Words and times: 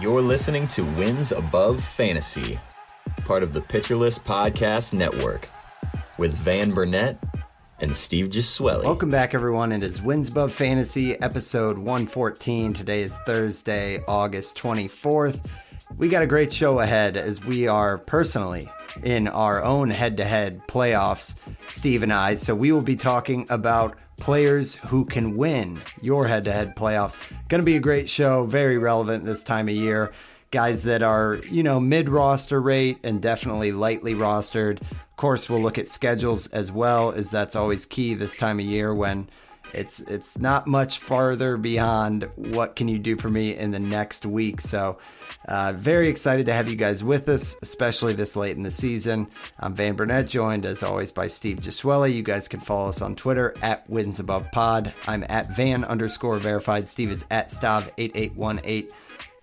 You're 0.00 0.22
listening 0.22 0.66
to 0.68 0.84
Wins 0.84 1.32
Above 1.32 1.84
Fantasy, 1.84 2.58
part 3.26 3.42
of 3.42 3.52
the 3.52 3.60
Pitcher 3.60 3.94
List 3.94 4.24
Podcast 4.24 4.94
Network, 4.94 5.50
with 6.16 6.32
Van 6.32 6.70
Burnett 6.70 7.22
and 7.78 7.94
Steve 7.94 8.30
Gesuele. 8.30 8.82
Welcome 8.82 9.10
back, 9.10 9.34
everyone. 9.34 9.70
It 9.70 9.82
is 9.82 10.00
Wins 10.00 10.28
Above 10.28 10.54
Fantasy, 10.54 11.20
episode 11.20 11.76
114. 11.76 12.72
Today 12.72 13.02
is 13.02 13.18
Thursday, 13.26 14.02
August 14.08 14.56
24th. 14.56 15.46
We 15.98 16.08
got 16.08 16.22
a 16.22 16.26
great 16.26 16.54
show 16.54 16.80
ahead 16.80 17.18
as 17.18 17.44
we 17.44 17.68
are 17.68 17.98
personally 17.98 18.70
in 19.04 19.28
our 19.28 19.62
own 19.62 19.90
head 19.90 20.16
to 20.16 20.24
head 20.24 20.62
playoffs, 20.68 21.34
Steve 21.68 22.02
and 22.02 22.12
I. 22.12 22.36
So 22.36 22.54
we 22.54 22.72
will 22.72 22.80
be 22.80 22.96
talking 22.96 23.46
about 23.50 23.98
players 24.22 24.76
who 24.76 25.04
can 25.04 25.36
win 25.36 25.82
your 26.00 26.28
head 26.28 26.44
to 26.44 26.52
head 26.52 26.76
playoffs. 26.76 27.18
Going 27.48 27.60
to 27.60 27.66
be 27.66 27.74
a 27.74 27.80
great 27.80 28.08
show, 28.08 28.46
very 28.46 28.78
relevant 28.78 29.24
this 29.24 29.42
time 29.42 29.68
of 29.68 29.74
year. 29.74 30.12
Guys 30.52 30.84
that 30.84 31.02
are, 31.02 31.40
you 31.50 31.64
know, 31.64 31.80
mid 31.80 32.08
roster 32.08 32.60
rate 32.60 32.98
and 33.02 33.20
definitely 33.20 33.72
lightly 33.72 34.14
rostered. 34.14 34.80
Of 34.80 35.16
course, 35.16 35.50
we'll 35.50 35.60
look 35.60 35.76
at 35.76 35.88
schedules 35.88 36.46
as 36.48 36.70
well, 36.70 37.10
as 37.10 37.32
that's 37.32 37.56
always 37.56 37.84
key 37.84 38.14
this 38.14 38.36
time 38.36 38.60
of 38.60 38.64
year 38.64 38.94
when 38.94 39.28
it's 39.74 40.00
it's 40.02 40.38
not 40.38 40.68
much 40.68 40.98
farther 40.98 41.56
beyond 41.56 42.28
what 42.36 42.76
can 42.76 42.86
you 42.86 43.00
do 43.00 43.16
for 43.16 43.28
me 43.28 43.56
in 43.56 43.72
the 43.72 43.80
next 43.80 44.24
week. 44.24 44.60
So 44.60 44.98
uh, 45.46 45.72
very 45.76 46.08
excited 46.08 46.46
to 46.46 46.52
have 46.52 46.68
you 46.68 46.76
guys 46.76 47.02
with 47.02 47.28
us, 47.28 47.56
especially 47.62 48.12
this 48.12 48.36
late 48.36 48.56
in 48.56 48.62
the 48.62 48.70
season. 48.70 49.26
I'm 49.58 49.74
Van 49.74 49.94
Burnett, 49.94 50.28
joined 50.28 50.66
as 50.66 50.82
always 50.82 51.12
by 51.12 51.28
Steve 51.28 51.60
Gesuele. 51.60 52.12
You 52.12 52.22
guys 52.22 52.48
can 52.48 52.60
follow 52.60 52.88
us 52.88 53.02
on 53.02 53.16
Twitter 53.16 53.54
at 53.62 53.88
Wins 53.88 54.20
Above 54.20 54.50
Pod. 54.52 54.94
I'm 55.06 55.24
at 55.28 55.54
Van 55.56 55.84
underscore 55.84 56.38
verified. 56.38 56.86
Steve 56.86 57.10
is 57.10 57.24
at 57.30 57.48
Stav8818. 57.48 58.92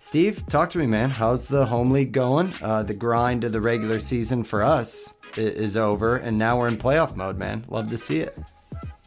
Steve, 0.02 0.46
talk 0.46 0.70
to 0.70 0.78
me, 0.78 0.86
man. 0.86 1.10
How's 1.10 1.46
the 1.46 1.66
home 1.66 1.90
league 1.90 2.12
going? 2.12 2.54
Uh, 2.62 2.82
the 2.82 2.94
grind 2.94 3.44
of 3.44 3.52
the 3.52 3.60
regular 3.60 3.98
season 3.98 4.44
for 4.44 4.62
us 4.62 5.14
is 5.36 5.76
over, 5.76 6.16
and 6.16 6.38
now 6.38 6.58
we're 6.58 6.68
in 6.68 6.78
playoff 6.78 7.14
mode, 7.14 7.36
man. 7.36 7.66
Love 7.68 7.90
to 7.90 7.98
see 7.98 8.20
it. 8.20 8.36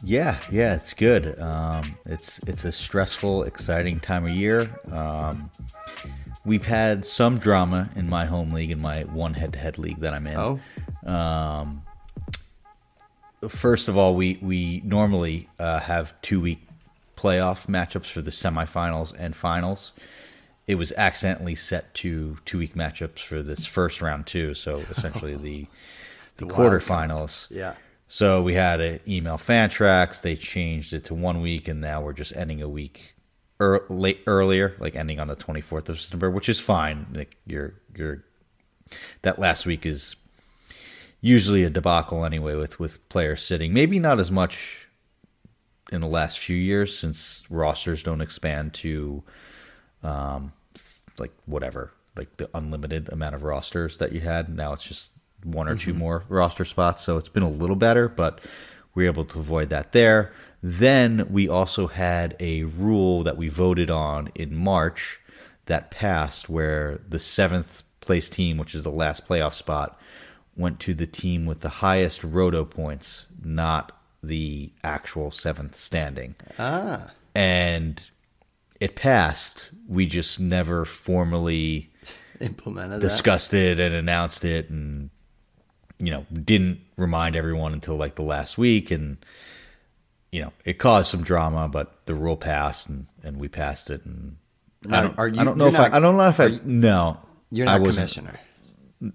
Yeah, 0.04 0.38
yeah, 0.52 0.74
it's 0.76 0.92
good. 0.92 1.38
Um, 1.40 1.96
it's 2.06 2.38
it's 2.40 2.64
a 2.64 2.70
stressful, 2.72 3.44
exciting 3.44 4.00
time 4.00 4.26
of 4.26 4.32
year. 4.32 4.70
Um, 4.92 5.50
we've 6.44 6.66
had 6.66 7.04
some 7.06 7.38
drama 7.38 7.90
in 7.96 8.08
my 8.08 8.26
home 8.26 8.52
league, 8.52 8.70
in 8.70 8.80
my 8.80 9.04
one 9.04 9.34
head-to-head 9.34 9.78
league 9.78 10.00
that 10.00 10.12
I'm 10.14 10.26
in. 10.26 10.36
Oh, 10.36 10.60
Um, 11.10 11.82
first 13.48 13.88
of 13.88 13.96
all, 13.96 14.14
we 14.14 14.38
we 14.40 14.80
normally 14.84 15.48
uh, 15.58 15.80
have 15.80 16.14
two 16.22 16.40
week 16.40 16.66
playoff 17.16 17.66
matchups 17.66 18.06
for 18.10 18.22
the 18.22 18.30
semifinals 18.30 19.14
and 19.18 19.34
finals. 19.36 19.92
It 20.66 20.76
was 20.76 20.92
accidentally 20.92 21.54
set 21.54 21.92
to 21.94 22.38
two 22.44 22.58
week 22.58 22.74
matchups 22.74 23.18
for 23.20 23.42
this 23.42 23.66
first 23.66 24.00
round 24.00 24.26
too. 24.26 24.54
So 24.54 24.76
essentially 24.90 25.36
the 25.36 25.66
the, 26.36 26.46
The 26.46 26.52
quarterfinals. 26.52 27.46
yeah. 27.50 27.74
So 28.08 28.42
we 28.42 28.54
had 28.54 28.80
an 28.80 29.00
email 29.08 29.36
Fantrax. 29.38 30.20
They 30.20 30.36
changed 30.36 30.92
it 30.92 31.04
to 31.04 31.14
one 31.14 31.40
week, 31.40 31.68
and 31.68 31.80
now 31.80 32.00
we're 32.02 32.12
just 32.12 32.34
ending 32.36 32.62
a 32.62 32.68
week 32.68 33.13
er, 33.64 33.86
late 33.88 34.20
earlier, 34.26 34.76
like 34.78 34.94
ending 34.94 35.18
on 35.20 35.28
the 35.28 35.36
twenty 35.36 35.60
fourth 35.60 35.88
of 35.88 36.00
September, 36.00 36.30
which 36.30 36.48
is 36.48 36.60
fine. 36.60 37.06
Like 37.12 37.36
you're 37.46 37.74
you're 37.96 38.24
that 39.22 39.38
last 39.38 39.66
week 39.66 39.86
is 39.86 40.16
usually 41.20 41.64
a 41.64 41.70
debacle 41.70 42.24
anyway 42.24 42.54
with 42.54 42.78
with 42.78 43.08
players 43.08 43.44
sitting. 43.44 43.72
Maybe 43.72 43.98
not 43.98 44.20
as 44.20 44.30
much 44.30 44.86
in 45.92 46.00
the 46.00 46.06
last 46.06 46.38
few 46.38 46.56
years 46.56 46.96
since 46.96 47.42
rosters 47.50 48.02
don't 48.02 48.20
expand 48.20 48.74
to 48.74 49.22
um 50.02 50.52
like 51.18 51.32
whatever 51.46 51.92
like 52.16 52.36
the 52.36 52.48
unlimited 52.54 53.08
amount 53.12 53.34
of 53.34 53.42
rosters 53.42 53.98
that 53.98 54.12
you 54.12 54.20
had. 54.20 54.48
Now 54.48 54.72
it's 54.72 54.84
just 54.84 55.10
one 55.42 55.68
or 55.68 55.76
two 55.76 55.94
more 55.94 56.24
roster 56.28 56.64
spots, 56.64 57.02
so 57.02 57.18
it's 57.18 57.28
been 57.28 57.42
a 57.42 57.50
little 57.50 57.76
better, 57.76 58.08
but 58.08 58.40
we 58.94 59.06
are 59.06 59.10
able 59.10 59.24
to 59.26 59.38
avoid 59.38 59.70
that 59.70 59.92
there. 59.92 60.32
Then 60.66 61.26
we 61.28 61.46
also 61.46 61.88
had 61.88 62.34
a 62.40 62.62
rule 62.62 63.22
that 63.24 63.36
we 63.36 63.50
voted 63.50 63.90
on 63.90 64.30
in 64.34 64.56
March 64.56 65.20
that 65.66 65.90
passed 65.90 66.48
where 66.48 67.00
the 67.06 67.18
seventh 67.18 67.82
place 68.00 68.30
team, 68.30 68.56
which 68.56 68.74
is 68.74 68.82
the 68.82 68.90
last 68.90 69.28
playoff 69.28 69.52
spot, 69.52 70.00
went 70.56 70.80
to 70.80 70.94
the 70.94 71.06
team 71.06 71.44
with 71.44 71.60
the 71.60 71.68
highest 71.68 72.24
roto 72.24 72.64
points, 72.64 73.26
not 73.44 73.92
the 74.22 74.72
actual 74.82 75.30
seventh 75.30 75.74
standing. 75.74 76.34
Ah, 76.58 77.10
And 77.34 78.02
it 78.80 78.96
passed. 78.96 79.68
We 79.86 80.06
just 80.06 80.40
never 80.40 80.86
formally 80.86 81.90
implemented 82.40 83.02
that. 83.02 83.06
discussed 83.06 83.52
it 83.52 83.78
and 83.78 83.94
announced 83.94 84.46
it 84.46 84.70
and 84.70 85.10
you 85.98 86.10
know 86.10 86.24
didn't 86.32 86.80
remind 86.96 87.36
everyone 87.36 87.74
until 87.74 87.96
like 87.96 88.14
the 88.14 88.22
last 88.22 88.56
week 88.56 88.90
and 88.90 89.18
you 90.34 90.40
know 90.42 90.52
it 90.64 90.74
caused 90.78 91.10
some 91.10 91.22
drama 91.22 91.68
but 91.68 91.86
the 92.06 92.14
rule 92.14 92.36
passed 92.36 92.88
and, 92.88 93.06
and 93.22 93.36
we 93.38 93.46
passed 93.48 93.88
it 93.90 94.04
and 94.04 94.36
I 94.90 95.00
don't, 95.02 95.18
are 95.18 95.28
you- 95.28 95.40
I 95.40 95.44
don't 95.44 95.56
know 95.56 95.66
if 95.68 95.74
not- 95.74 95.92
I, 95.92 95.96
I 95.96 96.00
don't 96.00 96.16
know 96.16 96.28
if 96.28 96.40
I 96.40 96.46
you- 96.46 96.60
no 96.64 97.20
You're 97.50 97.68
I 97.68 97.78
not 97.78 97.86
wasn't- 97.86 98.10
commissioner. 98.12 98.40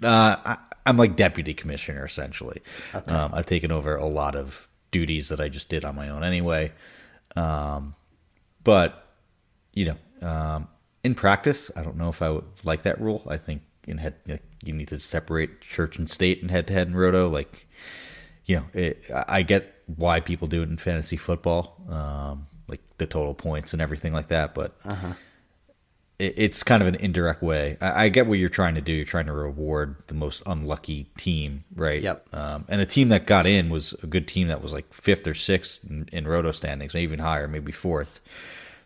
uh, 0.04 0.36
I, 0.52 0.58
I'm 0.86 0.98
like 0.98 1.16
deputy 1.16 1.54
commissioner 1.54 2.06
essentially. 2.06 2.62
Um, 3.08 3.32
I've 3.34 3.46
taken 3.46 3.72
over 3.72 3.96
a 3.96 4.06
lot 4.08 4.36
of 4.36 4.68
duties 4.92 5.30
that 5.30 5.40
I 5.40 5.50
just 5.50 5.70
did 5.70 5.86
on 5.86 5.94
my 5.96 6.10
own 6.10 6.24
anyway. 6.24 6.72
Um, 7.36 7.94
but 8.64 9.06
you 9.74 9.94
know, 10.22 10.28
um, 10.28 10.68
in 11.04 11.14
practice, 11.16 11.70
I 11.76 11.84
don't 11.84 11.98
know 11.98 12.10
if 12.10 12.22
I 12.22 12.30
would 12.30 12.46
like 12.64 12.84
that 12.84 13.00
rule. 13.00 13.22
I 13.28 13.38
think 13.38 13.62
in 13.88 13.98
head 14.00 14.16
like, 14.28 14.42
you 14.64 14.74
need 14.74 14.88
to 14.90 15.00
separate 15.00 15.62
church 15.62 15.98
and 16.00 16.12
state 16.12 16.42
and 16.42 16.50
head 16.50 16.66
to 16.68 16.74
head 16.74 16.88
and 16.88 16.98
roto. 16.98 17.30
Like, 17.30 17.68
you 18.46 18.56
know, 18.58 18.66
it, 18.74 19.04
I 19.14 19.26
I 19.28 19.42
get 19.44 19.74
why 19.96 20.20
people 20.20 20.48
do 20.48 20.62
it 20.62 20.70
in 20.70 20.78
fantasy 20.78 21.18
football, 21.18 21.76
um, 21.90 22.48
like 22.68 22.82
the 22.98 23.06
total 23.06 23.34
points 23.34 23.74
and 23.74 23.82
everything 23.82 24.14
like 24.14 24.28
that. 24.28 24.54
But 24.54 24.76
it, 26.20 26.34
it's 26.38 26.64
kind 26.64 26.82
of 26.82 26.88
an 26.88 26.96
indirect 26.96 27.42
way. 27.42 27.78
I, 27.82 28.06
I 28.06 28.10
get 28.10 28.28
what 28.28 28.38
you're 28.38 28.50
trying 28.50 28.76
to 28.76 28.82
do. 28.82 28.92
You're 28.92 29.06
trying 29.06 29.26
to 29.26 29.34
reward 29.34 29.96
the 30.08 30.14
most 30.14 30.44
unlucky 30.46 31.10
team, 31.18 31.64
right? 31.76 32.02
Yep. 32.02 32.28
Um, 32.34 32.66
and 32.68 32.82
a 32.82 32.86
team 32.86 33.10
that 33.10 33.26
got 33.26 33.46
in 33.46 33.70
was 33.70 33.94
a 34.04 34.08
good 34.08 34.28
team 34.28 34.48
that 34.50 34.62
was 34.62 34.74
like 34.74 34.94
fifth 34.94 35.26
or 35.26 35.34
sixth 35.34 35.84
in, 35.90 36.08
in 36.12 36.28
roto 36.28 36.52
standings, 36.52 36.94
maybe 36.94 37.04
even 37.04 37.20
higher, 37.20 37.48
maybe 37.48 37.72
fourth. 37.72 38.20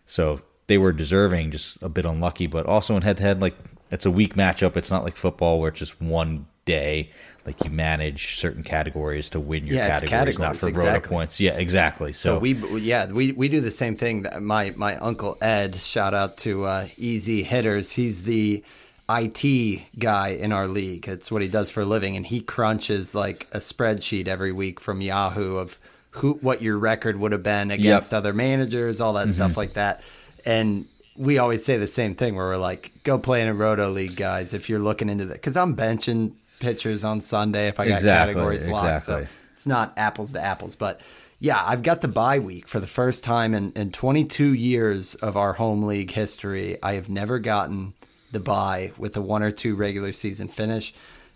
So 0.06 0.42
they 0.68 0.78
were 0.78 0.94
deserving, 0.94 1.52
just 1.52 1.82
a 1.82 1.90
bit 1.90 2.06
unlucky. 2.06 2.48
But 2.48 2.66
also 2.66 2.96
in 2.96 3.02
head 3.02 3.18
to 3.18 3.24
head, 3.24 3.42
like 3.42 3.56
it's 3.92 4.06
a 4.06 4.12
weak 4.12 4.36
matchup. 4.36 4.78
It's 4.78 4.92
not 4.92 5.04
like 5.04 5.18
football 5.18 5.60
where 5.60 5.70
it's 5.70 5.80
just 5.80 6.02
one 6.02 6.48
day. 6.66 7.12
Like 7.46 7.64
you 7.66 7.70
manage 7.72 8.38
certain 8.40 8.64
categories 8.64 9.30
to 9.30 9.40
win 9.40 9.68
your 9.68 9.76
Yeah, 9.76 9.98
it's 9.98 10.10
categories, 10.10 10.40
not 10.40 10.56
for 10.56 10.68
roto 10.68 10.80
exactly. 10.80 11.10
points. 11.14 11.40
Yeah, 11.40 11.54
exactly. 11.58 12.14
So, 12.14 12.36
So 12.36 12.40
we 12.40 12.54
yeah 12.80 13.12
we 13.12 13.34
we 13.34 13.50
do 13.50 13.60
the 13.60 13.72
same 13.72 13.96
thing. 13.96 14.22
That 14.24 14.42
My 14.42 14.72
my 14.78 14.96
uncle 14.98 15.38
Ed, 15.42 15.76
shout 15.76 16.14
out 16.14 16.38
to 16.38 16.64
uh, 16.64 16.88
Easy 16.98 17.44
Hitters. 17.44 17.92
He's 17.92 18.24
the 18.24 18.64
IT 19.10 19.82
guy 20.00 20.30
in 20.30 20.52
our 20.52 20.68
league. 20.68 21.08
It's 21.08 21.30
what 21.32 21.42
he 21.42 21.48
does 21.48 21.70
for 21.70 21.82
a 21.82 21.86
living, 21.86 22.16
and 22.16 22.26
he 22.26 22.40
crunches 22.40 23.14
like 23.14 23.48
a 23.52 23.58
spreadsheet 23.58 24.28
every 24.28 24.52
week 24.52 24.80
from 24.80 25.02
Yahoo 25.02 25.58
of 25.58 25.78
who 26.12 26.34
what 26.42 26.62
your 26.62 26.78
record 26.78 27.18
would 27.20 27.32
have 27.34 27.44
been 27.44 27.72
against 27.72 28.12
Yep. 28.12 28.18
other 28.18 28.34
managers, 28.34 29.02
all 29.02 29.14
that 29.14 29.30
stuff 29.30 29.58
like 29.58 29.74
that. 29.74 30.02
And 30.46 30.86
we 31.18 31.38
always 31.38 31.64
say 31.66 31.78
the 31.78 31.88
same 31.88 32.16
thing 32.16 32.36
where 32.36 32.46
we're 32.48 32.58
like, 32.58 32.92
go 33.04 33.18
play 33.20 33.42
in 33.42 33.48
a 33.48 33.54
roto 33.54 33.90
league, 33.90 34.16
guys, 34.16 34.54
if 34.54 34.70
you're 34.70 34.80
looking 34.80 35.10
into 35.10 35.26
that. 35.26 35.34
Because 35.36 35.58
I'm 35.58 35.76
benching 35.76 36.34
pitchers 36.64 37.04
on 37.04 37.20
Sunday 37.20 37.68
if 37.68 37.80
I 37.80 37.88
got 37.88 37.98
Exactly, 37.98 38.34
categories 38.34 38.68
locked. 38.68 39.04
So 39.04 39.28
it's 39.52 39.68
not 39.68 39.94
apples 39.98 40.32
to 40.32 40.42
apples. 40.42 40.78
But 40.78 41.02
yeah, 41.40 41.62
I've 41.62 41.84
got 41.84 42.00
the 42.00 42.08
bye 42.08 42.40
week 42.40 42.70
for 42.70 42.80
the 42.80 42.88
first 42.88 43.24
time 43.24 43.54
in, 43.54 43.74
in 43.74 43.92
22 43.92 44.54
years 44.54 45.14
of 45.16 45.36
our 45.36 45.54
home 45.54 45.84
league 45.84 46.12
history. 46.12 46.78
I 46.82 46.94
have 46.94 47.10
never 47.10 47.38
gotten 47.38 47.94
the 48.32 48.40
bye 48.40 48.94
with 48.98 49.18
a 49.18 49.22
one 49.22 49.44
or 49.44 49.52
two 49.52 49.76
regular 49.76 50.14
season 50.14 50.48
finish. 50.48 50.94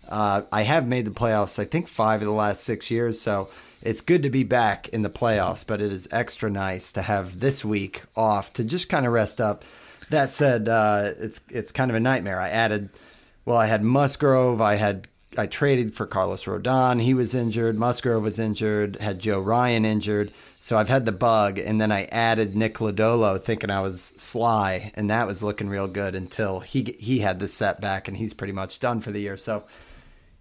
Uh, 0.08 0.42
I 0.50 0.62
have 0.62 0.86
made 0.86 1.04
the 1.04 1.10
playoffs, 1.10 1.58
I 1.58 1.66
think, 1.66 1.86
five 1.86 2.22
of 2.22 2.26
the 2.26 2.32
last 2.32 2.64
six 2.64 2.90
years. 2.90 3.20
So 3.20 3.50
it's 3.82 4.00
good 4.00 4.22
to 4.22 4.30
be 4.30 4.44
back 4.44 4.88
in 4.88 5.02
the 5.02 5.10
playoffs, 5.10 5.66
but 5.66 5.82
it 5.82 5.92
is 5.92 6.08
extra 6.10 6.48
nice 6.50 6.90
to 6.92 7.02
have 7.02 7.40
this 7.40 7.62
week 7.62 8.04
off 8.16 8.54
to 8.54 8.64
just 8.64 8.88
kind 8.88 9.04
of 9.04 9.12
rest 9.12 9.40
up. 9.42 9.64
That 10.08 10.30
said, 10.30 10.70
uh, 10.70 11.12
it's 11.18 11.42
it's 11.50 11.70
kind 11.70 11.90
of 11.90 11.94
a 11.94 12.00
nightmare. 12.00 12.40
I 12.40 12.48
added, 12.48 12.88
well, 13.44 13.58
I 13.58 13.66
had 13.66 13.84
Musgrove. 13.84 14.62
I 14.62 14.76
had 14.76 15.06
I 15.38 15.46
traded 15.46 15.94
for 15.94 16.04
Carlos 16.06 16.44
Rodon. 16.44 17.00
He 17.00 17.14
was 17.14 17.34
injured. 17.34 17.78
Musgrove 17.78 18.22
was 18.22 18.38
injured. 18.38 18.96
Had 19.00 19.18
Joe 19.20 19.40
Ryan 19.40 19.84
injured. 19.84 20.32
So 20.60 20.76
I've 20.76 20.88
had 20.88 21.04
the 21.06 21.12
bug, 21.12 21.58
and 21.58 21.80
then 21.80 21.92
I 21.92 22.04
added 22.10 22.56
Nick 22.56 22.74
Lodolo, 22.78 23.40
thinking 23.40 23.70
I 23.70 23.80
was 23.80 24.12
sly, 24.16 24.90
and 24.94 25.08
that 25.08 25.26
was 25.26 25.42
looking 25.42 25.68
real 25.68 25.86
good 25.88 26.14
until 26.16 26.60
he 26.60 26.96
he 26.98 27.20
had 27.20 27.38
the 27.38 27.48
setback, 27.48 28.08
and 28.08 28.16
he's 28.16 28.34
pretty 28.34 28.52
much 28.52 28.80
done 28.80 29.00
for 29.00 29.12
the 29.12 29.20
year. 29.20 29.36
So 29.36 29.64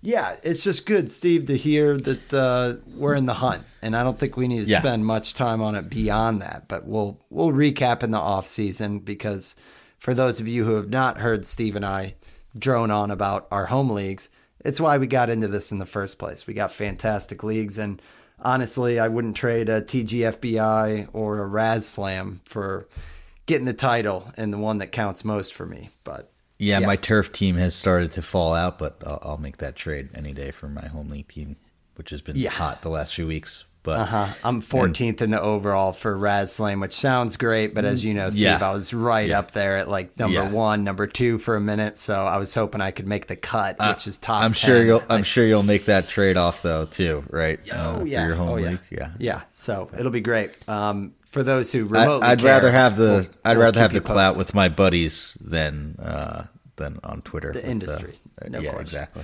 yeah, 0.02 0.36
it's 0.44 0.64
just 0.64 0.86
good, 0.86 1.10
Steve, 1.12 1.46
to 1.48 1.58
hear 1.58 1.98
that 1.98 2.34
uh, 2.34 2.76
we're 2.96 3.16
in 3.16 3.26
the 3.26 3.36
hunt, 3.36 3.64
and 3.82 3.96
I 3.96 4.04
don't 4.04 4.20
think 4.20 4.38
we 4.38 4.48
need 4.48 4.66
to 4.66 4.72
Yeah. 4.72 4.80
spend 4.80 5.06
much 5.06 5.34
time 5.34 5.62
on 5.62 5.76
it 5.76 5.90
beyond 5.90 6.42
that. 6.42 6.68
But 6.68 6.86
we'll 6.88 7.20
we'll 7.30 7.52
recap 7.52 8.04
in 8.04 8.12
the 8.12 8.20
off 8.20 8.48
season 8.48 9.00
because 9.00 9.56
for 10.00 10.14
those 10.14 10.40
of 10.40 10.48
you 10.48 10.66
who 10.66 10.76
have 10.76 10.90
not 10.90 11.20
heard 11.20 11.46
Steve 11.46 11.76
and 11.76 11.86
I 11.86 12.16
drone 12.58 12.90
on 12.92 13.12
about 13.12 13.48
our 13.52 13.68
home 13.68 13.90
leagues, 13.90 14.30
it's 14.68 14.82
why 14.82 14.98
we 14.98 15.08
got 15.08 15.30
into 15.30 15.48
this 15.48 15.72
in 15.72 15.78
the 15.80 15.86
first 15.86 16.20
place. 16.20 16.46
We 16.46 16.54
got 16.54 16.72
fantastic 16.72 17.42
leagues, 17.44 17.78
and 17.78 18.02
honestly, 18.40 19.00
I 19.00 19.08
wouldn't 19.08 19.36
trade 19.38 19.70
a 19.70 19.82
TGFBI 19.82 21.08
or 21.14 21.40
a 21.40 21.46
Raz 21.48 21.88
Slam 21.88 22.42
for 22.44 22.88
getting 23.46 23.66
the 23.66 23.74
title 23.74 24.30
and 24.38 24.52
the 24.52 24.58
one 24.58 24.80
that 24.80 24.92
counts 24.92 25.24
most 25.24 25.54
for 25.54 25.66
me. 25.66 25.90
But 26.04 26.32
Yeah, 26.60 26.80
Yeah. 26.80 26.88
my 26.88 26.96
turf 26.98 27.32
team 27.32 27.56
has 27.58 27.76
started 27.76 28.12
to 28.14 28.22
fall 28.22 28.54
out, 28.54 28.78
but 28.80 29.02
I'll, 29.06 29.20
I'll 29.22 29.38
make 29.38 29.58
that 29.58 29.76
trade 29.76 30.10
any 30.16 30.34
day 30.34 30.52
for 30.52 30.68
my 30.68 30.88
home 30.88 31.08
league 31.10 31.28
team, 31.30 31.56
which 31.96 32.10
has 32.10 32.22
been 32.22 32.36
Yeah. 32.36 32.50
hot 32.50 32.82
the 32.82 32.90
last 32.90 33.14
few 33.16 33.28
weeks. 33.28 33.64
But 33.88 34.00
Uh-huh. 34.00 34.28
I'm 34.44 34.60
14th 34.60 35.22
in 35.22 35.32
the 35.32 35.40
overall 35.40 35.94
for 35.94 36.18
Rad 36.18 36.50
Slam, 36.50 36.82
which 36.82 36.92
sounds 36.92 37.38
great, 37.38 37.74
but 37.74 37.86
as 37.86 38.04
you 38.04 38.14
know, 38.14 38.30
Steve, 38.30 38.42
Yeah. 38.44 38.60
I 38.70 38.74
was 38.74 38.94
right 38.94 39.30
Yeah. 39.30 39.40
up 39.40 39.52
there 39.52 39.78
at 39.78 39.88
like 39.88 40.20
number 40.20 40.42
Yeah. 40.42 40.50
one, 40.50 40.84
number 40.84 41.08
two 41.08 41.38
for 41.38 41.56
a 41.56 41.62
minute. 41.62 41.98
So 41.98 42.26
I 42.26 42.36
was 42.36 42.54
hoping 42.54 42.82
I 42.82 42.92
could 42.92 43.08
make 43.08 43.28
the 43.28 43.38
cut, 43.38 43.78
which 43.80 44.06
is 44.06 44.18
top. 44.18 44.44
I'm 44.44 44.52
sure 44.52 44.84
you'll 44.84 45.04
I'm 45.10 45.24
sure 45.24 45.46
you'll 45.46 45.64
make 45.64 45.86
that 45.86 46.10
trade 46.10 46.36
off 46.36 46.62
though 46.64 46.84
too, 46.84 47.24
right? 47.30 47.62
Oh 47.74 48.02
Uh, 48.02 48.04
yeah, 48.04 48.24
for 48.24 48.28
your 48.28 48.36
home 48.36 48.50
oh, 48.50 48.56
league, 48.56 48.80
yeah. 48.90 49.12
yeah. 49.20 49.42
So 49.50 49.90
it'll 49.98 50.12
be 50.12 50.20
great. 50.20 50.52
Um, 50.68 51.14
for 51.26 51.42
those 51.42 51.72
who 51.72 51.80
I, 51.96 52.02
remotely, 52.04 52.28
I'd 52.28 52.40
care, 52.40 52.56
rather 52.56 52.72
have 52.72 52.98
the 52.98 53.04
we'll- 53.04 53.26
I'd 53.46 53.56
we'll 53.56 53.68
rather 53.68 53.80
have 53.80 53.94
the 53.94 54.02
clout 54.02 54.36
posted. 54.36 54.38
with 54.40 54.54
my 54.54 54.68
buddies 54.68 55.38
than 55.40 55.96
uh, 56.04 56.44
than 56.76 57.00
on 57.06 57.22
Twitter. 57.22 57.54
The 57.54 57.66
uh, 57.66 57.70
industry. 57.70 58.20
No 58.50 58.60
yeah, 58.60 58.72
question. 58.72 58.82
exactly. 58.86 59.24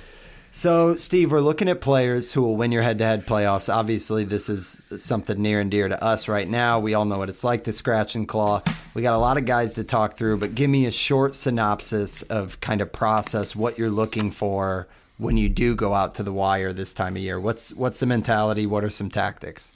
So, 0.55 0.95
Steve, 0.97 1.31
we're 1.31 1.41
looking 1.41 1.67
at 1.67 1.81
players 1.81 2.31
who 2.31 2.43
will 2.43 2.55
win 2.55 2.71
your 2.71 2.83
head 2.83 2.99
to 2.99 3.03
head 3.03 3.25
playoffs. 3.25 3.73
Obviously, 3.73 4.23
this 4.23 4.49
is 4.49 4.83
something 4.97 5.41
near 5.41 5.59
and 5.59 5.71
dear 5.71 5.87
to 5.87 6.01
us 6.01 6.27
right 6.27 6.47
now. 6.47 6.79
We 6.79 6.93
all 6.93 7.05
know 7.05 7.17
what 7.17 7.29
it's 7.29 7.43
like 7.43 7.63
to 7.63 7.73
scratch 7.73 8.13
and 8.13 8.27
claw. 8.27 8.61
We 8.93 9.01
got 9.01 9.15
a 9.15 9.17
lot 9.17 9.37
of 9.37 9.45
guys 9.45 9.73
to 9.73 9.83
talk 9.83 10.15
through, 10.15 10.37
but 10.37 10.53
give 10.53 10.69
me 10.69 10.85
a 10.85 10.91
short 10.91 11.35
synopsis 11.35 12.21
of 12.21 12.61
kind 12.61 12.81
of 12.81 12.91
process 12.91 13.55
what 13.55 13.79
you're 13.79 13.89
looking 13.89 14.29
for 14.29 14.87
when 15.17 15.37
you 15.37 15.49
do 15.49 15.75
go 15.75 15.95
out 15.95 16.13
to 16.15 16.23
the 16.23 16.31
wire 16.31 16.71
this 16.71 16.93
time 16.93 17.15
of 17.15 17.23
year. 17.23 17.39
What's 17.39 17.73
what's 17.73 17.99
the 17.99 18.05
mentality? 18.05 18.67
What 18.67 18.83
are 18.83 18.91
some 18.91 19.09
tactics? 19.09 19.71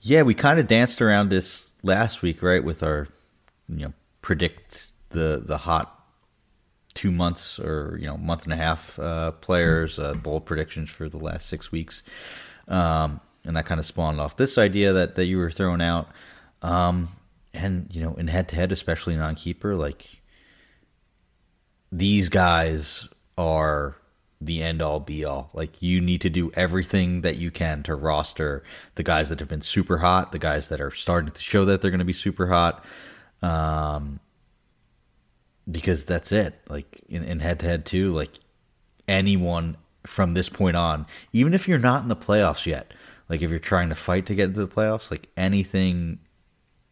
Yeah, 0.00 0.22
we 0.22 0.32
kind 0.32 0.60
of 0.60 0.68
danced 0.68 1.02
around 1.02 1.30
this 1.30 1.74
last 1.82 2.22
week, 2.22 2.40
right? 2.40 2.62
With 2.62 2.84
our, 2.84 3.08
you 3.68 3.86
know, 3.86 3.92
predict 4.20 4.92
the 5.08 5.42
the 5.44 5.58
hot 5.58 6.01
two 6.94 7.10
months 7.10 7.58
or 7.58 7.96
you 8.00 8.06
know 8.06 8.16
month 8.16 8.44
and 8.44 8.52
a 8.52 8.56
half 8.56 8.98
uh, 8.98 9.32
players, 9.32 9.98
uh, 9.98 10.14
bold 10.14 10.44
predictions 10.46 10.90
for 10.90 11.08
the 11.08 11.18
last 11.18 11.48
six 11.48 11.72
weeks, 11.72 12.02
um, 12.68 13.20
and 13.44 13.56
that 13.56 13.66
kind 13.66 13.80
of 13.80 13.86
spawned 13.86 14.20
off 14.20 14.36
this 14.36 14.58
idea 14.58 14.92
that 14.92 15.14
that 15.14 15.24
you 15.24 15.38
were 15.38 15.50
throwing 15.50 15.82
out, 15.82 16.08
um, 16.62 17.08
and 17.54 17.88
you 17.94 18.02
know, 18.02 18.14
in 18.14 18.28
head 18.28 18.48
to 18.48 18.56
head, 18.56 18.72
especially 18.72 19.16
non 19.16 19.34
keeper, 19.34 19.74
like 19.74 20.22
these 21.90 22.28
guys 22.28 23.08
are 23.36 23.96
the 24.40 24.62
end 24.62 24.82
all 24.82 25.00
be 25.00 25.24
all. 25.24 25.50
Like 25.52 25.80
you 25.80 26.00
need 26.00 26.20
to 26.22 26.30
do 26.30 26.50
everything 26.54 27.20
that 27.22 27.36
you 27.36 27.50
can 27.50 27.82
to 27.84 27.94
roster 27.94 28.62
the 28.96 29.02
guys 29.02 29.28
that 29.28 29.40
have 29.40 29.48
been 29.48 29.60
super 29.60 29.98
hot, 29.98 30.32
the 30.32 30.38
guys 30.38 30.68
that 30.68 30.80
are 30.80 30.90
starting 30.90 31.30
to 31.30 31.40
show 31.40 31.64
that 31.64 31.80
they're 31.80 31.90
going 31.90 31.98
to 32.00 32.04
be 32.04 32.12
super 32.12 32.48
hot. 32.48 32.84
Um, 33.42 34.20
because 35.70 36.04
that's 36.04 36.32
it. 36.32 36.60
Like 36.68 37.02
in, 37.08 37.24
in 37.24 37.40
head-to-head 37.40 37.84
too, 37.86 38.12
like 38.12 38.30
anyone 39.06 39.76
from 40.06 40.34
this 40.34 40.48
point 40.48 40.76
on, 40.76 41.06
even 41.32 41.54
if 41.54 41.68
you're 41.68 41.78
not 41.78 42.02
in 42.02 42.08
the 42.08 42.16
playoffs 42.16 42.66
yet, 42.66 42.92
like 43.28 43.42
if 43.42 43.50
you're 43.50 43.58
trying 43.58 43.88
to 43.88 43.94
fight 43.94 44.26
to 44.26 44.34
get 44.34 44.48
into 44.48 44.60
the 44.60 44.68
playoffs, 44.68 45.10
like 45.10 45.28
anything 45.36 46.18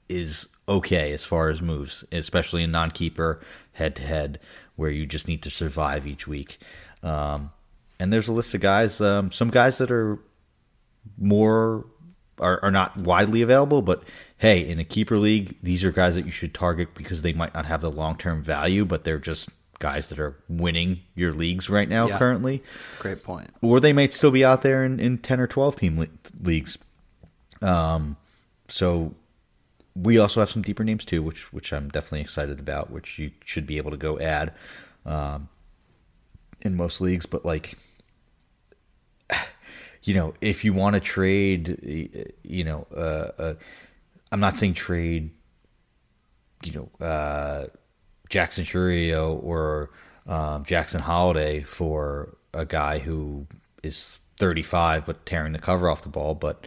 is 0.09 0.47
okay 0.69 1.13
as 1.13 1.25
far 1.25 1.49
as 1.49 1.61
moves, 1.61 2.05
especially 2.13 2.63
in 2.63 2.71
non-keeper 2.71 3.41
head-to-head 3.73 4.39
where 4.77 4.91
you 4.91 5.07
just 5.07 5.27
need 5.27 5.43
to 5.43 5.51
survive 5.51 6.07
each 6.07 6.27
week. 6.27 6.59
Um, 7.03 7.51
and 7.99 8.13
there's 8.13 8.29
a 8.29 8.33
list 8.33 8.55
of 8.55 8.61
guys, 8.61 9.01
um, 9.01 9.33
some 9.33 9.51
guys 9.51 9.79
that 9.79 9.91
are 9.91 10.19
more 11.19 11.87
are, 12.41 12.59
are 12.65 12.71
not 12.71 12.97
widely 12.97 13.43
available, 13.43 13.83
but 13.83 14.03
hey, 14.39 14.61
in 14.69 14.79
a 14.81 14.85
keeper 14.85 15.19
league, 15.19 15.55
these 15.63 15.85
are 15.85 15.93
guys 15.93 16.15
that 16.15 16.25
you 16.25 16.31
should 16.33 16.55
target 16.55 16.95
because 16.95 17.23
they 17.23 17.33
might 17.33 17.55
not 17.55 17.67
have 17.67 17.81
the 17.83 17.91
long 17.91 18.17
term 18.17 18.43
value, 18.43 18.85
but 18.85 19.05
they're 19.05 19.19
just 19.19 19.49
guys 19.79 20.09
that 20.11 20.19
are 20.19 20.37
winning 20.49 21.01
your 21.15 21.33
leagues 21.33 21.71
right 21.71 21.89
now 21.89 22.07
Yeah. 22.09 22.19
currently, 22.19 22.63
Great 22.99 23.23
point. 23.23 23.49
or 23.63 23.81
they 23.81 23.93
might 23.93 24.13
still 24.13 24.31
be 24.31 24.45
out 24.45 24.63
there 24.63 24.85
in, 24.85 24.99
in 25.01 25.19
ten 25.19 25.41
or 25.41 25.47
twelve 25.47 25.77
team 25.77 25.99
le- 25.99 26.07
leagues. 26.43 26.77
Um, 27.63 28.17
so 28.69 29.15
we 29.97 30.19
also 30.19 30.41
have 30.41 30.51
some 30.51 30.63
deeper 30.63 30.85
names 30.85 31.05
too, 31.05 31.23
which 31.23 31.53
which 31.53 31.73
I'm 31.73 31.89
definitely 31.89 32.21
excited 32.21 32.59
about, 32.61 32.91
which 32.91 33.19
you 33.19 33.31
should 33.45 33.67
be 33.67 33.77
able 33.79 33.91
to 33.91 33.97
go 33.97 34.19
add 34.19 34.53
um, 35.07 35.49
in 36.61 36.77
most 36.77 37.01
leagues. 37.01 37.27
But 37.27 37.45
like, 37.45 37.77
you 40.03 40.15
know, 40.15 40.35
if 40.41 40.65
you 40.65 40.73
want 40.73 40.95
to 40.95 41.01
trade, 41.01 42.33
you 42.43 42.65
know, 42.65 42.87
uh, 42.95 43.31
uh, 43.39 43.55
I'm 44.33 44.41
not 44.41 44.57
saying 44.57 44.75
trade, 44.75 45.31
you 46.63 46.73
know, 46.73 47.07
uh, 47.07 47.67
Jackson 48.29 48.65
Chourio 48.65 49.43
or 49.43 49.91
um, 50.27 50.65
Jackson 50.65 51.01
Holliday 51.01 51.63
for 51.63 52.37
a 52.55 52.65
guy 52.65 52.99
who 52.99 53.47
is 53.83 54.21
35 54.39 55.07
but 55.07 55.27
tearing 55.27 55.53
the 55.53 55.59
cover 55.59 55.91
off 55.91 56.03
the 56.03 56.09
ball, 56.09 56.35
but 56.35 56.67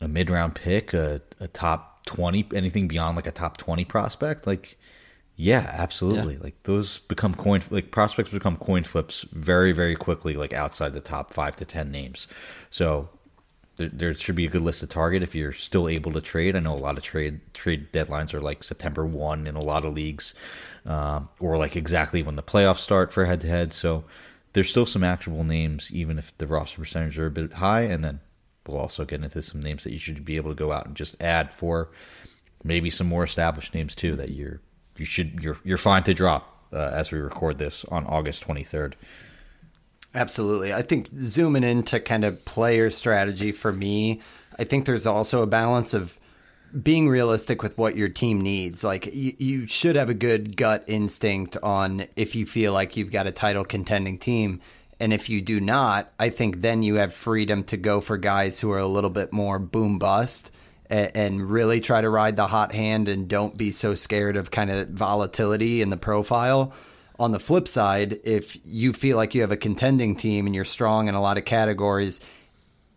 a 0.00 0.08
mid 0.08 0.30
round 0.30 0.54
pick, 0.54 0.94
a, 0.94 1.20
a 1.40 1.48
top 1.48 2.04
20, 2.06 2.48
anything 2.54 2.88
beyond 2.88 3.16
like 3.16 3.26
a 3.26 3.32
top 3.32 3.56
20 3.56 3.84
prospect, 3.84 4.46
like, 4.46 4.78
yeah, 5.40 5.70
absolutely. 5.72 6.36
Like 6.36 6.62
those 6.64 6.98
become 6.98 7.34
coin, 7.34 7.62
like 7.70 7.90
prospects 7.90 8.30
become 8.30 8.58
coin 8.58 8.84
flips 8.84 9.22
very, 9.32 9.72
very 9.72 9.96
quickly, 9.96 10.34
like 10.34 10.52
outside 10.52 10.92
the 10.92 11.00
top 11.00 11.32
five 11.32 11.56
to 11.56 11.64
10 11.64 11.90
names. 11.90 12.28
So 12.68 13.08
there, 13.76 13.88
there 13.88 14.12
should 14.12 14.34
be 14.34 14.44
a 14.44 14.50
good 14.50 14.60
list 14.60 14.80
to 14.80 14.86
target 14.86 15.22
if 15.22 15.34
you're 15.34 15.54
still 15.54 15.88
able 15.88 16.12
to 16.12 16.20
trade. 16.20 16.56
I 16.56 16.58
know 16.58 16.74
a 16.74 16.76
lot 16.76 16.98
of 16.98 17.02
trade 17.02 17.40
trade 17.54 17.90
deadlines 17.90 18.34
are 18.34 18.42
like 18.42 18.62
September 18.62 19.06
1 19.06 19.46
in 19.46 19.56
a 19.56 19.64
lot 19.64 19.86
of 19.86 19.94
leagues, 19.94 20.34
um, 20.84 21.30
or 21.38 21.56
like 21.56 21.74
exactly 21.74 22.22
when 22.22 22.36
the 22.36 22.42
playoffs 22.42 22.80
start 22.80 23.10
for 23.10 23.24
head 23.24 23.40
to 23.40 23.48
head. 23.48 23.72
So 23.72 24.04
there's 24.52 24.68
still 24.68 24.84
some 24.84 25.02
actionable 25.02 25.44
names, 25.44 25.90
even 25.90 26.18
if 26.18 26.36
the 26.36 26.46
roster 26.46 26.80
percentage 26.82 27.18
are 27.18 27.26
a 27.26 27.30
bit 27.30 27.54
high. 27.54 27.82
And 27.82 28.04
then 28.04 28.20
we'll 28.66 28.76
also 28.76 29.06
get 29.06 29.24
into 29.24 29.40
some 29.40 29.62
names 29.62 29.84
that 29.84 29.92
you 29.92 29.98
should 29.98 30.22
be 30.22 30.36
able 30.36 30.50
to 30.50 30.54
go 30.54 30.70
out 30.70 30.84
and 30.84 30.94
just 30.94 31.16
add 31.18 31.50
for 31.50 31.88
maybe 32.62 32.90
some 32.90 33.06
more 33.06 33.24
established 33.24 33.72
names 33.72 33.94
too 33.94 34.16
that 34.16 34.32
you're 34.32 34.60
you 35.00 35.06
should 35.06 35.42
you're 35.42 35.58
you're 35.64 35.78
fine 35.78 36.02
to 36.04 36.14
drop 36.14 36.66
uh, 36.72 36.76
as 36.76 37.10
we 37.10 37.18
record 37.18 37.58
this 37.58 37.84
on 37.86 38.06
August 38.06 38.46
23rd. 38.46 38.92
Absolutely. 40.14 40.74
I 40.74 40.82
think 40.82 41.08
zooming 41.08 41.64
into 41.64 41.98
kind 42.00 42.24
of 42.24 42.44
player 42.44 42.90
strategy 42.90 43.52
for 43.52 43.72
me, 43.72 44.20
I 44.58 44.64
think 44.64 44.84
there's 44.84 45.06
also 45.06 45.42
a 45.42 45.46
balance 45.46 45.94
of 45.94 46.18
being 46.82 47.08
realistic 47.08 47.62
with 47.62 47.78
what 47.78 47.96
your 47.96 48.08
team 48.08 48.40
needs. 48.40 48.84
Like 48.84 49.06
you, 49.06 49.34
you 49.38 49.66
should 49.66 49.96
have 49.96 50.10
a 50.10 50.14
good 50.14 50.56
gut 50.56 50.84
instinct 50.86 51.56
on 51.62 52.06
if 52.16 52.34
you 52.34 52.44
feel 52.44 52.72
like 52.72 52.96
you've 52.96 53.12
got 53.12 53.26
a 53.26 53.32
title 53.32 53.64
contending 53.64 54.18
team. 54.18 54.60
And 54.98 55.12
if 55.12 55.30
you 55.30 55.40
do 55.40 55.60
not, 55.60 56.12
I 56.18 56.28
think 56.28 56.60
then 56.60 56.82
you 56.82 56.96
have 56.96 57.14
freedom 57.14 57.64
to 57.64 57.76
go 57.76 58.00
for 58.00 58.18
guys 58.18 58.60
who 58.60 58.70
are 58.70 58.78
a 58.78 58.86
little 58.86 59.10
bit 59.10 59.32
more 59.32 59.58
boom 59.58 59.98
bust 59.98 60.52
and, 60.90 61.10
and 61.14 61.50
really 61.50 61.80
try 61.80 62.00
to 62.00 62.10
ride 62.10 62.36
the 62.36 62.48
hot 62.48 62.72
hand 62.72 63.08
and 63.08 63.28
don't 63.28 63.56
be 63.56 63.70
so 63.70 63.94
scared 63.94 64.36
of 64.36 64.50
kind 64.50 64.70
of 64.70 64.88
volatility 64.90 65.80
in 65.80 65.90
the 65.90 65.96
profile. 65.96 66.72
On 67.18 67.32
the 67.32 67.38
flip 67.38 67.68
side, 67.68 68.18
if 68.24 68.58
you 68.64 68.92
feel 68.92 69.16
like 69.16 69.34
you 69.34 69.42
have 69.42 69.52
a 69.52 69.56
contending 69.56 70.16
team 70.16 70.46
and 70.46 70.54
you're 70.54 70.64
strong 70.64 71.08
in 71.08 71.14
a 71.14 71.20
lot 71.20 71.38
of 71.38 71.44
categories, 71.44 72.20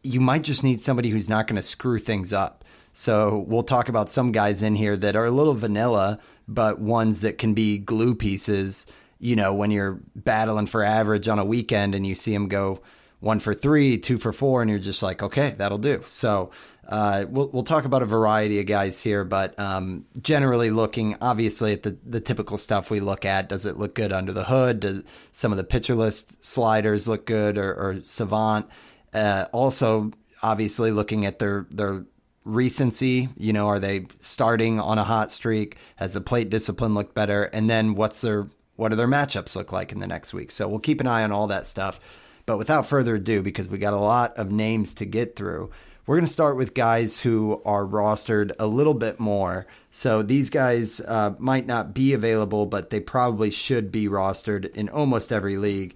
you 0.02 0.20
might 0.20 0.42
just 0.44 0.64
need 0.64 0.82
somebody 0.82 1.10
who's 1.10 1.30
not 1.30 1.48
going 1.48 1.58
to 1.58 1.64
screw 1.64 2.00
things 2.00 2.34
up. 2.34 2.66
So 2.94 3.44
we'll 3.48 3.64
talk 3.64 3.90
about 3.90 4.10
some 4.10 4.32
guys 4.32 4.62
in 4.62 4.76
here 4.76 4.96
that 4.98 5.16
are 5.16 5.26
a 5.26 5.32
little 5.32 5.54
vanilla, 5.56 6.20
but 6.48 6.80
ones 6.80 7.22
that 7.22 7.38
can 7.38 7.54
be 7.54 7.78
glue 7.78 8.16
pieces. 8.16 8.86
You 9.20 9.36
know, 9.36 9.54
when 9.54 9.72
you're 9.72 10.00
battling 10.16 10.68
for 10.68 10.84
average 10.84 11.28
on 11.28 11.40
a 11.40 11.46
weekend 11.46 11.96
and 11.96 12.06
you 12.06 12.16
see 12.16 12.34
them 12.34 12.48
go 12.48 12.82
one 13.20 13.40
for 13.40 13.54
three, 13.54 13.98
two 13.98 14.18
for 14.18 14.34
four, 14.34 14.62
and 14.62 14.70
you're 14.70 14.80
just 14.80 15.02
like, 15.02 15.24
okay, 15.24 15.56
that'll 15.58 15.78
do. 15.78 16.04
So 16.08 16.52
uh, 16.88 17.26
we'll 17.30 17.50
we'll 17.50 17.64
talk 17.64 17.86
about 17.86 18.04
a 18.04 18.06
variety 18.06 18.60
of 18.60 18.66
guys 18.66 19.02
here, 19.02 19.24
but 19.24 19.58
um, 19.58 20.06
generally 20.22 20.70
looking 20.70 21.16
obviously 21.22 21.74
at 21.74 21.84
the 21.84 21.98
the 22.06 22.20
typical 22.20 22.58
stuff 22.58 22.92
we 22.92 23.00
look 23.00 23.24
at. 23.26 23.50
Does 23.50 23.66
it 23.66 23.78
look 23.78 23.96
good 23.96 24.12
under 24.12 24.34
the 24.34 24.44
hood? 24.44 24.82
Does 24.82 25.04
some 25.32 25.52
of 25.52 25.58
the 25.58 25.64
pitcher 25.64 25.96
list 25.96 26.44
sliders 26.44 27.08
look 27.08 27.26
good 27.26 27.58
or, 27.58 27.74
or 27.74 28.04
savant? 28.04 28.68
Uh, 29.14 29.46
also, 29.54 30.12
obviously 30.42 30.92
looking 30.92 31.26
at 31.26 31.40
their 31.40 31.68
their 31.72 32.06
recency. 32.44 33.30
You 33.38 33.54
know, 33.54 33.68
are 33.68 33.80
they 33.80 34.08
starting 34.20 34.80
on 34.80 34.98
a 34.98 35.04
hot 35.06 35.32
streak? 35.32 35.78
Has 35.96 36.14
the 36.14 36.22
plate 36.22 36.50
discipline 36.50 36.94
looked 36.94 37.16
better? 37.16 37.46
And 37.46 37.70
then 37.70 37.96
what's 37.96 38.20
their 38.20 38.50
what 38.76 38.90
do 38.90 38.96
their 38.96 39.08
matchups 39.08 39.56
look 39.56 39.72
like 39.72 39.94
in 39.94 40.00
the 40.00 40.08
next 40.08 40.34
week? 40.34 40.52
So 40.52 40.68
we'll 40.68 40.80
keep 40.80 41.00
an 41.00 41.08
eye 41.08 41.24
on 41.24 41.32
all 41.32 41.48
that 41.48 41.66
stuff. 41.66 42.00
But 42.46 42.58
without 42.58 42.86
further 42.86 43.16
ado, 43.16 43.42
because 43.42 43.70
we 43.70 43.78
got 43.78 43.94
a 43.94 43.98
lot 43.98 44.36
of 44.36 44.52
names 44.52 44.94
to 44.96 45.06
get 45.06 45.38
through, 45.38 45.72
we're 46.06 46.18
going 46.18 46.26
to 46.26 46.32
start 46.32 46.58
with 46.58 46.74
guys 46.74 47.20
who 47.20 47.62
are 47.66 47.86
rostered 47.86 48.52
a 48.60 48.68
little 48.68 48.94
bit 48.94 49.20
more. 49.20 49.66
So 49.90 50.22
these 50.22 50.50
guys 50.50 51.00
uh, 51.02 51.36
might 51.40 51.66
not 51.66 51.94
be 51.94 52.14
available, 52.14 52.66
but 52.66 52.90
they 52.90 53.00
probably 53.00 53.52
should 53.52 53.92
be 53.92 54.08
rostered 54.08 54.76
in 54.76 54.90
almost 54.90 55.32
every 55.32 55.56
league. 55.56 55.96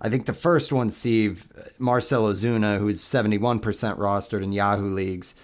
I 0.00 0.08
think 0.08 0.26
the 0.26 0.32
first 0.32 0.72
one, 0.72 0.90
Steve, 0.90 1.46
Marcell 1.78 2.24
Ozuna, 2.24 2.78
who's 2.78 3.00
71% 3.00 3.60
rostered 3.60 4.42
in 4.42 4.52
Yahoo 4.52 4.92
leagues. 4.92 5.34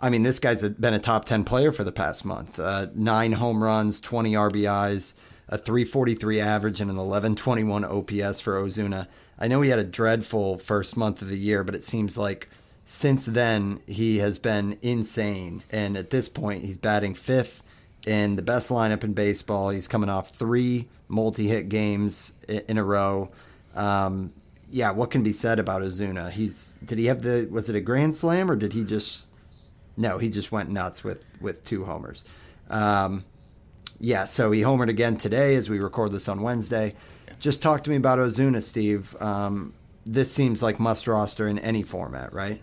I 0.00 0.10
mean, 0.10 0.24
this 0.24 0.40
guy's 0.40 0.68
been 0.68 0.94
a 0.94 0.98
top 0.98 1.24
10 1.24 1.44
player 1.44 1.70
for 1.70 1.84
the 1.84 1.92
past 1.92 2.24
month. 2.24 2.58
Uh, 2.58 2.88
nine 2.94 3.32
home 3.32 3.62
runs, 3.62 4.00
20 4.00 4.32
RBIs, 4.32 5.14
a 5.48 5.56
343 5.56 6.40
average, 6.40 6.80
and 6.80 6.90
an 6.90 6.96
1121 6.96 7.84
OPS 7.84 8.40
for 8.40 8.60
Ozuna. 8.60 9.06
I 9.38 9.46
know 9.46 9.60
he 9.62 9.70
had 9.70 9.78
a 9.78 9.84
dreadful 9.84 10.58
first 10.58 10.96
month 10.96 11.22
of 11.22 11.28
the 11.28 11.38
year, 11.38 11.62
but 11.62 11.76
it 11.76 11.84
seems 11.84 12.18
like 12.18 12.48
since 12.84 13.26
then 13.26 13.80
he 13.86 14.18
has 14.18 14.38
been 14.38 14.78
insane. 14.82 15.62
And 15.70 15.96
at 15.96 16.10
this 16.10 16.28
point, 16.28 16.64
he's 16.64 16.76
batting 16.76 17.14
fifth 17.14 17.62
in 18.06 18.36
the 18.36 18.42
best 18.42 18.70
lineup 18.70 19.04
in 19.04 19.12
baseball. 19.12 19.70
He's 19.70 19.88
coming 19.88 20.10
off 20.10 20.34
three 20.34 20.88
multi 21.08 21.48
hit 21.48 21.68
games 21.68 22.32
in 22.48 22.78
a 22.78 22.84
row. 22.84 23.30
Um, 23.74 24.32
yeah, 24.70 24.90
what 24.90 25.10
can 25.10 25.22
be 25.22 25.32
said 25.32 25.58
about 25.58 25.82
Ozuna? 25.82 26.30
He's 26.30 26.74
did 26.84 26.98
he 26.98 27.06
have 27.06 27.22
the 27.22 27.46
was 27.50 27.68
it 27.68 27.76
a 27.76 27.80
grand 27.80 28.14
slam 28.14 28.50
or 28.50 28.56
did 28.56 28.72
he 28.72 28.84
just 28.84 29.26
no, 29.96 30.18
he 30.18 30.30
just 30.30 30.50
went 30.50 30.70
nuts 30.70 31.04
with 31.04 31.36
with 31.40 31.64
two 31.64 31.84
homers. 31.84 32.24
Um, 32.70 33.24
yeah, 34.00 34.24
so 34.24 34.50
he 34.50 34.62
homered 34.62 34.88
again 34.88 35.16
today 35.16 35.54
as 35.54 35.68
we 35.70 35.78
record 35.78 36.12
this 36.12 36.28
on 36.28 36.42
Wednesday. 36.42 36.94
Just 37.38 37.62
talk 37.62 37.84
to 37.84 37.90
me 37.90 37.96
about 37.96 38.18
Ozuna, 38.18 38.62
Steve. 38.62 39.14
Um, 39.20 39.74
this 40.04 40.32
seems 40.32 40.62
like 40.62 40.80
must 40.80 41.06
roster 41.06 41.46
in 41.46 41.58
any 41.58 41.82
format, 41.82 42.32
right? 42.32 42.60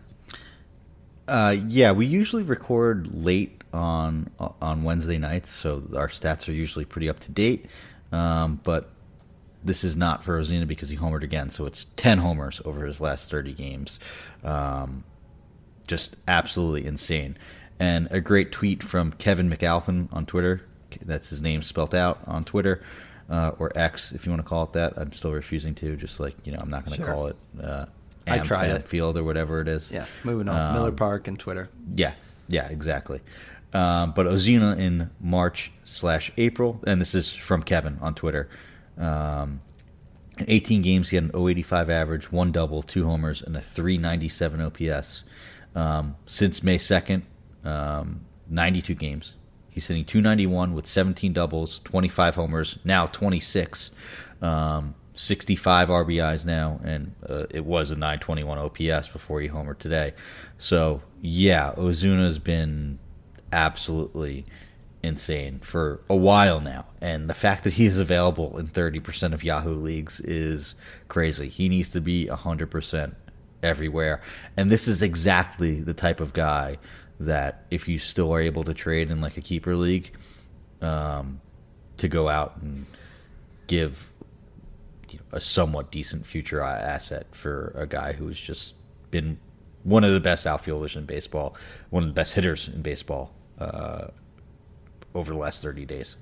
Uh, 1.29 1.55
yeah, 1.67 1.91
we 1.91 2.05
usually 2.05 2.43
record 2.43 3.13
late 3.13 3.63
on 3.71 4.29
on 4.39 4.83
Wednesday 4.83 5.17
nights, 5.17 5.51
so 5.51 5.83
our 5.95 6.07
stats 6.07 6.49
are 6.49 6.53
usually 6.53 6.85
pretty 6.85 7.07
up 7.07 7.19
to 7.21 7.31
date. 7.31 7.67
Um, 8.11 8.59
but 8.63 8.89
this 9.63 9.83
is 9.83 9.95
not 9.95 10.23
for 10.23 10.39
Ozuna 10.39 10.67
because 10.67 10.89
he 10.89 10.97
homered 10.97 11.23
again, 11.23 11.49
so 11.49 11.65
it's 11.65 11.85
ten 11.95 12.17
homers 12.17 12.61
over 12.65 12.85
his 12.85 12.99
last 12.99 13.29
thirty 13.29 13.53
games. 13.53 13.99
Um, 14.43 15.03
just 15.87 16.17
absolutely 16.27 16.85
insane. 16.85 17.37
And 17.79 18.07
a 18.11 18.19
great 18.19 18.51
tweet 18.51 18.83
from 18.83 19.11
Kevin 19.13 19.49
McAlpin 19.49 20.11
on 20.11 20.25
Twitter. 20.25 20.61
That's 21.03 21.29
his 21.29 21.41
name 21.41 21.61
spelt 21.61 21.93
out 21.93 22.21
on 22.25 22.43
Twitter. 22.43 22.81
Uh, 23.29 23.51
or 23.59 23.71
X, 23.75 24.11
if 24.11 24.25
you 24.25 24.31
want 24.31 24.43
to 24.43 24.49
call 24.49 24.63
it 24.63 24.73
that. 24.73 24.93
I'm 24.97 25.11
still 25.11 25.31
refusing 25.31 25.75
to. 25.75 25.95
Just 25.95 26.19
like 26.19 26.35
you 26.45 26.51
know, 26.51 26.57
I'm 26.59 26.71
not 26.71 26.83
going 26.83 26.97
to 26.97 27.03
sure. 27.03 27.13
call 27.13 27.27
it. 27.27 27.35
Uh, 27.61 27.85
I 28.27 28.39
tried 28.39 28.71
it. 28.71 28.87
Field 28.87 29.17
or 29.17 29.23
whatever 29.23 29.61
it 29.61 29.67
is. 29.67 29.91
Yeah, 29.91 30.05
moving 30.23 30.47
on. 30.49 30.59
Um, 30.59 30.73
Miller 30.73 30.91
Park 30.91 31.27
and 31.27 31.39
Twitter. 31.39 31.69
Yeah, 31.95 32.13
yeah, 32.47 32.67
exactly. 32.67 33.21
Um, 33.73 34.13
but 34.15 34.25
Ozuna 34.25 34.77
in 34.79 35.09
March 35.19 35.71
slash 35.83 36.31
April, 36.37 36.81
and 36.87 36.99
this 36.99 37.13
is 37.13 37.33
from 37.33 37.63
Kevin 37.63 37.97
on 38.01 38.15
Twitter. 38.15 38.49
Um, 38.97 39.61
in 40.37 40.45
18 40.47 40.81
games, 40.81 41.09
he 41.09 41.15
had 41.17 41.25
an 41.25 41.31
085 41.35 41.89
average, 41.89 42.31
one 42.31 42.51
double, 42.51 42.81
two 42.81 43.05
homers, 43.05 43.41
and 43.41 43.55
a 43.55 43.61
397 43.61 44.61
OPS. 44.61 45.23
Um, 45.75 46.15
since 46.25 46.63
May 46.63 46.77
2nd, 46.77 47.23
um, 47.63 48.21
92 48.49 48.95
games. 48.95 49.33
He's 49.69 49.87
hitting 49.87 50.05
291 50.05 50.73
with 50.73 50.87
17 50.87 51.31
doubles, 51.33 51.79
25 51.83 52.35
homers, 52.35 52.79
now 52.83 53.05
26, 53.05 53.91
um, 54.41 54.95
65 55.19 55.89
RBIs 55.89 56.45
now, 56.45 56.79
and 56.81 57.13
uh, 57.27 57.45
it 57.49 57.65
was 57.65 57.91
a 57.91 57.95
921 57.95 58.57
OPS 58.57 59.09
before 59.09 59.41
he 59.41 59.49
homered 59.49 59.77
today. 59.77 60.13
So, 60.57 61.01
yeah, 61.21 61.73
Ozuna's 61.75 62.39
been 62.39 62.99
absolutely 63.51 64.45
insane 65.03 65.59
for 65.59 65.99
a 66.09 66.15
while 66.15 66.61
now. 66.61 66.85
And 67.01 67.29
the 67.29 67.33
fact 67.33 67.65
that 67.65 67.73
he 67.73 67.85
is 67.85 67.99
available 67.99 68.57
in 68.57 68.69
30% 68.69 69.33
of 69.33 69.43
Yahoo 69.43 69.75
leagues 69.75 70.21
is 70.21 70.73
crazy. 71.09 71.49
He 71.49 71.67
needs 71.67 71.89
to 71.89 71.99
be 71.99 72.27
100% 72.27 73.13
everywhere. 73.61 74.21
And 74.55 74.71
this 74.71 74.87
is 74.87 75.01
exactly 75.01 75.81
the 75.81 75.93
type 75.93 76.21
of 76.21 76.31
guy 76.31 76.77
that 77.19 77.65
if 77.69 77.89
you 77.89 77.99
still 77.99 78.33
are 78.33 78.39
able 78.39 78.63
to 78.63 78.73
trade 78.73 79.11
in 79.11 79.19
like 79.19 79.35
a 79.35 79.41
keeper 79.41 79.75
league, 79.75 80.13
um, 80.81 81.41
to 81.97 82.07
go 82.07 82.29
out 82.29 82.55
and 82.61 82.85
give 83.67 84.08
you 85.13 85.19
know, 85.19 85.37
a 85.37 85.41
somewhat 85.41 85.91
decent 85.91 86.25
future 86.25 86.61
asset 86.61 87.27
for 87.31 87.73
a 87.75 87.87
guy 87.87 88.13
who's 88.13 88.39
just 88.39 88.73
been 89.11 89.39
one 89.83 90.03
of 90.03 90.13
the 90.13 90.19
best 90.19 90.45
outfielders 90.45 90.95
in 90.95 91.05
baseball, 91.05 91.55
one 91.89 92.03
of 92.03 92.09
the 92.09 92.13
best 92.13 92.33
hitters 92.33 92.67
in 92.67 92.81
baseball 92.81 93.33
uh, 93.59 94.07
over 95.15 95.31
the 95.31 95.37
last 95.37 95.61
30 95.61 95.85
days. 95.85 96.15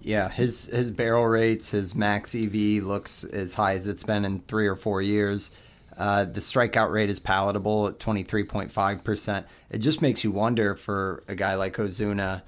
Yeah, 0.00 0.28
his 0.28 0.66
his 0.66 0.90
barrel 0.92 1.26
rates, 1.26 1.70
his 1.70 1.94
max 1.94 2.34
EV 2.34 2.84
looks 2.84 3.24
as 3.24 3.54
high 3.54 3.74
as 3.74 3.86
it's 3.86 4.04
been 4.04 4.24
in 4.24 4.40
three 4.40 4.68
or 4.68 4.76
four 4.76 5.02
years. 5.02 5.50
Uh, 5.96 6.24
the 6.24 6.40
strikeout 6.40 6.92
rate 6.92 7.10
is 7.10 7.18
palatable 7.18 7.88
at 7.88 7.98
23.5%. 7.98 9.44
It 9.70 9.78
just 9.78 10.00
makes 10.00 10.22
you 10.22 10.30
wonder 10.30 10.76
for 10.76 11.24
a 11.26 11.34
guy 11.34 11.56
like 11.56 11.76
Ozuna 11.76 12.42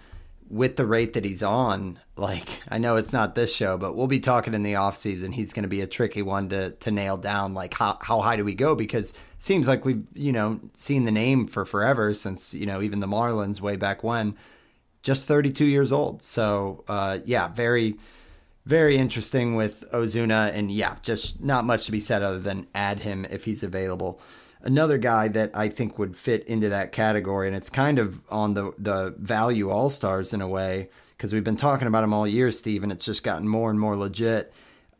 with 0.50 0.74
the 0.76 0.84
rate 0.84 1.12
that 1.12 1.24
he's 1.24 1.42
on. 1.42 1.98
Like, 2.16 2.60
I 2.68 2.78
know 2.78 2.96
it's 2.96 3.12
not 3.12 3.34
this 3.34 3.54
show, 3.54 3.78
but 3.78 3.94
we'll 3.94 4.08
be 4.08 4.20
talking 4.20 4.52
in 4.52 4.64
the 4.64 4.74
offseason. 4.74 5.32
He's 5.32 5.52
going 5.52 5.62
to 5.62 5.68
be 5.68 5.80
a 5.80 5.86
tricky 5.86 6.22
one 6.22 6.48
to, 6.48 6.72
to 6.72 6.90
nail 6.90 7.16
down. 7.16 7.54
Like, 7.54 7.72
how, 7.74 7.96
how 8.02 8.20
high 8.20 8.36
do 8.36 8.44
we 8.44 8.54
go? 8.54 8.74
Because 8.74 9.14
seems 9.38 9.68
like 9.68 9.84
we've, 9.84 10.04
you 10.12 10.32
know, 10.32 10.58
seen 10.74 11.04
the 11.04 11.12
name 11.12 11.46
for 11.46 11.64
forever 11.64 12.12
since, 12.12 12.52
you 12.52 12.66
know, 12.66 12.82
even 12.82 13.00
the 13.00 13.06
Marlins 13.06 13.60
way 13.60 13.76
back 13.76 14.02
when. 14.02 14.36
Just 15.02 15.24
32 15.24 15.64
years 15.64 15.92
old. 15.92 16.20
So, 16.20 16.84
uh, 16.88 17.20
yeah, 17.24 17.48
very 17.48 17.96
very 18.66 18.98
interesting 18.98 19.54
with 19.56 19.90
Ozuna, 19.90 20.52
and 20.54 20.70
yeah, 20.70 20.96
just 21.02 21.40
not 21.42 21.64
much 21.64 21.86
to 21.86 21.92
be 21.92 21.98
said 21.98 22.22
other 22.22 22.38
than 22.38 22.66
add 22.74 23.00
him 23.00 23.24
if 23.24 23.44
he's 23.44 23.62
available. 23.62 24.20
Another 24.62 24.98
guy 24.98 25.28
that 25.28 25.50
I 25.54 25.68
think 25.68 25.98
would 25.98 26.16
fit 26.16 26.46
into 26.46 26.68
that 26.68 26.92
category, 26.92 27.46
and 27.46 27.56
it's 27.56 27.70
kind 27.70 27.98
of 27.98 28.20
on 28.30 28.54
the 28.54 28.72
the 28.78 29.14
value 29.18 29.70
all 29.70 29.90
stars 29.90 30.32
in 30.32 30.40
a 30.40 30.48
way 30.48 30.90
because 31.16 31.32
we've 31.32 31.44
been 31.44 31.56
talking 31.56 31.88
about 31.88 32.04
him 32.04 32.14
all 32.14 32.26
year, 32.26 32.50
Steve, 32.50 32.82
and 32.82 32.92
it's 32.92 33.04
just 33.04 33.22
gotten 33.22 33.48
more 33.48 33.70
and 33.70 33.78
more 33.78 33.96
legit. 33.96 34.52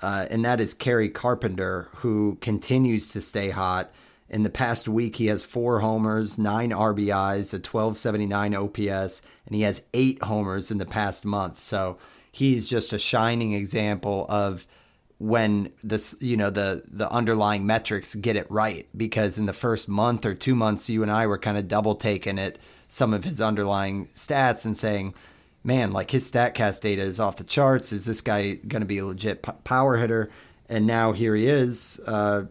Uh, 0.03 0.27
and 0.31 0.45
that 0.45 0.61
is 0.61 0.75
Kerry 0.75 1.09
Carpenter, 1.09 1.89
who 1.97 2.37
continues 2.41 3.09
to 3.09 3.21
stay 3.21 3.51
hot. 3.51 3.93
In 4.29 4.43
the 4.45 4.51
past 4.51 4.89
week, 4.89 5.17
he 5.17 5.27
has 5.27 5.43
four 5.43 5.81
homers, 5.81 6.39
nine 6.39 6.71
RBIs, 6.71 7.53
a 7.53 7.57
1279 7.57 8.55
OPS, 8.55 9.23
and 9.47 9.57
he 9.57 9.63
has 9.63 9.83
eight 9.93 10.23
homers 10.23 10.71
in 10.71 10.79
the 10.79 10.87
past 10.87 11.25
month. 11.25 11.59
So 11.59 11.99
he's 12.31 12.67
just 12.67 12.93
a 12.93 12.99
shining 12.99 13.53
example 13.53 14.27
of 14.29 14.67
when 15.21 15.71
this 15.85 16.17
you 16.21 16.37
know 16.37 16.51
the 16.51 16.83
the 16.91 17.09
underlying 17.13 17.67
metrics 17.67 18.15
get 18.15 18.37
it 18.37 18.51
right 18.51 18.89
because 18.97 19.39
in 19.39 19.45
the 19.45 19.53
first 19.53 19.87
month 19.87 20.25
or 20.25 20.35
two 20.35 20.55
months 20.55 20.89
you 20.89 21.03
and 21.03 21.11
I 21.11 21.27
were 21.27 21.39
kind 21.39 21.59
of 21.59 21.69
double 21.69 21.95
taking 21.95 22.39
it 22.39 22.59
some 22.91 23.15
of 23.15 23.23
his 23.23 23.41
underlying 23.41 24.05
stats 24.07 24.67
and 24.67 24.77
saying, 24.77 25.15
man, 25.63 25.93
like 25.93 26.11
his 26.11 26.29
StatCast 26.29 26.81
data 26.81 27.03
is 27.03 27.21
off 27.21 27.37
the 27.37 27.45
charts. 27.45 27.93
Is 27.93 28.05
this 28.05 28.21
guy 28.21 28.55
going 28.55 28.81
to 28.81 28.87
be 28.87 28.99
a 28.99 29.07
legit 29.07 29.43
p- 29.43 29.53
power 29.63 29.97
hitter? 29.97 30.29
And 30.69 30.89
now 30.89 31.13
here 31.13 31.37
he 31.37 31.47
is, 31.47 32.01
uh, 32.07 32.47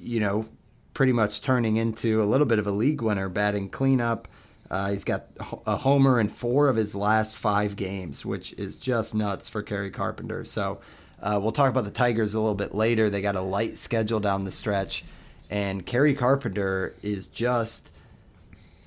you 0.00 0.18
know, 0.18 0.48
pretty 0.92 1.12
much 1.12 1.42
turning 1.42 1.76
into 1.76 2.20
a 2.20 2.24
little 2.24 2.46
bit 2.46 2.58
of 2.58 2.66
a 2.66 2.72
league 2.72 3.00
winner, 3.00 3.28
batting 3.28 3.68
cleanup. 3.68 4.26
Uh, 4.68 4.90
he's 4.90 5.04
got 5.04 5.26
a 5.66 5.76
homer 5.76 6.18
in 6.18 6.28
four 6.28 6.68
of 6.68 6.74
his 6.74 6.96
last 6.96 7.36
five 7.36 7.76
games, 7.76 8.26
which 8.26 8.52
is 8.54 8.76
just 8.76 9.14
nuts 9.14 9.48
for 9.48 9.62
Kerry 9.62 9.90
Carpenter. 9.90 10.44
So 10.44 10.80
uh, 11.22 11.38
we'll 11.42 11.52
talk 11.52 11.70
about 11.70 11.84
the 11.84 11.90
Tigers 11.90 12.34
a 12.34 12.40
little 12.40 12.54
bit 12.54 12.74
later. 12.74 13.10
They 13.10 13.22
got 13.22 13.36
a 13.36 13.40
light 13.40 13.74
schedule 13.74 14.20
down 14.20 14.44
the 14.44 14.52
stretch, 14.52 15.04
and 15.50 15.84
Kerry 15.84 16.14
Carpenter 16.14 16.94
is 17.02 17.26
just 17.26 17.90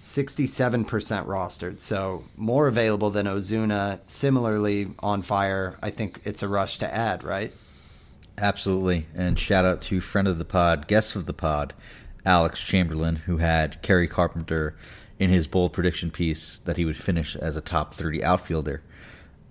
67% 0.04 0.86
rostered. 1.26 1.80
So 1.80 2.26
more 2.36 2.68
available 2.68 3.10
than 3.10 3.26
Ozuna. 3.26 4.00
Similarly 4.06 4.92
on 5.00 5.22
fire. 5.22 5.78
I 5.82 5.92
think 5.92 6.20
it's 6.26 6.44
a 6.44 6.48
rush 6.48 6.78
to 6.80 6.94
add, 6.94 7.24
right? 7.24 7.54
Absolutely. 8.38 9.06
And 9.16 9.40
shout 9.40 9.64
out 9.64 9.82
to 9.84 10.02
friend 10.02 10.28
of 10.28 10.40
the 10.40 10.46
pod, 10.46 10.88
guest 10.88 11.16
of 11.16 11.26
the 11.26 11.34
pod, 11.34 11.74
Alex 12.26 12.60
Chamberlain, 12.60 13.18
who 13.18 13.38
had 13.38 13.82
Kerry 13.82 14.08
Carpenter 14.08 14.76
in 15.20 15.30
his 15.30 15.48
bold 15.48 15.72
prediction 15.72 16.12
piece 16.12 16.58
that 16.66 16.76
he 16.76 16.84
would 16.84 16.98
finish 16.98 17.36
as 17.38 17.56
a 17.56 17.62
top 17.62 17.94
30 17.94 18.24
outfielder. 18.24 18.82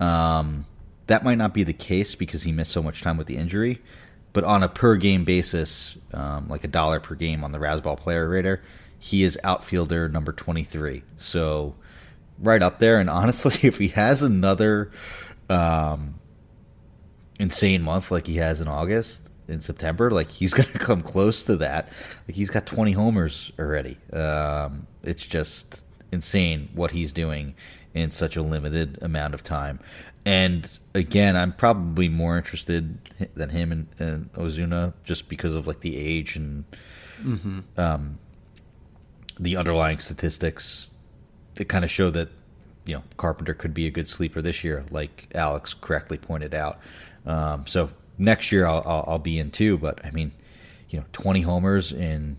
Um, 0.00 0.66
that 1.06 1.24
might 1.24 1.38
not 1.38 1.54
be 1.54 1.64
the 1.64 1.72
case 1.72 2.14
because 2.14 2.42
he 2.42 2.52
missed 2.52 2.72
so 2.72 2.82
much 2.82 3.02
time 3.02 3.16
with 3.16 3.26
the 3.26 3.36
injury, 3.36 3.80
but 4.32 4.44
on 4.44 4.62
a 4.62 4.68
per 4.68 4.96
game 4.96 5.24
basis, 5.24 5.96
um, 6.14 6.48
like 6.48 6.64
a 6.64 6.68
dollar 6.68 7.00
per 7.00 7.14
game 7.14 7.44
on 7.44 7.52
the 7.52 7.58
Razzball 7.58 7.98
Player 7.98 8.28
Rater, 8.28 8.62
he 8.98 9.24
is 9.24 9.38
outfielder 9.42 10.08
number 10.08 10.32
23. 10.32 11.02
So 11.18 11.74
right 12.38 12.62
up 12.62 12.78
there. 12.78 12.98
And 12.98 13.08
honestly, 13.10 13.68
if 13.68 13.78
he 13.78 13.88
has 13.88 14.22
another 14.22 14.90
um, 15.48 16.14
insane 17.38 17.82
month 17.82 18.10
like 18.10 18.26
he 18.26 18.36
has 18.36 18.60
in 18.60 18.68
August, 18.68 19.30
in 19.48 19.60
September, 19.60 20.10
like 20.10 20.30
he's 20.30 20.54
going 20.54 20.68
to 20.68 20.78
come 20.78 21.02
close 21.02 21.44
to 21.44 21.56
that. 21.56 21.88
Like 22.26 22.36
he's 22.36 22.50
got 22.50 22.66
20 22.66 22.92
homers 22.92 23.52
already. 23.58 23.96
Um, 24.12 24.86
it's 25.02 25.26
just 25.26 25.84
insane 26.10 26.68
what 26.74 26.90
he's 26.90 27.12
doing 27.12 27.54
in 27.94 28.10
such 28.10 28.36
a 28.36 28.42
limited 28.42 28.98
amount 29.02 29.34
of 29.34 29.42
time. 29.42 29.80
And 30.24 30.78
again, 30.94 31.36
I'm 31.36 31.52
probably 31.52 32.08
more 32.08 32.36
interested 32.36 32.98
than 33.34 33.50
him 33.50 33.72
and, 33.72 33.86
and 33.98 34.32
Ozuna 34.34 34.94
just 35.04 35.28
because 35.28 35.54
of 35.54 35.66
like 35.66 35.80
the 35.80 35.96
age 35.96 36.36
and 36.36 36.64
mm-hmm. 37.22 37.60
um, 37.76 38.18
the 39.38 39.56
underlying 39.56 39.98
statistics 39.98 40.88
that 41.54 41.66
kind 41.66 41.84
of 41.84 41.90
show 41.90 42.10
that 42.10 42.28
you 42.84 42.94
know 42.94 43.02
Carpenter 43.16 43.54
could 43.54 43.74
be 43.74 43.86
a 43.86 43.90
good 43.90 44.08
sleeper 44.08 44.42
this 44.42 44.64
year, 44.64 44.84
like 44.90 45.28
Alex 45.34 45.74
correctly 45.74 46.18
pointed 46.18 46.54
out. 46.54 46.78
Um, 47.26 47.66
so 47.66 47.90
next 48.18 48.52
year 48.52 48.66
I'll, 48.66 48.82
I'll, 48.84 49.04
I'll 49.06 49.18
be 49.18 49.38
in 49.38 49.50
too, 49.50 49.78
but 49.78 50.04
I 50.04 50.10
mean, 50.10 50.32
you 50.88 50.98
know, 50.98 51.06
20 51.12 51.42
homers 51.42 51.92
in 51.92 52.38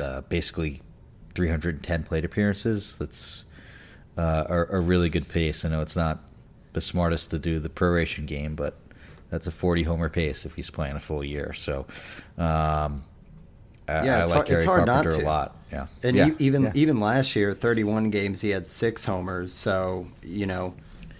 uh, 0.00 0.22
basically 0.22 0.82
310 1.34 2.04
plate 2.04 2.24
appearances. 2.24 2.96
That's 2.98 3.44
uh, 4.16 4.44
a, 4.48 4.76
a 4.76 4.80
really 4.80 5.10
good 5.10 5.28
pace. 5.28 5.64
I 5.64 5.68
know 5.68 5.80
it's 5.82 5.96
not 5.96 6.25
the 6.76 6.82
smartest 6.82 7.30
to 7.30 7.38
do 7.38 7.58
the 7.58 7.70
proration 7.70 8.26
game, 8.26 8.54
but 8.54 8.74
that's 9.30 9.46
a 9.46 9.50
40 9.50 9.82
homer 9.84 10.10
pace 10.10 10.44
if 10.44 10.54
he's 10.54 10.68
playing 10.68 10.94
a 10.94 11.00
full 11.00 11.24
year. 11.24 11.54
So 11.54 11.86
um, 12.36 13.02
yeah, 13.88 14.20
it's, 14.20 14.30
I 14.30 14.34
hard, 14.34 14.50
it's 14.50 14.64
hard 14.64 14.86
not 14.86 15.04
to. 15.04 15.16
a 15.16 15.24
lot. 15.24 15.56
Yeah, 15.72 15.86
and 16.02 16.14
yeah. 16.14 16.28
even 16.38 16.64
yeah. 16.64 16.72
even 16.74 17.00
last 17.00 17.34
year, 17.34 17.54
31 17.54 18.10
games, 18.10 18.42
he 18.42 18.50
had 18.50 18.66
six 18.66 19.06
homers. 19.06 19.54
So 19.54 20.06
you 20.22 20.44
know, 20.44 20.74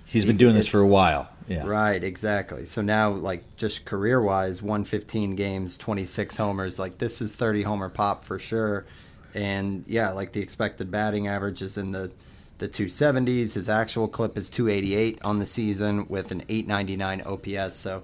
he's 0.04 0.26
been 0.26 0.36
doing 0.36 0.54
this 0.54 0.66
for 0.66 0.80
a 0.80 0.86
while. 0.86 1.30
Yeah. 1.48 1.64
Right, 1.64 2.02
exactly. 2.02 2.64
So 2.64 2.82
now, 2.82 3.10
like, 3.10 3.44
just 3.54 3.84
career 3.84 4.20
wise, 4.20 4.62
115 4.62 5.36
games, 5.36 5.78
26 5.78 6.36
homers. 6.36 6.80
Like, 6.80 6.98
this 6.98 7.22
is 7.22 7.36
30 7.36 7.62
homer 7.62 7.88
pop 7.88 8.24
for 8.24 8.40
sure. 8.40 8.84
And 9.32 9.84
yeah, 9.86 10.10
like 10.10 10.32
the 10.32 10.40
expected 10.40 10.90
batting 10.90 11.28
average 11.28 11.62
is 11.62 11.76
in 11.76 11.92
the 11.92 12.10
the 12.58 12.68
270s. 12.68 13.54
His 13.54 13.68
actual 13.68 14.08
clip 14.08 14.36
is 14.36 14.48
288 14.48 15.18
on 15.22 15.38
the 15.38 15.46
season 15.46 16.06
with 16.08 16.30
an 16.32 16.42
899 16.48 17.22
OPS. 17.22 17.74
So 17.74 18.02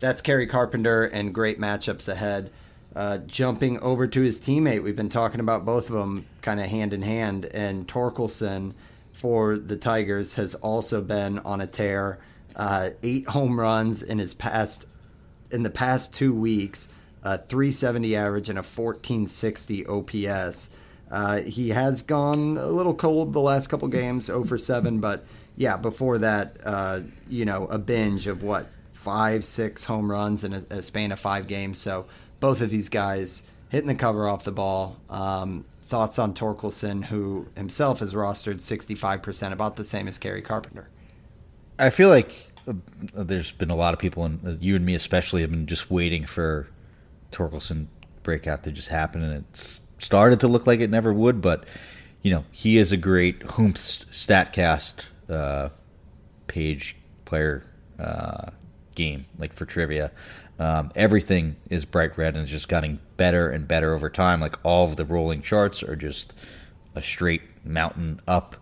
that's 0.00 0.20
Kerry 0.20 0.46
Carpenter 0.46 1.04
and 1.04 1.34
great 1.34 1.60
matchups 1.60 2.08
ahead. 2.08 2.50
Uh, 2.94 3.18
jumping 3.18 3.78
over 3.80 4.06
to 4.06 4.20
his 4.20 4.38
teammate, 4.38 4.82
we've 4.82 4.96
been 4.96 5.08
talking 5.08 5.40
about 5.40 5.64
both 5.64 5.88
of 5.88 5.96
them 5.96 6.26
kind 6.42 6.60
of 6.60 6.66
hand 6.66 6.92
in 6.92 7.00
hand, 7.00 7.46
and 7.46 7.88
Torkelson 7.88 8.74
for 9.12 9.56
the 9.56 9.76
Tigers 9.76 10.34
has 10.34 10.54
also 10.56 11.00
been 11.00 11.38
on 11.38 11.60
a 11.62 11.66
tear. 11.66 12.18
Uh, 12.54 12.90
eight 13.02 13.26
home 13.28 13.58
runs 13.58 14.02
in 14.02 14.18
his 14.18 14.34
past 14.34 14.86
in 15.50 15.62
the 15.62 15.70
past 15.70 16.12
two 16.12 16.34
weeks, 16.34 16.88
a 17.22 17.38
370 17.38 18.16
average 18.16 18.48
and 18.48 18.58
a 18.58 18.62
1460 18.62 19.86
OPS. 19.86 20.70
Uh, 21.12 21.42
he 21.42 21.68
has 21.68 22.00
gone 22.02 22.56
a 22.56 22.66
little 22.66 22.94
cold 22.94 23.34
the 23.34 23.40
last 23.40 23.68
couple 23.68 23.86
games, 23.86 24.30
over 24.30 24.56
7, 24.56 24.98
but 24.98 25.24
yeah, 25.56 25.76
before 25.76 26.16
that, 26.18 26.56
uh, 26.64 27.00
you 27.28 27.44
know, 27.44 27.66
a 27.66 27.78
binge 27.78 28.26
of 28.26 28.42
what 28.42 28.66
five, 28.90 29.44
six 29.44 29.84
home 29.84 30.10
runs 30.10 30.42
in 30.42 30.54
a, 30.54 30.62
a 30.70 30.82
span 30.82 31.12
of 31.12 31.20
five 31.20 31.46
games. 31.46 31.78
So 31.78 32.06
both 32.40 32.62
of 32.62 32.70
these 32.70 32.88
guys 32.88 33.42
hitting 33.68 33.88
the 33.88 33.94
cover 33.94 34.26
off 34.26 34.44
the 34.44 34.52
ball. 34.52 34.96
Um, 35.10 35.66
thoughts 35.82 36.18
on 36.18 36.32
Torkelson, 36.32 37.04
who 37.04 37.46
himself 37.56 38.00
is 38.00 38.14
rostered 38.14 38.54
65%, 38.54 39.52
about 39.52 39.76
the 39.76 39.84
same 39.84 40.08
as 40.08 40.16
Kerry 40.16 40.40
Carpenter? 40.40 40.88
I 41.78 41.90
feel 41.90 42.08
like 42.08 42.52
uh, 42.66 42.72
there's 43.12 43.52
been 43.52 43.70
a 43.70 43.76
lot 43.76 43.92
of 43.92 44.00
people, 44.00 44.24
and 44.24 44.40
uh, 44.46 44.52
you 44.58 44.76
and 44.76 44.86
me 44.86 44.94
especially, 44.94 45.42
have 45.42 45.50
been 45.50 45.66
just 45.66 45.90
waiting 45.90 46.24
for 46.24 46.68
Torkelson 47.30 47.88
breakout 48.22 48.62
to 48.62 48.72
just 48.72 48.88
happen, 48.88 49.22
and 49.22 49.44
it 49.52 49.78
started 50.02 50.40
to 50.40 50.48
look 50.48 50.66
like 50.66 50.80
it 50.80 50.90
never 50.90 51.12
would. 51.12 51.40
But 51.40 51.64
you 52.22 52.30
know, 52.30 52.44
he 52.50 52.78
is 52.78 52.92
a 52.92 52.96
great 52.96 53.40
Hoomps 53.40 54.06
Statcast 54.06 55.04
uh, 55.28 55.70
page 56.46 56.96
player 57.24 57.64
uh, 57.98 58.50
game, 58.94 59.26
like 59.38 59.52
for 59.52 59.66
trivia. 59.66 60.10
Um, 60.58 60.92
everything 60.94 61.56
is 61.70 61.84
bright 61.84 62.16
red 62.16 62.36
and 62.36 62.44
is 62.44 62.50
just 62.50 62.68
getting 62.68 63.00
better 63.16 63.48
and 63.48 63.66
better 63.66 63.94
over 63.94 64.08
time. 64.08 64.40
Like 64.40 64.56
all 64.62 64.88
of 64.88 64.96
the 64.96 65.04
rolling 65.04 65.42
charts 65.42 65.82
are 65.82 65.96
just 65.96 66.32
a 66.94 67.02
straight 67.02 67.42
mountain 67.64 68.20
up. 68.28 68.56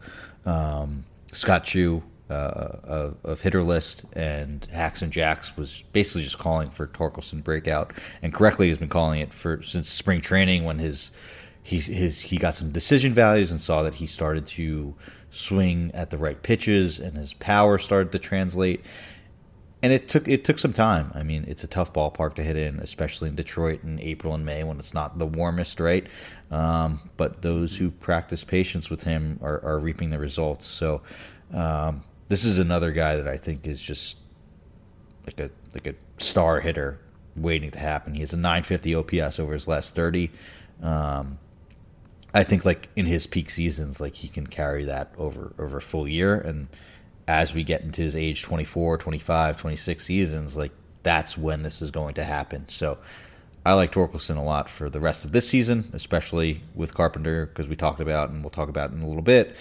Um, 0.47 1.05
Scott 1.33 1.65
Chu 1.65 2.03
uh, 2.31 3.13
of, 3.25 3.41
Hitter 3.41 3.63
List 3.63 4.03
and 4.13 4.67
Hacks 4.73 5.03
and 5.03 5.13
Jacks 5.13 5.57
was 5.57 5.85
basically 5.93 6.25
just 6.25 6.39
calling 6.39 6.71
for 6.71 6.87
Torkelson 6.87 7.43
breakout, 7.43 7.93
and 8.23 8.33
correctly 8.33 8.69
has 8.69 8.79
been 8.79 8.89
calling 8.89 9.21
it 9.21 9.35
for 9.35 9.63
since 9.63 9.91
spring 9.91 10.21
training 10.21 10.65
when 10.65 10.79
his 10.79 11.11
he 11.63 11.79
his 11.81 12.21
he 12.21 12.37
got 12.37 12.55
some 12.55 12.71
decision 12.71 13.13
values 13.13 13.51
and 13.51 13.61
saw 13.61 13.83
that 13.83 13.97
he 13.97 14.07
started 14.07 14.47
to 14.47 14.95
swing 15.31 15.91
at 15.95 16.11
the 16.11 16.19
right 16.19 16.43
pitches 16.43 16.99
and 16.99 17.17
his 17.17 17.35
power 17.35 17.79
started 17.79 18.11
to 18.11 18.19
translate 18.19 18.85
and 19.83 19.93
it 19.93 20.09
took 20.09 20.29
it 20.29 20.45
took 20.45 20.59
some 20.59 20.73
time. 20.73 21.11
I 21.15 21.23
mean, 21.23 21.45
it's 21.49 21.65
a 21.65 21.67
tough 21.67 21.93
ballpark 21.93 22.35
to 22.35 22.43
hit 22.43 22.57
in, 22.57 22.79
especially 22.81 23.29
in 23.29 23.35
Detroit 23.35 23.83
in 23.83 23.99
April 24.01 24.35
and 24.35 24.45
May 24.45 24.63
when 24.63 24.79
it's 24.79 24.93
not 24.95 25.19
the 25.19 25.27
warmest, 25.27 25.81
right? 25.81 26.07
Um, 26.51 27.09
but 27.17 27.43
those 27.43 27.77
who 27.77 27.91
practice 27.91 28.45
patience 28.45 28.91
with 28.91 29.05
him 29.05 29.39
are, 29.43 29.63
are 29.65 29.79
reaping 29.79 30.11
the 30.11 30.19
results. 30.19 30.67
So 30.67 31.01
um, 31.55 32.03
this 32.31 32.45
is 32.45 32.61
another 32.61 32.93
guy 32.93 33.17
that 33.17 33.27
I 33.27 33.37
think 33.37 33.67
is 33.67 33.81
just 33.81 34.17
like 35.27 35.41
a 35.41 35.51
like 35.75 35.89
a 35.89 35.95
star 36.23 36.61
hitter 36.61 37.01
waiting 37.35 37.73
to 37.73 37.79
happen. 37.79 38.15
He 38.15 38.21
has 38.21 38.33
a 38.33 38.37
950 38.37 38.95
OPS 38.95 39.41
over 39.41 39.53
his 39.53 39.67
last 39.67 39.97
30. 39.97 40.31
Um, 40.81 41.41
I 42.33 42.45
think 42.45 42.65
like 42.65 42.89
in 42.95 43.07
his 43.07 43.27
peak 43.27 43.51
seasons, 43.51 44.01
like 44.01 44.15
he 44.15 44.29
can 44.29 44.47
carry 44.47 44.85
that 44.85 45.13
over 45.19 45.53
over 45.59 45.79
a 45.79 45.83
full 45.83 46.07
year 46.07 46.37
and 46.41 46.69
as 47.27 47.53
we 47.53 47.65
get 47.65 47.83
into 47.83 48.03
his 48.03 48.15
age 48.15 48.43
24, 48.43 48.99
25, 48.99 49.57
26 49.57 50.05
seasons, 50.05 50.57
like 50.57 50.73
that's 51.03 51.37
when 51.37 51.63
this 51.63 51.83
is 51.83 51.91
going 51.91 52.15
to 52.15 52.25
happen. 52.25 52.65
So 52.69 52.99
I 53.67 53.75
like 53.75 53.93
Torkelson 53.93 54.37
a 54.37 54.41
lot 54.41 54.69
for 54.69 54.89
the 54.89 55.01
rest 55.01 55.25
of 55.25 55.33
this 55.33 55.49
season, 55.49 55.91
especially 55.93 56.63
with 56.77 56.95
Carpenter, 56.95 57.47
because 57.47 57.67
we 57.67 57.77
talked 57.77 58.01
about, 58.01 58.31
and 58.31 58.43
we'll 58.43 58.51
talk 58.51 58.69
about 58.69 58.93
in 58.93 59.03
a 59.03 59.07
little 59.07 59.23
bit, 59.23 59.57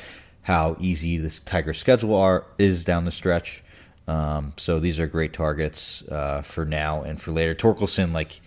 how 0.50 0.76
easy 0.80 1.20
this 1.20 1.38
Tiger 1.38 1.76
schedule 1.76 2.16
are 2.16 2.44
is 2.58 2.84
down 2.84 3.06
the 3.06 3.12
stretch. 3.12 3.62
Um, 4.08 4.54
so 4.58 4.80
these 4.80 5.00
are 5.00 5.06
great 5.06 5.32
targets 5.32 6.02
uh, 6.10 6.42
for 6.42 6.66
now 6.66 7.04
and 7.04 7.22
for 7.22 7.32
later. 7.32 7.54
Torkelson, 7.54 8.14
like, 8.14 8.42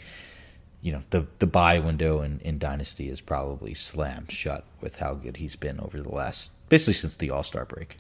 you 0.81 0.91
know, 0.91 1.03
the 1.11 1.29
the 1.38 1.47
buy 1.47 1.79
window 1.79 2.21
in, 2.21 2.41
in 2.41 2.59
Dynasty 2.59 3.09
is 3.09 3.21
probably 3.21 3.73
slammed 3.73 4.33
shut 4.33 4.65
with 4.81 4.97
how 4.97 5.15
good 5.15 5.37
he's 5.37 5.55
been 5.55 5.79
over 5.79 6.03
the 6.03 6.11
last, 6.11 6.51
basically 6.69 6.95
since 6.95 7.15
the 7.15 7.31
All 7.31 7.45
Star 7.45 7.65
break. 7.65 7.97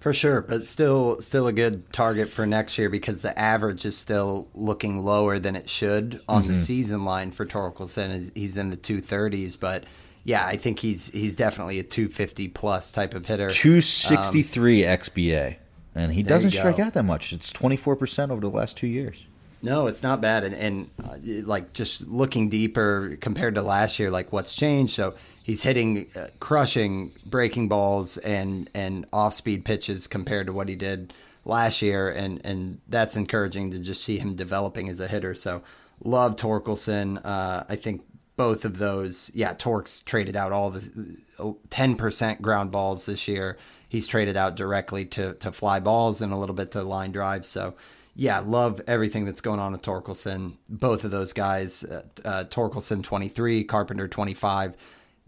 For 0.00 0.12
sure, 0.12 0.42
but 0.42 0.66
still, 0.66 1.22
still 1.22 1.46
a 1.46 1.52
good 1.52 1.92
target 1.92 2.28
for 2.28 2.46
next 2.46 2.76
year 2.78 2.90
because 2.90 3.22
the 3.22 3.38
average 3.38 3.84
is 3.84 3.96
still 3.96 4.48
looking 4.54 4.98
lower 4.98 5.38
than 5.38 5.54
it 5.54 5.70
should 5.70 6.20
on 6.28 6.42
mm-hmm. 6.42 6.50
the 6.50 6.56
season 6.56 7.04
line 7.04 7.30
for 7.30 7.46
Torkelson. 7.46 8.32
He's 8.34 8.56
in 8.56 8.70
the 8.70 8.76
two 8.76 9.00
thirties, 9.00 9.56
but 9.56 9.84
yeah, 10.24 10.46
I 10.46 10.56
think 10.56 10.78
he's 10.78 11.08
he's 11.08 11.36
definitely 11.36 11.78
a 11.78 11.82
250 11.82 12.48
plus 12.48 12.90
type 12.90 13.14
of 13.14 13.26
hitter. 13.26 13.50
263 13.50 14.86
um, 14.86 14.98
xBA, 14.98 15.56
and 15.94 16.12
he 16.12 16.22
doesn't 16.22 16.50
strike 16.50 16.78
out 16.78 16.94
that 16.94 17.04
much. 17.04 17.32
It's 17.32 17.52
24 17.52 17.96
percent 17.96 18.32
over 18.32 18.40
the 18.40 18.48
last 18.48 18.76
two 18.76 18.86
years. 18.86 19.22
No, 19.62 19.86
it's 19.86 20.02
not 20.02 20.20
bad, 20.20 20.44
and, 20.44 20.54
and 20.54 20.90
uh, 21.02 21.16
like 21.46 21.72
just 21.72 22.06
looking 22.06 22.50
deeper 22.50 23.16
compared 23.20 23.54
to 23.54 23.62
last 23.62 23.98
year, 23.98 24.10
like 24.10 24.30
what's 24.30 24.54
changed. 24.54 24.94
So 24.94 25.14
he's 25.42 25.62
hitting, 25.62 26.06
uh, 26.14 26.28
crushing 26.38 27.12
breaking 27.24 27.68
balls 27.68 28.18
and 28.18 28.68
and 28.74 29.06
off 29.12 29.34
speed 29.34 29.64
pitches 29.64 30.06
compared 30.06 30.46
to 30.48 30.52
what 30.52 30.68
he 30.68 30.76
did 30.76 31.12
last 31.44 31.82
year, 31.82 32.10
and 32.10 32.40
and 32.44 32.80
that's 32.88 33.16
encouraging 33.16 33.70
to 33.72 33.78
just 33.78 34.02
see 34.02 34.18
him 34.18 34.34
developing 34.34 34.88
as 34.88 35.00
a 35.00 35.08
hitter. 35.08 35.34
So 35.34 35.62
love 36.02 36.36
Torkelson. 36.36 37.20
Uh, 37.24 37.64
I 37.68 37.76
think 37.76 38.02
both 38.36 38.64
of 38.64 38.78
those, 38.78 39.30
yeah, 39.34 39.54
Torque's 39.54 40.00
traded 40.00 40.36
out 40.36 40.52
all 40.52 40.70
the 40.70 41.56
ten 41.70 41.96
percent 41.96 42.42
ground 42.42 42.70
balls 42.70 43.06
this 43.06 43.28
year. 43.28 43.58
He's 43.88 44.06
traded 44.06 44.36
out 44.36 44.56
directly 44.56 45.04
to 45.06 45.34
to 45.34 45.52
fly 45.52 45.80
balls 45.80 46.20
and 46.20 46.32
a 46.32 46.36
little 46.36 46.54
bit 46.54 46.72
to 46.72 46.82
line 46.82 47.12
drives. 47.12 47.48
So 47.48 47.74
yeah, 48.16 48.40
love 48.40 48.80
everything 48.86 49.24
that's 49.24 49.40
going 49.40 49.60
on 49.60 49.72
with 49.72 49.82
Torkelson. 49.82 50.54
Both 50.68 51.04
of 51.04 51.10
those 51.10 51.32
guys, 51.32 51.84
uh, 51.84 52.02
uh, 52.24 52.44
Torkelson 52.44 53.02
23, 53.02 53.64
Carpenter 53.64 54.06
25, 54.06 54.76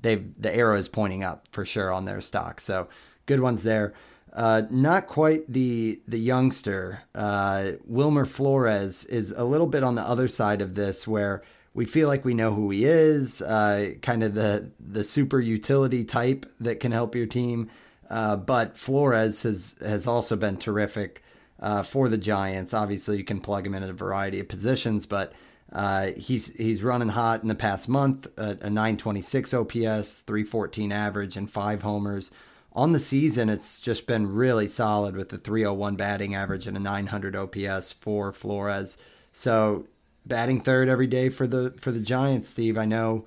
they've 0.01 0.25
the 0.41 0.55
arrow 0.55 0.77
is 0.77 0.89
pointing 0.89 1.25
up 1.25 1.47
for 1.51 1.65
sure 1.65 1.93
on 1.93 2.05
their 2.05 2.21
stock. 2.21 2.61
So 2.61 2.89
good 3.27 3.41
ones 3.41 3.63
there. 3.63 3.95
Uh, 4.33 4.63
not 4.71 5.07
quite 5.07 5.51
the 5.51 6.01
the 6.07 6.19
youngster. 6.19 7.03
Uh, 7.15 7.73
Wilmer 7.87 8.25
Flores 8.25 9.05
is 9.07 9.33
a 9.33 9.45
little 9.45 9.67
bit 9.67 9.83
on 9.83 9.95
the 9.95 10.03
other 10.03 10.29
side 10.29 10.61
of 10.61 10.75
this, 10.75 11.09
where 11.09 11.43
we 11.77 11.85
feel 11.85 12.09
like 12.09 12.25
we 12.25 12.33
know 12.33 12.55
who 12.55 12.71
he 12.71 12.87
is, 12.87 13.43
uh, 13.43 13.91
kind 14.01 14.23
of 14.23 14.35
the 14.35 14.71
the 14.81 15.05
super 15.05 15.39
utility 15.39 16.05
type 16.05 16.47
that 16.59 16.81
can 16.81 16.91
help 16.91 17.15
your 17.15 17.27
team. 17.27 17.69
Uh, 18.09 18.35
but 18.35 18.79
Flores 18.79 19.43
has 19.43 19.77
has 19.83 20.07
also 20.07 20.37
been 20.37 20.57
terrific 20.57 21.23
uh, 21.61 21.83
for 21.83 22.09
the 22.09 22.17
Giants. 22.17 22.73
Obviously, 22.73 23.19
you 23.19 23.25
can 23.25 23.41
plug 23.41 23.67
him 23.67 23.75
in 23.75 23.83
a 23.83 23.93
variety 23.93 24.41
of 24.41 24.49
positions, 24.49 25.05
but 25.05 25.35
uh, 25.71 26.13
he's 26.17 26.57
he's 26.57 26.83
running 26.83 27.11
hot 27.11 27.43
in 27.43 27.49
the 27.49 27.55
past 27.55 27.91
month. 27.91 28.27
A, 28.39 28.53
a 28.63 28.71
926 28.71 29.53
OPS, 29.53 30.21
314 30.21 30.93
average, 30.93 31.37
and 31.37 31.51
five 31.51 31.83
homers. 31.83 32.31
On 32.73 32.93
the 32.93 33.01
season, 33.01 33.51
it's 33.51 33.81
just 33.81 34.07
been 34.07 34.33
really 34.33 34.69
solid 34.69 35.15
with 35.15 35.29
the 35.29 35.39
301 35.39 35.97
batting 35.97 36.35
average 36.35 36.67
and 36.67 36.77
a 36.77 36.81
900 36.81 37.37
OPS 37.37 37.93
for 37.93 38.33
Flores. 38.33 38.97
So 39.33 39.87
batting 40.27 40.61
third 40.61 40.89
every 40.89 41.07
day 41.07 41.29
for 41.29 41.47
the 41.47 41.75
for 41.81 41.93
the 41.93 42.01
Giants, 42.01 42.49
Steve. 42.49 42.77
I 42.77 42.85
know 42.85 43.25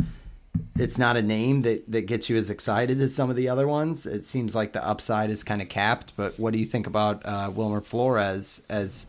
it's 0.75 0.97
not 0.97 1.17
a 1.17 1.21
name 1.21 1.61
that, 1.61 1.89
that 1.91 2.03
gets 2.03 2.29
you 2.29 2.37
as 2.37 2.49
excited 2.49 2.99
as 3.01 3.13
some 3.13 3.29
of 3.29 3.35
the 3.35 3.49
other 3.49 3.67
ones. 3.67 4.05
It 4.05 4.23
seems 4.23 4.55
like 4.55 4.73
the 4.73 4.85
upside 4.85 5.29
is 5.29 5.43
kind 5.43 5.61
of 5.61 5.69
capped. 5.69 6.13
But 6.15 6.39
what 6.39 6.53
do 6.53 6.59
you 6.59 6.65
think 6.65 6.87
about 6.87 7.25
uh, 7.25 7.51
Wilmer 7.53 7.81
Flores 7.81 8.61
as 8.69 9.05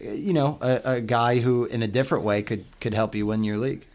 you 0.00 0.32
know 0.32 0.58
a, 0.60 0.80
a, 0.84 1.00
guy 1.00 1.40
who, 1.40 1.66
in 1.66 1.82
a 1.82 1.88
different 1.88 2.24
way, 2.24 2.42
could 2.42 2.64
could 2.80 2.94
help 2.94 3.14
you 3.14 3.26
win 3.26 3.44
your 3.44 3.58
league? 3.58 3.86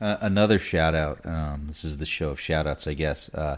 Uh, 0.00 0.16
another 0.20 0.58
shout 0.58 0.94
out. 0.94 1.24
Um, 1.24 1.64
this 1.68 1.84
is 1.84 1.98
the 1.98 2.06
show 2.06 2.30
of 2.30 2.40
shout 2.40 2.66
outs, 2.66 2.86
I 2.86 2.92
guess. 2.92 3.30
Uh, 3.30 3.56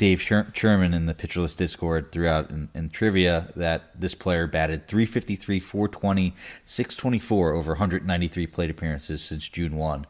Dave 0.00 0.22
Sherman 0.22 0.94
in 0.94 1.04
the 1.04 1.12
Pitcher 1.12 1.40
List 1.40 1.58
Discord 1.58 2.10
threw 2.10 2.26
out 2.26 2.48
in, 2.48 2.70
in, 2.74 2.88
trivia 2.88 3.48
that 3.54 4.00
this 4.00 4.14
player 4.14 4.46
batted 4.46 4.86
353, 4.86 5.60
420, 5.60 6.34
624 6.64 7.52
over 7.52 7.72
193 7.72 8.46
plate 8.46 8.70
appearances 8.70 9.20
since 9.20 9.46
June 9.46 9.76
1 9.76 10.06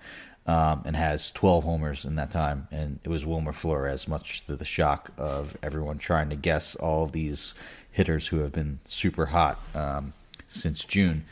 um, 0.47 0.83
and 0.85 0.95
has 0.95 1.33
12 1.33 1.65
homers 1.65 2.05
in 2.05 2.15
that 2.15 2.31
time. 2.31 2.69
And 2.71 3.01
it 3.03 3.09
was 3.09 3.27
Wilmer 3.27 3.53
Flores, 3.53 4.07
much 4.07 4.45
to 4.45 4.55
the 4.55 4.65
shock 4.65 5.11
of 5.19 5.57
everyone 5.61 5.99
trying 5.99 6.31
to 6.31 6.37
guess 6.37 6.77
all 6.77 7.03
of 7.03 7.11
these 7.11 7.53
hitters 7.91 8.29
who 8.29 8.39
have 8.39 8.53
been 8.53 8.79
super 8.85 9.27
hot 9.27 9.59
um, 9.75 10.13
since 10.47 10.85
June. 10.85 11.25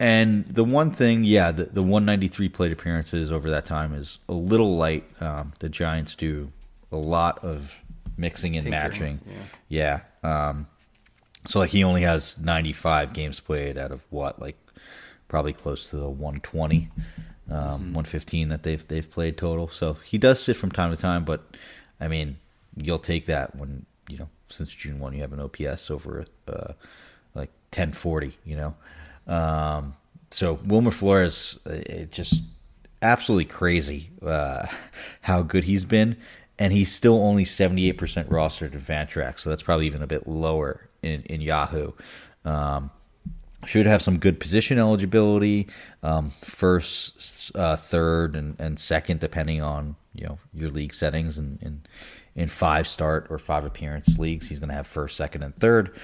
And 0.00 0.46
the 0.46 0.64
one 0.64 0.90
thing, 0.90 1.22
yeah, 1.24 1.52
the, 1.52 1.64
the 1.64 1.82
193 1.82 2.48
plate 2.48 2.72
appearances 2.72 3.30
over 3.30 3.50
that 3.50 3.66
time 3.66 3.92
is 3.92 4.20
a 4.26 4.32
little 4.32 4.74
light. 4.74 5.04
Um, 5.20 5.52
the 5.58 5.68
Giants 5.68 6.14
do 6.14 6.50
a 6.92 6.96
lot 6.96 7.44
of 7.44 7.74
mixing 8.16 8.56
and 8.56 8.64
Tinkering, 8.64 8.90
matching. 8.90 9.20
Yeah. 9.68 10.00
yeah. 10.22 10.48
Um, 10.48 10.66
so, 11.46 11.58
like, 11.58 11.70
he 11.70 11.84
only 11.84 12.02
has 12.02 12.38
95 12.38 13.12
games 13.12 13.40
played 13.40 13.78
out 13.78 13.92
of 13.92 14.02
what, 14.10 14.40
like, 14.40 14.56
probably 15.28 15.52
close 15.52 15.90
to 15.90 15.96
the 15.96 16.08
120 16.08 16.90
um, 17.50 17.56
mm-hmm. 17.56 17.94
115 17.94 18.48
that 18.48 18.62
they've 18.62 18.86
they've 18.88 19.10
played 19.10 19.36
total. 19.36 19.68
So 19.68 19.94
he 19.94 20.18
does 20.18 20.42
sit 20.42 20.56
from 20.56 20.70
time 20.70 20.90
to 20.90 21.00
time, 21.00 21.24
but 21.24 21.42
I 22.00 22.08
mean, 22.08 22.36
you'll 22.76 22.98
take 22.98 23.26
that 23.26 23.56
when 23.56 23.86
you 24.08 24.18
know 24.18 24.28
since 24.50 24.74
June 24.74 24.98
one 24.98 25.14
you 25.14 25.22
have 25.22 25.32
an 25.32 25.40
OPS 25.40 25.90
over 25.90 26.26
uh, 26.46 26.72
like 27.34 27.50
1040. 27.72 28.36
You 28.44 28.56
know, 28.56 29.32
um, 29.32 29.94
so 30.30 30.58
Wilmer 30.64 30.90
Flores, 30.90 31.58
uh, 31.66 31.72
it 31.72 32.12
just 32.12 32.44
absolutely 33.00 33.46
crazy 33.46 34.10
uh, 34.24 34.66
how 35.22 35.42
good 35.42 35.64
he's 35.64 35.84
been, 35.84 36.16
and 36.58 36.72
he's 36.72 36.92
still 36.92 37.22
only 37.22 37.44
78% 37.44 37.94
rostered 38.28 38.72
in 38.72 38.80
Fantrax, 38.80 39.40
so 39.40 39.50
that's 39.50 39.62
probably 39.62 39.86
even 39.86 40.02
a 40.02 40.06
bit 40.06 40.26
lower 40.26 40.88
in 41.02 41.22
in 41.22 41.40
Yahoo. 41.40 41.92
Um, 42.44 42.90
should 43.64 43.86
have 43.86 44.02
some 44.02 44.18
good 44.18 44.38
position 44.38 44.78
eligibility, 44.78 45.66
um, 46.02 46.30
first, 46.42 47.50
uh, 47.54 47.76
third, 47.76 48.36
and, 48.36 48.58
and 48.60 48.78
second, 48.78 49.20
depending 49.20 49.60
on 49.60 49.96
you 50.14 50.26
know 50.26 50.38
your 50.54 50.70
league 50.70 50.94
settings. 50.94 51.38
And 51.38 51.60
in, 51.62 51.82
in 52.34 52.48
five 52.48 52.86
start 52.86 53.26
or 53.30 53.38
five 53.38 53.64
appearance 53.64 54.18
leagues, 54.18 54.48
he's 54.48 54.58
going 54.58 54.68
to 54.68 54.74
have 54.74 54.86
first, 54.86 55.16
second, 55.16 55.42
and 55.42 55.56
third, 55.56 55.96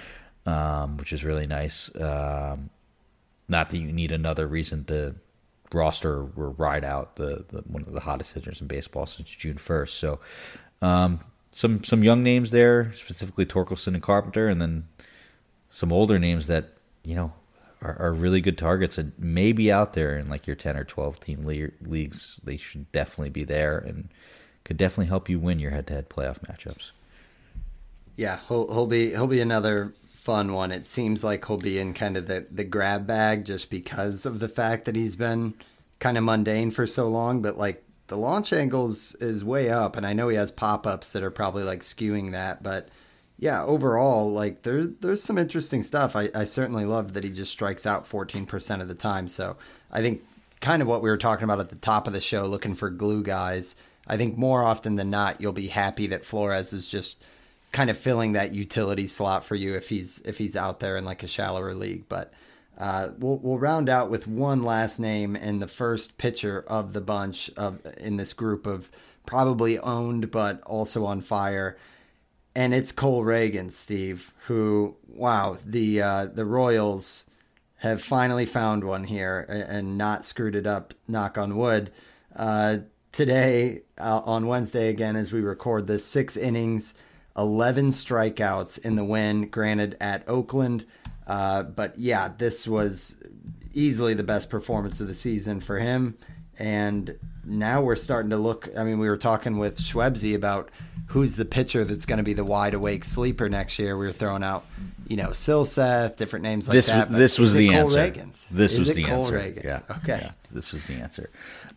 um, 0.46 0.96
which 0.96 1.12
is 1.12 1.24
really 1.24 1.46
nice. 1.46 1.94
Um, 1.96 2.70
not 3.48 3.70
that 3.70 3.78
you 3.78 3.92
need 3.92 4.10
another 4.10 4.46
reason 4.46 4.84
to 4.84 5.14
roster 5.72 6.28
or 6.36 6.50
ride 6.50 6.84
out 6.84 7.16
the, 7.16 7.44
the 7.48 7.62
one 7.66 7.82
of 7.82 7.92
the 7.92 8.00
hottest 8.00 8.34
hitters 8.34 8.60
in 8.60 8.66
baseball 8.66 9.06
since 9.06 9.28
June 9.28 9.58
first. 9.58 9.98
So 9.98 10.20
um, 10.82 11.20
some 11.50 11.84
some 11.84 12.04
young 12.04 12.22
names 12.22 12.50
there, 12.50 12.92
specifically 12.94 13.46
Torkelson 13.46 13.94
and 13.94 14.02
Carpenter, 14.02 14.48
and 14.48 14.60
then 14.60 14.88
some 15.70 15.92
older 15.92 16.18
names 16.18 16.46
that 16.46 16.74
you 17.02 17.14
know 17.14 17.32
are, 17.82 17.96
are 18.00 18.12
really 18.12 18.40
good 18.40 18.58
targets 18.58 18.98
and 18.98 19.12
maybe 19.18 19.70
out 19.70 19.92
there 19.92 20.16
in 20.16 20.28
like 20.28 20.46
your 20.46 20.56
10 20.56 20.76
or 20.76 20.84
12 20.84 21.20
team 21.20 21.46
le- 21.46 21.88
leagues. 21.88 22.40
They 22.42 22.56
should 22.56 22.90
definitely 22.92 23.30
be 23.30 23.44
there 23.44 23.78
and 23.78 24.08
could 24.64 24.76
definitely 24.76 25.06
help 25.06 25.28
you 25.28 25.38
win 25.38 25.60
your 25.60 25.70
head 25.70 25.86
to 25.88 25.94
head 25.94 26.08
playoff 26.08 26.38
matchups. 26.40 26.90
Yeah, 28.16 28.38
he'll, 28.48 28.72
he'll 28.72 28.86
be 28.86 29.10
he'll 29.10 29.26
be 29.26 29.40
another 29.40 29.92
fun 30.24 30.54
one. 30.54 30.72
It 30.72 30.86
seems 30.86 31.22
like 31.22 31.44
he'll 31.44 31.58
be 31.58 31.78
in 31.78 31.92
kind 31.92 32.16
of 32.16 32.26
the, 32.26 32.46
the 32.50 32.64
grab 32.64 33.06
bag 33.06 33.44
just 33.44 33.70
because 33.70 34.24
of 34.24 34.40
the 34.40 34.48
fact 34.48 34.86
that 34.86 34.96
he's 34.96 35.16
been 35.16 35.52
kind 36.00 36.16
of 36.16 36.24
mundane 36.24 36.70
for 36.70 36.86
so 36.86 37.08
long. 37.08 37.42
But 37.42 37.58
like 37.58 37.84
the 38.06 38.16
launch 38.16 38.50
angles 38.50 39.14
is 39.16 39.44
way 39.44 39.68
up, 39.68 39.96
and 39.96 40.06
I 40.06 40.14
know 40.14 40.28
he 40.28 40.36
has 40.36 40.50
pop 40.50 40.86
ups 40.86 41.12
that 41.12 41.22
are 41.22 41.30
probably 41.30 41.62
like 41.62 41.80
skewing 41.80 42.32
that, 42.32 42.62
but 42.62 42.88
yeah, 43.38 43.62
overall, 43.64 44.32
like 44.32 44.62
there's 44.62 44.88
there's 45.00 45.22
some 45.22 45.36
interesting 45.36 45.82
stuff. 45.82 46.16
I, 46.16 46.30
I 46.34 46.44
certainly 46.44 46.86
love 46.86 47.12
that 47.12 47.24
he 47.24 47.30
just 47.30 47.52
strikes 47.52 47.84
out 47.84 48.04
14% 48.04 48.80
of 48.80 48.88
the 48.88 48.94
time. 48.94 49.28
So 49.28 49.56
I 49.92 50.00
think 50.00 50.22
kind 50.60 50.80
of 50.80 50.88
what 50.88 51.02
we 51.02 51.10
were 51.10 51.18
talking 51.18 51.44
about 51.44 51.60
at 51.60 51.68
the 51.68 51.76
top 51.76 52.06
of 52.06 52.14
the 52.14 52.20
show, 52.22 52.46
looking 52.46 52.74
for 52.74 52.88
glue 52.88 53.22
guys. 53.22 53.76
I 54.06 54.16
think 54.16 54.38
more 54.38 54.64
often 54.64 54.96
than 54.96 55.10
not, 55.10 55.40
you'll 55.40 55.52
be 55.52 55.66
happy 55.66 56.06
that 56.08 56.24
Flores 56.24 56.72
is 56.72 56.86
just 56.86 57.22
kind 57.74 57.90
of 57.90 57.98
filling 57.98 58.32
that 58.32 58.54
utility 58.54 59.06
slot 59.08 59.44
for 59.44 59.54
you 59.54 59.74
if 59.74 59.90
he's 59.90 60.20
if 60.20 60.38
he's 60.38 60.56
out 60.56 60.80
there 60.80 60.96
in 60.96 61.04
like 61.04 61.22
a 61.22 61.26
shallower 61.26 61.74
league. 61.74 62.08
But 62.08 62.32
uh, 62.78 63.10
we'll 63.18 63.38
we'll 63.38 63.58
round 63.58 63.90
out 63.90 64.08
with 64.08 64.26
one 64.26 64.62
last 64.62 64.98
name 64.98 65.36
and 65.36 65.60
the 65.60 65.68
first 65.68 66.16
pitcher 66.16 66.64
of 66.68 66.94
the 66.94 67.02
bunch 67.02 67.50
of 67.56 67.80
in 67.98 68.16
this 68.16 68.32
group 68.32 68.66
of 68.66 68.90
probably 69.26 69.78
owned 69.78 70.30
but 70.30 70.62
also 70.62 71.04
on 71.04 71.20
fire 71.20 71.76
and 72.56 72.72
it's 72.72 72.92
Cole 72.92 73.24
Ragans, 73.24 73.72
Steve, 73.72 74.32
who 74.46 74.96
wow, 75.08 75.58
the 75.64 76.00
uh, 76.00 76.26
the 76.26 76.44
Royals 76.44 77.26
have 77.78 78.00
finally 78.00 78.46
found 78.46 78.84
one 78.84 79.04
here 79.04 79.44
and 79.48 79.98
not 79.98 80.24
screwed 80.24 80.56
it 80.56 80.66
up. 80.66 80.94
Knock 81.08 81.36
on 81.36 81.56
wood. 81.56 81.90
Uh, 82.34 82.78
today 83.12 83.82
uh, 83.98 84.20
on 84.24 84.46
Wednesday 84.46 84.88
again, 84.88 85.16
as 85.16 85.32
we 85.32 85.40
record 85.40 85.86
this, 85.86 86.04
six 86.04 86.36
innings, 86.36 86.94
eleven 87.36 87.90
strikeouts 87.90 88.84
in 88.84 88.96
the 88.96 89.04
win. 89.04 89.48
Granted 89.48 89.96
at 90.00 90.28
Oakland, 90.28 90.84
uh, 91.26 91.62
but 91.62 91.98
yeah, 91.98 92.30
this 92.36 92.66
was 92.66 93.22
easily 93.72 94.14
the 94.14 94.24
best 94.24 94.50
performance 94.50 95.00
of 95.00 95.08
the 95.08 95.14
season 95.14 95.60
for 95.60 95.78
him. 95.78 96.16
And 96.58 97.18
now 97.44 97.82
we're 97.82 97.96
starting 97.96 98.30
to 98.30 98.36
look. 98.36 98.68
I 98.76 98.84
mean, 98.84 99.00
we 99.00 99.08
were 99.08 99.16
talking 99.16 99.58
with 99.58 99.78
Schwebzy 99.78 100.36
about 100.36 100.70
who's 101.08 101.34
the 101.36 101.44
pitcher 101.44 101.84
that's 101.84 102.06
going 102.06 102.18
to 102.18 102.22
be 102.22 102.32
the 102.32 102.44
wide 102.44 102.74
awake 102.74 103.04
sleeper 103.04 103.48
next 103.48 103.78
year. 103.78 103.96
We 103.96 104.06
were 104.06 104.12
throwing 104.12 104.44
out, 104.44 104.64
you 105.08 105.16
know, 105.16 105.30
Silseth, 105.30 106.16
different 106.16 106.44
names 106.44 106.68
like 106.68 106.76
this, 106.76 106.86
that. 106.86 107.10
This 107.10 107.38
was 107.40 107.54
the 107.54 107.74
answer. 107.74 107.98
Ragans? 107.98 108.46
This 108.50 108.74
is 108.74 108.78
was 108.78 108.94
the 108.94 109.04
Cole 109.04 109.24
answer. 109.24 109.38
Ragans? 109.38 109.64
Yeah. 109.64 109.96
Okay. 109.96 110.20
Yeah, 110.22 110.30
this 110.52 110.72
was 110.72 110.86
the 110.86 110.94
answer. 110.94 111.28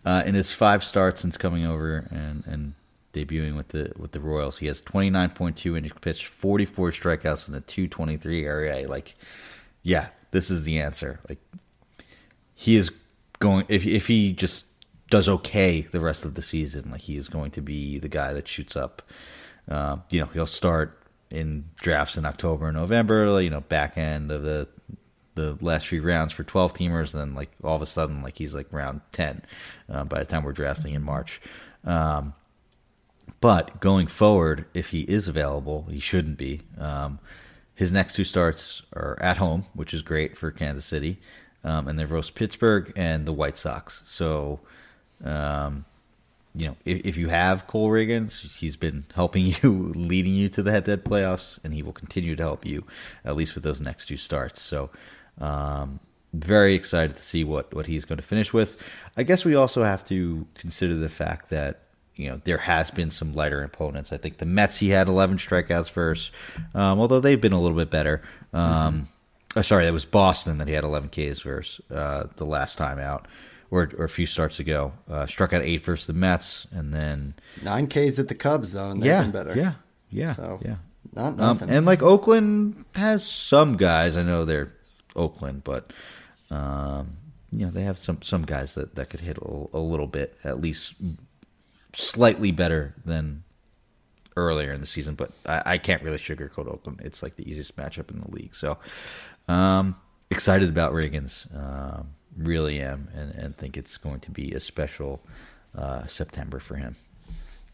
Uh, 0.06 0.22
in 0.26 0.36
his 0.36 0.52
five 0.52 0.84
starts 0.84 1.22
since 1.22 1.38
coming 1.38 1.66
over 1.66 2.08
and 2.12 2.44
and 2.46 2.74
debuting 3.26 3.56
with 3.56 3.70
the 3.70 3.92
with 3.98 4.12
the 4.12 4.20
Royals. 4.20 4.58
He 4.58 4.68
has 4.68 4.82
29.2 4.82 5.78
innings 5.78 5.94
pitched, 6.00 6.26
44 6.26 6.92
strikeouts, 6.92 7.48
in 7.48 7.56
a 7.56 7.62
223 7.62 8.46
area. 8.46 8.88
Like, 8.88 9.16
yeah, 9.84 10.10
this 10.32 10.50
is 10.50 10.64
the 10.64 10.80
answer. 10.80 11.20
Like, 11.30 11.40
he 12.56 12.76
is 12.76 12.92
going 13.40 13.66
if 13.70 13.86
if 13.86 14.08
he 14.08 14.34
just 14.34 14.66
does 15.10 15.30
okay 15.30 15.82
the 15.82 16.00
rest 16.00 16.26
of 16.26 16.36
the 16.36 16.42
season, 16.42 16.92
like 16.92 17.02
he 17.02 17.18
is 17.18 17.30
going 17.30 17.52
to 17.52 17.62
be 17.62 17.98
the 17.98 18.10
guy 18.10 18.34
that 18.34 18.48
shoots 18.48 18.76
up. 18.76 19.02
Uh, 19.70 19.98
you 20.10 20.20
know, 20.20 20.28
he'll 20.28 20.46
start 20.46 21.02
in 21.30 21.66
drafts 21.76 22.18
in 22.18 22.26
October 22.26 22.68
and 22.68 22.78
November. 22.78 23.42
You 23.42 23.50
know, 23.50 23.62
back 23.62 23.98
end 23.98 24.32
of 24.32 24.44
the 24.44 24.68
the 25.36 25.58
last 25.62 25.88
few 25.88 26.02
rounds 26.02 26.34
for 26.34 26.44
12 26.44 26.74
teamers, 26.74 27.14
and 27.14 27.22
then 27.22 27.36
like 27.36 27.52
all 27.64 27.76
of 27.76 27.82
a 27.82 27.86
sudden, 27.86 28.22
like 28.22 28.38
he's 28.38 28.54
like 28.54 28.68
round 28.72 29.02
10 29.12 29.44
uh, 29.90 30.04
by 30.04 30.20
the 30.20 30.26
time 30.26 30.44
we're 30.44 30.52
drafting 30.52 30.94
in 30.94 31.04
March. 31.04 31.40
Um, 31.86 32.34
but 33.40 33.80
going 33.80 34.08
forward, 34.08 34.66
if 34.74 34.90
he 34.90 35.02
is 35.02 35.28
available, 35.28 35.88
he 35.90 36.00
shouldn't 36.00 36.38
be. 36.38 36.62
Um, 36.78 37.20
his 37.76 37.92
next 37.92 38.16
two 38.16 38.24
starts 38.24 38.82
are 38.94 39.18
at 39.22 39.38
home, 39.38 39.66
which 39.74 39.94
is 39.94 40.02
great 40.02 40.36
for 40.36 40.50
Kansas 40.50 40.86
City, 40.86 41.20
um, 41.64 41.88
and 41.88 42.00
they 42.00 42.06
roast 42.06 42.34
Pittsburgh 42.34 42.92
and 42.96 43.26
the 43.26 43.34
White 43.34 43.56
Sox. 43.56 44.02
So, 44.08 44.60
um, 45.24 45.86
you 46.56 46.66
know, 46.66 46.76
if, 46.86 47.06
if 47.06 47.18
you 47.18 47.30
have 47.30 47.68
Cole 47.68 47.92
Ragans, 47.92 48.58
he's 48.58 48.76
been 48.76 49.06
helping 49.14 49.46
you, 49.62 49.94
leading 49.96 50.34
you 50.34 50.50
to 50.50 50.64
the 50.64 50.72
head-to-head 50.72 51.06
playoffs, 51.06 51.60
and 51.64 51.74
he 51.74 51.84
will 51.84 51.94
continue 51.94 52.36
to 52.36 52.44
help 52.44 52.66
you 52.66 52.84
at 53.24 53.36
least 53.36 53.54
with 53.54 53.64
those 53.64 53.80
next 53.80 54.08
two 54.08 54.18
starts. 54.18 54.60
So, 54.60 54.90
um, 55.40 56.00
very 56.34 56.76
excited 56.76 57.16
to 57.16 57.22
see 57.22 57.44
what 57.44 57.74
what 57.74 57.86
he's 57.86 58.06
going 58.06 58.18
to 58.18 58.24
finish 58.24 58.54
with. 58.54 58.84
I 59.16 59.24
guess 59.24 59.46
we 59.46 59.56
also 59.56 59.84
have 59.84 60.04
to 60.06 60.48
consider 60.56 60.96
the 60.96 61.10
fact 61.10 61.50
that 61.50 61.87
you 62.18 62.30
know 62.30 62.42
there 62.44 62.58
has 62.58 62.92
been 62.92 63.10
some 63.10 63.34
lighter 63.34 63.64
opponents. 63.64 64.12
I 64.12 64.18
think 64.18 64.38
the 64.38 64.46
Mets 64.46 64.78
he 64.78 64.90
had 64.90 65.08
11 65.08 65.38
strikeouts 65.38 65.90
first, 65.90 66.32
um, 66.74 67.00
although 67.00 67.20
they've 67.20 67.40
been 67.40 67.54
a 67.54 67.62
little 67.62 67.78
bit 67.78 67.90
better. 67.90 68.22
Um, 68.54 68.62
mm-hmm. 68.64 69.60
oh, 69.60 69.62
sorry, 69.62 69.86
that 69.86 69.94
was 69.94 70.06
Boston 70.06 70.58
that 70.58 70.68
he 70.68 70.74
had 70.74 70.84
11 70.84 71.10
Ks 71.10 71.42
versus 71.42 71.80
uh, 71.92 72.26
the 72.36 72.46
last 72.46 72.78
time 72.78 73.00
out. 73.00 73.28
Or, 73.70 73.92
or 73.98 74.06
a 74.06 74.10
few 74.10 74.26
starts 74.26 74.62
ago, 74.62 74.94
uh, 75.12 75.26
struck 75.26 75.52
out 75.52 75.62
eight 75.62 75.84
versus 75.84 76.08
the 76.08 76.14
Mets, 76.14 76.68
and 76.72 76.94
then 76.94 77.34
nine 77.62 77.88
Ks 77.88 78.18
at 78.18 78.30
the 78.30 78.34
Cubs 78.34 78.72
though, 78.72 78.92
and 78.92 79.04
they've 79.04 79.08
yeah, 79.08 79.24
been 79.24 79.32
better. 79.32 79.58
Yeah, 79.58 79.74
yeah, 80.10 80.32
so 80.32 80.62
yeah. 80.64 80.76
Not 81.14 81.28
um, 81.28 81.38
nothing. 81.38 81.70
Um, 81.70 81.76
and 81.76 81.86
like 81.86 82.02
Oakland 82.02 82.86
has 82.96 83.26
some 83.28 83.76
guys. 83.76 84.16
I 84.16 84.24
know 84.24 84.46
they're 84.46 84.72
Oakland, 85.18 85.66
but 85.66 85.92
um, 86.50 87.18
you 87.52 87.66
know 87.66 87.72
they 87.72 87.82
have 87.82 87.98
some 87.98 88.22
some 88.22 88.44
guys 88.44 88.74
that 88.76 88.96
that 88.96 89.10
could 89.10 89.22
hit 89.22 89.38
a, 89.38 89.66
a 89.74 89.80
little 89.80 90.08
bit, 90.08 90.38
at 90.44 90.62
least 90.62 90.94
slightly 91.98 92.52
better 92.52 92.94
than 93.06 93.44
earlier 94.36 94.72
in 94.72 94.82
the 94.82 94.88
season. 94.88 95.16
But 95.16 95.32
I, 95.46 95.64
I, 95.66 95.78
can't 95.80 96.04
really 96.04 96.20
sugarcoat 96.20 96.68
Oakland. 96.68 97.02
It's 97.04 97.24
like 97.24 97.36
the 97.36 97.50
easiest 97.50 97.76
matchup 97.76 98.12
in 98.12 98.20
the 98.20 98.30
league. 98.30 98.56
So 98.56 98.78
um, 99.48 99.96
excited 100.30 100.70
about 100.70 100.94
Ragans. 100.94 101.48
Um, 101.56 102.10
really 102.38 102.80
am, 102.80 103.10
and, 103.16 103.34
and 103.34 103.58
think 103.58 103.78
it's 103.78 103.98
going 103.98 104.20
to 104.22 104.32
be 104.32 104.54
a 104.54 104.60
special 104.60 105.22
uh, 105.76 106.06
September 106.06 106.60
for 106.60 106.76
him. 106.76 106.96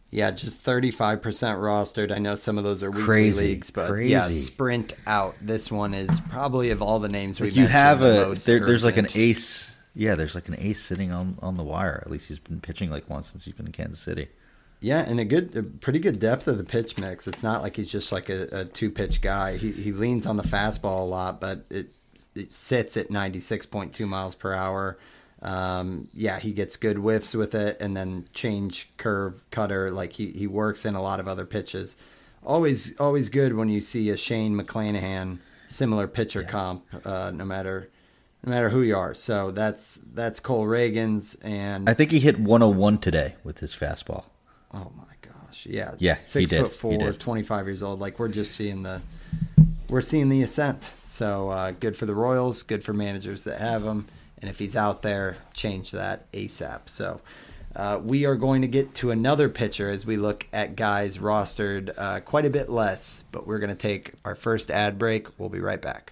Yeah, 0.10 0.30
just 0.30 0.64
35% 0.64 1.22
rostered. 1.22 2.16
I 2.16 2.20
know 2.20 2.36
some 2.36 2.60
of 2.60 2.64
those 2.64 2.84
are 2.84 2.92
weekly 2.92 3.04
crazy, 3.04 3.48
leagues, 3.48 3.72
but 3.72 3.90
crazy. 3.90 4.12
yeah, 4.12 4.30
sprint 4.30 4.94
out. 5.08 5.36
This 5.42 5.72
one 5.72 5.96
is 5.96 6.20
probably 6.30 6.70
of 6.70 6.84
all 6.84 7.00
the 7.00 7.10
names 7.10 7.42
we 7.42 7.48
like 7.48 7.56
you 7.56 7.66
have 7.66 8.04
a 8.04 8.36
there, 8.46 8.66
there's 8.66 8.84
like 8.84 8.98
an 8.98 9.08
ace. 9.16 9.73
Yeah, 9.96 10.16
there's 10.16 10.36
like 10.36 10.48
an 10.48 10.56
ace 10.58 10.82
sitting 10.82 11.12
on 11.12 11.38
on 11.42 11.58
the 11.58 11.64
wire. 11.64 12.02
At 12.06 12.12
least 12.12 12.28
he's 12.28 12.40
been 12.40 12.62
pitching 12.62 12.90
like 12.90 13.10
once 13.10 13.32
since 13.32 13.46
he's 13.46 13.54
been 13.54 13.68
in 13.68 13.72
Kansas 13.72 14.00
City. 14.00 14.28
Yeah, 14.84 15.00
and 15.08 15.18
a 15.18 15.24
good, 15.24 15.56
a 15.56 15.64
pretty 15.64 16.00
good 16.00 16.20
depth 16.20 16.46
of 16.50 16.58
the 16.58 16.66
pitch 16.66 16.98
mix. 16.98 17.26
It's 17.26 17.42
not 17.42 17.62
like 17.62 17.78
he's 17.78 17.90
just 17.90 18.12
like 18.12 18.28
a, 18.28 18.48
a 18.52 18.66
two 18.66 18.92
pitch 18.92 19.22
guy. 19.22 19.56
He 19.56 19.72
he 19.72 19.94
leans 19.94 20.26
on 20.26 20.36
the 20.36 20.44
fastball 20.44 21.02
a 21.02 21.06
lot, 21.06 21.40
but 21.40 21.64
it, 21.70 21.88
it 22.36 22.54
sits 22.54 22.98
at 22.98 23.08
96.2 23.08 24.06
miles 24.06 24.36
per 24.36 24.54
hour. 24.54 24.98
Um, 25.42 26.10
yeah, 26.14 26.38
he 26.38 26.52
gets 26.52 26.76
good 26.76 26.98
whiffs 26.98 27.34
with 27.34 27.56
it, 27.56 27.78
and 27.82 27.96
then 27.96 28.26
change 28.34 28.92
curve 28.98 29.46
cutter. 29.52 29.90
Like 29.90 30.14
he, 30.14 30.32
he 30.32 30.48
works 30.48 30.86
in 30.86 30.96
a 30.96 31.02
lot 31.02 31.22
of 31.22 31.30
other 31.30 31.46
pitches. 31.46 31.96
Always 32.46 33.00
always 33.00 33.30
good 33.30 33.56
when 33.56 33.70
you 33.70 33.80
see 33.80 34.10
a 34.10 34.18
Shane 34.18 34.54
McClanahan 34.60 35.40
similar 35.66 36.08
pitcher 36.08 36.42
yeah. 36.42 36.50
comp, 36.50 36.86
uh, 37.06 37.32
no 37.34 37.46
matter 37.46 37.90
no 38.44 38.50
matter 38.52 38.70
who 38.70 38.82
you 38.82 38.96
are. 38.96 39.14
So 39.14 39.52
that's 39.52 40.00
that's 40.14 40.40
Cole 40.40 40.66
Ragans, 40.66 41.36
and 41.44 41.90
I 41.90 41.94
think 41.94 42.12
he 42.12 42.20
hit 42.20 42.40
101 42.40 42.98
today 43.00 43.36
with 43.44 43.60
his 43.60 43.74
fastball. 43.76 44.26
Oh 44.74 44.92
my 44.98 45.14
gosh, 45.22 45.66
yeah, 45.66 45.92
yeah, 46.00 46.16
six 46.16 46.52
foot 46.52 46.72
four, 46.72 47.14
25 47.14 47.68
years 47.68 47.84
old. 47.84 48.00
Like 48.00 48.20
we're 48.20 48.30
just 48.30 48.54
seeing 48.54 48.84
the 48.84 49.02
we're 49.90 50.02
seeing 50.02 50.30
the 50.30 50.42
ascent. 50.42 50.92
So 51.04 51.50
uh, 51.50 51.72
good 51.72 51.96
for 51.96 52.06
the 52.06 52.16
Royals, 52.16 52.64
good 52.64 52.84
for 52.84 52.94
managers 52.94 53.44
that 53.44 53.60
have 53.60 53.84
him 53.84 54.08
and 54.44 54.50
if 54.50 54.60
he's 54.60 54.76
out 54.76 55.04
there, 55.04 55.38
change 55.54 55.92
that 55.92 56.30
ASAP. 56.34 56.90
So 56.90 57.22
uh, 57.78 58.02
we 58.04 58.26
are 58.26 58.36
going 58.36 58.62
to 58.62 58.68
get 58.68 58.94
to 58.96 59.12
another 59.12 59.48
pitcher 59.48 59.90
as 59.90 60.06
we 60.06 60.18
look 60.18 60.46
at 60.52 60.76
guys 60.76 61.18
rostered 61.18 61.94
uh, 61.98 62.20
quite 62.20 62.46
a 62.46 62.50
bit 62.50 62.68
less, 62.68 63.24
but 63.32 63.48
we're 63.48 63.60
going 63.60 63.70
to 63.70 63.76
take 63.76 64.12
our 64.26 64.36
first 64.36 64.70
ad 64.70 65.00
break. 65.00 65.40
We'll 65.40 65.48
be 65.48 65.62
right 65.62 65.82
back. 65.82 66.12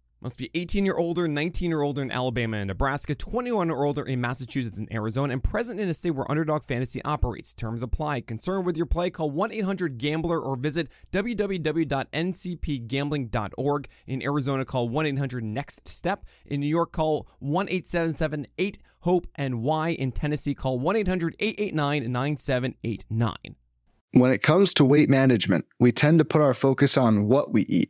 Must 0.23 0.37
be 0.37 0.51
18 0.53 0.85
year 0.85 0.97
older, 0.97 1.27
19 1.27 1.71
year 1.71 1.81
older 1.81 2.03
in 2.03 2.11
Alabama 2.11 2.57
and 2.57 2.67
Nebraska, 2.67 3.15
21 3.15 3.71
or 3.71 3.83
older 3.83 4.03
in 4.03 4.21
Massachusetts 4.21 4.77
and 4.77 4.87
Arizona, 4.93 5.33
and 5.33 5.43
present 5.43 5.79
in 5.79 5.89
a 5.89 5.95
state 5.95 6.11
where 6.11 6.29
Underdog 6.29 6.63
Fantasy 6.63 7.03
operates. 7.03 7.55
Terms 7.55 7.81
apply. 7.81 8.21
Concerned 8.21 8.67
with 8.67 8.77
your 8.77 8.85
play? 8.85 9.09
Call 9.09 9.31
1 9.31 9.51
800 9.51 9.97
Gambler 9.97 10.39
or 10.39 10.55
visit 10.55 10.89
www.ncpgambling.org. 11.11 13.87
In 14.05 14.21
Arizona, 14.21 14.63
call 14.63 14.89
1 14.89 15.05
800 15.07 15.43
Next 15.43 15.89
Step. 15.89 16.25
In 16.47 16.59
New 16.59 16.67
York, 16.67 16.91
call 16.91 17.27
1 17.39 17.67
877 17.67 18.45
8 18.59 18.77
HOPE 18.99 19.25
and 19.35 19.63
Y. 19.63 19.89
In 19.89 20.11
Tennessee, 20.11 20.53
call 20.53 20.77
1 20.77 20.97
800 20.97 21.35
889 21.39 22.11
9789. 22.11 23.55
When 24.13 24.31
it 24.31 24.43
comes 24.43 24.75
to 24.75 24.85
weight 24.85 25.09
management, 25.09 25.65
we 25.79 25.91
tend 25.91 26.19
to 26.19 26.25
put 26.25 26.41
our 26.41 26.53
focus 26.53 26.95
on 26.95 27.27
what 27.27 27.51
we 27.51 27.63
eat 27.63 27.89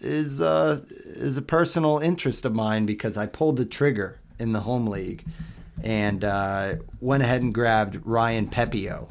is 0.00 0.40
uh, 0.40 0.80
is 0.90 1.36
a 1.36 1.42
personal 1.42 1.98
interest 1.98 2.44
of 2.44 2.54
mine 2.54 2.86
because 2.86 3.16
I 3.16 3.26
pulled 3.26 3.56
the 3.56 3.64
trigger 3.64 4.18
in 4.38 4.52
the 4.52 4.60
home 4.60 4.86
league 4.86 5.24
and 5.82 6.24
uh, 6.24 6.74
went 7.00 7.22
ahead 7.22 7.42
and 7.42 7.52
grabbed 7.52 8.00
Ryan 8.06 8.48
Pepiot, 8.48 9.08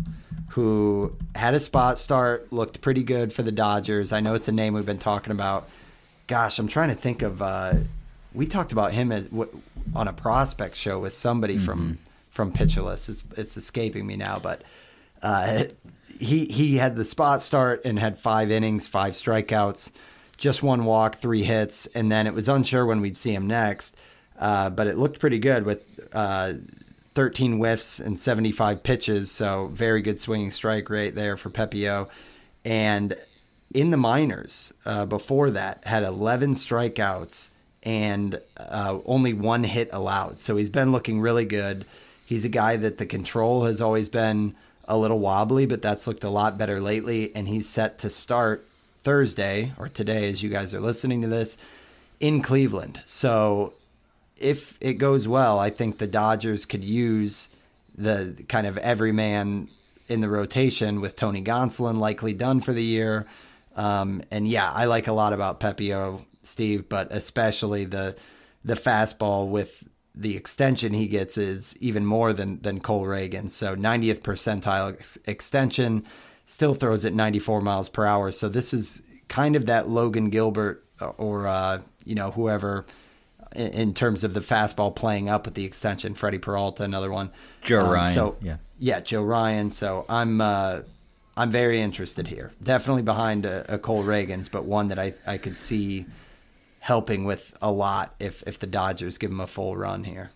who 0.49 1.15
had 1.35 1.53
a 1.53 1.59
spot 1.59 1.97
start, 1.99 2.51
looked 2.51 2.81
pretty 2.81 3.03
good 3.03 3.31
for 3.33 3.43
the 3.43 3.51
Dodgers. 3.51 4.11
I 4.11 4.19
know 4.19 4.33
it's 4.35 4.47
a 4.47 4.51
name 4.51 4.73
we've 4.73 4.85
been 4.85 4.97
talking 4.97 5.31
about. 5.31 5.69
Gosh, 6.27 6.57
I'm 6.59 6.67
trying 6.67 6.89
to 6.89 6.95
think 6.95 7.21
of. 7.21 7.41
Uh, 7.41 7.73
we 8.33 8.47
talked 8.47 8.71
about 8.71 8.91
him 8.93 9.11
as 9.11 9.27
w- 9.27 9.61
on 9.95 10.07
a 10.07 10.13
prospect 10.13 10.75
show 10.75 10.99
with 10.99 11.13
somebody 11.13 11.55
Mm-hmm. 11.55 11.65
from 11.65 11.97
from 12.29 12.51
Pitcher 12.51 12.81
List. 12.81 13.07
It's, 13.07 13.23
it's 13.37 13.55
escaping 13.57 14.05
me 14.05 14.17
now, 14.17 14.39
but 14.39 14.63
uh, 15.23 15.63
he 16.19 16.45
he 16.47 16.75
had 16.77 16.95
the 16.97 17.05
spot 17.05 17.41
start 17.41 17.85
and 17.85 17.97
had 17.97 18.17
five 18.17 18.51
innings, 18.51 18.87
five 18.87 19.13
strikeouts, 19.13 19.91
just 20.37 20.63
one 20.63 20.85
walk, 20.85 21.15
three 21.15 21.43
hits, 21.43 21.85
and 21.87 22.11
then 22.11 22.27
it 22.27 22.33
was 22.33 22.49
unsure 22.49 22.85
when 22.85 23.01
we'd 23.01 23.17
see 23.17 23.33
him 23.33 23.47
next. 23.47 23.97
Uh, 24.39 24.69
but 24.69 24.87
it 24.87 24.97
looked 24.97 25.19
pretty 25.19 25.39
good 25.39 25.65
with 25.65 26.09
uh, 26.13 26.53
13 27.13 27.57
whiffs 27.57 27.99
and 27.99 28.19
75 28.19 28.83
pitches, 28.83 29.31
so 29.31 29.67
very 29.67 30.01
good 30.01 30.19
swinging 30.19 30.51
strike 30.51 30.89
rate 30.89 31.15
there 31.15 31.37
for 31.37 31.49
Pepiot. 31.49 32.09
And 32.65 33.15
in 33.73 33.91
the 33.91 33.97
minors, 33.97 34.73
uh, 34.85 35.05
before 35.05 35.49
that, 35.51 35.85
had 35.85 36.03
11 36.03 36.53
strikeouts 36.55 37.51
and 37.83 38.41
uh, 38.57 38.99
only 39.05 39.33
one 39.33 39.63
hit 39.63 39.89
allowed. 39.93 40.39
So 40.39 40.57
he's 40.57 40.69
been 40.69 40.91
looking 40.91 41.21
really 41.21 41.45
good. 41.45 41.85
He's 42.25 42.43
a 42.43 42.49
guy 42.49 42.75
that 42.77 42.97
the 42.97 43.05
control 43.05 43.65
has 43.65 43.79
always 43.79 44.09
been 44.09 44.55
a 44.85 44.97
little 44.97 45.19
wobbly, 45.19 45.65
but 45.65 45.81
that's 45.81 46.07
looked 46.07 46.23
a 46.23 46.29
lot 46.29 46.57
better 46.57 46.79
lately. 46.79 47.33
And 47.35 47.47
he's 47.47 47.69
set 47.69 47.99
to 47.99 48.09
start 48.09 48.65
Thursday 49.05 49.71
or 49.77 49.87
today, 49.87 50.27
as 50.27 50.41
you 50.41 50.49
guys 50.49 50.73
are 50.73 50.79
listening 50.79 51.21
to 51.21 51.27
this, 51.27 51.57
in 52.19 52.41
Cleveland. 52.41 52.99
So 53.05 53.73
if 54.35 54.79
it 54.81 54.95
goes 54.95 55.27
well, 55.27 55.59
I 55.59 55.69
think 55.69 55.99
the 55.99 56.07
Dodgers 56.07 56.65
could 56.65 56.83
use 56.83 57.49
the 57.95 58.43
kind 58.49 58.65
of 58.65 58.77
everyman 58.79 59.69
in 60.07 60.21
the 60.21 60.29
rotation 60.29 61.01
with 61.01 61.15
Tony 61.15 61.43
Gonsolin 61.43 61.99
likely 61.99 62.33
done 62.33 62.61
for 62.61 62.73
the 62.73 62.83
year. 62.83 63.27
Um, 63.75 64.23
and 64.31 64.47
yeah, 64.47 64.71
I 64.73 64.85
like 64.85 65.07
a 65.07 65.13
lot 65.13 65.33
about 65.33 65.59
Pepiot, 65.59 66.25
Steve, 66.41 66.89
but 66.89 67.07
especially 67.11 67.85
the 67.85 68.15
the 68.63 68.73
fastball 68.73 69.49
with 69.49 69.87
the 70.15 70.35
extension 70.35 70.93
he 70.93 71.07
gets 71.07 71.37
is 71.37 71.77
even 71.79 72.05
more 72.05 72.33
than 72.33 72.59
than 72.61 72.79
Cole 72.79 73.05
Reagan. 73.05 73.49
So 73.49 73.75
90th 73.75 74.21
percentile 74.21 74.93
ex- 74.93 75.19
extension, 75.25 76.05
still 76.45 76.75
throws 76.75 77.05
at 77.05 77.13
94 77.13 77.61
miles 77.61 77.89
per 77.89 78.05
hour. 78.05 78.31
So 78.31 78.47
this 78.49 78.73
is 78.73 79.01
kind 79.27 79.55
of 79.55 79.65
that 79.65 79.89
Logan 79.89 80.29
Gilbert 80.29 80.83
or 81.17 81.47
uh, 81.47 81.81
you 82.05 82.15
know 82.15 82.31
whoever 82.31 82.85
in, 83.55 83.67
in 83.73 83.93
terms 83.93 84.23
of 84.23 84.33
the 84.33 84.39
fastball 84.39 84.95
playing 84.95 85.29
up 85.29 85.45
with 85.45 85.55
the 85.55 85.65
extension. 85.65 86.13
Freddie 86.13 86.39
Peralta, 86.39 86.83
another 86.83 87.11
one. 87.11 87.31
Joe 87.61 87.85
Um, 87.85 87.91
Ryan, 87.91 88.13
So 88.13 88.35
yeah. 88.41 88.57
yeah, 88.79 88.99
Joe 88.99 89.23
Ryan. 89.23 89.71
So 89.71 90.05
I'm 90.07 90.39
uh, 90.41 90.81
I'm 91.35 91.51
very 91.51 91.81
interested 91.81 92.27
here. 92.27 92.51
Definitely 92.63 93.01
behind 93.03 93.45
a, 93.45 93.75
a 93.75 93.77
Cole 93.77 94.03
Ragans, 94.03 94.49
but 94.49 94.65
one 94.65 94.87
that 94.89 94.99
I 94.99 95.13
I 95.27 95.37
could 95.37 95.57
see 95.57 96.05
helping 96.79 97.25
with 97.25 97.57
a 97.61 97.71
lot 97.71 98.15
if 98.19 98.43
if 98.47 98.59
the 98.59 98.67
Dodgers 98.67 99.17
give 99.17 99.31
him 99.31 99.39
a 99.39 99.47
full 99.47 99.75
run 99.75 100.03
here. 100.03 100.31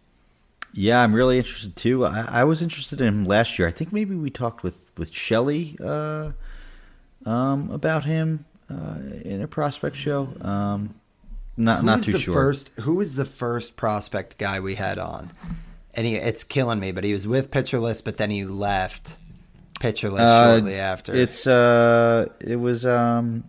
Yeah, 0.74 1.02
I'm 1.02 1.14
really 1.14 1.38
interested 1.38 1.76
too. 1.76 2.06
I, 2.06 2.26
I 2.30 2.44
was 2.44 2.62
interested 2.62 3.02
in 3.02 3.08
him 3.08 3.24
last 3.26 3.58
year. 3.58 3.68
I 3.68 3.72
think 3.72 3.92
maybe 3.92 4.16
we 4.16 4.30
talked 4.30 4.64
with 4.64 4.92
with 4.98 5.14
Shelley 5.14 5.78
uh, 5.84 6.32
um, 7.26 7.72
about 7.72 8.06
him 8.06 8.46
uh, 8.70 8.96
in 9.24 9.42
a 9.42 9.48
prospect 9.48 9.96
show. 9.96 10.30
Um, 10.42 10.96
not 11.58 11.80
Who 11.80 11.86
not 11.86 12.04
too 12.04 12.12
the 12.14 12.20
sure. 12.20 12.34
First, 12.34 12.72
who 12.82 12.96
was 12.96 13.16
the 13.16 13.26
first 13.26 13.76
prospect 13.76 14.38
guy 14.38 14.60
we 14.60 14.76
had 14.76 14.98
on? 15.00 15.32
And 15.96 16.06
he, 16.06 16.16
it's 16.16 16.44
killing 16.44 16.80
me, 16.80 16.92
but 16.92 17.04
he 17.04 17.12
was 17.14 17.28
with 17.28 17.52
Pitcher 17.52 17.80
List, 17.80 18.06
but 18.06 18.18
then 18.18 18.30
he 18.30 18.46
left 18.46 19.18
Pitcher 19.80 20.10
List 20.10 20.22
Uh, 20.22 20.54
shortly 20.54 20.76
after. 20.76 21.16
It's 21.16 21.48
uh, 21.48 22.28
it 22.40 22.58
was 22.58 22.86
um, 22.86 23.44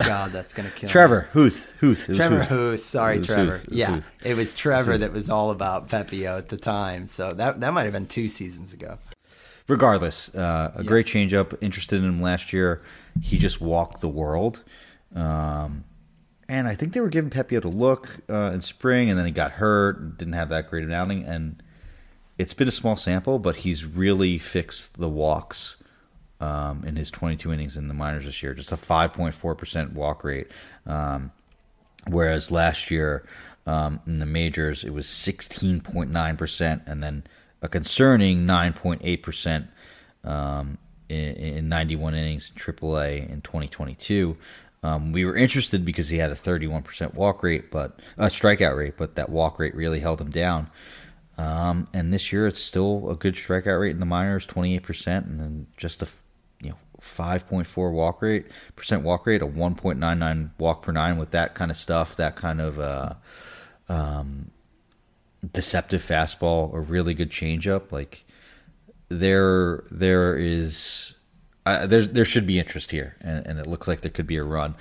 God, 0.00 0.30
that's 0.32 0.52
gonna 0.52 0.70
kill 0.70 0.88
me. 0.88 0.92
Trevor 0.92 1.28
Huth. 1.32 1.72
Huth. 1.80 2.04
It 2.04 2.08
was 2.10 2.18
Trevor 2.18 2.38
Huth. 2.40 2.48
Huth. 2.48 2.84
Sorry, 2.86 3.20
Trevor. 3.20 3.58
Huth. 3.58 3.68
It 3.68 3.72
Yeah, 3.74 3.90
Huth. 3.90 4.12
it 4.24 4.36
was 4.36 4.52
Trevor 4.54 4.98
that 4.98 5.12
was 5.12 5.28
all 5.28 5.50
about 5.50 5.88
Pepiot 5.88 6.38
at 6.38 6.48
the 6.48 6.56
time. 6.56 7.06
So 7.06 7.34
that 7.34 7.60
that 7.60 7.72
might 7.72 7.84
have 7.84 7.92
been 7.92 8.06
two 8.06 8.28
seasons 8.28 8.72
ago. 8.72 8.98
regardless, 9.68 10.28
uh, 10.34 10.72
a 10.74 10.82
great 10.84 11.06
changeup. 11.06 11.56
Interested 11.60 11.98
in 12.02 12.04
him 12.04 12.20
last 12.20 12.52
year. 12.52 12.82
He 13.20 13.38
just 13.38 13.60
walked 13.60 14.00
the 14.00 14.08
world. 14.08 14.62
Um, 15.14 15.84
and 16.48 16.66
I 16.66 16.74
think 16.74 16.92
they 16.92 17.00
were 17.00 17.08
giving 17.08 17.30
Pepiot 17.30 17.64
a 17.64 17.68
look 17.68 18.08
uh, 18.28 18.50
in 18.52 18.60
spring, 18.62 19.08
and 19.10 19.18
then 19.18 19.26
he 19.26 19.32
got 19.32 19.52
hurt, 19.52 20.18
didn't 20.18 20.34
have 20.34 20.48
that 20.48 20.68
great 20.68 20.82
an 20.84 20.92
outing. 20.92 21.24
And 21.24 21.62
it's 22.38 22.54
been 22.54 22.66
a 22.68 22.72
small 22.72 22.96
sample, 22.96 23.38
but 23.38 23.56
he's 23.56 23.84
really 23.84 24.38
fixed 24.38 24.98
the 24.98 25.08
walks 25.08 25.76
um, 26.40 26.84
in 26.84 26.96
his 26.96 27.10
22 27.10 27.52
innings 27.52 27.76
in 27.76 27.88
the 27.88 27.94
minors 27.94 28.24
this 28.24 28.42
year. 28.42 28.54
Just 28.54 28.72
a 28.72 28.76
5.4% 28.76 29.92
walk 29.92 30.24
rate. 30.24 30.50
Um, 30.86 31.32
whereas 32.06 32.50
last 32.50 32.90
year 32.90 33.26
um, 33.66 34.00
in 34.06 34.18
the 34.18 34.26
majors 34.26 34.84
it 34.84 34.90
was 34.90 35.06
16.9% 35.06 36.80
and 36.86 37.02
then 37.02 37.24
a 37.62 37.68
concerning 37.68 38.46
9.8% 38.46 39.68
um, 40.24 40.78
in, 41.08 41.34
in 41.34 41.68
91 41.68 42.14
innings 42.14 42.50
in 42.54 42.60
AAA 42.60 43.28
in 43.30 43.42
2022. 43.42 44.36
Um, 44.82 45.12
we 45.12 45.26
were 45.26 45.36
interested 45.36 45.84
because 45.84 46.08
he 46.08 46.18
had 46.18 46.30
a 46.30 46.34
31% 46.34 47.14
walk 47.14 47.42
rate, 47.42 47.70
but 47.70 48.00
uh, 48.16 48.26
strikeout 48.26 48.76
rate, 48.76 48.94
but 48.96 49.16
that 49.16 49.28
walk 49.28 49.58
rate 49.58 49.74
really 49.74 50.00
held 50.00 50.20
him 50.20 50.30
down. 50.30 50.70
Um, 51.36 51.88
and 51.92 52.12
this 52.12 52.32
year, 52.32 52.46
it's 52.46 52.62
still 52.62 53.10
a 53.10 53.14
good 53.14 53.34
strikeout 53.34 53.80
rate 53.80 53.90
in 53.90 54.00
the 54.00 54.06
minors, 54.06 54.46
28%, 54.46 55.26
and 55.26 55.40
then 55.40 55.66
just 55.76 56.02
a 56.02 56.08
5.4 57.00 57.92
walk 57.92 58.22
rate 58.22 58.46
percent 58.76 59.02
walk 59.02 59.26
rate, 59.26 59.42
a 59.42 59.46
1.99 59.46 60.50
walk 60.58 60.82
per 60.82 60.92
nine 60.92 61.18
with 61.18 61.30
that 61.32 61.54
kind 61.54 61.70
of 61.70 61.76
stuff, 61.76 62.16
that 62.16 62.36
kind 62.36 62.60
of 62.60 62.78
uh, 62.78 63.14
um, 63.88 64.50
deceptive 65.52 66.02
fastball, 66.02 66.74
a 66.74 66.80
really 66.80 67.14
good 67.14 67.30
changeup. 67.30 67.92
Like 67.92 68.24
there, 69.08 69.84
there 69.90 70.36
is 70.36 71.14
uh, 71.66 71.86
there 71.86 72.04
there 72.04 72.24
should 72.24 72.46
be 72.46 72.58
interest 72.58 72.90
here, 72.90 73.16
and, 73.20 73.46
and 73.46 73.58
it 73.58 73.66
looks 73.66 73.86
like 73.86 74.00
there 74.00 74.10
could 74.10 74.26
be 74.26 74.36
a 74.36 74.44
run. 74.44 74.74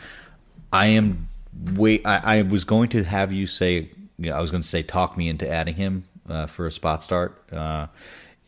I 0.71 0.87
am 0.87 1.29
wait. 1.73 2.05
I, 2.05 2.39
I 2.39 2.41
was 2.43 2.63
going 2.63 2.89
to 2.89 3.03
have 3.03 3.31
you 3.31 3.47
say. 3.47 3.91
You 4.17 4.31
know, 4.31 4.35
I 4.35 4.41
was 4.41 4.51
going 4.51 4.63
to 4.63 4.67
say 4.67 4.83
talk 4.83 5.15
me 5.15 5.29
into 5.29 5.49
adding 5.49 5.75
him 5.75 6.03
uh, 6.27 6.45
for 6.45 6.67
a 6.67 6.71
spot 6.71 7.01
start 7.01 7.41
uh, 7.53 7.87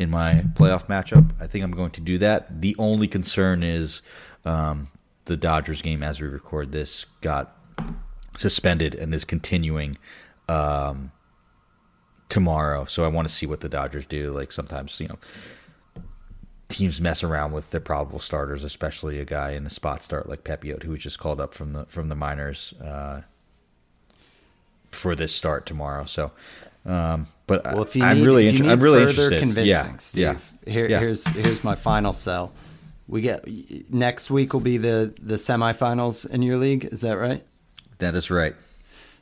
in 0.02 0.10
my 0.10 0.44
playoff 0.54 0.88
matchup. 0.88 1.32
I 1.40 1.48
think 1.48 1.64
I'm 1.64 1.72
going 1.72 1.92
to 1.92 2.02
do 2.02 2.18
that. 2.18 2.62
The 2.62 2.76
only 2.78 3.08
concern 3.08 3.64
is 3.64 4.02
um, 4.46 4.90
the 5.26 5.38
Dodgers 5.38 5.82
game 5.82 6.04
as 6.04 6.20
we 6.20 6.28
record 6.28 6.72
this 6.72 7.06
got 7.22 7.56
suspended 8.36 8.96
and 8.96 9.14
is 9.14 9.24
continuing 9.24 9.98
um, 10.50 11.12
tomorrow. 12.30 12.86
So 12.86 13.06
I 13.06 13.08
want 13.08 13.28
to 13.28 13.34
see 13.34 13.46
what 13.46 13.62
the 13.62 13.70
Dodgers 13.70 14.06
do. 14.06 14.32
Like 14.32 14.52
sometimes, 14.52 15.00
you 15.00 15.08
know, 15.08 15.20
teams 16.70 17.02
mess 17.02 17.24
around 17.24 17.52
with 17.52 17.72
their 17.72 17.82
probable 17.82 18.20
starters, 18.20 18.64
especially 18.64 19.20
a 19.20 19.26
guy 19.26 19.52
in 19.52 19.66
a 19.66 19.70
spot 19.70 20.02
start 20.02 20.28
like 20.28 20.44
Pepiot, 20.44 20.84
who 20.84 20.92
was 20.92 21.00
just 21.00 21.20
called 21.20 21.40
up 21.40 21.54
from 21.54 21.74
the 21.74 21.86
from 21.86 22.10
the 22.10 22.16
minors 22.16 22.74
uh, 22.82 23.22
for 24.90 25.16
this 25.16 25.34
start 25.34 25.66
tomorrow. 25.66 26.06
So, 26.06 26.32
um, 26.86 27.28
but 27.48 27.64
Well, 27.66 27.84
if 27.84 27.96
you 27.96 28.04
I'm 28.04 28.18
need, 28.18 28.26
really, 28.26 28.48
if 28.48 28.54
you 28.54 28.64
need 28.64 28.72
I'm 28.72 28.80
really 28.80 29.00
further 29.06 29.24
interested. 29.24 29.40
convincing, 29.40 29.70
yeah, 29.94 29.98
Steve, 29.98 30.52
yeah, 30.66 30.72
Here, 30.74 30.90
yeah. 30.90 31.00
here's 31.00 31.28
here's 31.28 31.64
my 31.64 31.76
final 31.76 32.14
sell. 32.14 32.54
We 33.08 33.22
get 33.22 33.46
next 33.92 34.32
week 34.32 34.54
will 34.54 34.62
be 34.62 34.78
the 34.78 35.14
the 35.22 35.36
semifinals 35.36 36.30
in 36.30 36.42
your 36.42 36.58
league. 36.58 36.86
Is 36.86 37.02
that 37.02 37.18
right? 37.18 37.46
that 38.00 38.16
is 38.16 38.32
right. 38.32 38.56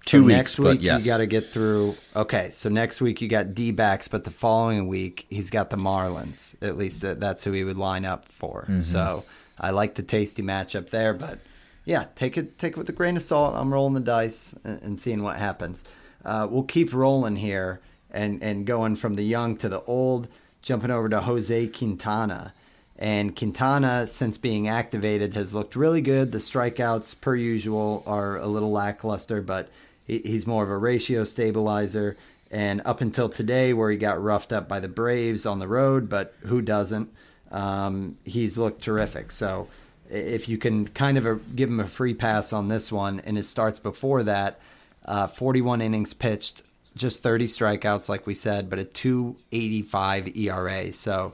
So 0.02 0.12
Two 0.12 0.24
weeks, 0.26 0.38
next 0.38 0.56
but 0.56 0.64
week 0.78 0.82
yes. 0.82 1.02
you 1.04 1.12
got 1.12 1.18
to 1.18 1.26
get 1.26 1.48
through. 1.52 1.96
Okay, 2.16 2.50
so 2.52 2.70
next 2.70 3.02
week 3.02 3.22
you 3.22 3.28
got 3.28 3.54
D 3.54 3.72
backs, 3.72 4.08
but 4.08 4.24
the 4.24 4.32
following 4.32 4.88
week 4.88 5.26
he's 5.30 5.50
got 5.50 5.70
the 5.70 5.76
Marlins. 5.78 6.56
At 6.66 6.78
least 6.78 7.02
that's 7.20 7.44
who 7.44 7.52
he 7.52 7.66
would 7.66 7.76
line 7.78 8.06
up 8.06 8.24
for. 8.24 8.62
Mm-hmm. 8.62 8.80
So 8.80 9.26
I 9.60 9.72
like 9.72 9.96
the 9.96 10.04
tasty 10.04 10.42
matchup 10.42 10.90
there, 10.92 11.14
but 11.14 11.40
yeah, 11.84 12.06
take 12.16 12.38
it 12.38 12.58
take 12.58 12.74
it 12.74 12.78
with 12.78 12.88
a 12.88 12.94
grain 12.94 13.18
of 13.18 13.24
salt. 13.24 13.56
I'm 13.56 13.74
rolling 13.74 13.96
the 13.96 14.00
dice 14.00 14.56
and, 14.64 14.82
and 14.84 15.00
seeing 15.00 15.22
what 15.24 15.36
happens. 15.36 15.84
Uh, 16.24 16.48
we'll 16.50 16.64
keep 16.64 16.94
rolling 16.94 17.38
here 17.38 17.80
and 18.12 18.42
and 18.42 18.66
going 18.66 18.96
from 18.96 19.14
the 19.14 19.24
young 19.24 19.56
to 19.58 19.70
the 19.70 19.82
old, 19.84 20.28
jumping 20.62 20.92
over 20.92 21.10
to 21.10 21.22
Jose 21.22 21.68
Quintana. 21.68 22.54
And 22.98 23.34
Quintana, 23.34 24.08
since 24.08 24.38
being 24.38 24.68
activated, 24.68 25.34
has 25.34 25.54
looked 25.54 25.78
really 25.78 26.02
good. 26.02 26.34
The 26.34 26.40
strikeouts, 26.40 27.22
per 27.22 27.34
usual, 27.34 28.04
are 28.06 28.38
a 28.38 28.48
little 28.48 28.72
lackluster, 28.72 29.42
but 29.42 29.70
he's 30.06 30.46
more 30.46 30.66
of 30.66 30.70
a 30.70 30.78
ratio 30.78 31.24
stabilizer. 31.24 32.18
And 32.52 32.82
up 32.84 33.00
until 33.00 33.30
today, 33.30 33.72
where 33.74 33.90
he 33.90 33.96
got 33.96 34.22
roughed 34.22 34.52
up 34.52 34.68
by 34.68 34.82
the 34.82 34.90
Braves 34.90 35.46
on 35.46 35.60
the 35.60 35.68
road, 35.68 36.10
but 36.10 36.36
who 36.42 36.62
doesn't? 36.62 37.10
Um, 37.52 38.18
he's 38.26 38.58
looked 38.58 38.82
terrific. 38.82 39.32
So 39.32 39.70
if 40.10 40.50
you 40.50 40.58
can 40.58 40.88
kind 40.88 41.18
of 41.18 41.26
a, 41.26 41.36
give 41.36 41.70
him 41.70 41.80
a 41.80 41.88
free 41.88 42.14
pass 42.14 42.52
on 42.52 42.68
this 42.68 42.92
one, 42.92 43.22
and 43.22 43.38
his 43.38 43.48
starts 43.48 43.80
before 43.80 44.24
that, 44.24 44.60
uh, 45.06 45.28
41 45.28 45.82
innings 45.82 46.14
pitched, 46.14 46.64
just 46.96 47.22
30 47.22 47.48
strikeouts, 47.48 48.10
like 48.10 48.28
we 48.28 48.36
said, 48.36 48.70
but 48.70 48.80
a 48.80 48.84
285 48.84 50.36
ERA. 50.36 50.94
So, 50.94 51.34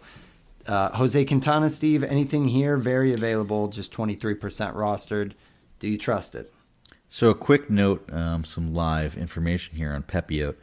uh, 0.68 0.90
Jose 0.92 1.26
Quintana, 1.26 1.70
Steve, 1.70 2.04
anything 2.04 2.48
here? 2.48 2.78
Very 2.78 3.14
available, 3.14 3.68
just 3.68 3.94
23% 3.94 4.40
rostered. 4.74 5.34
Do 5.80 5.88
you 5.88 5.98
trust 5.98 6.36
it? 6.36 6.52
So, 7.10 7.30
a 7.30 7.36
quick 7.36 7.70
note 7.70 8.12
um, 8.12 8.44
some 8.44 8.74
live 8.74 9.18
information 9.18 9.78
here 9.78 9.94
on 9.94 10.04
Pepiot. 10.04 10.56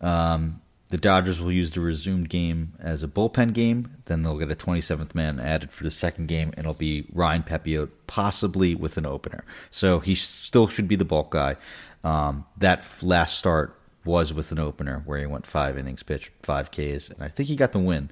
Um, 0.00 0.60
the 0.90 0.98
Dodgers 0.98 1.40
will 1.40 1.52
use 1.52 1.72
the 1.72 1.80
resumed 1.80 2.28
game 2.28 2.72
as 2.80 3.04
a 3.04 3.08
bullpen 3.08 3.52
game. 3.52 3.96
Then 4.06 4.22
they'll 4.22 4.38
get 4.38 4.50
a 4.50 4.56
27th 4.56 5.14
man 5.14 5.38
added 5.38 5.70
for 5.70 5.84
the 5.84 5.90
second 5.90 6.26
game, 6.26 6.48
and 6.56 6.58
it'll 6.58 6.74
be 6.74 7.06
Ryan 7.12 7.44
Pepiot, 7.44 7.90
possibly 8.08 8.74
with 8.74 8.96
an 8.96 9.06
opener. 9.06 9.44
So 9.70 10.00
he 10.00 10.16
still 10.16 10.66
should 10.66 10.88
be 10.88 10.96
the 10.96 11.04
bulk 11.04 11.30
guy. 11.30 11.56
Um, 12.02 12.46
that 12.56 12.84
last 13.02 13.36
start 13.36 13.78
was 14.04 14.32
with 14.32 14.52
an 14.52 14.58
opener 14.58 15.02
where 15.04 15.18
he 15.18 15.26
went 15.26 15.46
five 15.46 15.76
innings 15.76 16.02
pitched, 16.02 16.30
five 16.42 16.70
Ks, 16.70 17.10
and 17.10 17.20
I 17.20 17.28
think 17.28 17.48
he 17.48 17.56
got 17.56 17.72
the 17.72 17.78
win 17.78 18.10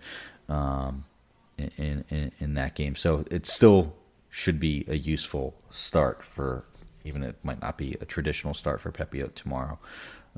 um, 0.49 1.05
in, 1.57 2.05
in 2.11 2.33
in 2.39 2.55
that 2.55 2.75
game. 2.75 2.95
So 2.95 3.25
it 3.31 3.47
still 3.47 3.95
should 4.31 4.61
be 4.61 4.85
a 4.89 4.97
useful 4.97 5.55
start 5.71 6.23
for, 6.25 6.65
even 7.05 7.23
it 7.23 7.37
might 7.43 7.61
not 7.63 7.79
be 7.79 7.97
a 8.01 8.05
traditional 8.05 8.55
start 8.55 8.81
for 8.81 8.93
Pepiot 8.93 9.35
tomorrow 9.35 9.79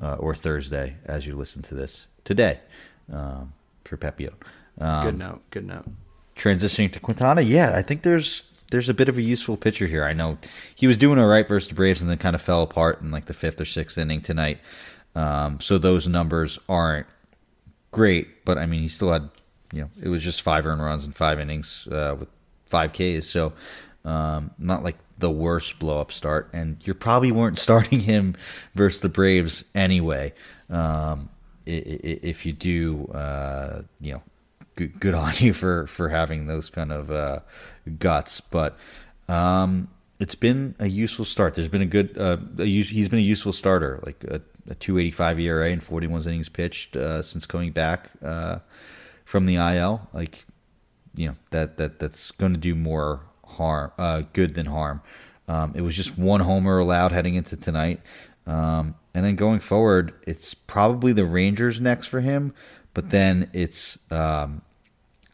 uh, 0.01 0.15
or 0.15 0.33
Thursday 0.33 0.95
as 1.05 1.27
you 1.27 1.35
listen 1.35 1.61
to 1.63 1.75
this 1.75 2.07
today 2.23 2.59
um, 3.11 3.53
for 3.83 3.97
Pepiot. 3.97 4.33
Um, 4.79 5.05
good 5.05 5.19
note. 5.19 5.41
Good 5.51 5.67
note. 5.67 5.85
Transitioning 6.35 6.91
to 6.93 6.99
Quintana, 6.99 7.41
yeah, 7.41 7.75
I 7.75 7.81
think 7.81 8.03
there's 8.03 8.43
there's 8.71 8.89
a 8.89 8.93
bit 8.93 9.09
of 9.09 9.17
a 9.17 9.21
useful 9.21 9.57
pitcher 9.57 9.85
here. 9.85 10.03
I 10.03 10.13
know 10.13 10.37
he 10.73 10.87
was 10.87 10.97
doing 10.97 11.19
all 11.19 11.27
right 11.27 11.47
versus 11.47 11.69
the 11.69 11.75
Braves 11.75 12.01
and 12.01 12.09
then 12.09 12.17
kind 12.17 12.35
of 12.35 12.41
fell 12.41 12.63
apart 12.63 13.01
in 13.01 13.11
like 13.11 13.25
the 13.25 13.33
fifth 13.33 13.61
or 13.61 13.65
sixth 13.65 13.97
inning 13.97 14.21
tonight. 14.21 14.59
Um, 15.15 15.59
so 15.59 15.77
those 15.77 16.07
numbers 16.07 16.57
aren't 16.67 17.05
great, 17.91 18.43
but 18.45 18.57
I 18.57 18.65
mean 18.65 18.81
he 18.81 18.87
still 18.87 19.11
had 19.11 19.29
you 19.73 19.81
know 19.81 19.89
it 20.01 20.09
was 20.09 20.23
just 20.23 20.41
five 20.41 20.65
earned 20.65 20.81
runs 20.81 21.05
in 21.05 21.11
five 21.11 21.39
innings 21.39 21.87
uh, 21.91 22.15
with 22.17 22.29
five 22.65 22.93
Ks. 22.93 23.27
So 23.27 23.53
um, 24.05 24.51
not 24.57 24.83
like 24.83 24.97
the 25.19 25.29
worst 25.29 25.77
blow 25.77 25.99
up 25.99 26.11
start, 26.11 26.49
and 26.53 26.77
you 26.87 26.93
probably 26.93 27.31
weren't 27.31 27.59
starting 27.67 27.99
him 27.99 28.35
versus 28.73 29.01
the 29.01 29.09
Braves 29.09 29.63
anyway. 29.75 30.33
Um, 30.69 31.29
if 31.65 32.45
you 32.45 32.53
do, 32.53 33.05
uh, 33.07 33.83
you 33.99 34.13
know, 34.13 34.23
good, 34.87 35.13
on 35.13 35.33
you 35.37 35.53
for 35.53 35.87
for 35.87 36.09
having 36.09 36.47
those 36.47 36.69
kind 36.69 36.91
of 36.91 37.11
uh, 37.11 37.39
guts. 37.99 38.41
But 38.41 38.77
um, 39.27 39.89
it's 40.19 40.35
been 40.35 40.75
a 40.79 40.87
useful 40.87 41.25
start. 41.25 41.55
There's 41.55 41.67
been 41.67 41.81
a 41.81 41.85
good. 41.85 42.17
Uh, 42.17 42.37
a, 42.59 42.65
he's 42.65 43.09
been 43.09 43.19
a 43.19 43.23
useful 43.23 43.53
starter, 43.53 43.99
like 44.05 44.23
a, 44.25 44.41
a 44.69 44.75
2.85 44.75 45.41
ERA 45.41 45.69
and 45.71 45.83
41 45.83 46.21
innings 46.23 46.49
pitched 46.49 46.95
uh, 46.95 47.21
since 47.21 47.45
coming 47.45 47.71
back 47.71 48.09
uh, 48.23 48.59
from 49.25 49.45
the 49.45 49.55
IL. 49.55 50.07
Like, 50.13 50.45
you 51.15 51.27
know 51.27 51.35
that 51.49 51.77
that 51.77 51.99
that's 51.99 52.31
going 52.31 52.53
to 52.53 52.59
do 52.59 52.75
more 52.75 53.21
harm, 53.45 53.91
uh, 53.97 54.23
good 54.33 54.53
than 54.55 54.67
harm. 54.67 55.01
Um, 55.47 55.73
it 55.75 55.81
was 55.81 55.95
just 55.95 56.17
one 56.17 56.41
homer 56.41 56.79
allowed 56.79 57.11
heading 57.11 57.35
into 57.35 57.57
tonight. 57.57 57.99
Um, 58.47 58.95
and 59.13 59.25
then 59.25 59.35
going 59.35 59.59
forward, 59.59 60.13
it's 60.25 60.53
probably 60.53 61.13
the 61.13 61.25
Rangers 61.25 61.81
next 61.81 62.07
for 62.07 62.21
him, 62.21 62.53
but 62.93 63.09
then 63.09 63.49
it's 63.53 63.97
um, 64.09 64.61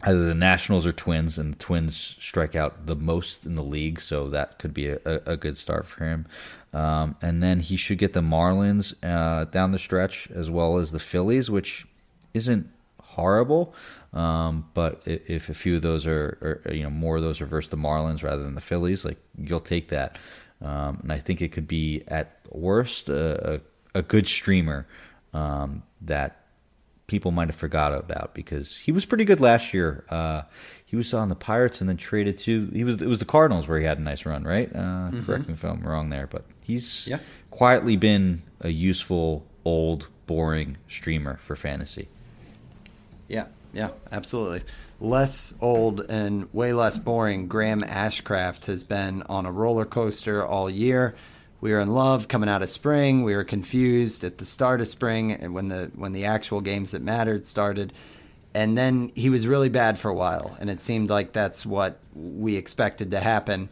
either 0.04 0.26
the 0.26 0.36
Nationals 0.36 0.86
or 0.86 0.94
Twins, 0.94 1.38
and 1.38 1.54
the 1.54 1.58
Twins 1.58 2.16
strike 2.20 2.56
out 2.56 2.86
the 2.86 2.96
most 2.96 3.46
in 3.46 3.56
the 3.56 3.64
league, 3.64 4.00
so 4.00 4.30
that 4.30 4.60
could 4.60 4.74
be 4.74 4.90
a, 4.90 5.00
a 5.06 5.36
good 5.36 5.58
start 5.58 5.86
for 5.86 6.06
him. 6.06 6.28
Um, 6.74 7.16
and 7.22 7.42
then 7.42 7.62
he 7.62 7.78
should 7.78 7.98
get 7.98 8.14
the 8.14 8.22
Marlins 8.22 8.94
uh, 9.04 9.46
down 9.46 9.72
the 9.72 9.80
stretch, 9.80 10.30
as 10.32 10.52
well 10.52 10.78
as 10.78 10.92
the 10.92 11.00
Phillies, 11.00 11.50
which 11.50 11.88
isn't 12.34 12.70
horrible. 13.02 13.74
Um, 14.14 14.70
but 14.74 15.02
if 15.06 15.50
a 15.50 15.54
few 15.54 15.76
of 15.78 15.82
those 15.82 16.08
are, 16.08 16.62
are, 16.66 16.74
you 16.74 16.84
know, 16.84 16.90
more 16.90 17.18
of 17.18 17.24
those 17.24 17.42
are 17.42 17.46
versus 17.46 17.70
the 17.70 17.78
Marlins 17.78 18.24
rather 18.24 18.44
than 18.44 18.56
the 18.56 18.62
Phillies, 18.62 19.04
like 19.04 19.18
you'll 19.38 19.60
take 19.60 19.90
that. 19.90 20.18
Um, 20.62 21.00
and 21.04 21.12
I 21.12 21.20
think 21.20 21.42
it 21.42 21.52
could 21.52 21.68
be 21.68 22.04
at 22.08 22.40
worst 22.50 23.10
a, 23.10 23.56
a, 23.56 24.00
a 24.00 24.02
good 24.02 24.28
streamer 24.28 24.88
um, 25.34 25.84
that 26.02 26.47
people 27.08 27.32
might 27.32 27.48
have 27.48 27.56
forgot 27.56 27.94
about 27.94 28.34
because 28.34 28.76
he 28.78 28.92
was 28.92 29.06
pretty 29.06 29.26
good 29.26 29.40
last 29.40 29.74
year. 29.74 30.06
Uh, 30.10 30.44
he 30.86 30.96
was 30.96 31.14
on 31.14 31.30
the 31.30 31.36
Pirates 31.36 31.82
and 31.82 31.90
then 31.90 31.98
traded 31.98 32.38
to 32.40 32.70
he 32.74 32.84
was 32.84 33.02
it 33.02 33.08
was 33.08 33.20
the 33.20 33.26
Cardinals 33.26 33.68
where 33.68 33.80
he 33.80 33.86
had 33.86 33.98
a 33.98 34.02
nice 34.02 34.26
run, 34.26 34.44
right? 34.44 34.70
Uh, 34.74 34.80
mm-hmm. 34.80 35.26
Correct 35.26 35.48
me 35.48 35.54
if 35.54 35.64
I'm 35.64 35.82
wrong 35.82 36.10
there, 36.10 36.28
but 36.28 36.46
he's 36.62 37.08
yeah. 37.08 37.20
quietly 37.52 37.96
been 37.96 38.44
a 38.62 38.70
useful 38.70 39.46
old 39.66 40.08
boring 40.28 40.78
streamer 40.88 41.38
for 41.38 41.56
fantasy. 41.56 42.08
Yeah, 43.28 43.46
yeah, 43.74 43.90
absolutely 44.12 44.62
less 45.00 45.54
old 45.62 46.02
and 46.10 46.52
way 46.54 46.74
less 46.74 46.98
boring, 46.98 47.48
Graham 47.48 47.82
Ashcraft 47.82 48.66
has 48.66 48.84
been 48.84 49.24
on 49.24 49.46
a 49.46 49.52
roller 49.52 49.86
coaster 49.86 50.46
all 50.46 50.70
year. 50.70 51.16
We 51.60 51.72
were 51.72 51.80
in 51.80 51.94
love 51.94 52.28
coming 52.28 52.50
out 52.50 52.62
of 52.62 52.70
spring. 52.70 53.24
We 53.24 53.36
were 53.36 53.44
confused 53.44 54.24
at 54.24 54.38
the 54.38 54.46
start 54.46 54.82
of 54.82 54.88
spring 54.88 55.32
and 55.32 55.54
when 55.54 55.70
the 55.70 55.92
when 55.96 56.14
the 56.14 56.26
actual 56.26 56.62
games 56.62 56.92
that 56.92 57.02
mattered 57.02 57.46
started. 57.46 57.94
And 58.54 58.78
then 58.78 59.12
he 59.16 59.30
was 59.30 59.46
really 59.46 59.70
bad 59.70 60.00
for 60.00 60.10
a 60.10 60.16
while, 60.16 60.58
and 60.60 60.70
it 60.70 60.80
seemed 60.80 61.10
like 61.10 61.32
that's 61.32 61.66
what 61.66 62.00
we 62.16 62.56
expected 62.56 63.12
to 63.12 63.20
happen. 63.20 63.70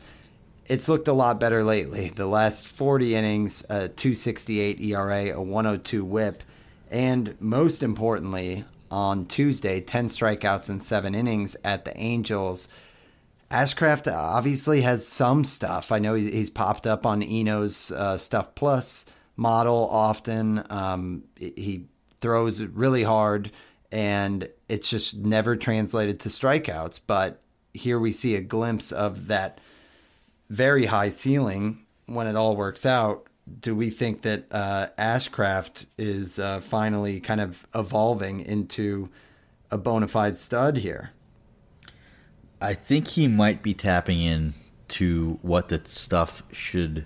It's 0.67 0.89
looked 0.89 1.07
a 1.07 1.13
lot 1.13 1.39
better 1.39 1.63
lately. 1.63 2.09
The 2.09 2.27
last 2.27 2.67
40 2.67 3.15
innings, 3.15 3.63
a 3.63 3.87
268 3.87 4.81
ERA, 4.81 5.29
a 5.29 5.41
102 5.41 6.03
whip, 6.05 6.43
and 6.91 7.35
most 7.39 7.81
importantly, 7.81 8.63
on 8.91 9.25
Tuesday, 9.25 9.81
10 9.81 10.07
strikeouts 10.07 10.69
in 10.69 10.79
seven 10.79 11.15
innings 11.15 11.55
at 11.63 11.85
the 11.85 11.97
Angels. 11.97 12.67
Ashcraft 13.51 14.11
obviously 14.11 14.81
has 14.81 15.07
some 15.07 15.43
stuff. 15.43 15.91
I 15.91 15.99
know 15.99 16.13
he's 16.15 16.49
popped 16.49 16.87
up 16.87 17.05
on 17.05 17.21
Eno's 17.21 17.91
uh, 17.91 18.17
Stuff 18.17 18.55
Plus 18.55 19.05
model 19.35 19.87
often. 19.91 20.63
Um, 20.69 21.23
he 21.37 21.85
throws 22.21 22.61
really 22.61 23.03
hard, 23.03 23.51
and 23.91 24.49
it's 24.67 24.89
just 24.89 25.17
never 25.17 25.55
translated 25.55 26.19
to 26.21 26.29
strikeouts. 26.29 26.99
But 27.05 27.41
here 27.73 27.99
we 27.99 28.11
see 28.13 28.35
a 28.35 28.41
glimpse 28.41 28.91
of 28.91 29.27
that 29.27 29.59
very 30.49 30.85
high 30.85 31.09
ceiling 31.09 31.85
when 32.07 32.27
it 32.27 32.35
all 32.35 32.55
works 32.55 32.85
out 32.85 33.27
do 33.59 33.75
we 33.75 33.89
think 33.89 34.21
that 34.23 34.45
uh, 34.51 34.87
Ashcraft 34.97 35.85
is 35.97 36.39
uh, 36.39 36.59
finally 36.59 37.19
kind 37.19 37.41
of 37.41 37.65
evolving 37.75 38.41
into 38.41 39.09
a 39.71 39.77
bona 39.77 40.07
fide 40.07 40.37
stud 40.37 40.77
here? 40.77 41.11
I 42.61 42.73
think 42.73 43.09
he 43.09 43.27
might 43.27 43.61
be 43.61 43.73
tapping 43.73 44.19
in 44.19 44.53
to 44.89 45.39
what 45.41 45.67
the 45.67 45.81
stuff 45.85 46.43
should, 46.51 47.05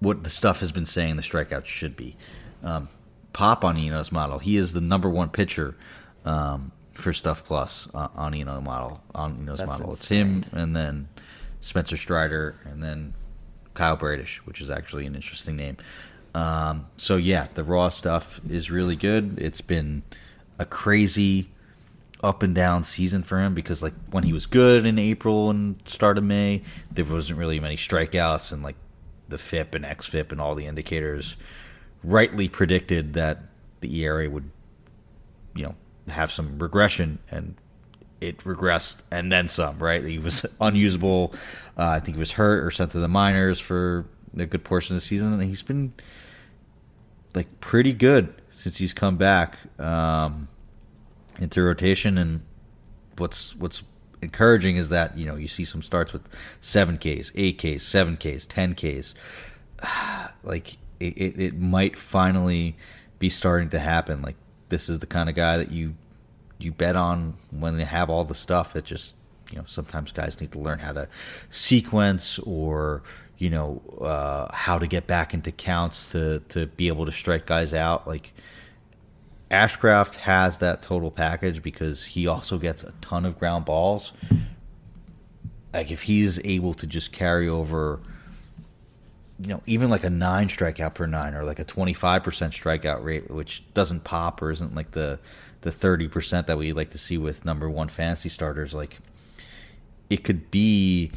what 0.00 0.24
the 0.24 0.30
stuff 0.30 0.60
has 0.60 0.72
been 0.72 0.86
saying 0.86 1.16
the 1.16 1.22
strikeouts 1.22 1.66
should 1.66 1.96
be. 1.96 2.16
Um, 2.62 2.88
Pop 3.32 3.64
on 3.64 3.76
Eno's 3.76 4.12
model, 4.12 4.38
he 4.38 4.56
is 4.56 4.72
the 4.72 4.80
number 4.80 5.10
one 5.10 5.28
pitcher 5.28 5.74
um, 6.24 6.70
for 6.92 7.12
Stuff 7.12 7.44
Plus 7.44 7.88
uh, 7.92 8.08
on 8.14 8.32
Eno 8.32 8.60
model. 8.60 9.02
On 9.14 9.36
Eno's 9.40 9.58
That's 9.58 9.70
model, 9.80 9.90
insane. 9.90 10.38
it's 10.38 10.46
him, 10.52 10.60
and 10.60 10.76
then 10.76 11.08
Spencer 11.60 11.96
Strider, 11.96 12.54
and 12.64 12.82
then 12.82 13.14
Kyle 13.74 13.96
Bradish, 13.96 14.38
which 14.46 14.60
is 14.60 14.70
actually 14.70 15.06
an 15.06 15.14
interesting 15.16 15.56
name. 15.56 15.76
Um, 16.34 16.86
so 16.96 17.16
yeah, 17.16 17.48
the 17.54 17.64
raw 17.64 17.88
stuff 17.88 18.40
is 18.48 18.70
really 18.70 18.96
good. 18.96 19.38
It's 19.38 19.60
been 19.60 20.02
a 20.58 20.64
crazy 20.64 21.48
up 22.24 22.42
and 22.42 22.54
down 22.54 22.82
season 22.82 23.22
for 23.22 23.38
him 23.38 23.54
because 23.54 23.82
like 23.82 23.92
when 24.10 24.24
he 24.24 24.32
was 24.32 24.46
good 24.46 24.86
in 24.86 24.98
April 24.98 25.50
and 25.50 25.80
start 25.86 26.16
of 26.16 26.24
May, 26.24 26.62
there 26.90 27.04
wasn't 27.04 27.38
really 27.38 27.60
many 27.60 27.76
strikeouts 27.76 28.50
and 28.50 28.62
like 28.62 28.76
the 29.28 29.38
FIP 29.38 29.74
and 29.74 29.84
XFIP 29.84 30.32
and 30.32 30.40
all 30.40 30.54
the 30.54 30.66
indicators 30.66 31.36
rightly 32.02 32.48
predicted 32.48 33.12
that 33.12 33.38
the 33.80 34.00
ERA 34.02 34.28
would 34.28 34.50
you 35.54 35.64
know 35.64 35.74
have 36.08 36.30
some 36.32 36.58
regression 36.58 37.18
and 37.30 37.54
it 38.20 38.38
regressed 38.38 38.96
and 39.10 39.30
then 39.30 39.46
some. 39.46 39.78
Right, 39.78 40.04
he 40.04 40.18
was 40.18 40.46
unusable. 40.60 41.34
Uh, 41.76 41.88
I 41.88 42.00
think 42.00 42.16
he 42.16 42.20
was 42.20 42.32
hurt 42.32 42.64
or 42.64 42.70
sent 42.70 42.92
to 42.92 42.98
the 42.98 43.08
minors 43.08 43.60
for 43.60 44.06
a 44.36 44.46
good 44.46 44.64
portion 44.64 44.96
of 44.96 45.02
the 45.02 45.06
season, 45.06 45.32
and 45.32 45.42
he's 45.42 45.62
been 45.62 45.92
like 47.34 47.60
pretty 47.60 47.92
good 47.92 48.32
since 48.50 48.78
he's 48.78 48.94
come 48.94 49.16
back 49.16 49.58
um, 49.80 50.48
into 51.38 51.62
rotation. 51.62 52.18
And 52.18 52.42
what's 53.16 53.54
what's 53.56 53.82
encouraging 54.22 54.76
is 54.76 54.88
that 54.88 55.16
you 55.16 55.26
know 55.26 55.36
you 55.36 55.48
see 55.48 55.64
some 55.64 55.82
starts 55.82 56.12
with 56.12 56.22
seven 56.60 56.98
Ks, 56.98 57.32
eight 57.34 57.58
Ks, 57.58 57.82
seven 57.82 58.16
Ks, 58.16 58.46
ten 58.46 58.74
Ks. 58.74 59.14
like 60.42 60.74
it, 61.00 61.16
it, 61.16 61.40
it 61.40 61.58
might 61.58 61.96
finally 61.96 62.76
be 63.18 63.28
starting 63.28 63.70
to 63.70 63.78
happen. 63.78 64.22
Like 64.22 64.36
this 64.68 64.88
is 64.88 64.98
the 64.98 65.06
kind 65.06 65.28
of 65.28 65.34
guy 65.34 65.56
that 65.56 65.70
you 65.70 65.94
you 66.58 66.72
bet 66.72 66.96
on 66.96 67.34
when 67.50 67.76
they 67.76 67.84
have 67.84 68.10
all 68.10 68.24
the 68.24 68.34
stuff. 68.34 68.76
It 68.76 68.84
just 68.84 69.14
you 69.50 69.58
know 69.58 69.64
sometimes 69.66 70.12
guys 70.12 70.40
need 70.40 70.52
to 70.52 70.58
learn 70.58 70.78
how 70.78 70.92
to 70.92 71.08
sequence 71.50 72.38
or 72.40 73.02
you 73.38 73.50
know 73.50 73.82
uh, 74.00 74.52
how 74.54 74.78
to 74.78 74.86
get 74.86 75.06
back 75.06 75.34
into 75.34 75.52
counts 75.52 76.10
to 76.12 76.40
to 76.48 76.66
be 76.66 76.88
able 76.88 77.06
to 77.06 77.12
strike 77.12 77.46
guys 77.46 77.74
out. 77.74 78.06
Like 78.06 78.32
Ashcraft 79.50 80.16
has 80.16 80.58
that 80.58 80.82
total 80.82 81.10
package 81.10 81.62
because 81.62 82.04
he 82.04 82.26
also 82.26 82.58
gets 82.58 82.82
a 82.82 82.92
ton 83.00 83.24
of 83.24 83.38
ground 83.38 83.64
balls. 83.64 84.12
Like 85.72 85.90
if 85.90 86.02
he's 86.02 86.44
able 86.44 86.74
to 86.74 86.86
just 86.86 87.12
carry 87.12 87.48
over, 87.48 88.00
you 89.38 89.48
know, 89.48 89.62
even 89.66 89.90
like 89.90 90.04
a 90.04 90.10
nine 90.10 90.48
strikeout 90.48 90.94
per 90.94 91.06
nine 91.06 91.34
or 91.34 91.44
like 91.44 91.58
a 91.58 91.64
twenty 91.64 91.94
five 91.94 92.22
percent 92.22 92.52
strikeout 92.52 93.04
rate, 93.04 93.30
which 93.30 93.64
doesn't 93.74 94.04
pop 94.04 94.40
or 94.40 94.50
isn't 94.50 94.74
like 94.74 94.92
the 94.92 95.18
the 95.60 95.72
thirty 95.72 96.08
percent 96.08 96.46
that 96.46 96.58
we 96.58 96.72
like 96.72 96.90
to 96.90 96.98
see 96.98 97.18
with 97.18 97.44
number 97.44 97.68
one 97.68 97.88
fantasy 97.88 98.28
starters, 98.28 98.72
like 98.72 98.98
it 100.10 100.24
could 100.24 100.50
be 100.50 101.10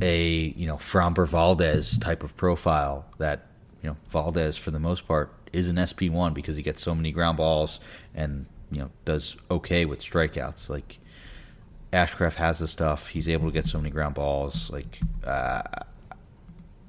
a 0.00 0.54
you 0.56 0.66
know 0.66 0.76
Framber 0.76 1.26
Valdez 1.26 1.98
type 1.98 2.22
of 2.22 2.36
profile 2.36 3.04
that 3.18 3.46
you 3.82 3.90
know 3.90 3.96
Valdez 4.10 4.56
for 4.56 4.70
the 4.70 4.78
most 4.78 5.06
part 5.06 5.32
is 5.52 5.68
an 5.68 5.84
SP 5.84 6.10
one 6.10 6.34
because 6.34 6.56
he 6.56 6.62
gets 6.62 6.82
so 6.82 6.94
many 6.94 7.12
ground 7.12 7.36
balls 7.36 7.80
and 8.14 8.46
you 8.70 8.80
know 8.80 8.90
does 9.04 9.36
okay 9.50 9.84
with 9.84 10.00
strikeouts. 10.00 10.68
Like 10.68 10.98
Ashcraft 11.92 12.34
has 12.34 12.58
the 12.58 12.68
stuff; 12.68 13.08
he's 13.08 13.28
able 13.28 13.48
to 13.48 13.52
get 13.52 13.66
so 13.66 13.78
many 13.78 13.90
ground 13.90 14.14
balls. 14.14 14.70
Like 14.70 14.98
uh, 15.24 15.62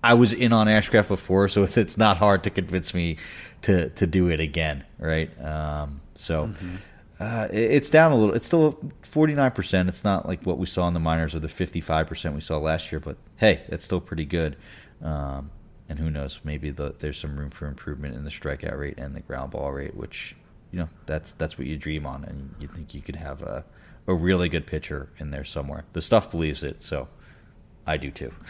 I 0.03 0.14
was 0.14 0.34
in 0.34 0.53
on 0.53 0.68
Ashcraft 0.68 1.07
before, 1.07 1.47
so 1.47 1.64
it's 1.76 1.97
not 1.97 2.18
hard 2.18 2.43
to 2.43 2.49
convince 2.49 2.93
me 2.93 3.18
to 3.64 3.89
to 3.89 4.07
do 4.07 4.30
it 4.30 4.39
again, 4.39 4.86
right? 4.97 5.30
Um, 5.43 6.01
so. 6.16 6.47
Mm-hmm. 6.47 6.76
Uh, 7.22 7.49
it's 7.51 7.89
down 7.89 8.14
a 8.14 8.16
little. 8.16 8.34
It's 8.34 8.47
still 8.47 8.80
49%. 9.03 9.89
It's 9.89 10.05
not 10.05 10.26
like 10.26 10.41
what 10.43 10.57
we 10.57 10.66
saw 10.66 10.88
in 10.88 10.93
the 10.93 11.01
minors 11.01 11.36
or 11.36 11.39
the 11.39 11.49
55% 11.49 12.34
we 12.34 12.39
saw 12.39 12.57
last 12.60 12.93
year, 12.93 13.01
but 13.01 13.18
hey, 13.36 13.60
it's 13.68 13.84
still 13.84 13.99
pretty 13.99 14.24
good. 14.24 14.55
Um, 15.03 15.51
and 15.89 15.99
who 15.99 16.09
knows, 16.09 16.39
maybe 16.43 16.69
the, 16.69 16.93
there's 16.99 17.17
some 17.17 17.37
room 17.37 17.49
for 17.49 17.67
improvement 17.67 18.15
in 18.15 18.23
the 18.23 18.29
strikeout 18.29 18.77
rate 18.77 18.97
and 18.97 19.15
the 19.15 19.21
ground 19.21 19.51
ball 19.51 19.71
rate, 19.71 19.95
which 19.95 20.35
you 20.71 20.79
know 20.79 20.89
that's 21.07 21.33
that's 21.33 21.57
what 21.57 21.67
you 21.67 21.75
dream 21.75 22.05
on, 22.05 22.23
and 22.23 22.53
you 22.59 22.67
think 22.67 22.93
you 22.93 23.01
could 23.01 23.15
have 23.15 23.41
a 23.41 23.65
a 24.07 24.13
really 24.13 24.49
good 24.49 24.67
pitcher 24.67 25.09
in 25.17 25.31
there 25.31 25.43
somewhere. 25.43 25.83
The 25.93 26.01
stuff 26.01 26.31
believes 26.31 26.63
it, 26.63 26.83
so 26.83 27.07
I 27.85 27.97
do 27.97 28.11
too. 28.11 28.31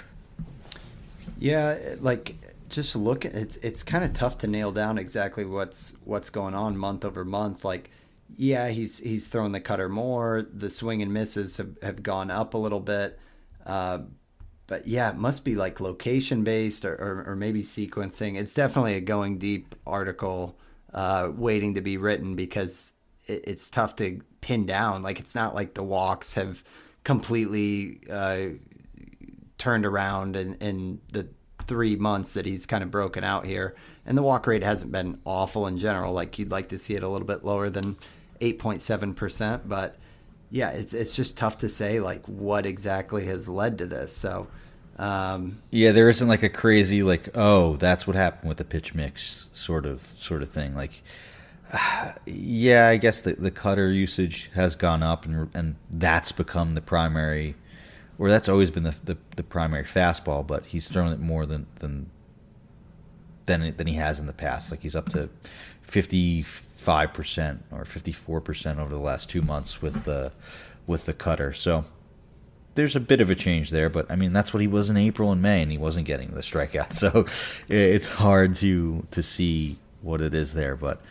Yeah, 1.41 1.77
like 2.01 2.35
just 2.67 2.95
look 2.95 3.23
it's 3.23 3.55
it's 3.57 3.81
kind 3.81 4.03
of 4.03 4.13
tough 4.13 4.39
to 4.39 4.47
nail 4.47 4.71
down 4.71 4.97
exactly 4.97 5.45
what's 5.45 5.93
what's 6.03 6.29
going 6.29 6.53
on 6.53 6.77
month 6.77 7.05
over 7.05 7.23
month. 7.23 7.63
Like, 7.63 7.91
yeah, 8.35 8.67
he's 8.67 8.97
he's 8.97 9.27
throwing 9.27 9.53
the 9.53 9.61
cutter 9.61 9.87
more. 9.87 10.41
The 10.41 10.69
swing 10.69 11.01
and 11.01 11.13
misses 11.13 11.55
have, 11.57 11.77
have 11.81 12.03
gone 12.03 12.29
up 12.29 12.55
a 12.55 12.57
little 12.57 12.79
bit. 12.79 13.19
Uh, 13.65 13.99
but 14.69 14.87
yeah, 14.87 15.09
it 15.09 15.17
must 15.17 15.43
be 15.43 15.55
like 15.55 15.79
location 15.79 16.43
based 16.43 16.85
or, 16.85 16.93
or, 16.93 17.31
or, 17.31 17.35
maybe 17.35 17.63
sequencing. 17.63 18.37
It's 18.37 18.53
definitely 18.53 18.93
a 18.93 19.01
going 19.01 19.39
deep 19.39 19.73
article 19.87 20.59
uh, 20.93 21.31
waiting 21.35 21.73
to 21.73 21.81
be 21.81 21.97
written 21.97 22.35
because 22.35 22.93
it, 23.25 23.43
it's 23.47 23.67
tough 23.67 23.95
to 23.95 24.21
pin 24.41 24.67
down. 24.67 25.01
Like 25.01 25.19
it's 25.19 25.33
not 25.33 25.55
like 25.55 25.73
the 25.73 25.83
walks 25.83 26.35
have 26.35 26.63
completely 27.03 27.99
uh, 28.11 28.49
turned 29.57 29.87
around 29.87 30.35
in, 30.35 30.53
in 30.55 31.01
the 31.11 31.27
three 31.65 31.95
months 31.95 32.35
that 32.35 32.45
he's 32.45 32.67
kind 32.67 32.83
of 32.83 32.91
broken 32.91 33.23
out 33.23 33.47
here. 33.47 33.75
And 34.05 34.15
the 34.15 34.23
walk 34.23 34.45
rate 34.45 34.63
hasn't 34.63 34.91
been 34.91 35.19
awful 35.25 35.65
in 35.65 35.79
general. 35.79 36.13
Like 36.13 36.37
you'd 36.37 36.51
like 36.51 36.69
to 36.69 36.77
see 36.77 36.93
it 36.93 37.01
a 37.01 37.07
little 37.07 37.27
bit 37.27 37.43
lower 37.43 37.71
than 37.71 37.97
8.7%. 38.39 39.61
But 39.65 39.95
yeah, 40.51 40.69
it's 40.69 40.93
it's 40.93 41.15
just 41.15 41.37
tough 41.37 41.59
to 41.59 41.69
say 41.69 41.99
like 41.99 42.25
what 42.25 42.65
exactly 42.65 43.25
has 43.25 43.47
led 43.47 43.77
to 43.79 43.85
this. 43.85 44.15
So 44.15 44.47
um, 44.97 45.61
yeah, 45.71 45.91
there 45.91 46.09
isn't 46.09 46.27
like 46.27 46.43
a 46.43 46.49
crazy 46.49 47.03
like 47.03 47.29
oh 47.35 47.75
that's 47.77 48.07
what 48.07 48.15
happened 48.15 48.49
with 48.49 48.57
the 48.57 48.65
pitch 48.65 48.93
mix 48.93 49.47
sort 49.53 49.85
of 49.85 50.07
sort 50.19 50.41
of 50.41 50.49
thing. 50.49 50.75
Like 50.75 51.03
yeah, 52.25 52.87
I 52.87 52.97
guess 52.97 53.21
the 53.21 53.33
the 53.33 53.51
cutter 53.51 53.91
usage 53.91 54.49
has 54.55 54.75
gone 54.75 55.03
up 55.03 55.25
and 55.25 55.49
and 55.53 55.75
that's 55.89 56.31
become 56.31 56.71
the 56.71 56.81
primary 56.81 57.55
or 58.19 58.29
that's 58.29 58.49
always 58.49 58.69
been 58.69 58.83
the, 58.83 58.95
the, 59.05 59.17
the 59.37 59.43
primary 59.43 59.85
fastball, 59.85 60.45
but 60.45 60.65
he's 60.67 60.89
thrown 60.89 61.11
it 61.13 61.19
more 61.19 61.45
than 61.45 61.65
than 61.77 62.09
than 63.45 63.75
than 63.77 63.87
he 63.87 63.95
has 63.95 64.19
in 64.19 64.25
the 64.25 64.33
past. 64.33 64.69
Like 64.69 64.81
he's 64.81 64.95
up 64.95 65.09
to 65.09 65.29
fifty 65.81 66.43
five 66.79 67.13
percent 67.13 67.63
or 67.71 67.83
fifty 67.83 68.13
four 68.13 68.39
percent 68.39 68.79
over 68.79 68.89
the 68.89 68.99
last 68.99 69.29
two 69.29 69.41
months 69.41 69.81
with 69.81 70.05
the 70.05 70.31
with 70.87 71.05
the 71.05 71.13
cutter. 71.13 71.53
So 71.53 71.83
there's 72.75 72.95
a 72.95 73.01
bit 73.01 73.19
of 73.19 73.29
a 73.29 73.35
change 73.35 73.69
there, 73.69 73.89
but 73.89 74.09
I 74.09 74.15
mean 74.15 74.31
that's 74.31 74.53
what 74.53 74.61
he 74.61 74.67
was 74.67 74.89
in 74.89 74.95
April 74.95 75.31
and 75.31 75.41
May, 75.41 75.61
and 75.61 75.71
he 75.71 75.77
wasn't 75.77 76.05
getting 76.05 76.31
the 76.31 76.41
strikeout. 76.41 76.93
So 76.99 77.25
it's 77.67 78.07
hard 78.07 78.55
to 78.55 79.05
to 79.11 79.21
see 79.21 79.77
what 80.01 80.21
it 80.21 80.33
is 80.33 80.53
there. 80.53 80.77
But 80.77 81.01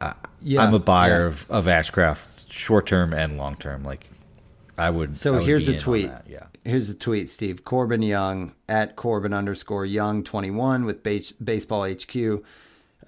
I, 0.00 0.14
yeah, 0.42 0.62
I'm 0.62 0.74
a 0.74 0.78
buyer 0.78 1.20
yeah. 1.20 1.26
of 1.26 1.46
of 1.50 1.64
Ashcraft 1.64 2.52
short 2.52 2.86
term 2.86 3.14
and 3.14 3.38
long 3.38 3.56
term. 3.56 3.82
Like 3.82 4.06
I 4.76 4.90
would. 4.90 5.16
So 5.16 5.32
I 5.32 5.36
would 5.38 5.46
here's 5.46 5.66
a 5.68 5.78
tweet. 5.78 6.10
Yeah. 6.28 6.44
Here's 6.62 6.90
a 6.90 6.94
tweet, 6.94 7.30
Steve 7.30 7.64
Corbin 7.64 8.02
Young 8.02 8.54
at 8.68 8.94
Corbin 8.94 9.32
underscore 9.32 9.86
Young 9.86 10.22
21 10.22 10.84
with 10.84 11.02
base, 11.02 11.32
Baseball 11.32 11.88
HQ 11.90 12.44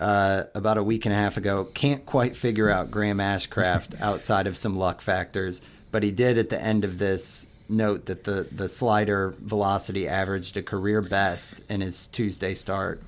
uh, 0.00 0.44
about 0.54 0.78
a 0.78 0.82
week 0.82 1.06
and 1.06 1.14
a 1.14 1.16
half 1.16 1.36
ago. 1.36 1.64
Can't 1.74 2.04
quite 2.06 2.36
figure 2.36 2.68
out 2.68 2.90
Graham 2.90 3.18
Ashcraft 3.18 4.00
outside 4.00 4.46
of 4.46 4.56
some 4.56 4.76
luck 4.76 5.00
factors, 5.00 5.62
but 5.90 6.02
he 6.02 6.10
did 6.10 6.38
at 6.38 6.50
the 6.50 6.60
end 6.60 6.84
of 6.84 6.98
this 6.98 7.46
note 7.68 8.06
that 8.06 8.24
the, 8.24 8.46
the 8.52 8.68
slider 8.68 9.34
velocity 9.40 10.08
averaged 10.08 10.56
a 10.56 10.62
career 10.62 11.00
best 11.00 11.60
in 11.70 11.80
his 11.80 12.06
Tuesday 12.08 12.54
start, 12.54 13.00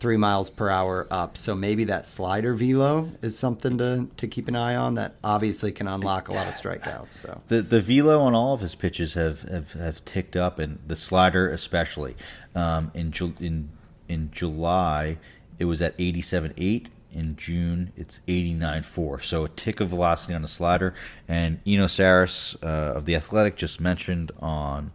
three 0.00 0.16
miles 0.16 0.50
per 0.50 0.68
hour 0.68 1.06
up. 1.10 1.36
So 1.36 1.54
maybe 1.54 1.84
that 1.84 2.06
slider 2.06 2.54
velo 2.54 3.10
is 3.22 3.38
something 3.38 3.78
to, 3.78 4.08
to 4.16 4.26
keep 4.26 4.48
an 4.48 4.56
eye 4.56 4.76
on. 4.76 4.94
That 4.94 5.14
obviously 5.22 5.72
can 5.72 5.88
unlock 5.88 6.28
a 6.28 6.32
lot 6.32 6.46
of 6.46 6.54
strikeouts. 6.54 7.10
So 7.10 7.40
the 7.48 7.62
the 7.62 7.80
velo 7.80 8.20
on 8.20 8.34
all 8.34 8.54
of 8.54 8.60
his 8.60 8.74
pitches 8.74 9.14
have 9.14 9.42
have, 9.42 9.72
have 9.72 10.04
ticked 10.04 10.36
up, 10.36 10.58
and 10.58 10.78
the 10.86 10.96
slider 10.96 11.50
especially. 11.50 12.16
Um, 12.54 12.90
in 12.94 13.12
in 13.40 13.70
in 14.08 14.30
July, 14.32 15.18
it 15.58 15.64
was 15.64 15.82
at 15.82 15.96
87.8. 15.98 16.86
In 17.10 17.36
June, 17.36 17.92
it's 17.96 18.20
89.4. 18.28 19.22
So 19.22 19.44
a 19.44 19.48
tick 19.48 19.80
of 19.80 19.88
velocity 19.88 20.34
on 20.34 20.42
the 20.42 20.48
slider. 20.48 20.94
And 21.26 21.58
Eno 21.66 21.86
Sarris 21.86 22.54
uh, 22.62 22.96
of 22.96 23.06
The 23.06 23.16
Athletic 23.16 23.56
just 23.56 23.80
mentioned 23.80 24.30
on 24.40 24.92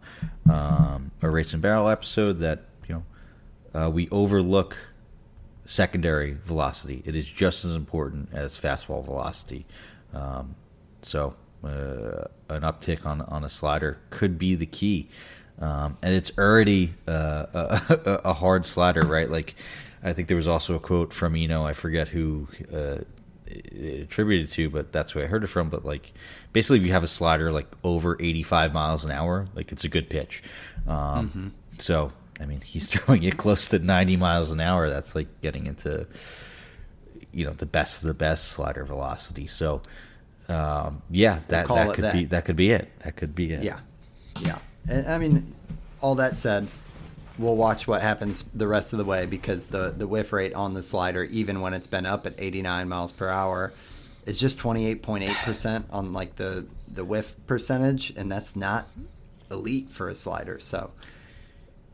um, 0.48 1.10
a 1.20 1.28
Race 1.28 1.52
and 1.52 1.60
Barrel 1.60 1.88
episode 1.88 2.38
that, 2.38 2.62
you 2.88 2.94
know, 3.74 3.80
uh, 3.80 3.90
we 3.90 4.08
overlook 4.10 4.76
secondary 5.66 6.36
velocity. 6.44 7.02
It 7.04 7.16
is 7.16 7.26
just 7.26 7.64
as 7.64 7.74
important 7.74 8.28
as 8.32 8.58
fastball 8.58 9.04
velocity. 9.04 9.66
Um, 10.12 10.54
so 11.02 11.34
uh, 11.64 12.28
an 12.48 12.62
uptick 12.62 13.04
on, 13.06 13.22
on 13.22 13.44
a 13.44 13.48
slider 13.48 13.98
could 14.10 14.38
be 14.38 14.54
the 14.54 14.66
key. 14.66 15.08
Um, 15.60 15.96
and 16.02 16.14
it's 16.14 16.32
already 16.36 16.94
uh, 17.06 17.46
a, 17.54 18.20
a, 18.24 18.32
hard 18.32 18.66
slider, 18.66 19.02
right? 19.02 19.30
Like 19.30 19.54
I 20.04 20.12
think 20.12 20.28
there 20.28 20.36
was 20.36 20.48
also 20.48 20.74
a 20.74 20.78
quote 20.78 21.12
from 21.12 21.34
Eno. 21.34 21.64
I 21.64 21.72
forget 21.72 22.08
who 22.08 22.46
uh, 22.72 22.98
it 23.46 24.02
attributed 24.02 24.48
to, 24.50 24.70
but 24.70 24.92
that's 24.92 25.12
who 25.12 25.22
I 25.22 25.26
heard 25.26 25.44
it 25.44 25.48
from. 25.48 25.70
But 25.70 25.84
like, 25.84 26.12
basically, 26.52 26.78
if 26.78 26.86
you 26.86 26.92
have 26.92 27.02
a 27.02 27.08
slider 27.08 27.50
like 27.50 27.68
over 27.82 28.16
85 28.20 28.72
miles 28.72 29.04
an 29.04 29.10
hour, 29.10 29.46
like 29.54 29.72
it's 29.72 29.84
a 29.84 29.88
good 29.88 30.10
pitch. 30.10 30.42
Um, 30.86 31.28
mm-hmm. 31.28 31.48
So 31.78 32.12
I 32.40 32.46
mean, 32.46 32.60
he's 32.64 32.88
throwing 32.88 33.22
it 33.22 33.36
close 33.36 33.68
to 33.68 33.78
90 33.78 34.16
miles 34.16 34.50
an 34.50 34.60
hour. 34.60 34.88
That's 34.90 35.14
like 35.14 35.28
getting 35.40 35.66
into 35.66 36.06
you 37.32 37.44
know 37.44 37.52
the 37.52 37.66
best 37.66 38.02
of 38.02 38.08
the 38.08 38.14
best 38.14 38.48
slider 38.48 38.84
velocity. 38.84 39.46
So 39.46 39.82
um, 40.48 41.02
yeah, 41.10 41.40
that 41.48 41.68
we'll 41.68 41.76
that 41.76 41.94
could 41.94 42.04
that. 42.04 42.14
be 42.14 42.24
that 42.26 42.44
could 42.44 42.56
be 42.56 42.70
it. 42.70 42.90
That 43.00 43.16
could 43.16 43.34
be 43.34 43.52
it. 43.52 43.62
Yeah, 43.62 43.78
yeah. 44.40 44.58
And 44.88 45.06
I 45.08 45.18
mean, 45.18 45.54
all 46.00 46.14
that 46.16 46.36
said, 46.36 46.68
we'll 47.38 47.56
watch 47.56 47.86
what 47.86 48.02
happens 48.02 48.44
the 48.54 48.66
rest 48.66 48.92
of 48.92 48.98
the 48.98 49.04
way 49.04 49.26
because 49.26 49.66
the 49.66 49.90
the 49.90 50.06
whiff 50.06 50.32
rate 50.32 50.54
on 50.54 50.74
the 50.74 50.82
slider, 50.82 51.24
even 51.24 51.60
when 51.60 51.74
it's 51.74 51.86
been 51.86 52.06
up 52.06 52.26
at 52.26 52.34
89 52.38 52.88
miles 52.88 53.12
per 53.12 53.28
hour, 53.28 53.72
is 54.26 54.38
just 54.38 54.58
28.8 54.58 55.34
percent 55.44 55.86
on 55.90 56.12
like 56.12 56.36
the 56.36 56.66
the 56.88 57.04
whiff 57.04 57.34
percentage, 57.46 58.12
and 58.16 58.30
that's 58.30 58.54
not 58.54 58.86
elite 59.50 59.90
for 59.90 60.08
a 60.08 60.14
slider. 60.14 60.58
So 60.58 60.92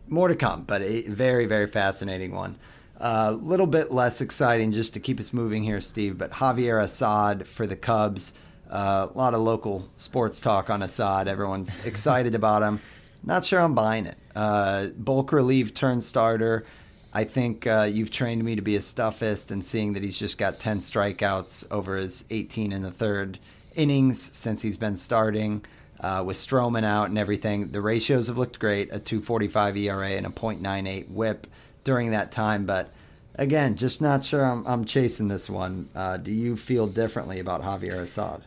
more 0.09 0.29
to 0.29 0.37
come, 0.37 0.63
but 0.63 0.83
a 0.83 1.03
very 1.03 1.47
very 1.47 1.67
fascinating 1.67 2.33
one. 2.35 2.57
A 2.99 3.03
uh, 3.03 3.31
little 3.31 3.67
bit 3.67 3.91
less 3.91 4.21
exciting, 4.21 4.73
just 4.73 4.93
to 4.93 5.01
keep 5.01 5.21
us 5.21 5.33
moving 5.33 5.63
here, 5.63 5.81
Steve. 5.81 6.19
But 6.19 6.33
Javier 6.33 6.83
Assad 6.83 7.49
for 7.49 7.67
the 7.67 7.77
Cubs. 7.77 8.35
Uh, 8.71 9.09
a 9.13 9.19
lot 9.19 9.35
of 9.35 9.41
local 9.41 9.89
sports 9.97 10.41
talk 10.41 10.71
on 10.71 10.83
Assad. 10.83 11.27
Everyone's 11.27 11.85
excited 11.87 12.35
about 12.35 12.63
him. 12.63 12.79
Not 13.23 13.45
sure 13.45 13.61
I'm 13.61 13.75
buying 13.75 14.07
it. 14.07 14.19
Uh, 14.35 14.87
bulk 14.89 15.33
relief 15.33 15.75
turn 15.75 16.01
starter. 16.01 16.65
I 17.13 17.25
think 17.25 17.67
uh, 17.67 17.89
you've 17.91 18.11
trained 18.11 18.45
me 18.45 18.57
to 18.57 18.63
be 18.63 18.77
a 18.77 18.81
stuffist, 18.81 19.51
and 19.51 19.65
seeing 19.65 19.95
that 19.95 20.03
he's 20.03 20.19
just 20.19 20.39
got 20.39 20.61
10 20.61 20.79
strikeouts 20.79 21.67
over 21.71 21.97
his 21.97 22.25
18 22.31 22.73
in 22.73 22.83
the 22.83 22.91
third 22.91 23.39
innings 23.75 24.21
since 24.37 24.63
he's 24.63 24.77
been 24.77 24.97
starting, 24.97 25.65
uh, 26.01 26.23
with 26.25 26.37
Stroman 26.37 26.85
out 26.85 27.09
and 27.09 27.19
everything. 27.19 27.73
The 27.73 27.81
ratios 27.81 28.29
have 28.29 28.39
looked 28.39 28.59
great 28.59 28.89
a 28.93 28.99
245 28.99 29.77
ERA 29.77 30.11
and 30.11 30.27
a 30.27 30.31
0.98 30.31 31.11
whip 31.11 31.47
during 31.85 32.13
that 32.13 32.33
time. 32.33 32.65
But 32.65 32.91
again, 33.35 33.77
just 33.77 34.01
not 34.01 34.25
sure 34.25 34.45
I'm, 34.45 34.67
I'm 34.67 34.85
chasing 34.85 35.29
this 35.29 35.51
one. 35.51 35.89
Uh, 35.95 36.17
do 36.17 36.31
you 36.31 36.57
feel 36.57 36.87
differently 36.87 37.41
about 37.41 37.63
Javier 37.63 37.99
Assad? 37.99 38.45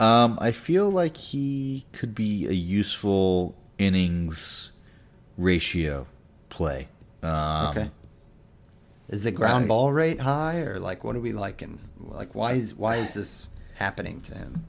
Um, 0.00 0.38
I 0.40 0.50
feel 0.50 0.90
like 0.90 1.16
he 1.16 1.86
could 1.92 2.14
be 2.14 2.46
a 2.46 2.52
useful 2.52 3.54
innings 3.78 4.70
ratio 5.36 6.06
play. 6.48 6.88
Um, 7.22 7.66
okay. 7.68 7.90
Is 9.08 9.22
the 9.22 9.30
ground 9.32 9.64
I- 9.64 9.68
ball 9.68 9.92
rate 9.92 10.20
high, 10.20 10.58
or 10.60 10.78
like 10.78 11.04
what 11.04 11.16
are 11.16 11.20
we 11.20 11.32
liking? 11.32 11.78
Like 12.00 12.34
why 12.34 12.52
is 12.52 12.74
why 12.74 12.96
is 12.96 13.14
this 13.14 13.48
happening 13.74 14.20
to 14.22 14.34
him? 14.34 14.64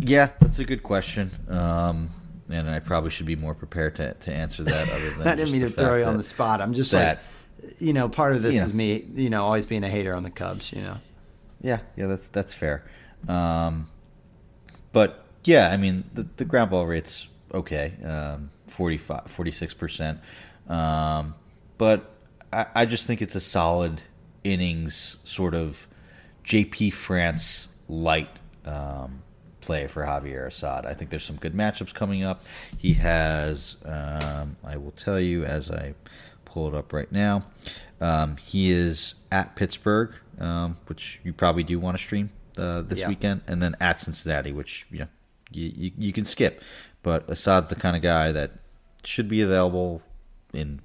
Yeah, 0.00 0.30
that's 0.40 0.58
a 0.58 0.64
good 0.64 0.82
question. 0.82 1.30
Um, 1.48 2.10
and 2.48 2.70
I 2.70 2.78
probably 2.78 3.10
should 3.10 3.26
be 3.26 3.36
more 3.36 3.54
prepared 3.54 3.96
to, 3.96 4.14
to 4.14 4.32
answer 4.32 4.64
that. 4.64 4.88
Other 4.90 5.10
than 5.10 5.28
I 5.32 5.34
didn't 5.34 5.52
mean 5.52 5.60
to 5.62 5.70
throw 5.70 5.96
you 5.96 6.04
on 6.04 6.16
the 6.16 6.22
spot. 6.24 6.60
I'm 6.62 6.72
just 6.72 6.90
that- 6.92 7.22
like, 7.62 7.74
you 7.80 7.92
know, 7.92 8.08
part 8.08 8.32
of 8.34 8.42
this 8.42 8.54
Yeah. 8.56 8.66
is 8.66 8.72
me, 8.72 9.04
you 9.14 9.28
know, 9.30 9.42
always 9.44 9.66
being 9.66 9.84
a 9.84 9.88
hater 9.88 10.14
on 10.14 10.22
the 10.22 10.30
Cubs. 10.30 10.72
You 10.72 10.82
know, 10.82 10.96
Yeah, 11.60 11.80
yeah, 11.96 12.06
that's 12.06 12.26
that's 12.28 12.54
fair. 12.54 12.84
Um, 13.28 13.88
but 14.92 15.24
yeah, 15.44 15.68
I 15.70 15.76
mean 15.76 16.04
the 16.14 16.26
the 16.38 16.44
ground 16.44 16.70
ball 16.70 16.86
rate's 16.86 17.28
okay, 17.54 17.92
um, 18.04 18.50
45, 18.68 19.30
46 19.30 19.74
percent. 19.74 20.18
Um, 20.68 21.34
but 21.78 22.10
I, 22.52 22.66
I 22.74 22.86
just 22.86 23.06
think 23.06 23.22
it's 23.22 23.34
a 23.34 23.40
solid 23.40 24.02
innings 24.44 25.16
sort 25.24 25.54
of 25.54 25.86
JP 26.44 26.92
France 26.92 27.68
light 27.88 28.28
um, 28.64 29.22
play 29.60 29.86
for 29.86 30.02
Javier 30.04 30.46
Assad. 30.46 30.86
I 30.86 30.94
think 30.94 31.10
there's 31.10 31.24
some 31.24 31.36
good 31.36 31.54
matchups 31.54 31.94
coming 31.94 32.22
up. 32.24 32.44
He 32.76 32.94
has, 32.94 33.76
um, 33.84 34.56
I 34.64 34.76
will 34.76 34.92
tell 34.92 35.18
you 35.20 35.44
as 35.44 35.70
I 35.70 35.94
pull 36.44 36.68
it 36.68 36.74
up 36.74 36.92
right 36.92 37.10
now, 37.12 37.42
um, 38.00 38.36
he 38.36 38.70
is 38.70 39.14
at 39.32 39.56
Pittsburgh, 39.56 40.12
um, 40.38 40.76
which 40.86 41.20
you 41.24 41.32
probably 41.32 41.62
do 41.64 41.78
want 41.78 41.96
to 41.96 42.02
stream 42.02 42.30
uh, 42.56 42.82
this 42.82 43.00
Yeah. 43.00 43.08
weekend, 43.08 43.42
and 43.46 43.62
then 43.62 43.74
at 43.80 44.00
Cincinnati, 44.00 44.52
which 44.52 44.86
you 44.90 45.00
know 45.00 45.08
you, 45.50 45.72
you, 45.76 45.90
you 45.98 46.12
can 46.12 46.24
skip. 46.24 46.62
But 47.02 47.28
Assad's 47.30 47.68
the 47.68 47.74
kind 47.76 47.96
of 47.96 48.02
guy 48.02 48.32
that 48.32 48.52
should 49.04 49.28
be 49.28 49.40
available 49.40 50.02
in 50.52 50.80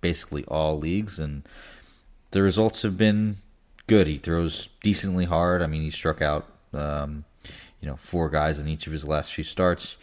basically 0.00 0.44
all 0.46 0.78
leagues, 0.78 1.18
and 1.18 1.42
the 2.30 2.42
results 2.42 2.82
have 2.82 2.96
been 2.96 3.36
good. 3.86 4.06
He 4.06 4.18
throws 4.18 4.68
decently 4.82 5.24
hard. 5.24 5.60
I 5.62 5.66
mean, 5.66 5.82
he 5.82 5.90
struck 5.90 6.22
out, 6.22 6.46
um, 6.72 7.24
you 7.80 7.88
know, 7.88 7.96
four 7.96 8.28
guys 8.28 8.58
in 8.58 8.68
each 8.68 8.86
of 8.86 8.92
his 8.92 9.06
last 9.06 9.32
few 9.34 9.44
starts. 9.44 9.96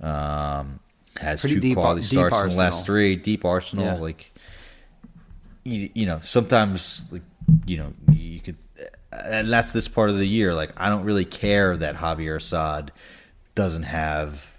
Um, 0.00 0.80
has 1.20 1.40
Pretty 1.40 1.56
two 1.56 1.60
deep- 1.60 1.76
quality 1.76 2.02
deep 2.02 2.10
starts 2.10 2.42
in 2.42 2.48
the 2.50 2.56
last 2.56 2.86
three. 2.86 3.16
Deep 3.16 3.44
arsenal, 3.44 3.84
Yeah. 3.86 3.94
like 3.94 4.32
you, 5.64 5.90
you 5.94 6.06
know, 6.06 6.20
sometimes 6.22 7.04
like 7.10 7.22
you 7.66 7.76
know 7.78 7.92
you 8.12 8.40
could, 8.40 8.56
and 9.12 9.48
that's 9.50 9.72
this 9.72 9.88
part 9.88 10.08
of 10.10 10.16
the 10.16 10.26
year. 10.26 10.54
Like 10.54 10.72
I 10.76 10.88
don't 10.88 11.04
really 11.04 11.24
care 11.24 11.76
that 11.76 11.96
Javier 11.96 12.36
Assad 12.36 12.92
doesn't 13.56 13.82
have 13.82 14.49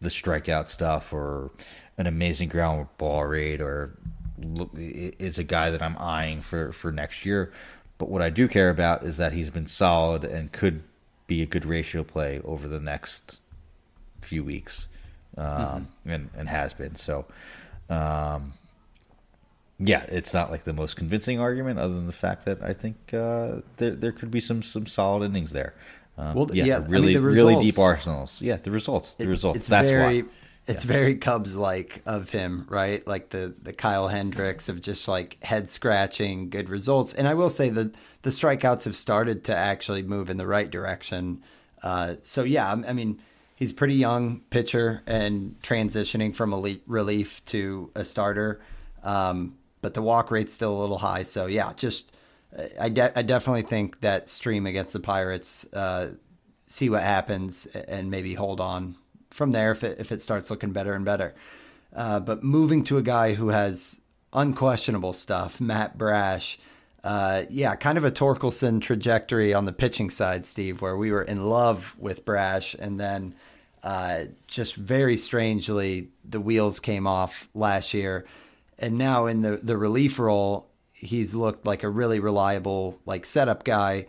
the 0.00 0.08
strikeout 0.08 0.70
stuff 0.70 1.12
or 1.12 1.50
an 1.98 2.06
amazing 2.06 2.48
ground 2.48 2.88
ball 2.96 3.24
rate 3.24 3.60
or 3.60 3.98
look, 4.38 4.70
is 4.74 5.38
a 5.38 5.44
guy 5.44 5.70
that 5.70 5.82
I'm 5.82 5.96
eyeing 5.98 6.40
for 6.40 6.72
for 6.72 6.90
next 6.90 7.24
year. 7.24 7.52
But 7.98 8.08
what 8.08 8.22
I 8.22 8.30
do 8.30 8.48
care 8.48 8.70
about 8.70 9.04
is 9.04 9.18
that 9.18 9.32
he's 9.32 9.50
been 9.50 9.66
solid 9.66 10.24
and 10.24 10.50
could 10.52 10.82
be 11.26 11.42
a 11.42 11.46
good 11.46 11.66
ratio 11.66 12.02
play 12.02 12.40
over 12.44 12.66
the 12.66 12.80
next 12.80 13.40
few 14.22 14.42
weeks, 14.42 14.86
um, 15.36 15.88
and 16.06 16.30
and 16.36 16.48
has 16.48 16.72
been 16.72 16.94
so. 16.94 17.26
Um, 17.88 18.54
yeah, 19.82 20.04
it's 20.08 20.34
not 20.34 20.50
like 20.50 20.64
the 20.64 20.74
most 20.74 20.96
convincing 20.96 21.40
argument, 21.40 21.78
other 21.78 21.94
than 21.94 22.06
the 22.06 22.12
fact 22.12 22.44
that 22.44 22.62
I 22.62 22.72
think 22.72 23.14
uh, 23.14 23.60
there 23.78 23.94
there 23.94 24.12
could 24.12 24.30
be 24.30 24.40
some 24.40 24.62
some 24.62 24.86
solid 24.86 25.24
innings 25.24 25.52
there. 25.52 25.74
Um, 26.18 26.34
Well, 26.34 26.48
yeah, 26.52 26.64
yeah, 26.64 26.76
I 26.76 26.80
mean, 26.80 26.90
really 26.90 27.14
the 27.14 27.20
really 27.22 27.56
deep 27.62 27.78
arsenals. 27.78 28.40
Yeah, 28.40 28.56
the 28.56 28.70
results, 28.70 29.14
the 29.14 29.24
It- 29.24 29.28
results. 29.28 29.58
It's 29.58 29.68
That's 29.68 29.90
very, 29.90 30.22
why. 30.22 30.28
it's 30.66 30.84
Yeah. 30.84 30.92
very 30.92 31.14
Cubs 31.16 31.56
like 31.56 32.02
of 32.06 32.30
him, 32.30 32.66
right? 32.68 33.06
Like 33.06 33.30
the 33.30 33.54
the 33.62 33.72
Kyle 33.72 34.08
Hendricks 34.08 34.68
of 34.68 34.80
just 34.80 35.08
like 35.08 35.38
head 35.42 35.70
scratching 35.70 36.50
good 36.50 36.68
results. 36.68 37.12
And 37.14 37.26
I 37.26 37.34
will 37.34 37.50
say 37.50 37.70
that 37.70 37.94
the 38.22 38.30
strikeouts 38.30 38.84
have 38.84 38.96
started 38.96 39.44
to 39.44 39.56
actually 39.56 40.02
move 40.02 40.28
in 40.30 40.36
the 40.36 40.46
right 40.46 40.70
direction. 40.70 41.40
Uh, 41.82 42.16
so 42.22 42.44
yeah, 42.44 42.70
I 42.72 42.90
I 42.90 42.92
mean, 42.92 43.18
he's 43.56 43.70
a 43.70 43.74
pretty 43.74 43.94
young 43.94 44.40
pitcher 44.50 45.02
and 45.06 45.54
transitioning 45.62 46.34
from 46.34 46.52
elite 46.52 46.82
relief 46.86 47.42
to 47.46 47.90
a 47.94 48.04
starter. 48.04 48.60
Um, 49.02 49.54
but 49.80 49.94
the 49.94 50.02
walk 50.02 50.30
rate's 50.30 50.52
still 50.52 50.76
a 50.76 50.80
little 50.80 50.98
high. 50.98 51.22
So 51.22 51.46
yeah, 51.46 51.72
just 51.74 52.12
I, 52.80 52.88
de- 52.88 53.18
I 53.18 53.22
definitely 53.22 53.62
think 53.62 54.00
that 54.00 54.28
stream 54.28 54.66
against 54.66 54.92
the 54.92 55.00
Pirates. 55.00 55.66
Uh, 55.72 56.10
see 56.66 56.88
what 56.88 57.02
happens 57.02 57.66
and 57.66 58.10
maybe 58.10 58.34
hold 58.34 58.60
on 58.60 58.96
from 59.30 59.50
there 59.50 59.72
if 59.72 59.84
it, 59.84 59.98
if 59.98 60.12
it 60.12 60.22
starts 60.22 60.50
looking 60.50 60.72
better 60.72 60.94
and 60.94 61.04
better. 61.04 61.34
Uh, 61.94 62.20
but 62.20 62.42
moving 62.42 62.84
to 62.84 62.96
a 62.96 63.02
guy 63.02 63.34
who 63.34 63.48
has 63.48 64.00
unquestionable 64.32 65.12
stuff, 65.12 65.60
Matt 65.60 65.98
Brash. 65.98 66.58
Uh, 67.02 67.44
yeah, 67.48 67.74
kind 67.76 67.96
of 67.96 68.04
a 68.04 68.10
Torkelson 68.10 68.80
trajectory 68.80 69.54
on 69.54 69.64
the 69.64 69.72
pitching 69.72 70.10
side, 70.10 70.44
Steve, 70.44 70.82
where 70.82 70.96
we 70.96 71.10
were 71.10 71.22
in 71.22 71.48
love 71.48 71.96
with 71.98 72.24
Brash, 72.24 72.74
and 72.74 73.00
then 73.00 73.34
uh, 73.82 74.24
just 74.46 74.76
very 74.76 75.16
strangely 75.16 76.08
the 76.28 76.40
wheels 76.40 76.78
came 76.78 77.06
off 77.06 77.48
last 77.54 77.94
year, 77.94 78.26
and 78.78 78.98
now 78.98 79.26
in 79.26 79.40
the 79.40 79.56
the 79.56 79.78
relief 79.78 80.18
role, 80.18 80.69
he's 81.00 81.34
looked 81.34 81.66
like 81.66 81.82
a 81.82 81.88
really 81.88 82.20
reliable 82.20 83.00
like 83.06 83.24
setup 83.24 83.64
guy. 83.64 84.06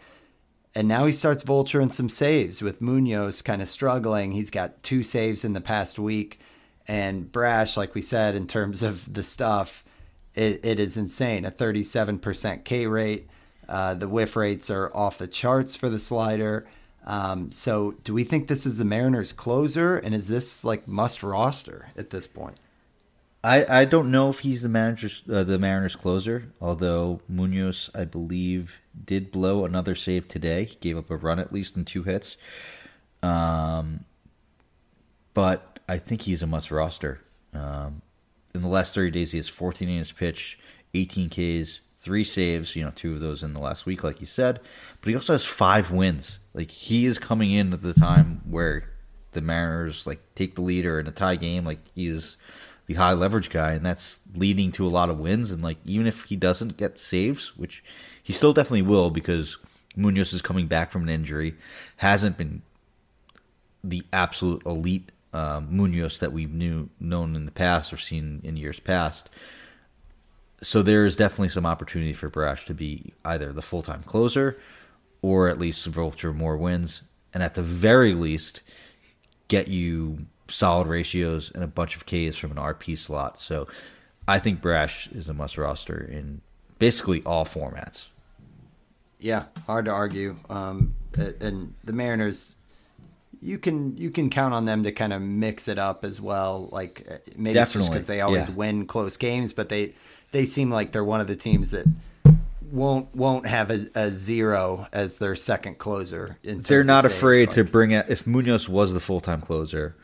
And 0.76 0.88
now 0.88 1.06
he 1.06 1.14
starts 1.14 1.44
vulturing 1.44 1.92
some 1.92 2.10
saves 2.10 2.62
with 2.62 2.82
Munoz 2.82 3.42
kind 3.42 3.62
of 3.62 3.68
struggling. 3.68 4.32
He's 4.32 4.50
got 4.50 4.84
two 4.84 5.04
saves 5.04 5.44
in 5.44 5.54
the 5.54 5.62
past 5.62 6.00
week. 6.00 6.40
And 6.88 7.32
Brash, 7.32 7.78
like 7.78 7.96
we 7.96 8.02
said, 8.02 8.36
in 8.36 8.48
terms 8.48 8.82
of 8.82 9.14
the 9.14 9.24
stuff, 9.24 9.84
it, 10.34 10.66
it 10.66 10.80
is 10.80 10.98
insane. 10.98 11.46
A 11.46 11.52
37% 11.52 12.64
K 12.64 12.88
rate. 12.88 13.28
Uh, 13.68 13.94
the 13.94 14.10
whiff 14.10 14.36
rates 14.36 14.70
are 14.70 14.96
off 14.96 15.18
the 15.18 15.28
charts 15.28 15.76
for 15.76 15.90
the 15.90 16.00
slider. 16.00 16.68
Um, 17.06 17.52
so, 17.52 17.96
do 18.04 18.14
we 18.14 18.24
think 18.24 18.48
this 18.48 18.66
is 18.66 18.78
the 18.78 18.86
Mariners' 18.86 19.32
closer? 19.32 19.98
And 19.98 20.14
is 20.14 20.28
this 20.28 20.64
like 20.64 20.88
must 20.88 21.24
roster 21.24 21.90
at 21.98 22.10
this 22.12 22.28
point? 22.28 22.58
I, 23.44 23.82
I 23.82 23.86
don't 23.86 24.12
know 24.12 24.30
if 24.30 24.40
he's 24.40 24.62
the 24.62 24.70
manager's 24.70 25.24
uh, 25.32 25.44
the 25.44 25.58
Mariners 25.58 25.96
closer. 25.96 26.52
Although 26.62 27.22
Munoz, 27.28 27.90
I 27.96 28.06
believe, 28.06 28.80
did 29.06 29.32
blow 29.32 29.66
another 29.66 29.96
save 29.96 30.28
today. 30.28 30.66
He 30.66 30.78
gave 30.80 30.98
up 30.98 31.10
a 31.10 31.18
run 31.18 31.40
at 31.40 31.52
least 31.52 31.76
in 31.76 31.86
two 31.86 32.04
hits. 32.04 32.38
Um, 33.24 34.06
but 35.34 35.80
I 35.90 35.98
think 35.98 36.22
he's 36.22 36.44
a 36.44 36.48
must 36.48 36.70
roster. 36.70 37.22
Um, 37.54 38.04
in 38.54 38.62
the 38.62 38.68
last 38.68 38.94
thirty 38.94 39.12
days, 39.12 39.32
he 39.32 39.38
has 39.38 39.50
14 39.50 39.90
innings 39.90 40.12
pitched, 40.12 40.60
18 40.94 41.30
Ks, 41.30 41.80
three 41.98 42.24
saves. 42.24 42.76
You 42.76 42.84
know, 42.84 42.92
two 42.94 43.14
of 43.14 43.22
those 43.22 43.42
in 43.42 43.54
the 43.54 43.60
last 43.60 43.88
week, 43.88 44.04
like 44.04 44.22
you 44.22 44.28
said. 44.28 44.60
But 45.02 45.10
he 45.10 45.16
also 45.16 45.34
has 45.34 45.46
five 45.46 45.90
wins. 45.90 46.40
Like 46.54 46.70
he 46.70 47.08
is 47.08 47.18
coming 47.18 47.50
in 47.50 47.74
at 47.74 47.82
the 47.82 47.96
time 47.96 48.42
where 48.48 48.92
the 49.32 49.42
Mariners 49.42 50.06
like 50.06 50.20
take 50.36 50.54
the 50.54 50.62
lead 50.62 50.86
or 50.86 51.00
in 51.00 51.08
a 51.08 51.12
tie 51.12 51.38
game. 51.38 51.66
Like 51.66 51.80
he 51.96 52.08
is 52.08 52.38
the 52.92 53.00
high 53.00 53.14
leverage 53.14 53.50
guy, 53.50 53.72
and 53.72 53.86
that's 53.86 54.20
leading 54.36 54.72
to 54.74 54.86
a 54.86 54.90
lot 54.90 55.10
of 55.10 55.20
wins. 55.20 55.52
And 55.52 55.64
like 55.64 55.78
even 55.86 56.08
if 56.08 56.26
he 56.26 56.36
doesn't 56.36 56.78
get 56.78 57.00
saves, 57.00 57.56
which 57.58 57.84
he 58.22 58.34
still 58.34 58.54
definitely 58.54 58.82
will, 58.84 59.10
because 59.10 59.58
Munoz 59.96 60.34
is 60.34 60.42
coming 60.42 60.68
back 60.68 60.92
from 60.92 61.04
an 61.04 61.10
injury, 61.10 61.56
hasn't 61.98 62.38
been 62.38 62.62
the 63.84 64.04
absolute 64.12 64.66
elite 64.66 65.12
um, 65.34 65.68
Munoz 65.72 66.20
that 66.20 66.34
we've 66.34 66.54
knew 66.54 66.90
known 67.00 67.36
in 67.36 67.46
the 67.46 67.52
past 67.52 67.94
or 67.94 67.98
seen 67.98 68.42
in 68.44 68.58
years 68.58 68.80
past. 68.80 69.30
So 70.62 70.82
there 70.82 71.06
is 71.06 71.16
definitely 71.16 71.50
some 71.50 71.66
opportunity 71.66 72.14
for 72.14 72.30
Brash 72.30 72.66
to 72.66 72.74
be 72.74 73.14
either 73.26 73.52
the 73.52 73.62
full 73.62 73.82
time 73.82 74.04
closer 74.04 74.60
or 75.22 75.48
at 75.48 75.60
least 75.60 75.86
vulture 75.86 76.34
more 76.34 76.58
wins, 76.58 77.04
and 77.34 77.42
at 77.42 77.56
the 77.56 77.64
very 77.64 78.14
least 78.14 78.62
get 79.48 79.68
you 79.68 80.26
solid 80.52 80.88
ratios 80.88 81.52
and 81.54 81.64
a 81.64 81.68
bunch 81.68 81.96
of 81.96 82.06
Ks 82.06 82.36
from 82.36 82.52
an 82.52 82.58
RP 82.58 82.98
slot. 82.98 83.38
So 83.38 83.68
I 84.28 84.40
think 84.40 84.62
Brash 84.62 85.08
is 85.08 85.30
a 85.30 85.34
must 85.34 85.58
roster 85.58 85.98
in 85.98 86.42
basically 86.80 87.22
all 87.26 87.46
formats. 87.46 88.08
Yeah, 89.20 89.46
hard 89.68 89.86
to 89.86 89.92
argue. 89.92 90.36
Um, 90.50 90.96
and 91.18 91.74
the 91.84 91.94
Mariners, 91.94 92.56
you 93.40 93.58
can 93.58 93.96
you 93.98 94.10
can 94.10 94.30
count 94.30 94.54
on 94.54 94.66
them 94.66 94.84
to 94.84 94.92
kind 94.92 95.14
of 95.14 95.22
mix 95.22 95.68
it 95.68 95.78
up 95.78 96.04
as 96.04 96.20
well. 96.20 96.70
Like 96.72 97.08
uh, 97.10 97.18
maybe 97.38 97.60
it's 97.60 97.74
just 97.74 97.92
because 97.92 98.08
they 98.08 98.22
always 98.22 98.48
yeah. 98.48 98.56
win 98.56 98.86
close 98.88 99.18
games, 99.18 99.54
but 99.54 99.70
they 99.70 99.94
they 100.32 100.46
seem 100.46 100.72
like 100.72 100.92
they're 100.92 101.04
one 101.04 101.22
of 101.22 101.28
the 101.28 101.36
teams 101.36 101.72
that 101.72 101.86
won't 102.72 103.14
won't 103.16 103.46
have 103.46 103.70
a, 103.70 103.86
a 103.96 104.10
zero 104.10 104.88
as 104.94 105.20
their 105.20 105.36
second 105.36 105.78
closer. 105.78 106.38
In 106.44 106.62
They're 106.62 106.84
not 106.84 107.06
afraid 107.06 107.52
to 107.52 107.64
bring 107.64 107.92
it. 107.92 108.10
If 108.10 108.26
Munoz 108.26 108.70
was 108.70 108.94
the 108.94 109.00
full 109.00 109.20
time 109.20 109.42
closer, 109.42 109.96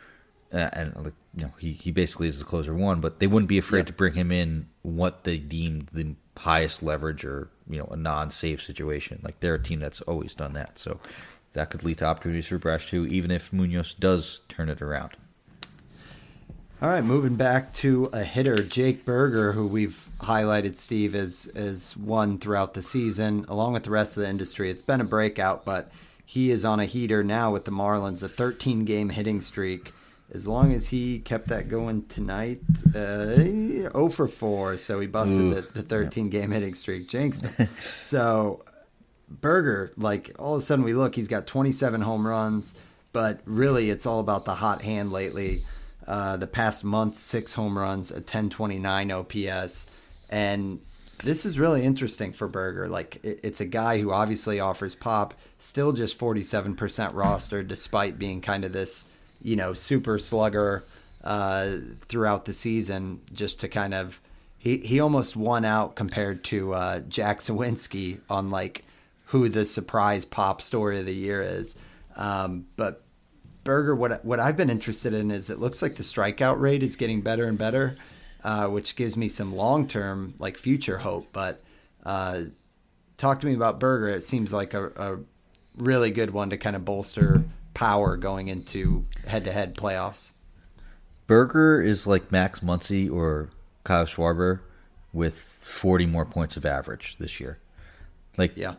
uh, 0.53 0.69
and 0.73 0.95
like 0.95 1.13
you 1.35 1.43
know 1.43 1.53
he 1.59 1.73
he 1.73 1.91
basically 1.91 2.27
is 2.27 2.39
the 2.39 2.45
closer 2.45 2.73
one, 2.73 3.01
but 3.01 3.19
they 3.19 3.27
wouldn't 3.27 3.49
be 3.49 3.57
afraid 3.57 3.87
to 3.87 3.93
bring 3.93 4.13
him 4.13 4.31
in 4.31 4.67
what 4.81 5.23
they 5.23 5.37
deemed 5.37 5.87
the 5.87 6.15
highest 6.37 6.81
leverage 6.81 7.25
or 7.25 7.49
you 7.69 7.77
know 7.77 7.87
a 7.91 7.97
non-safe 7.97 8.61
situation. 8.61 9.19
Like 9.23 9.39
they're 9.39 9.55
a 9.55 9.63
team 9.63 9.79
that's 9.79 10.01
always 10.01 10.33
done 10.35 10.53
that, 10.53 10.79
so 10.79 10.99
that 11.53 11.69
could 11.69 11.83
lead 11.83 11.97
to 11.99 12.05
opportunities 12.05 12.47
for 12.47 12.57
Brash 12.57 12.89
too, 12.89 13.05
even 13.07 13.31
if 13.31 13.51
Munoz 13.51 13.93
does 13.93 14.41
turn 14.47 14.69
it 14.69 14.81
around. 14.81 15.17
All 16.79 16.89
right, 16.89 17.03
moving 17.03 17.35
back 17.35 17.73
to 17.73 18.07
a 18.13 18.23
hitter, 18.23 18.55
Jake 18.57 19.03
Burger, 19.03 19.51
who 19.51 19.65
we've 19.65 20.09
highlighted, 20.19 20.75
Steve, 20.75 21.15
as 21.15 21.47
as 21.55 21.97
one 21.97 22.37
throughout 22.37 22.75
the 22.75 22.83
season, 22.83 23.45
along 23.49 23.73
with 23.73 23.83
the 23.83 23.89
rest 23.89 24.15
of 24.15 24.21
the 24.23 24.29
industry. 24.29 24.69
It's 24.69 24.83
been 24.83 25.01
a 25.01 25.05
breakout, 25.05 25.65
but 25.65 25.91
he 26.23 26.51
is 26.51 26.63
on 26.63 26.79
a 26.79 26.85
heater 26.85 27.23
now 27.23 27.51
with 27.51 27.65
the 27.65 27.71
Marlins, 27.71 28.21
a 28.21 28.27
13 28.27 28.85
game 28.85 29.09
hitting 29.09 29.41
streak. 29.41 29.91
As 30.33 30.47
long 30.47 30.73
as 30.73 30.87
he 30.87 31.19
kept 31.19 31.47
that 31.47 31.69
going 31.69 32.05
tonight, 32.07 32.59
uh, 32.93 33.35
0 33.35 34.09
for 34.09 34.27
4, 34.27 34.77
so 34.77 34.99
he 34.99 35.07
busted 35.07 35.51
the, 35.51 35.61
the 35.61 35.81
13 35.81 36.29
game 36.29 36.51
hitting 36.51 36.73
streak. 36.73 37.07
Jinxed 37.07 37.45
him. 37.45 37.69
so, 38.01 38.61
Burger, 39.29 39.91
like 39.95 40.31
all 40.37 40.55
of 40.55 40.59
a 40.59 40.65
sudden 40.65 40.83
we 40.83 40.93
look, 40.93 41.15
he's 41.15 41.29
got 41.29 41.47
27 41.47 42.01
home 42.01 42.27
runs, 42.27 42.75
but 43.13 43.39
really 43.45 43.89
it's 43.89 44.05
all 44.05 44.19
about 44.19 44.43
the 44.43 44.55
hot 44.55 44.81
hand 44.81 45.11
lately. 45.13 45.63
Uh, 46.05 46.37
the 46.37 46.47
past 46.47 46.83
month, 46.83 47.17
six 47.17 47.53
home 47.53 47.77
runs, 47.77 48.11
a 48.11 48.15
1029 48.15 49.11
OPS. 49.11 49.87
And 50.29 50.79
this 51.23 51.45
is 51.45 51.59
really 51.59 51.83
interesting 51.83 52.31
for 52.31 52.47
Burger. 52.47 52.87
Like, 52.87 53.17
it, 53.23 53.41
it's 53.43 53.59
a 53.59 53.65
guy 53.65 53.99
who 53.99 54.11
obviously 54.11 54.59
offers 54.59 54.95
pop, 54.95 55.33
still 55.57 55.91
just 55.91 56.17
47% 56.17 57.13
roster, 57.13 57.61
despite 57.61 58.17
being 58.17 58.39
kind 58.39 58.63
of 58.63 58.71
this, 58.71 59.03
you 59.41 59.55
know, 59.55 59.73
super 59.73 60.19
slugger 60.19 60.83
uh, 61.23 61.77
throughout 62.07 62.45
the 62.45 62.53
season, 62.53 63.21
just 63.33 63.61
to 63.61 63.67
kind 63.67 63.93
of. 63.93 64.21
He, 64.59 64.77
he 64.77 64.99
almost 64.99 65.35
won 65.35 65.65
out 65.65 65.95
compared 65.95 66.43
to 66.45 66.73
uh, 66.73 66.99
Jack 67.01 67.39
Suwinski 67.39 68.19
on 68.27 68.49
like 68.49 68.83
who 69.25 69.49
the 69.49 69.65
surprise 69.65 70.25
pop 70.25 70.61
story 70.61 70.99
of 70.99 71.05
the 71.05 71.13
year 71.13 71.41
is. 71.41 71.75
Um, 72.15 72.65
but 72.75 73.03
Burger, 73.63 73.95
what 73.95 74.23
what 74.23 74.39
I've 74.39 74.57
been 74.57 74.69
interested 74.69 75.13
in 75.13 75.29
is 75.29 75.49
it 75.49 75.59
looks 75.59 75.81
like 75.81 75.95
the 75.95 76.03
strikeout 76.03 76.59
rate 76.59 76.83
is 76.83 76.95
getting 76.95 77.21
better 77.21 77.45
and 77.45 77.57
better, 77.57 77.97
uh, 78.43 78.67
which 78.67 78.95
gives 78.95 79.17
me 79.17 79.27
some 79.27 79.55
long 79.55 79.87
term 79.87 80.33
like 80.39 80.57
future 80.57 80.97
hope. 80.97 81.27
But 81.33 81.61
uh, 82.05 82.43
talk 83.17 83.41
to 83.41 83.47
me 83.47 83.53
about 83.53 83.79
Burger. 83.79 84.07
It 84.07 84.23
seems 84.23 84.53
like 84.53 84.73
a, 84.73 84.87
a 84.95 85.19
really 85.75 86.11
good 86.11 86.31
one 86.31 86.49
to 86.51 86.57
kind 86.57 86.75
of 86.75 86.85
bolster 86.85 87.43
power 87.77 88.17
going 88.17 88.47
into 88.47 89.03
head 89.27 89.45
to 89.45 89.51
head 89.51 89.75
playoffs. 89.75 90.31
Burger 91.27 91.79
is 91.79 92.07
like 92.07 92.31
Max 92.31 92.61
Muncy 92.61 93.11
or 93.11 93.51
Kyle 93.83 94.05
Schwarber 94.05 94.61
with 95.13 95.35
40 95.37 96.07
more 96.07 96.25
points 96.25 96.57
of 96.57 96.65
average 96.65 97.17
this 97.19 97.39
year. 97.39 97.59
Like, 98.35 98.57
Yeah. 98.57 98.75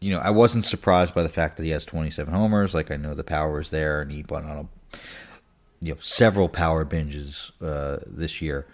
you 0.00 0.10
know, 0.10 0.18
I 0.18 0.30
wasn't 0.30 0.64
surprised 0.64 1.14
by 1.14 1.22
the 1.22 1.28
fact 1.28 1.56
that 1.58 1.62
he 1.62 1.70
has 1.70 1.84
27 1.84 2.34
homers. 2.34 2.74
Like, 2.74 2.90
I 2.90 2.96
know 2.96 3.14
the 3.14 3.22
power 3.22 3.60
is 3.60 3.70
there, 3.70 4.00
and 4.02 4.10
he 4.10 4.24
went 4.28 4.46
on 4.46 4.56
a, 4.58 4.98
you 5.80 5.92
know, 5.94 6.00
several 6.00 6.48
power 6.48 6.84
binges 6.84 7.52
uh, 7.62 8.02
this 8.04 8.42
year. 8.42 8.66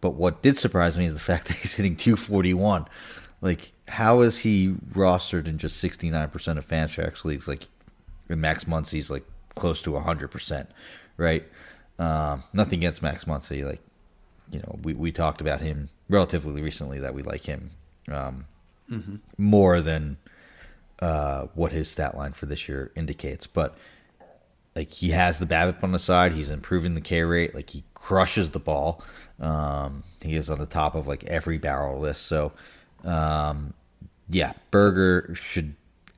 But 0.00 0.14
what 0.14 0.42
did 0.42 0.58
surprise 0.58 0.98
me 0.98 1.06
is 1.06 1.14
the 1.14 1.20
fact 1.20 1.46
that 1.46 1.56
he's 1.58 1.74
hitting 1.74 1.94
241. 1.94 2.86
Like, 3.40 3.72
how 3.86 4.22
is 4.22 4.38
he 4.38 4.74
rostered 4.92 5.46
in 5.46 5.58
just 5.58 5.80
69% 5.82 6.58
of 6.58 6.66
Fantrax 6.66 7.24
leagues? 7.24 7.46
Like, 7.46 7.68
Max 8.28 8.64
Muncy's 8.64 9.10
like 9.10 9.24
close 9.54 9.82
to 9.82 9.90
100%, 9.90 10.66
right? 11.16 11.44
Um, 11.98 12.42
nothing 12.52 12.80
against 12.80 13.02
Max 13.02 13.24
Muncy. 13.24 13.64
Like, 13.64 13.80
you 14.50 14.58
know, 14.60 14.78
we, 14.82 14.94
we 14.94 15.12
talked 15.12 15.40
about 15.40 15.60
him 15.60 15.88
relatively 16.08 16.62
recently 16.62 16.98
that 17.00 17.14
we 17.14 17.22
like 17.22 17.44
him 17.44 17.70
um, 18.10 18.46
more 19.38 19.80
than 19.80 20.16
uh, 21.00 21.46
what 21.54 21.72
his 21.72 21.90
stat 21.90 22.16
line 22.16 22.32
for 22.32 22.46
this 22.46 22.68
year 22.68 22.90
indicates. 22.94 23.46
But 23.46 23.76
like 24.74 24.92
he 24.92 25.10
has 25.10 25.38
the 25.38 25.46
BABIP 25.46 25.82
on 25.82 25.92
the 25.92 25.98
side, 25.98 26.32
he's 26.32 26.50
improving 26.50 26.94
the 26.94 27.00
K 27.00 27.22
rate. 27.22 27.54
Like 27.54 27.70
he 27.70 27.84
crushes 27.94 28.50
the 28.50 28.58
ball. 28.58 29.02
Um, 29.40 30.04
he 30.20 30.36
is 30.36 30.50
on 30.50 30.58
the 30.58 30.66
top 30.66 30.94
of 30.94 31.06
like 31.06 31.24
every 31.24 31.58
barrel 31.58 31.98
list. 31.98 32.22
So 32.26 32.52
um, 33.04 33.72
yeah, 34.28 34.52
Burger 34.70 35.34
should 35.34 35.74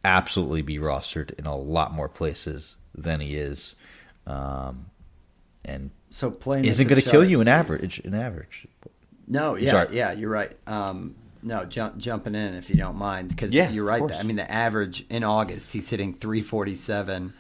absolutely 0.08 0.62
be 0.62 0.78
rostered 0.78 1.38
in 1.38 1.46
a 1.46 1.56
lot 1.56 1.92
more 1.92 2.08
places 2.08 2.76
than 2.94 3.20
he 3.20 3.36
is. 3.36 3.74
Um, 4.26 4.86
and 5.64 5.90
So 6.10 6.30
playing 6.30 6.64
isn't 6.64 6.86
going 6.86 7.00
going 7.00 7.04
to 7.04 7.10
kill 7.10 7.24
you 7.24 7.40
in 7.40 7.48
average. 7.48 8.00
In 8.00 8.14
average, 8.14 8.66
No, 9.26 9.54
yeah, 9.56 9.70
Sorry. 9.70 9.96
yeah, 9.96 10.12
you're 10.12 10.30
right. 10.30 10.56
Um, 10.66 11.14
no, 11.42 11.64
jump, 11.64 11.98
jumping 11.98 12.34
in 12.34 12.54
if 12.54 12.68
you 12.68 12.76
don't 12.76 12.96
mind, 12.96 13.28
because 13.28 13.54
Yeah, 13.54 13.70
you're 13.70 13.84
right. 13.84 14.02
I 14.12 14.22
mean, 14.22 14.36
the 14.36 14.50
average 14.50 15.04
in 15.08 15.22
August, 15.22 15.72
he's 15.72 15.88
hitting 15.88 16.14
347. 16.14 17.32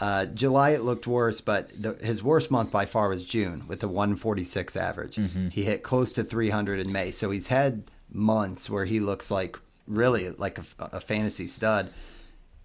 Uh, 0.00 0.26
July 0.26 0.70
it 0.70 0.82
looked 0.82 1.06
worse, 1.06 1.40
but 1.40 1.70
the, 1.80 1.94
his 2.02 2.22
worst 2.22 2.50
month 2.50 2.70
by 2.72 2.84
far 2.84 3.08
was 3.08 3.24
June 3.24 3.64
with 3.68 3.82
a 3.84 3.88
146 3.88 4.76
average. 4.76 5.16
Mm-hmm. 5.16 5.48
He 5.48 5.62
hit 5.62 5.82
close 5.82 6.12
to 6.14 6.24
300 6.24 6.80
in 6.80 6.90
May, 6.90 7.12
so 7.12 7.30
he's 7.30 7.46
had 7.46 7.84
months 8.10 8.68
where 8.68 8.84
he 8.84 8.98
looks 8.98 9.30
like 9.30 9.56
really 9.86 10.30
like 10.30 10.58
a, 10.58 10.64
a 10.78 11.00
fantasy 11.00 11.46
stud. 11.46 11.90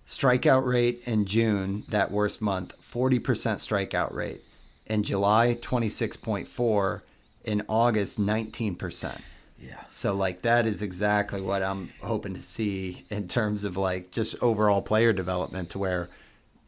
Strikeout 0.10 0.66
rate 0.66 1.04
in 1.06 1.26
June, 1.26 1.84
that 1.90 2.10
worst 2.10 2.42
month, 2.42 2.76
40% 2.82 3.22
strikeout 3.22 4.12
rate. 4.12 4.42
In 4.88 5.04
July, 5.04 5.56
26.4. 5.62 7.02
In 7.46 7.64
August, 7.70 8.20
19%. 8.20 9.22
yeah, 9.62 9.76
So 9.88 10.16
like 10.16 10.42
that 10.42 10.66
is 10.66 10.82
exactly 10.82 11.42
what 11.42 11.62
I'm 11.62 11.92
hoping 12.02 12.34
to 12.34 12.42
see 12.42 13.06
in 13.12 13.28
terms 13.28 13.64
of 13.64 13.78
like 13.78 14.10
just 14.10 14.42
overall 14.42 14.82
player 14.82 15.14
development 15.14 15.70
to 15.72 15.80
where 15.80 16.10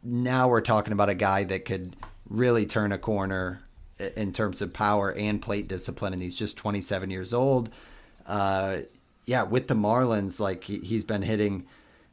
now 0.04 0.46
we're 0.48 0.60
talking 0.60 0.92
about 0.92 1.08
a 1.08 1.14
guy 1.14 1.42
that 1.42 1.64
could 1.64 1.96
really 2.30 2.64
turn 2.64 2.92
a 2.92 2.98
corner 2.98 3.60
in 4.16 4.32
terms 4.32 4.62
of 4.62 4.72
power 4.72 5.12
and 5.12 5.42
plate 5.42 5.66
discipline 5.66 6.12
and 6.12 6.22
he's 6.22 6.36
just 6.36 6.56
27 6.56 7.10
years 7.10 7.34
old. 7.34 7.70
Uh, 8.24 8.78
yeah, 9.26 9.42
with 9.42 9.66
the 9.66 9.74
Marlins 9.74 10.38
like 10.38 10.62
he, 10.62 10.78
he's 10.78 11.02
been 11.04 11.22
hitting 11.22 11.66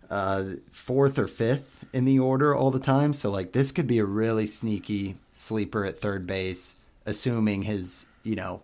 uh, 0.09 0.43
fourth 0.71 1.19
or 1.19 1.27
fifth 1.27 1.85
in 1.93 2.05
the 2.05 2.19
order 2.19 2.55
all 2.55 2.71
the 2.71 2.79
time. 2.79 3.13
So 3.13 3.29
like 3.29 3.51
this 3.51 3.71
could 3.71 3.87
be 3.87 3.99
a 3.99 4.05
really 4.05 4.47
sneaky 4.47 5.17
sleeper 5.31 5.85
at 5.85 5.99
third 5.99 6.25
base, 6.27 6.75
assuming 7.05 7.63
his 7.63 8.05
you 8.23 8.35
know 8.35 8.61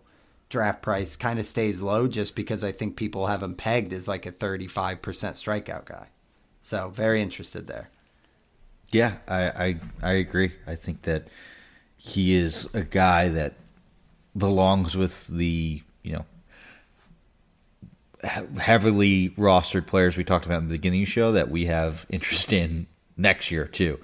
draft 0.48 0.82
price 0.82 1.16
kind 1.16 1.38
of 1.38 1.46
stays 1.46 1.82
low, 1.82 2.06
just 2.08 2.34
because 2.36 2.62
I 2.62 2.72
think 2.72 2.96
people 2.96 3.26
have 3.26 3.42
him 3.42 3.54
pegged 3.54 3.92
as 3.92 4.08
like 4.08 4.26
a 4.26 4.32
thirty 4.32 4.66
five 4.66 5.02
percent 5.02 5.36
strikeout 5.36 5.86
guy. 5.86 6.08
So 6.62 6.88
very 6.88 7.22
interested 7.22 7.66
there. 7.68 7.90
yeah, 8.90 9.16
I, 9.28 9.42
I 9.42 9.80
I 10.02 10.12
agree. 10.12 10.52
I 10.66 10.74
think 10.74 11.02
that 11.02 11.28
he 11.96 12.34
is 12.36 12.68
a 12.74 12.82
guy 12.82 13.28
that 13.28 13.54
belongs 14.36 14.96
with 14.96 15.26
the 15.28 15.82
you 16.02 16.12
know 16.12 16.24
heavily 18.22 19.30
rostered 19.30 19.86
players 19.86 20.16
we 20.16 20.24
talked 20.24 20.46
about 20.46 20.62
in 20.62 20.68
the 20.68 20.74
beginning 20.74 21.02
of 21.02 21.06
the 21.06 21.12
show 21.12 21.32
that 21.32 21.50
we 21.50 21.66
have 21.66 22.06
interest 22.08 22.52
in 22.52 22.86
next 23.16 23.50
year 23.50 23.66
too. 23.66 23.98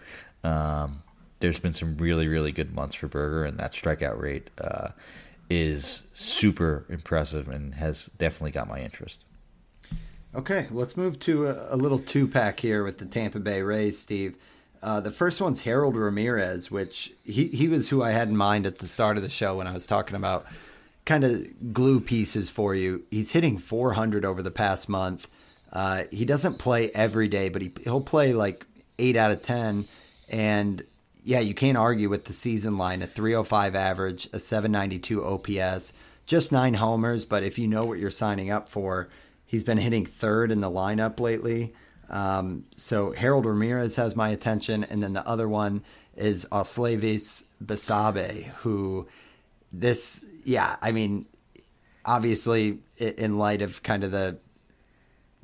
Um, 0.44 1.02
there's 1.40 1.58
been 1.58 1.72
some 1.72 1.96
really 1.96 2.28
really 2.28 2.52
good 2.52 2.74
months 2.74 2.94
for 2.94 3.08
Burger, 3.08 3.44
and 3.44 3.58
that 3.58 3.72
strikeout 3.72 4.20
rate 4.20 4.50
uh, 4.60 4.90
is 5.50 6.02
super 6.12 6.84
impressive 6.88 7.48
and 7.48 7.74
has 7.74 8.08
definitely 8.18 8.52
got 8.52 8.68
my 8.68 8.80
interest. 8.80 9.24
Okay, 10.34 10.66
let's 10.70 10.96
move 10.96 11.20
to 11.20 11.46
a, 11.48 11.74
a 11.74 11.76
little 11.76 11.98
two 11.98 12.26
pack 12.26 12.60
here 12.60 12.84
with 12.84 12.98
the 12.98 13.04
Tampa 13.04 13.38
Bay 13.38 13.60
Rays, 13.62 13.98
Steve. 13.98 14.38
Uh, 14.82 14.98
the 15.00 15.10
first 15.10 15.40
one's 15.40 15.60
Harold 15.60 15.94
Ramirez, 15.94 16.70
which 16.70 17.12
he, 17.24 17.48
he 17.48 17.68
was 17.68 17.88
who 17.88 18.02
I 18.02 18.10
had 18.10 18.28
in 18.28 18.36
mind 18.36 18.66
at 18.66 18.78
the 18.78 18.88
start 18.88 19.16
of 19.16 19.22
the 19.22 19.30
show 19.30 19.56
when 19.56 19.66
I 19.66 19.72
was 19.72 19.86
talking 19.86 20.16
about 20.16 20.46
kind 21.04 21.24
of 21.24 21.72
glue 21.72 22.00
pieces 22.00 22.50
for 22.50 22.74
you. 22.74 23.04
He's 23.10 23.32
hitting 23.32 23.58
400 23.58 24.24
over 24.24 24.42
the 24.42 24.50
past 24.50 24.88
month. 24.88 25.28
Uh, 25.72 26.02
he 26.10 26.24
doesn't 26.24 26.58
play 26.58 26.90
every 26.90 27.28
day, 27.28 27.48
but 27.48 27.62
he, 27.62 27.72
he'll 27.82 28.00
play 28.00 28.32
like 28.32 28.66
8 28.98 29.16
out 29.16 29.30
of 29.30 29.42
10. 29.42 29.86
And 30.28 30.82
yeah, 31.24 31.40
you 31.40 31.54
can't 31.54 31.78
argue 31.78 32.08
with 32.08 32.24
the 32.24 32.32
season 32.32 32.76
line 32.78 33.02
a 33.02 33.06
305 33.06 33.74
average, 33.74 34.28
a 34.32 34.40
792 34.40 35.24
OPS, 35.24 35.94
just 36.26 36.52
nine 36.52 36.74
homers. 36.74 37.24
But 37.24 37.42
if 37.42 37.58
you 37.58 37.68
know 37.68 37.84
what 37.84 37.98
you're 37.98 38.10
signing 38.10 38.50
up 38.50 38.68
for, 38.68 39.08
he's 39.46 39.64
been 39.64 39.78
hitting 39.78 40.06
third 40.06 40.52
in 40.52 40.60
the 40.60 40.70
lineup 40.70 41.20
lately. 41.20 41.74
Um, 42.10 42.64
so 42.74 43.12
Harold 43.12 43.46
Ramirez 43.46 43.96
has 43.96 44.14
my 44.14 44.28
attention, 44.30 44.84
and 44.84 45.02
then 45.02 45.14
the 45.14 45.26
other 45.26 45.48
one 45.48 45.82
is 46.14 46.46
Osleivis 46.52 47.44
Basabe, 47.64 48.44
who 48.56 49.08
this, 49.72 50.42
yeah, 50.44 50.76
I 50.82 50.92
mean, 50.92 51.26
obviously 52.04 52.78
in 52.98 53.38
light 53.38 53.62
of 53.62 53.82
kind 53.82 54.04
of 54.04 54.10
the 54.10 54.38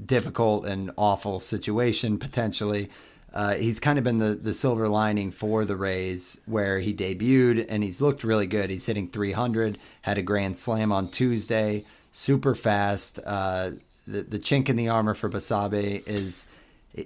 difficult 0.05 0.67
and 0.67 0.91
awful 0.97 1.41
situation 1.41 2.19
potentially, 2.19 2.91
uh, 3.33 3.55
he's 3.55 3.79
kind 3.79 3.99
of 3.99 4.05
been 4.05 4.19
the, 4.19 4.35
the 4.35 4.55
silver 4.55 4.89
lining 4.89 5.31
for 5.31 5.65
the 5.65 5.77
Rays 5.77 6.39
where 6.47 6.81
he 6.81 6.95
debuted 6.95 7.67
and 7.69 7.85
he's 7.85 8.01
looked 8.01 8.25
really 8.25 8.47
good. 8.47 8.71
He's 8.71 8.87
hitting 8.87 9.09
300, 9.09 9.79
had 10.03 10.19
a 10.19 10.23
grand 10.23 10.57
slam 10.57 10.93
on 10.93 11.11
Tuesday, 11.11 11.85
super 12.11 12.55
fast. 12.55 13.19
Uh, 13.25 13.73
the, 14.07 14.23
the 14.23 14.39
chink 14.39 14.69
in 14.69 14.77
the 14.77 14.89
armor 14.89 15.15
for 15.15 15.29
Basabe 15.29 16.09
is 16.09 16.47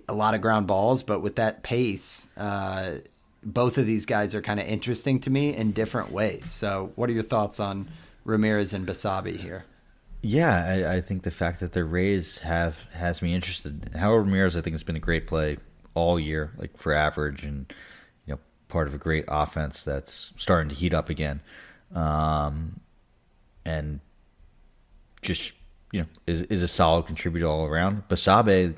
a 0.08 0.14
lot 0.14 0.34
of 0.34 0.40
ground 0.40 0.66
balls, 0.66 1.02
but 1.02 1.20
with 1.20 1.36
that 1.36 1.62
pace, 1.62 2.28
uh, 2.36 2.94
both 3.44 3.78
of 3.78 3.86
these 3.86 4.06
guys 4.06 4.34
are 4.34 4.42
kind 4.42 4.60
of 4.60 4.66
interesting 4.66 5.20
to 5.20 5.30
me 5.30 5.54
in 5.54 5.72
different 5.72 6.12
ways. 6.12 6.50
So, 6.50 6.92
what 6.96 7.10
are 7.10 7.12
your 7.12 7.22
thoughts 7.22 7.60
on 7.60 7.88
Ramirez 8.24 8.72
and 8.72 8.86
Basabe 8.86 9.36
here? 9.36 9.64
Yeah, 10.22 10.64
I, 10.64 10.96
I, 10.96 11.00
think 11.00 11.24
the 11.24 11.32
fact 11.32 11.58
that 11.60 11.72
the 11.72 11.84
Rays 11.84 12.38
have 12.38 12.86
has 12.92 13.20
me 13.22 13.34
interested. 13.34 13.90
Harold 13.92 14.26
Ramirez, 14.26 14.56
I 14.56 14.60
think, 14.60 14.74
has 14.74 14.84
been 14.84 14.94
a 14.94 15.00
great 15.00 15.26
play 15.26 15.58
all 15.94 16.18
year, 16.18 16.52
like 16.56 16.76
for 16.76 16.92
average, 16.92 17.42
and 17.42 17.72
you 18.26 18.34
know, 18.34 18.40
part 18.68 18.86
of 18.86 18.94
a 18.94 18.98
great 18.98 19.24
offense 19.26 19.82
that's 19.82 20.32
starting 20.36 20.68
to 20.68 20.76
heat 20.76 20.94
up 20.94 21.08
again, 21.08 21.40
um, 21.92 22.78
and 23.64 23.98
just 25.22 25.54
you 25.90 26.02
know 26.02 26.06
is 26.28 26.42
is 26.42 26.62
a 26.62 26.68
solid 26.68 27.06
contributor 27.06 27.48
all 27.48 27.66
around. 27.66 28.08
Basabe, 28.08 28.76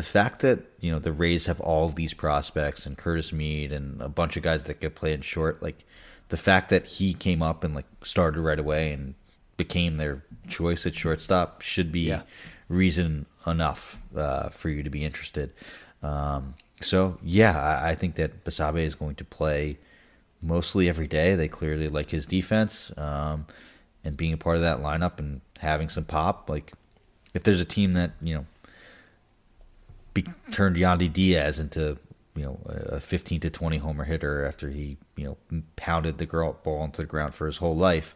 the 0.00 0.06
fact 0.06 0.40
that 0.40 0.60
you 0.80 0.90
know 0.90 0.98
the 0.98 1.12
Rays 1.12 1.44
have 1.44 1.60
all 1.60 1.90
these 1.90 2.14
prospects 2.14 2.86
and 2.86 2.96
Curtis 2.96 3.34
Mead 3.34 3.70
and 3.70 4.00
a 4.00 4.08
bunch 4.08 4.34
of 4.38 4.42
guys 4.42 4.64
that 4.64 4.80
could 4.80 4.94
play 4.94 5.12
in 5.12 5.20
short, 5.20 5.62
like 5.62 5.84
the 6.30 6.38
fact 6.38 6.70
that 6.70 6.86
he 6.86 7.12
came 7.12 7.42
up 7.42 7.62
and 7.62 7.74
like 7.74 7.84
started 8.02 8.40
right 8.40 8.58
away 8.58 8.92
and 8.92 9.14
became 9.58 9.98
their 9.98 10.24
choice 10.48 10.86
at 10.86 10.94
shortstop 10.94 11.60
should 11.60 11.92
be 11.92 12.08
yeah. 12.08 12.22
reason 12.70 13.26
enough 13.46 13.98
uh, 14.16 14.48
for 14.48 14.70
you 14.70 14.82
to 14.82 14.88
be 14.88 15.04
interested. 15.04 15.52
Um, 16.02 16.54
so 16.80 17.18
yeah, 17.22 17.60
I, 17.60 17.90
I, 17.90 17.94
think 17.94 18.14
that 18.14 18.42
Basabe 18.42 18.82
is 18.82 18.94
going 18.94 19.16
to 19.16 19.24
play 19.24 19.76
mostly 20.42 20.88
every 20.88 21.08
day. 21.08 21.34
They 21.34 21.46
clearly 21.46 21.90
like 21.90 22.08
his 22.08 22.24
defense, 22.24 22.90
um, 22.96 23.44
and 24.02 24.16
being 24.16 24.32
a 24.32 24.38
part 24.38 24.56
of 24.56 24.62
that 24.62 24.78
lineup 24.78 25.18
and 25.18 25.42
having 25.58 25.90
some 25.90 26.04
pop. 26.04 26.48
Like 26.48 26.72
if 27.34 27.42
there's 27.42 27.60
a 27.60 27.66
team 27.66 27.92
that 27.92 28.12
you 28.22 28.34
know 28.34 28.46
be, 30.14 30.24
turned 30.50 30.76
Yandy 30.76 31.12
Diaz 31.12 31.58
into 31.58 31.98
you 32.36 32.42
know 32.42 32.60
a 32.66 33.00
15 33.00 33.40
to 33.40 33.50
20 33.50 33.78
homer 33.78 34.04
hitter 34.04 34.44
after 34.44 34.70
he 34.70 34.96
you 35.16 35.24
know 35.24 35.62
pounded 35.76 36.18
the 36.18 36.26
ball 36.26 36.84
into 36.84 37.02
the 37.02 37.06
ground 37.06 37.34
for 37.34 37.46
his 37.46 37.58
whole 37.58 37.76
life. 37.76 38.14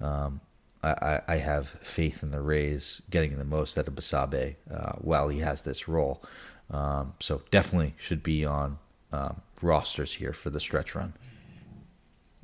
Um, 0.00 0.40
I, 0.82 1.20
I, 1.26 1.36
have 1.38 1.68
faith 1.68 2.22
in 2.22 2.30
the 2.30 2.40
Rays 2.40 3.02
getting 3.10 3.36
the 3.38 3.44
most 3.44 3.76
out 3.76 3.88
of 3.88 3.94
Basabe 3.94 4.54
uh, 4.72 4.92
while 4.98 5.28
he 5.28 5.40
has 5.40 5.62
this 5.62 5.88
role. 5.88 6.22
Um, 6.70 7.14
so 7.18 7.42
definitely 7.50 7.94
should 7.98 8.22
be 8.22 8.44
on 8.44 8.78
um, 9.12 9.40
rosters 9.62 10.12
here 10.12 10.32
for 10.32 10.50
the 10.50 10.60
stretch 10.60 10.94
run. 10.94 11.14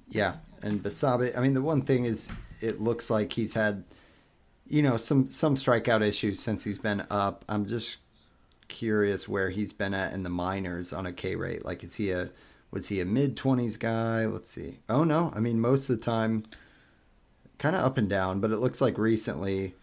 Yeah, 0.08 0.36
and 0.62 0.82
Basabe. 0.82 1.36
I 1.36 1.40
mean, 1.40 1.54
the 1.54 1.62
one 1.62 1.82
thing 1.82 2.04
is, 2.04 2.32
it 2.60 2.80
looks 2.80 3.10
like 3.10 3.32
he's 3.32 3.54
had, 3.54 3.84
you 4.66 4.82
know, 4.82 4.96
some 4.96 5.30
some 5.30 5.54
strikeout 5.54 6.02
issues 6.02 6.40
since 6.40 6.64
he's 6.64 6.78
been 6.78 7.04
up. 7.10 7.44
I'm 7.48 7.66
just 7.66 7.98
curious 8.72 9.28
where 9.28 9.50
he's 9.50 9.72
been 9.72 9.94
at 9.94 10.12
in 10.12 10.24
the 10.24 10.30
minors 10.30 10.92
on 10.92 11.06
a 11.06 11.12
K 11.12 11.36
rate. 11.36 11.64
Like, 11.64 11.84
is 11.84 11.94
he 11.94 12.10
a 12.10 12.30
was 12.70 12.88
he 12.88 13.00
a 13.00 13.04
mid 13.04 13.36
twenties 13.36 13.76
guy? 13.76 14.26
Let's 14.26 14.48
see. 14.48 14.80
Oh 14.88 15.04
no, 15.04 15.32
I 15.34 15.40
mean 15.40 15.60
most 15.60 15.88
of 15.88 15.98
the 15.98 16.04
time, 16.04 16.42
kind 17.58 17.76
of 17.76 17.84
up 17.84 17.96
and 17.98 18.08
down. 18.08 18.40
But 18.40 18.50
it 18.50 18.58
looks 18.58 18.80
like 18.80 18.98
recently, 18.98 19.74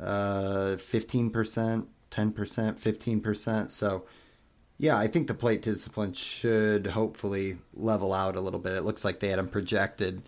uh, 0.00 0.76
fifteen 0.76 1.30
percent 1.30 1.88
10%, 2.12 2.34
15%. 2.78 3.70
So, 3.70 4.04
yeah, 4.78 4.96
I 4.96 5.06
think 5.06 5.26
the 5.26 5.34
plate 5.34 5.62
discipline 5.62 6.12
should 6.12 6.86
hopefully 6.86 7.58
level 7.74 8.12
out 8.12 8.36
a 8.36 8.40
little 8.40 8.60
bit. 8.60 8.74
It 8.74 8.84
looks 8.84 9.04
like 9.04 9.20
they 9.20 9.28
had 9.28 9.38
him 9.38 9.48
projected 9.48 10.22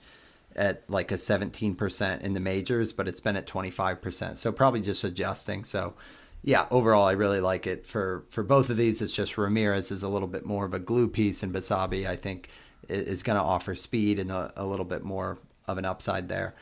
at 0.56 0.88
like 0.88 1.12
a 1.12 1.16
17% 1.16 2.22
in 2.22 2.34
the 2.34 2.40
majors, 2.40 2.92
but 2.92 3.06
it's 3.06 3.20
been 3.20 3.36
at 3.36 3.46
25%. 3.46 4.36
So, 4.36 4.50
probably 4.50 4.80
just 4.80 5.04
adjusting. 5.04 5.64
So, 5.64 5.94
yeah, 6.46 6.66
overall, 6.70 7.04
I 7.04 7.12
really 7.12 7.40
like 7.40 7.66
it 7.66 7.86
for 7.86 8.24
for 8.28 8.42
both 8.42 8.68
of 8.68 8.76
these. 8.76 9.00
It's 9.00 9.14
just 9.14 9.38
Ramirez 9.38 9.90
is 9.90 10.02
a 10.02 10.08
little 10.08 10.28
bit 10.28 10.44
more 10.44 10.66
of 10.66 10.74
a 10.74 10.78
glue 10.78 11.08
piece, 11.08 11.42
and 11.42 11.54
Basabe, 11.54 12.06
I 12.06 12.16
think, 12.16 12.50
is 12.86 13.22
going 13.22 13.38
to 13.38 13.42
offer 13.42 13.74
speed 13.74 14.18
and 14.18 14.30
a, 14.30 14.52
a 14.56 14.66
little 14.66 14.84
bit 14.84 15.02
more 15.02 15.38
of 15.66 15.78
an 15.78 15.86
upside 15.86 16.28
there. 16.28 16.54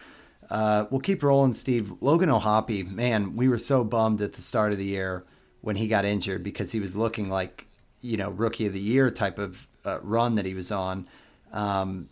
Uh, 0.48 0.86
we'll 0.90 1.00
keep 1.00 1.22
rolling, 1.24 1.52
Steve. 1.52 1.92
Logan 2.00 2.30
O'Hoppe, 2.30 2.88
man, 2.88 3.34
we 3.34 3.48
were 3.48 3.58
so 3.58 3.82
bummed 3.82 4.20
at 4.20 4.34
the 4.34 4.42
start 4.42 4.70
of 4.70 4.78
the 4.78 4.84
year 4.84 5.24
when 5.62 5.74
he 5.74 5.88
got 5.88 6.04
injured 6.04 6.44
because 6.44 6.70
he 6.70 6.78
was 6.78 6.94
looking 6.94 7.28
like, 7.28 7.66
you 8.02 8.16
know, 8.16 8.30
rookie 8.30 8.66
of 8.66 8.72
the 8.72 8.80
year 8.80 9.10
type 9.10 9.38
of 9.38 9.66
uh, 9.84 9.98
run 10.02 10.36
that 10.36 10.46
he 10.46 10.54
was 10.54 10.70
on. 10.70 11.08
Um, 11.52 12.08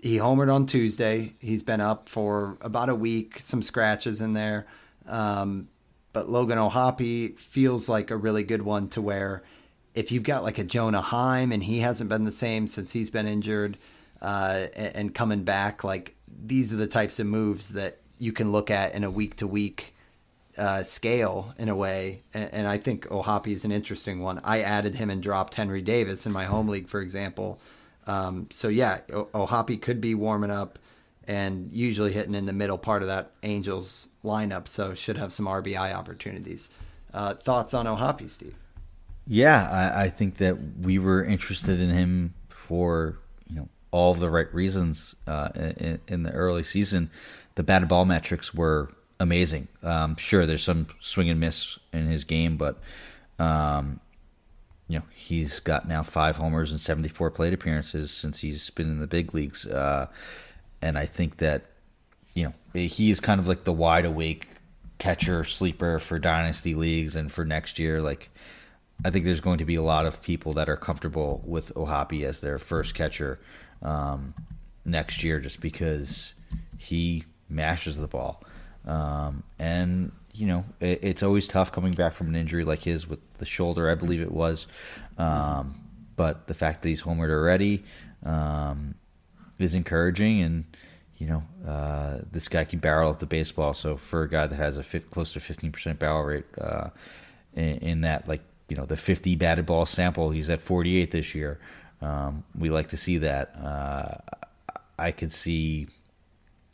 he 0.00 0.16
homered 0.16 0.52
on 0.52 0.66
Tuesday. 0.66 1.34
He's 1.38 1.62
been 1.62 1.80
up 1.80 2.08
for 2.08 2.56
about 2.60 2.88
a 2.88 2.94
week, 2.94 3.38
some 3.38 3.62
scratches 3.62 4.20
in 4.20 4.32
there. 4.32 4.66
Um, 5.06 5.68
Logan 6.24 6.58
O'Hoppe 6.58 7.38
feels 7.38 7.88
like 7.88 8.10
a 8.10 8.16
really 8.16 8.42
good 8.42 8.62
one 8.62 8.88
to 8.90 9.02
where 9.02 9.42
if 9.94 10.12
you've 10.12 10.22
got 10.22 10.44
like 10.44 10.58
a 10.58 10.64
Jonah 10.64 11.00
Heim 11.00 11.52
and 11.52 11.62
he 11.62 11.80
hasn't 11.80 12.08
been 12.08 12.24
the 12.24 12.32
same 12.32 12.66
since 12.66 12.92
he's 12.92 13.10
been 13.10 13.26
injured 13.26 13.78
uh, 14.20 14.66
and, 14.74 15.14
coming 15.14 15.44
back, 15.44 15.84
like 15.84 16.14
these 16.44 16.72
are 16.72 16.76
the 16.76 16.86
types 16.86 17.18
of 17.18 17.26
moves 17.26 17.70
that 17.70 17.98
you 18.18 18.32
can 18.32 18.52
look 18.52 18.70
at 18.70 18.94
in 18.94 19.04
a 19.04 19.10
week 19.10 19.36
to 19.36 19.46
week 19.46 19.94
scale 20.82 21.54
in 21.58 21.68
a 21.68 21.76
way. 21.76 22.22
And, 22.34 22.52
and 22.52 22.68
I 22.68 22.78
think 22.78 23.10
O'Hoppe 23.10 23.48
is 23.48 23.64
an 23.64 23.72
interesting 23.72 24.20
one. 24.20 24.40
I 24.44 24.60
added 24.60 24.94
him 24.96 25.10
and 25.10 25.22
dropped 25.22 25.54
Henry 25.54 25.82
Davis 25.82 26.26
in 26.26 26.32
my 26.32 26.44
home 26.44 26.68
league, 26.68 26.88
for 26.88 27.00
example. 27.00 27.60
Um, 28.06 28.48
so 28.50 28.68
yeah, 28.68 29.00
O'Hoppe 29.12 29.80
could 29.80 30.00
be 30.00 30.14
warming 30.14 30.50
up 30.50 30.78
and 31.28 31.68
usually 31.72 32.12
hitting 32.12 32.34
in 32.34 32.46
the 32.46 32.52
middle 32.52 32.78
part 32.78 33.02
of 33.02 33.08
that 33.08 33.30
Angels 33.42 34.08
lineup. 34.24 34.66
So 34.66 34.94
should 34.94 35.18
have 35.18 35.32
some 35.32 35.46
RBI 35.46 35.94
opportunities. 35.94 36.70
Uh, 37.12 37.34
thoughts 37.34 37.74
on 37.74 37.86
O'Hoppe, 37.86 38.28
Steve? 38.28 38.56
Yeah, 39.26 39.70
I, 39.70 40.04
I 40.04 40.08
think 40.08 40.38
that 40.38 40.56
we 40.80 40.98
were 40.98 41.22
interested 41.22 41.80
in 41.80 41.90
him 41.90 42.34
for 42.48 43.18
you 43.46 43.56
know 43.56 43.68
all 43.90 44.14
the 44.14 44.30
right 44.30 44.52
reasons 44.54 45.14
uh, 45.26 45.50
in, 45.54 46.00
in, 46.08 46.22
the 46.22 46.32
early 46.32 46.64
season. 46.64 47.10
The 47.54 47.62
batted 47.62 47.88
ball 47.88 48.06
metrics 48.06 48.54
were 48.54 48.90
amazing. 49.20 49.68
Um, 49.82 50.16
sure, 50.16 50.46
there's 50.46 50.64
some 50.64 50.88
swing 51.00 51.28
and 51.28 51.40
miss 51.40 51.78
in 51.92 52.06
his 52.06 52.24
game, 52.24 52.56
but 52.56 52.78
um, 53.38 54.00
you 54.88 54.98
know 54.98 55.04
he's 55.14 55.60
got 55.60 55.86
now 55.86 56.02
five 56.02 56.36
homers 56.36 56.70
and 56.70 56.80
74 56.80 57.30
plate 57.30 57.52
appearances 57.52 58.10
since 58.10 58.40
he's 58.40 58.70
been 58.70 58.90
in 58.90 58.98
the 58.98 59.06
big 59.06 59.34
leagues, 59.34 59.66
uh, 59.66 60.06
and 60.82 60.98
I 60.98 61.06
think 61.06 61.38
that 61.38 61.66
you 62.34 62.44
know 62.44 62.54
he's 62.72 63.20
kind 63.20 63.40
of 63.40 63.48
like 63.48 63.64
the 63.64 63.72
wide 63.72 64.04
awake 64.04 64.48
catcher 64.98 65.44
sleeper 65.44 65.98
for 65.98 66.18
dynasty 66.18 66.74
leagues 66.74 67.16
and 67.16 67.32
for 67.32 67.44
next 67.44 67.78
year. 67.78 68.00
Like 68.02 68.30
I 69.04 69.10
think 69.10 69.24
there's 69.24 69.40
going 69.40 69.58
to 69.58 69.64
be 69.64 69.76
a 69.76 69.82
lot 69.82 70.06
of 70.06 70.20
people 70.22 70.52
that 70.54 70.68
are 70.68 70.76
comfortable 70.76 71.42
with 71.44 71.76
O'Hoppe 71.76 72.24
as 72.24 72.40
their 72.40 72.58
first 72.58 72.94
catcher 72.94 73.38
um, 73.82 74.34
next 74.84 75.22
year 75.22 75.38
just 75.38 75.60
because 75.60 76.34
he 76.78 77.24
mashes 77.48 77.96
the 77.96 78.08
ball. 78.08 78.42
Um, 78.86 79.44
and, 79.58 80.10
you 80.32 80.46
know, 80.46 80.64
it, 80.80 81.00
it's 81.02 81.22
always 81.22 81.46
tough 81.46 81.70
coming 81.70 81.92
back 81.92 82.12
from 82.12 82.28
an 82.28 82.34
injury 82.36 82.64
like 82.64 82.82
his 82.82 83.08
with 83.08 83.20
the 83.34 83.46
shoulder, 83.46 83.88
I 83.88 83.94
believe 83.94 84.20
it 84.20 84.32
was. 84.32 84.66
Um, 85.16 85.80
but 86.16 86.48
the 86.48 86.54
fact 86.54 86.82
that 86.82 86.88
he's 86.88 87.02
homered 87.02 87.30
already 87.30 87.84
um, 88.24 88.94
is 89.58 89.74
encouraging. 89.74 90.42
And, 90.42 90.64
you 91.16 91.26
know, 91.26 91.42
uh, 91.66 92.18
this 92.30 92.48
guy 92.48 92.64
can 92.64 92.78
barrel 92.78 93.10
up 93.10 93.18
the 93.18 93.26
baseball. 93.26 93.74
So 93.74 93.96
for 93.96 94.22
a 94.22 94.28
guy 94.28 94.46
that 94.46 94.56
has 94.56 94.76
a 94.76 94.82
fit, 94.82 95.10
close 95.10 95.32
to 95.32 95.40
15% 95.40 95.98
barrel 95.98 96.24
rate 96.24 96.44
uh, 96.60 96.90
in, 97.54 97.78
in 97.78 98.00
that, 98.02 98.28
like, 98.28 98.42
you 98.68 98.76
know, 98.76 98.84
the 98.84 98.96
50 98.96 99.34
batted 99.36 99.66
ball 99.66 99.86
sample, 99.86 100.30
he's 100.30 100.50
at 100.50 100.60
48 100.60 101.10
this 101.10 101.34
year. 101.34 101.58
Um, 102.00 102.44
we 102.56 102.70
like 102.70 102.88
to 102.88 102.96
see 102.96 103.18
that. 103.18 103.56
Uh, 103.56 104.16
I 104.98 105.12
could 105.12 105.32
see 105.32 105.88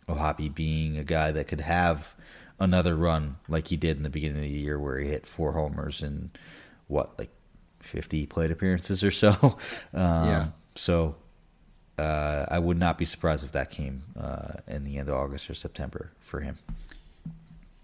O'Hoppe 0.09 0.55
being 0.55 0.99
a 0.99 1.05
guy 1.05 1.33
that 1.33 1.49
could 1.49 1.61
have 1.61 2.15
another 2.59 2.95
run 2.95 3.37
like 3.49 3.69
he 3.69 3.77
did 3.77 3.97
in 3.97 4.03
the 4.03 4.11
beginning 4.11 4.39
of 4.39 4.43
the 4.43 4.49
year, 4.49 4.79
where 4.79 4.99
he 4.99 5.09
hit 5.09 5.27
four 5.27 5.53
homers 5.53 6.03
and 6.03 6.37
what 6.89 7.19
like 7.19 7.31
fifty 7.81 8.27
plate 8.27 8.51
appearances 8.51 9.05
or 9.05 9.11
so. 9.11 9.59
Um, 9.95 10.29
yeah. 10.29 10.47
So 10.75 11.15
uh, 11.99 12.47
I 12.49 12.59
would 12.59 12.79
not 12.79 12.99
be 12.99 13.05
surprised 13.05 13.45
if 13.45 13.53
that 13.53 13.71
came 13.71 14.03
uh, 14.19 14.55
in 14.67 14.85
the 14.85 14.99
end 14.99 15.09
of 15.09 15.15
August 15.15 15.49
or 15.49 15.55
September 15.55 16.11
for 16.21 16.41
him. 16.41 16.59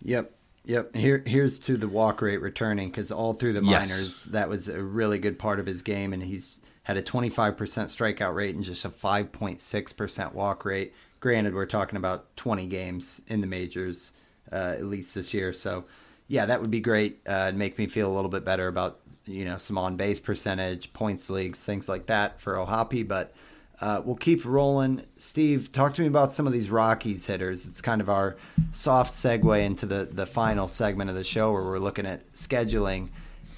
Yep. 0.03 0.33
Yep. 0.67 0.95
Here, 0.95 1.23
here's 1.27 1.59
to 1.61 1.77
the 1.77 1.89
walk 1.89 2.21
rate 2.23 2.41
returning 2.41 2.91
because 2.91 3.11
all 3.11 3.33
through 3.33 3.55
the 3.55 3.63
minors, 3.63 3.89
yes. 3.91 4.25
that 4.25 4.49
was 4.49 4.69
a 4.69 4.83
really 4.83 5.19
good 5.19 5.39
part 5.39 5.59
of 5.59 5.67
his 5.67 5.83
game, 5.83 6.13
and 6.13 6.23
he's 6.23 6.61
had 6.83 6.97
a 6.97 7.03
25% 7.03 7.57
strikeout 7.57 8.35
rate 8.35 8.55
and 8.55 8.65
just 8.65 8.85
a 8.85 8.89
5.6% 8.89 10.33
walk 10.33 10.65
rate. 10.65 10.95
Granted, 11.21 11.55
we're 11.55 11.67
talking 11.67 11.97
about 11.97 12.35
20 12.37 12.67
games 12.67 13.21
in 13.29 13.41
the 13.41 13.47
majors, 13.47 14.13
uh, 14.53 14.75
at 14.77 14.85
least 14.85 15.15
this 15.15 15.33
year. 15.33 15.53
So, 15.53 15.85
yeah, 16.29 16.47
that 16.47 16.61
would 16.61 16.71
be 16.71 16.81
great. 16.81 17.21
Uh, 17.29 17.47
it'd 17.49 17.57
make 17.57 17.79
me 17.79 17.87
feel 17.87 18.11
a 18.11 18.15
little 18.15 18.31
bit 18.31 18.45
better 18.45 18.69
about 18.69 19.01
you 19.25 19.45
know 19.45 19.59
some 19.59 19.77
on 19.77 19.97
base 19.97 20.21
percentage, 20.21 20.93
points 20.93 21.29
leagues, 21.29 21.65
things 21.65 21.89
like 21.89 22.07
that 22.07 22.41
for 22.41 22.57
O'Hoppe. 22.57 23.07
But 23.07 23.35
uh, 23.81 24.03
we'll 24.05 24.17
keep 24.17 24.45
rolling. 24.45 25.03
Steve, 25.17 25.73
talk 25.73 25.95
to 25.95 26.03
me 26.03 26.07
about 26.07 26.33
some 26.33 26.47
of 26.47 26.53
these 26.53 26.71
Rockies 26.71 27.27
hitters. 27.27 27.67
It's 27.67 27.81
kind 27.81 28.01
of 28.01 28.11
our 28.11 28.37
soft 28.73 29.15
segue 29.15 29.65
into 29.65 29.87
the 29.87 30.09
the 30.11 30.27
final 30.27 30.69
segment 30.69 31.11
of 31.11 31.17
the 31.17 31.25
show 31.25 31.53
where 31.53 31.63
we're 31.63 31.79
looking 31.79 32.07
at 32.07 32.25
scheduling. 32.33 33.09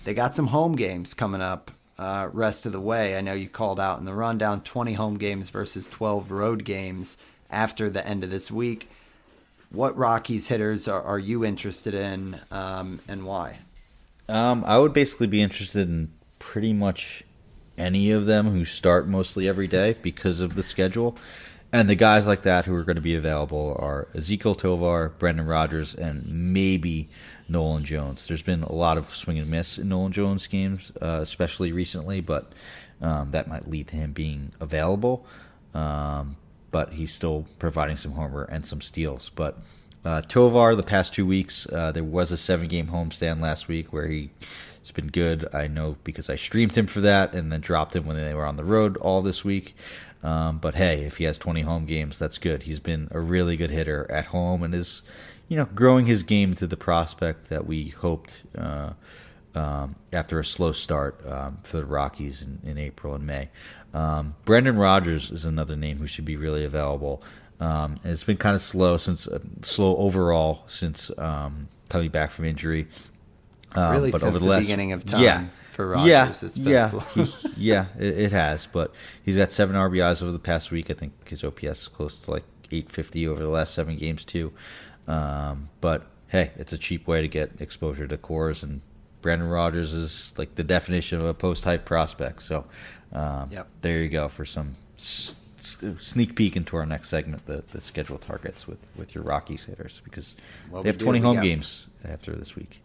They 0.04 0.14
got 0.14 0.34
some 0.34 0.48
home 0.48 0.76
games 0.76 1.14
coming 1.14 1.42
up. 1.42 1.70
Uh, 1.98 2.28
rest 2.32 2.66
of 2.66 2.72
the 2.72 2.80
way, 2.80 3.16
I 3.16 3.20
know 3.20 3.34
you 3.34 3.48
called 3.48 3.78
out 3.78 3.98
in 3.98 4.06
the 4.06 4.14
rundown 4.14 4.62
20 4.62 4.94
home 4.94 5.18
games 5.18 5.50
versus 5.50 5.86
12 5.86 6.32
road 6.32 6.64
games 6.64 7.16
after 7.50 7.90
the 7.90 8.04
end 8.04 8.24
of 8.24 8.30
this 8.30 8.50
week 8.50 8.88
what 9.72 9.96
Rockies 9.96 10.48
hitters 10.48 10.86
are, 10.86 11.02
are 11.02 11.18
you 11.18 11.44
interested 11.44 11.94
in 11.94 12.38
um, 12.50 13.00
and 13.08 13.24
why? 13.24 13.58
Um, 14.28 14.64
I 14.66 14.78
would 14.78 14.92
basically 14.92 15.26
be 15.26 15.42
interested 15.42 15.88
in 15.88 16.12
pretty 16.38 16.72
much 16.72 17.24
any 17.82 18.12
of 18.12 18.26
them 18.26 18.50
who 18.50 18.64
start 18.64 19.08
mostly 19.08 19.48
every 19.48 19.66
day 19.66 19.96
because 20.02 20.38
of 20.38 20.54
the 20.54 20.62
schedule. 20.62 21.16
And 21.72 21.88
the 21.88 21.94
guys 21.94 22.26
like 22.26 22.42
that 22.42 22.66
who 22.66 22.74
are 22.74 22.84
going 22.84 22.96
to 22.96 23.02
be 23.02 23.16
available 23.16 23.76
are 23.80 24.06
Ezequiel 24.14 24.56
Tovar, 24.56 25.12
Brendan 25.18 25.46
Rodgers, 25.46 25.94
and 25.94 26.52
maybe 26.52 27.08
Nolan 27.48 27.84
Jones. 27.84 28.26
There's 28.26 28.42
been 28.42 28.62
a 28.62 28.72
lot 28.72 28.98
of 28.98 29.08
swing 29.08 29.38
and 29.38 29.50
miss 29.50 29.78
in 29.78 29.88
Nolan 29.88 30.12
Jones 30.12 30.46
games, 30.46 30.92
uh, 31.00 31.20
especially 31.22 31.72
recently, 31.72 32.20
but 32.20 32.52
um, 33.00 33.30
that 33.32 33.48
might 33.48 33.66
lead 33.66 33.88
to 33.88 33.96
him 33.96 34.12
being 34.12 34.52
available. 34.60 35.26
Um, 35.74 36.36
but 36.70 36.92
he's 36.92 37.12
still 37.12 37.46
providing 37.58 37.96
some 37.96 38.12
homer 38.12 38.44
and 38.44 38.66
some 38.66 38.80
steals. 38.80 39.30
But 39.34 39.58
uh, 40.04 40.20
Tovar, 40.22 40.76
the 40.76 40.82
past 40.82 41.14
two 41.14 41.26
weeks, 41.26 41.66
uh, 41.72 41.90
there 41.92 42.04
was 42.04 42.30
a 42.32 42.36
seven 42.36 42.68
game 42.68 42.88
homestand 42.88 43.40
last 43.40 43.66
week 43.66 43.92
where 43.92 44.08
he 44.08 44.30
has 44.82 44.90
been 44.90 45.08
good. 45.08 45.48
I 45.54 45.66
know 45.66 45.96
because 46.04 46.28
I 46.28 46.36
streamed 46.36 46.76
him 46.76 46.86
for 46.86 47.00
that 47.00 47.32
and 47.32 47.50
then 47.50 47.60
dropped 47.60 47.96
him 47.96 48.04
when 48.04 48.16
they 48.16 48.34
were 48.34 48.46
on 48.46 48.56
the 48.56 48.64
road 48.64 48.96
all 48.98 49.22
this 49.22 49.44
week. 49.44 49.74
Um, 50.22 50.58
but 50.58 50.76
hey, 50.76 51.04
if 51.04 51.16
he 51.16 51.24
has 51.24 51.38
20 51.38 51.62
home 51.62 51.86
games, 51.86 52.18
that's 52.18 52.38
good. 52.38 52.64
He's 52.64 52.78
been 52.78 53.08
a 53.10 53.20
really 53.20 53.56
good 53.56 53.70
hitter 53.70 54.06
at 54.10 54.26
home 54.26 54.62
and 54.62 54.74
is, 54.74 55.02
you 55.48 55.56
know, 55.56 55.64
growing 55.64 56.06
his 56.06 56.22
game 56.22 56.54
to 56.56 56.66
the 56.66 56.76
prospect 56.76 57.48
that 57.48 57.66
we 57.66 57.88
hoped 57.88 58.42
uh, 58.56 58.90
um, 59.54 59.96
after 60.12 60.38
a 60.38 60.44
slow 60.44 60.72
start 60.72 61.20
um, 61.26 61.58
for 61.64 61.78
the 61.78 61.84
Rockies 61.84 62.42
in, 62.42 62.60
in 62.64 62.78
April 62.78 63.14
and 63.14 63.26
May. 63.26 63.48
Um, 63.92 64.36
Brendan 64.44 64.76
Rodgers 64.76 65.30
is 65.30 65.44
another 65.44 65.76
name 65.76 65.98
who 65.98 66.06
should 66.06 66.24
be 66.24 66.36
really 66.36 66.64
available. 66.64 67.22
Um, 67.60 68.00
and 68.02 68.12
it's 68.12 68.24
been 68.24 68.38
kind 68.38 68.56
of 68.56 68.62
slow 68.62 68.96
since 68.96 69.28
uh, 69.28 69.38
slow 69.62 69.96
overall 69.96 70.64
since 70.66 71.10
um, 71.18 71.68
coming 71.88 72.10
back 72.10 72.30
from 72.30 72.44
injury. 72.44 72.88
Um, 73.74 73.92
really, 73.92 74.10
but 74.10 74.22
over 74.24 74.38
the, 74.38 74.44
the 74.44 74.50
last, 74.50 74.60
beginning 74.60 74.92
of 74.92 75.04
time. 75.04 75.22
Yeah, 75.22 75.46
for 75.70 75.88
Rodgers, 75.88 76.08
yeah, 76.08 76.46
it's 76.46 76.58
been 76.58 76.72
yeah, 76.72 76.86
slow. 76.88 77.24
he, 77.24 77.32
yeah, 77.56 77.86
it, 77.98 78.18
it, 78.18 78.32
has. 78.32 78.66
But 78.66 78.92
he's 79.24 79.36
got 79.36 79.52
seven 79.52 79.76
RBIs 79.76 80.22
over 80.22 80.32
the 80.32 80.38
past 80.38 80.70
week. 80.70 80.90
I 80.90 80.94
think 80.94 81.28
his 81.28 81.42
OPS 81.42 81.62
is 81.82 81.88
close 81.88 82.18
to 82.18 82.30
like 82.30 82.44
850 82.66 83.28
over 83.28 83.42
the 83.42 83.50
last 83.50 83.74
seven 83.74 83.96
games 83.96 84.24
too. 84.24 84.52
Um, 85.08 85.70
but 85.80 86.06
hey, 86.28 86.50
it's 86.56 86.72
a 86.72 86.78
cheap 86.78 87.06
way 87.06 87.22
to 87.22 87.28
get 87.28 87.52
exposure 87.60 88.06
to 88.06 88.16
Coors, 88.16 88.62
and 88.62 88.82
Brandon 89.22 89.48
Rodgers 89.48 89.92
is 89.92 90.34
like 90.36 90.54
the 90.56 90.64
definition 90.64 91.18
of 91.18 91.24
a 91.24 91.34
post 91.34 91.64
hype 91.64 91.84
prospect. 91.84 92.42
So 92.42 92.66
um, 93.12 93.48
yep. 93.50 93.68
There 93.80 94.02
you 94.02 94.08
go 94.08 94.28
for 94.28 94.44
some 94.44 94.76
s- 94.98 95.34
sneak 95.60 96.34
peek 96.34 96.56
into 96.56 96.76
our 96.76 96.86
next 96.86 97.08
segment, 97.08 97.46
the, 97.46 97.62
the 97.72 97.80
schedule 97.80 98.18
targets 98.18 98.66
with, 98.66 98.78
with 98.96 99.14
your 99.14 99.24
Rockies 99.24 99.66
hitters, 99.66 100.00
because 100.04 100.34
well, 100.70 100.82
they 100.82 100.88
have 100.88 100.98
20 100.98 101.20
home 101.20 101.36
got... 101.36 101.44
games 101.44 101.86
after 102.04 102.32
this 102.32 102.56
week. 102.56 102.80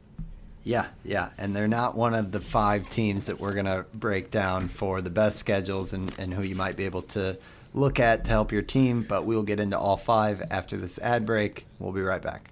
Yeah, 0.64 0.88
yeah. 1.04 1.30
And 1.38 1.56
they're 1.56 1.68
not 1.68 1.96
one 1.96 2.14
of 2.14 2.32
the 2.32 2.42
five 2.42 2.90
teams 2.90 3.28
that 3.28 3.40
we're 3.40 3.54
going 3.54 3.66
to 3.66 3.86
break 3.94 4.32
down 4.32 4.68
for 4.68 5.02
the 5.02 5.10
best 5.10 5.38
schedules 5.38 5.94
and, 5.94 6.14
and 6.20 6.34
who 6.34 6.44
you 6.44 6.56
might 6.56 6.76
be 6.76 6.86
able 6.86 7.04
to 7.04 7.38
look 7.74 8.00
at 8.00 8.26
to 8.26 8.32
help 8.32 8.52
your 8.52 8.62
team, 8.62 9.04
but 9.04 9.26
we 9.26 9.36
will 9.36 9.44
get 9.44 9.60
into 9.60 9.78
all 9.78 9.98
five 9.98 10.42
after 10.52 10.76
this 10.76 11.00
ad 11.00 11.26
break. 11.26 11.66
We'll 11.80 11.94
be 11.94 12.02
right 12.02 12.22
back. 12.22 12.52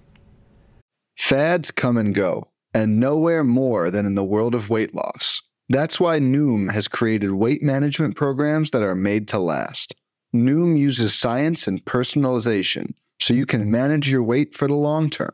Fads 1.17 1.71
come 1.71 1.97
and 1.97 2.13
go, 2.13 2.49
and 2.73 2.99
nowhere 2.99 3.43
more 3.43 3.89
than 3.89 4.05
in 4.05 4.15
the 4.15 4.23
world 4.23 4.53
of 4.53 4.69
weight 4.69 4.93
loss. 4.93 5.41
That's 5.67 5.99
why 5.99 6.19
Noom 6.19 6.71
has 6.71 6.87
created 6.87 7.31
weight 7.31 7.63
management 7.63 8.15
programs 8.15 8.71
that 8.71 8.83
are 8.83 8.95
made 8.95 9.27
to 9.29 9.39
last. 9.39 9.95
Noom 10.33 10.77
uses 10.77 11.15
science 11.15 11.67
and 11.67 11.83
personalization 11.85 12.93
so 13.19 13.33
you 13.33 13.45
can 13.45 13.71
manage 13.71 14.09
your 14.09 14.21
weight 14.21 14.53
for 14.53 14.67
the 14.67 14.75
long 14.75 15.09
term. 15.09 15.33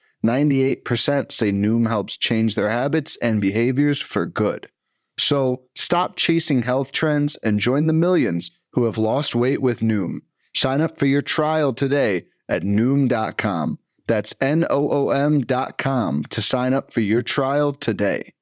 98% 0.25 1.31
say 1.31 1.51
Noom 1.51 1.87
helps 1.87 2.17
change 2.17 2.55
their 2.55 2.69
habits 2.69 3.17
and 3.21 3.41
behaviors 3.41 4.01
for 4.01 4.25
good. 4.25 4.69
So 5.17 5.63
stop 5.75 6.15
chasing 6.15 6.63
health 6.63 6.91
trends 6.91 7.35
and 7.37 7.59
join 7.59 7.87
the 7.87 7.93
millions 7.93 8.51
who 8.73 8.85
have 8.85 8.97
lost 8.97 9.35
weight 9.35 9.61
with 9.61 9.79
Noom. 9.79 10.19
Sign 10.55 10.81
up 10.81 10.97
for 10.97 11.05
your 11.05 11.21
trial 11.21 11.73
today 11.73 12.25
at 12.49 12.63
Noom.com. 12.63 13.79
That's 14.07 14.33
N 14.41 14.65
O 14.69 14.89
O 14.89 15.09
M.com 15.11 16.23
to 16.25 16.41
sign 16.41 16.73
up 16.73 16.91
for 16.91 16.99
your 16.99 17.21
trial 17.21 17.71
today. 17.71 18.33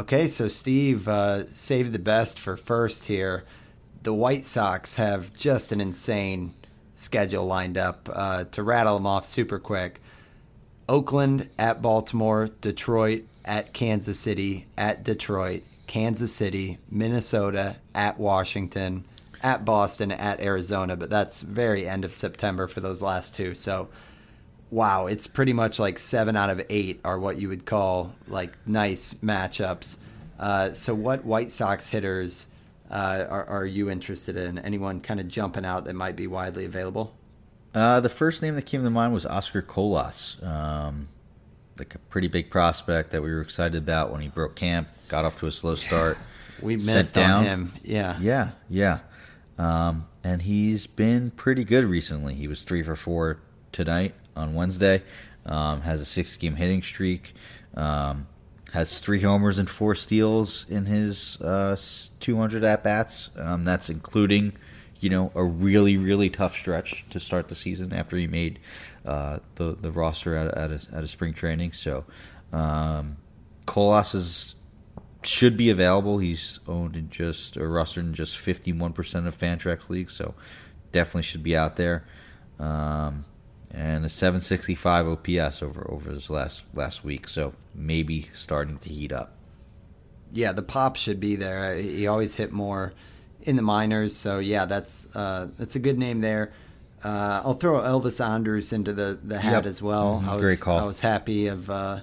Okay, 0.00 0.26
so 0.26 0.48
Steve 0.48 1.06
uh, 1.06 1.44
saved 1.44 1.92
the 1.92 2.00
best 2.00 2.40
for 2.40 2.56
first 2.56 3.04
here. 3.04 3.44
The 4.02 4.12
White 4.12 4.44
Sox 4.44 4.96
have 4.96 5.32
just 5.34 5.70
an 5.70 5.80
insane 5.80 6.54
schedule 6.94 7.46
lined 7.46 7.78
up. 7.78 8.08
Uh, 8.12 8.44
to 8.44 8.62
rattle 8.62 8.94
them 8.94 9.06
off 9.06 9.24
super 9.24 9.58
quick 9.58 10.00
Oakland 10.88 11.50
at 11.58 11.82
Baltimore, 11.82 12.50
Detroit 12.60 13.24
at 13.44 13.72
Kansas 13.72 14.18
City, 14.18 14.66
at 14.76 15.04
Detroit, 15.04 15.62
Kansas 15.86 16.34
City, 16.34 16.78
Minnesota, 16.90 17.76
at 17.94 18.18
Washington, 18.18 19.04
at 19.42 19.64
Boston, 19.64 20.12
at 20.12 20.40
Arizona. 20.40 20.96
But 20.96 21.10
that's 21.10 21.42
very 21.42 21.86
end 21.86 22.04
of 22.04 22.12
September 22.12 22.66
for 22.66 22.80
those 22.80 23.02
last 23.02 23.34
two. 23.34 23.54
So 23.54 23.88
wow, 24.70 25.06
it's 25.06 25.26
pretty 25.26 25.52
much 25.52 25.78
like 25.78 25.98
seven 25.98 26.36
out 26.36 26.50
of 26.50 26.64
eight 26.68 27.00
are 27.04 27.18
what 27.18 27.36
you 27.36 27.48
would 27.48 27.64
call 27.64 28.12
like 28.26 28.52
nice 28.66 29.14
matchups. 29.14 29.96
Uh, 30.38 30.72
so, 30.72 30.94
what 30.94 31.24
White 31.24 31.52
Sox 31.52 31.88
hitters 31.88 32.48
uh, 32.90 33.24
are, 33.30 33.44
are, 33.44 33.64
you 33.64 33.88
interested 33.88 34.36
in? 34.36 34.58
Anyone 34.58 35.00
kind 35.00 35.20
of 35.20 35.28
jumping 35.28 35.64
out 35.64 35.84
that 35.84 35.94
might 35.94 36.16
be 36.16 36.26
widely 36.26 36.64
available? 36.64 37.14
Uh, 37.74 38.00
the 38.00 38.08
first 38.08 38.40
name 38.40 38.54
that 38.54 38.66
came 38.66 38.84
to 38.84 38.90
mind 38.90 39.12
was 39.12 39.26
Oscar 39.26 39.60
Colas, 39.60 40.36
um, 40.42 41.08
like 41.78 41.94
a 41.94 41.98
pretty 41.98 42.28
big 42.28 42.50
prospect 42.50 43.10
that 43.10 43.22
we 43.22 43.32
were 43.32 43.40
excited 43.40 43.76
about 43.76 44.12
when 44.12 44.20
he 44.20 44.28
broke 44.28 44.54
camp, 44.54 44.88
got 45.08 45.24
off 45.24 45.38
to 45.40 45.46
a 45.46 45.52
slow 45.52 45.74
start. 45.74 46.16
we 46.62 46.76
missed 46.76 47.18
on 47.18 47.44
him. 47.44 47.72
Yeah, 47.82 48.16
yeah, 48.20 48.50
yeah. 48.68 49.00
Um, 49.58 50.06
and 50.22 50.42
he's 50.42 50.86
been 50.86 51.30
pretty 51.32 51.64
good 51.64 51.84
recently. 51.84 52.34
He 52.34 52.48
was 52.48 52.62
three 52.62 52.82
for 52.82 52.96
four 52.96 53.40
tonight 53.72 54.14
on 54.36 54.54
Wednesday. 54.54 55.02
Um, 55.46 55.82
has 55.82 56.00
a 56.00 56.04
six 56.04 56.36
game 56.36 56.54
hitting 56.56 56.82
streak. 56.82 57.34
Um, 57.76 58.28
has 58.72 58.98
three 58.98 59.20
homers 59.20 59.58
and 59.58 59.70
four 59.70 59.94
steals 59.94 60.66
in 60.68 60.86
his 60.86 61.40
uh, 61.40 61.76
200 62.20 62.64
at 62.64 62.82
bats. 62.82 63.30
Um, 63.36 63.64
that's 63.64 63.88
including, 63.88 64.52
you 65.04 65.10
know, 65.10 65.30
a 65.34 65.44
really 65.44 65.98
really 65.98 66.30
tough 66.30 66.56
stretch 66.56 67.04
to 67.10 67.20
start 67.20 67.48
the 67.48 67.54
season 67.54 67.92
after 67.92 68.16
he 68.16 68.26
made 68.26 68.58
uh, 69.04 69.38
the 69.56 69.76
the 69.78 69.90
roster 69.90 70.34
at, 70.34 70.70
a, 70.70 71.06
spring 71.06 71.34
training. 71.34 71.74
So, 71.74 72.04
um, 72.54 73.18
Colas 73.66 74.14
is 74.14 74.54
should 75.22 75.58
be 75.58 75.68
available. 75.68 76.18
He's 76.18 76.58
owned 76.66 76.96
in 76.96 77.10
just 77.10 77.58
or 77.58 77.68
rostered 77.68 77.98
in 77.98 78.14
just 78.14 78.38
51% 78.38 79.26
of 79.26 79.36
Fantrax 79.38 79.90
leagues, 79.90 80.14
so 80.14 80.34
definitely 80.90 81.22
should 81.22 81.42
be 81.42 81.54
out 81.54 81.76
there. 81.76 82.04
Um, 82.58 83.26
and 83.70 84.06
a 84.06 84.08
765 84.08 85.06
OPS 85.06 85.62
over 85.62 85.86
over 85.90 86.12
his 86.12 86.30
last 86.30 86.64
last 86.72 87.04
week. 87.04 87.28
So 87.28 87.52
maybe 87.74 88.30
starting 88.32 88.78
to 88.78 88.88
heat 88.88 89.12
up. 89.12 89.34
Yeah, 90.32 90.52
the 90.52 90.62
pop 90.62 90.96
should 90.96 91.20
be 91.20 91.36
there. 91.36 91.76
He 91.76 92.06
always 92.06 92.36
hit 92.36 92.52
more 92.52 92.94
in 93.44 93.56
the 93.56 93.62
minors. 93.62 94.16
So 94.16 94.38
yeah, 94.38 94.64
that's 94.64 95.14
uh, 95.14 95.48
that's 95.56 95.76
a 95.76 95.78
good 95.78 95.98
name 95.98 96.20
there. 96.20 96.52
Uh, 97.02 97.42
I'll 97.44 97.54
throw 97.54 97.80
Elvis 97.80 98.24
Andrus 98.24 98.72
into 98.72 98.94
the, 98.94 99.18
the 99.22 99.38
hat 99.38 99.64
yep. 99.64 99.66
as 99.66 99.82
well. 99.82 100.20
Mm-hmm. 100.20 100.30
I 100.30 100.34
was, 100.36 100.42
Great 100.42 100.60
call. 100.60 100.78
I 100.78 100.84
was 100.84 101.00
happy 101.00 101.48
of 101.48 101.68
uh, 101.68 102.00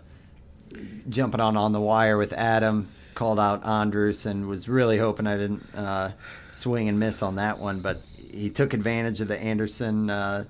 jumping 1.10 1.42
on 1.42 1.58
on 1.58 1.72
the 1.72 1.82
wire 1.82 2.18
with 2.18 2.34
Adam, 2.34 2.88
called 3.16 3.40
out 3.40 3.66
Andrus, 3.66 4.28
and 4.28 4.48
was 4.48 4.70
really 4.70 5.00
hoping 5.00 5.26
I 5.26 5.38
didn't 5.38 5.64
uh, 5.76 6.12
swing 6.52 6.88
and 6.88 7.00
miss 7.00 7.24
on 7.24 7.36
that 7.36 7.58
one. 7.58 7.80
But 7.80 8.02
he 8.32 8.52
took 8.52 8.74
advantage 8.74 9.22
of 9.22 9.28
the 9.28 9.42
Anderson 9.42 10.12
uh, 10.12 10.46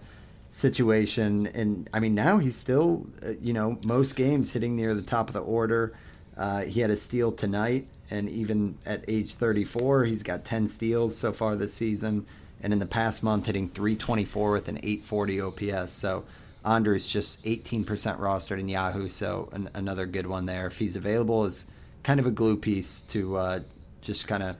situation, 0.50 1.48
and 1.48 1.90
I 1.94 2.02
mean 2.02 2.14
now 2.14 2.38
he's 2.38 2.58
still, 2.58 3.08
uh, 3.26 3.32
you 3.42 3.54
know, 3.54 3.80
most 3.86 4.18
games 4.18 4.52
hitting 4.52 4.76
near 4.76 4.94
the 4.94 5.02
top 5.02 5.30
of 5.30 5.34
the 5.34 5.42
order. 5.42 5.94
Uh, 6.36 6.62
he 6.64 6.82
had 6.82 6.90
a 6.90 6.98
steal 6.98 7.32
tonight, 7.32 7.88
and 8.12 8.30
even 8.30 8.78
at 8.86 9.06
age 9.08 9.34
34, 9.34 10.06
he's 10.06 10.24
got 10.24 10.44
10 10.44 10.68
steals 10.68 11.16
so 11.16 11.32
far 11.32 11.56
this 11.56 11.74
season. 11.74 12.26
And 12.62 12.74
in 12.74 12.80
the 12.80 12.86
past 12.86 13.24
month, 13.24 13.48
hitting 13.48 13.70
324 13.70 14.52
with 14.52 14.68
an 14.68 14.78
840 14.78 15.42
OPS. 15.42 15.92
So 15.92 16.24
Andrus 16.64 17.06
just 17.06 17.44
18% 17.44 17.86
rostered 18.20 18.60
in 18.60 18.68
Yahoo. 18.68 19.10
So 19.10 19.50
an, 19.52 19.70
another 19.74 20.06
good 20.06 20.28
one 20.28 20.46
there. 20.46 20.68
If 20.68 20.78
he's 20.78 20.96
available, 20.96 21.46
is 21.46 21.66
kind 22.04 22.20
of 22.20 22.26
a 22.26 22.32
glue 22.32 22.58
piece 22.58 23.02
to 23.04 23.36
uh, 23.38 23.60
just 24.02 24.28
kind 24.28 24.44
of 24.44 24.58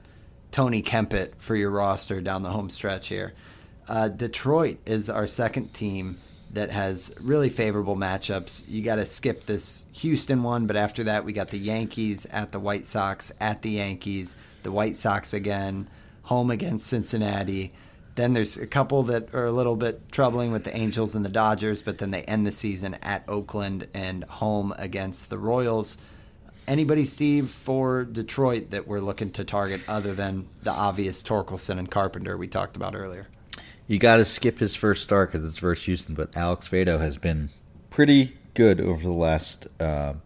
Tony 0.50 0.82
Kempit 0.82 1.36
for 1.38 1.54
your 1.54 1.70
roster 1.70 2.20
down 2.20 2.42
the 2.42 2.50
home 2.50 2.70
stretch 2.70 3.08
here. 3.08 3.34
Uh, 3.88 4.08
Detroit 4.08 4.78
is 4.86 5.08
our 5.08 5.26
second 5.26 5.72
team 5.74 6.18
that 6.52 6.70
has 6.70 7.14
really 7.20 7.48
favorable 7.48 7.96
matchups. 7.96 8.62
You 8.68 8.82
got 8.82 8.96
to 8.96 9.06
skip 9.06 9.46
this 9.46 9.84
Houston 9.92 10.42
one, 10.42 10.66
but 10.66 10.76
after 10.76 11.04
that, 11.04 11.24
we 11.24 11.32
got 11.32 11.48
the 11.48 11.58
Yankees 11.58 12.26
at 12.26 12.52
the 12.52 12.60
White 12.60 12.86
Sox, 12.86 13.32
at 13.40 13.62
the 13.62 13.70
Yankees, 13.70 14.36
the 14.62 14.72
White 14.72 14.96
Sox 14.96 15.32
again, 15.32 15.88
home 16.22 16.50
against 16.50 16.86
Cincinnati. 16.86 17.72
Then 18.14 18.34
there's 18.34 18.58
a 18.58 18.66
couple 18.66 19.04
that 19.04 19.32
are 19.34 19.44
a 19.44 19.52
little 19.52 19.76
bit 19.76 20.12
troubling 20.12 20.52
with 20.52 20.64
the 20.64 20.76
Angels 20.76 21.14
and 21.14 21.24
the 21.24 21.30
Dodgers, 21.30 21.80
but 21.80 21.96
then 21.96 22.10
they 22.10 22.22
end 22.22 22.46
the 22.46 22.52
season 22.52 22.94
at 23.02 23.24
Oakland 23.26 23.88
and 23.94 24.24
home 24.24 24.74
against 24.78 25.30
the 25.30 25.38
Royals. 25.38 25.96
Anybody, 26.68 27.06
Steve, 27.06 27.50
for 27.50 28.04
Detroit 28.04 28.70
that 28.70 28.86
we're 28.86 29.00
looking 29.00 29.30
to 29.32 29.44
target 29.44 29.80
other 29.88 30.14
than 30.14 30.46
the 30.62 30.70
obvious 30.70 31.22
Torkelson 31.22 31.78
and 31.78 31.90
Carpenter 31.90 32.36
we 32.36 32.46
talked 32.46 32.76
about 32.76 32.94
earlier? 32.94 33.26
You 33.92 33.98
got 33.98 34.16
to 34.16 34.24
skip 34.24 34.58
his 34.58 34.74
first 34.74 35.02
start 35.02 35.30
because 35.30 35.46
it's 35.46 35.58
versus 35.58 35.84
Houston, 35.84 36.14
but 36.14 36.34
Alex 36.34 36.66
Faedo 36.66 36.98
has 36.98 37.18
been 37.18 37.50
pretty 37.90 38.38
good 38.54 38.80
over 38.80 39.02
the 39.02 39.12
last 39.12 39.66
um, 39.78 40.22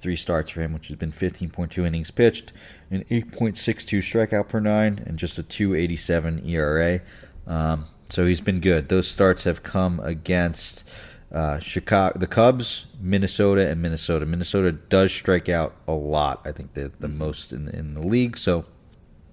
three 0.00 0.16
starts 0.16 0.50
for 0.50 0.62
him, 0.62 0.72
which 0.72 0.88
has 0.88 0.96
been 0.96 1.12
15.2 1.12 1.86
innings 1.86 2.10
pitched, 2.10 2.54
an 2.90 3.04
8.62 3.10 3.98
strikeout 3.98 4.48
per 4.48 4.60
nine, 4.60 5.04
and 5.04 5.18
just 5.18 5.38
a 5.38 5.42
2.87 5.42 6.48
ERA. 6.48 7.02
Um, 7.46 7.84
so 8.08 8.24
he's 8.24 8.40
been 8.40 8.60
good. 8.60 8.88
Those 8.88 9.08
starts 9.08 9.44
have 9.44 9.62
come 9.62 10.00
against 10.00 10.82
uh, 11.30 11.58
Chicago, 11.58 12.18
the 12.18 12.26
Cubs, 12.26 12.86
Minnesota, 12.98 13.68
and 13.68 13.82
Minnesota. 13.82 14.24
Minnesota 14.24 14.72
does 14.72 15.12
strike 15.12 15.50
out 15.50 15.74
a 15.86 15.92
lot. 15.92 16.40
I 16.46 16.52
think 16.52 16.72
they're 16.72 16.92
the 16.98 17.08
most 17.08 17.52
in 17.52 17.66
the, 17.66 17.76
in 17.76 17.92
the 17.92 18.00
league. 18.00 18.38
So 18.38 18.64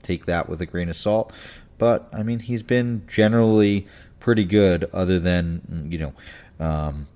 take 0.03 0.25
that 0.25 0.49
with 0.49 0.59
a 0.59 0.65
grain 0.65 0.89
of 0.89 0.97
salt. 0.97 1.31
But 1.79 2.07
I 2.13 2.21
mean, 2.21 2.39
he's 2.39 2.61
been 2.61 3.01
generally 3.07 3.87
pretty 4.19 4.45
good, 4.45 4.87
other 4.93 5.19
than 5.19 5.87
you 5.89 5.97
know. 5.97 6.13
Um, 6.63 7.07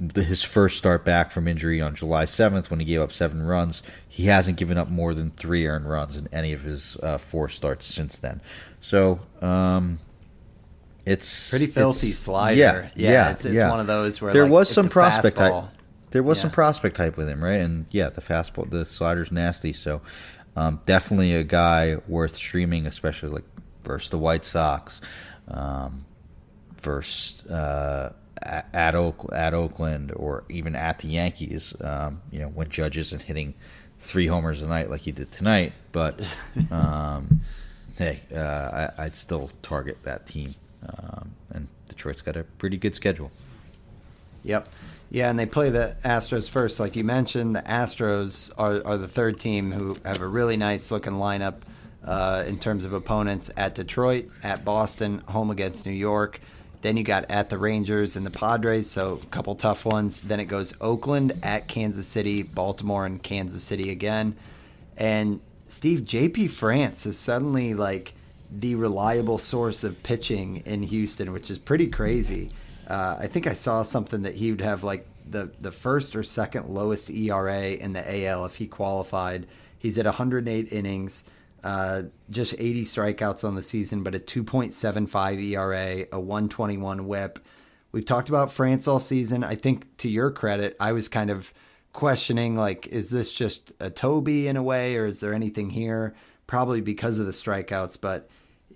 the, 0.00 0.22
his 0.22 0.42
first 0.42 0.78
start 0.78 1.04
back 1.04 1.32
from 1.32 1.48
injury 1.48 1.80
on 1.80 1.94
July 1.94 2.24
7th 2.24 2.70
when 2.70 2.78
he 2.78 2.86
gave 2.86 3.00
up 3.00 3.12
seven 3.12 3.42
runs. 3.42 3.82
He 4.08 4.26
hasn't 4.26 4.56
given 4.56 4.78
up 4.78 4.88
more 4.88 5.12
than 5.12 5.32
three 5.32 5.66
earned 5.66 5.90
runs 5.90 6.16
in 6.16 6.28
any 6.32 6.52
of 6.52 6.62
his 6.62 6.96
uh, 7.02 7.18
four 7.18 7.48
starts 7.48 7.86
since 7.86 8.16
then. 8.16 8.40
So, 8.80 9.18
um, 9.42 9.98
it's 11.04 11.50
pretty 11.50 11.66
filthy 11.66 12.08
it's, 12.08 12.18
slider. 12.20 12.60
Yeah, 12.60 12.90
yeah, 12.94 13.10
yeah 13.10 13.30
it's, 13.32 13.44
it's 13.44 13.54
yeah. 13.54 13.70
one 13.70 13.80
of 13.80 13.86
those 13.86 14.20
where 14.20 14.32
there 14.32 14.44
like, 14.44 14.52
was 14.52 14.68
some 14.68 14.88
prospect 14.88 15.36
fastball- 15.36 15.62
type. 15.62 15.74
There 16.10 16.22
was 16.22 16.40
some 16.40 16.50
prospect 16.50 16.96
type 16.96 17.18
with 17.18 17.28
him, 17.28 17.44
right? 17.44 17.60
And 17.60 17.84
yeah, 17.90 18.08
the 18.08 18.22
fastball, 18.22 18.70
the 18.70 18.86
slider's 18.86 19.30
nasty. 19.30 19.74
So 19.74 20.00
um, 20.58 20.80
definitely 20.86 21.34
a 21.34 21.44
guy 21.44 21.98
worth 22.08 22.34
streaming, 22.34 22.86
especially 22.86 23.28
like 23.28 23.44
versus 23.84 24.10
the 24.10 24.18
White 24.18 24.44
Sox, 24.44 25.00
um, 25.46 26.04
versus 26.80 27.46
uh, 27.48 28.12
at 28.42 28.68
at, 28.74 28.94
Oak, 28.96 29.30
at 29.32 29.54
Oakland, 29.54 30.12
or 30.16 30.42
even 30.48 30.74
at 30.74 30.98
the 30.98 31.08
Yankees. 31.08 31.74
Um, 31.80 32.22
you 32.32 32.40
know, 32.40 32.48
when 32.48 32.70
Judge 32.70 32.98
isn't 32.98 33.22
hitting 33.22 33.54
three 34.00 34.26
homers 34.26 34.60
a 34.60 34.66
night 34.66 34.90
like 34.90 35.02
he 35.02 35.12
did 35.12 35.30
tonight, 35.30 35.74
but 35.92 36.20
um, 36.72 37.40
hey, 37.96 38.20
uh, 38.34 38.90
I, 38.98 39.04
I'd 39.04 39.14
still 39.14 39.52
target 39.62 40.02
that 40.02 40.26
team. 40.26 40.54
Um, 40.88 41.30
and 41.50 41.68
Detroit's 41.88 42.22
got 42.22 42.36
a 42.36 42.42
pretty 42.42 42.78
good 42.78 42.96
schedule. 42.96 43.30
Yep. 44.42 44.68
Yeah, 45.10 45.30
and 45.30 45.38
they 45.38 45.46
play 45.46 45.70
the 45.70 45.96
Astros 46.04 46.50
first, 46.50 46.78
like 46.78 46.94
you 46.94 47.04
mentioned. 47.04 47.56
The 47.56 47.62
Astros 47.62 48.50
are, 48.58 48.86
are 48.86 48.98
the 48.98 49.08
third 49.08 49.40
team 49.40 49.72
who 49.72 49.96
have 50.04 50.20
a 50.20 50.26
really 50.26 50.56
nice 50.56 50.90
looking 50.90 51.14
lineup 51.14 51.62
uh, 52.04 52.44
in 52.46 52.58
terms 52.58 52.84
of 52.84 52.92
opponents 52.92 53.50
at 53.56 53.74
Detroit, 53.74 54.28
at 54.42 54.64
Boston, 54.64 55.22
home 55.28 55.50
against 55.50 55.86
New 55.86 55.92
York. 55.92 56.40
Then 56.82 56.96
you 56.96 57.04
got 57.04 57.30
at 57.30 57.50
the 57.50 57.58
Rangers 57.58 58.16
and 58.16 58.24
the 58.24 58.30
Padres, 58.30 58.88
so 58.88 59.18
a 59.22 59.26
couple 59.26 59.54
tough 59.54 59.84
ones. 59.84 60.18
Then 60.18 60.40
it 60.40 60.44
goes 60.44 60.74
Oakland 60.80 61.32
at 61.42 61.68
Kansas 61.68 62.06
City, 62.06 62.42
Baltimore, 62.42 63.06
and 63.06 63.22
Kansas 63.22 63.64
City 63.64 63.90
again. 63.90 64.36
And 64.96 65.40
Steve, 65.66 66.02
JP 66.02 66.50
France 66.50 67.06
is 67.06 67.18
suddenly 67.18 67.74
like 67.74 68.14
the 68.50 68.74
reliable 68.74 69.38
source 69.38 69.84
of 69.84 70.02
pitching 70.02 70.58
in 70.66 70.82
Houston, 70.82 71.32
which 71.32 71.50
is 71.50 71.58
pretty 71.58 71.88
crazy. 71.88 72.50
Uh, 72.88 73.16
I 73.20 73.26
think 73.26 73.46
I 73.46 73.52
saw 73.52 73.82
something 73.82 74.22
that 74.22 74.34
he 74.34 74.50
would 74.50 74.62
have 74.62 74.82
like 74.82 75.06
the, 75.30 75.52
the 75.60 75.70
first 75.70 76.16
or 76.16 76.22
second 76.22 76.68
lowest 76.68 77.10
ERA 77.10 77.72
in 77.72 77.92
the 77.92 78.26
AL 78.26 78.46
if 78.46 78.56
he 78.56 78.66
qualified. 78.66 79.46
He's 79.78 79.98
at 79.98 80.06
108 80.06 80.72
innings, 80.72 81.24
uh, 81.62 82.02
just 82.30 82.54
80 82.58 82.84
strikeouts 82.84 83.44
on 83.44 83.54
the 83.54 83.62
season, 83.62 84.02
but 84.02 84.14
a 84.14 84.18
2.75 84.18 85.42
ERA, 85.50 86.06
a 86.10 86.18
121 86.18 87.06
whip. 87.06 87.38
We've 87.92 88.04
talked 88.04 88.28
about 88.28 88.50
France 88.50 88.88
all 88.88 88.98
season. 88.98 89.44
I 89.44 89.54
think 89.54 89.96
to 89.98 90.08
your 90.08 90.30
credit, 90.30 90.76
I 90.80 90.92
was 90.92 91.08
kind 91.08 91.30
of 91.30 91.52
questioning 91.92 92.56
like, 92.56 92.86
is 92.88 93.10
this 93.10 93.32
just 93.32 93.72
a 93.80 93.90
Toby 93.90 94.48
in 94.48 94.56
a 94.56 94.62
way, 94.62 94.96
or 94.96 95.06
is 95.06 95.20
there 95.20 95.34
anything 95.34 95.70
here? 95.70 96.14
Probably 96.46 96.80
because 96.80 97.18
of 97.18 97.26
the 97.26 97.32
strikeouts, 97.32 97.98
but 98.00 98.30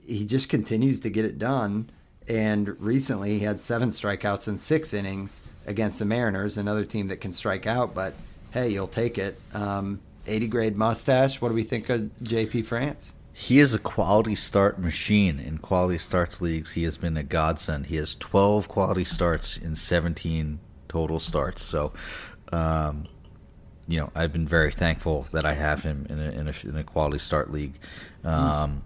he 0.07 0.27
just 0.27 0.49
continues 0.49 1.01
to 1.01 1.11
get 1.11 1.25
it 1.25 1.39
done. 1.39 1.91
And 2.29 2.81
recently, 2.81 3.39
he 3.39 3.45
had 3.45 3.59
seven 3.59 3.91
strikeouts 3.91 4.49
in 4.49 4.57
six 4.59 4.95
innings 4.95 5.43
against 5.67 5.99
the 5.99 6.05
Mariners, 6.05 6.57
another 6.57 6.85
team 6.85 7.09
that 7.09 7.21
can 7.21 7.33
strike 7.33 7.67
out. 7.67 7.95
But 7.95 8.15
hey, 8.53 8.69
you'll 8.69 8.87
take 8.89 9.19
it. 9.19 9.39
Um, 9.55 10.01
80 10.27 10.47
grade 10.49 10.77
mustache. 10.77 11.41
What 11.41 11.49
do 11.49 11.55
we 11.55 11.63
think 11.63 11.89
of 11.89 12.11
JP 12.23 12.67
France? 12.67 13.15
He 13.33 13.59
is 13.59 13.73
a 13.75 13.79
quality 13.79 14.35
start 14.35 14.79
machine 14.79 15.41
in 15.41 15.59
quality 15.59 15.99
starts 15.99 16.41
leagues. 16.41 16.73
He 16.73 16.85
has 16.85 16.97
been 16.97 17.17
a 17.17 17.23
godsend. 17.23 17.87
He 17.87 17.97
has 17.97 18.15
12 18.17 18.69
quality 18.69 19.05
starts 19.05 19.57
in 19.57 19.75
17 19.75 20.61
total 20.89 21.19
starts. 21.19 21.63
So, 21.63 21.93
um, 22.53 23.07
you 23.89 23.99
know, 23.99 24.11
I've 24.15 24.33
been 24.33 24.47
very 24.47 24.71
thankful 24.71 25.27
that 25.33 25.47
I 25.47 25.55
have 25.55 25.83
him 25.83 26.07
in 26.11 26.21
a, 26.21 26.31
in 26.31 26.49
a, 26.49 26.55
in 26.65 26.77
a 26.77 26.85
quality 26.85 27.19
start 27.19 27.51
league. 27.51 27.79
Um, 28.23 28.83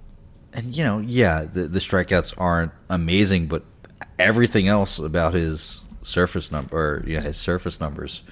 And, 0.57 0.75
you 0.75 0.83
know, 0.83 1.01
yeah, 1.01 1.45
the, 1.45 1.69
the 1.69 1.81
strikeouts 1.81 2.33
aren't 2.39 2.73
amazing, 2.89 3.47
but 3.47 3.63
everything 4.19 4.69
else 4.69 4.99
about 4.99 5.35
his 5.35 5.83
surface 6.03 6.51
number, 6.51 6.77
or, 6.77 7.05
yeah, 7.07 7.21
his 7.21 7.37
surface 7.37 7.79
numbers 7.79 8.23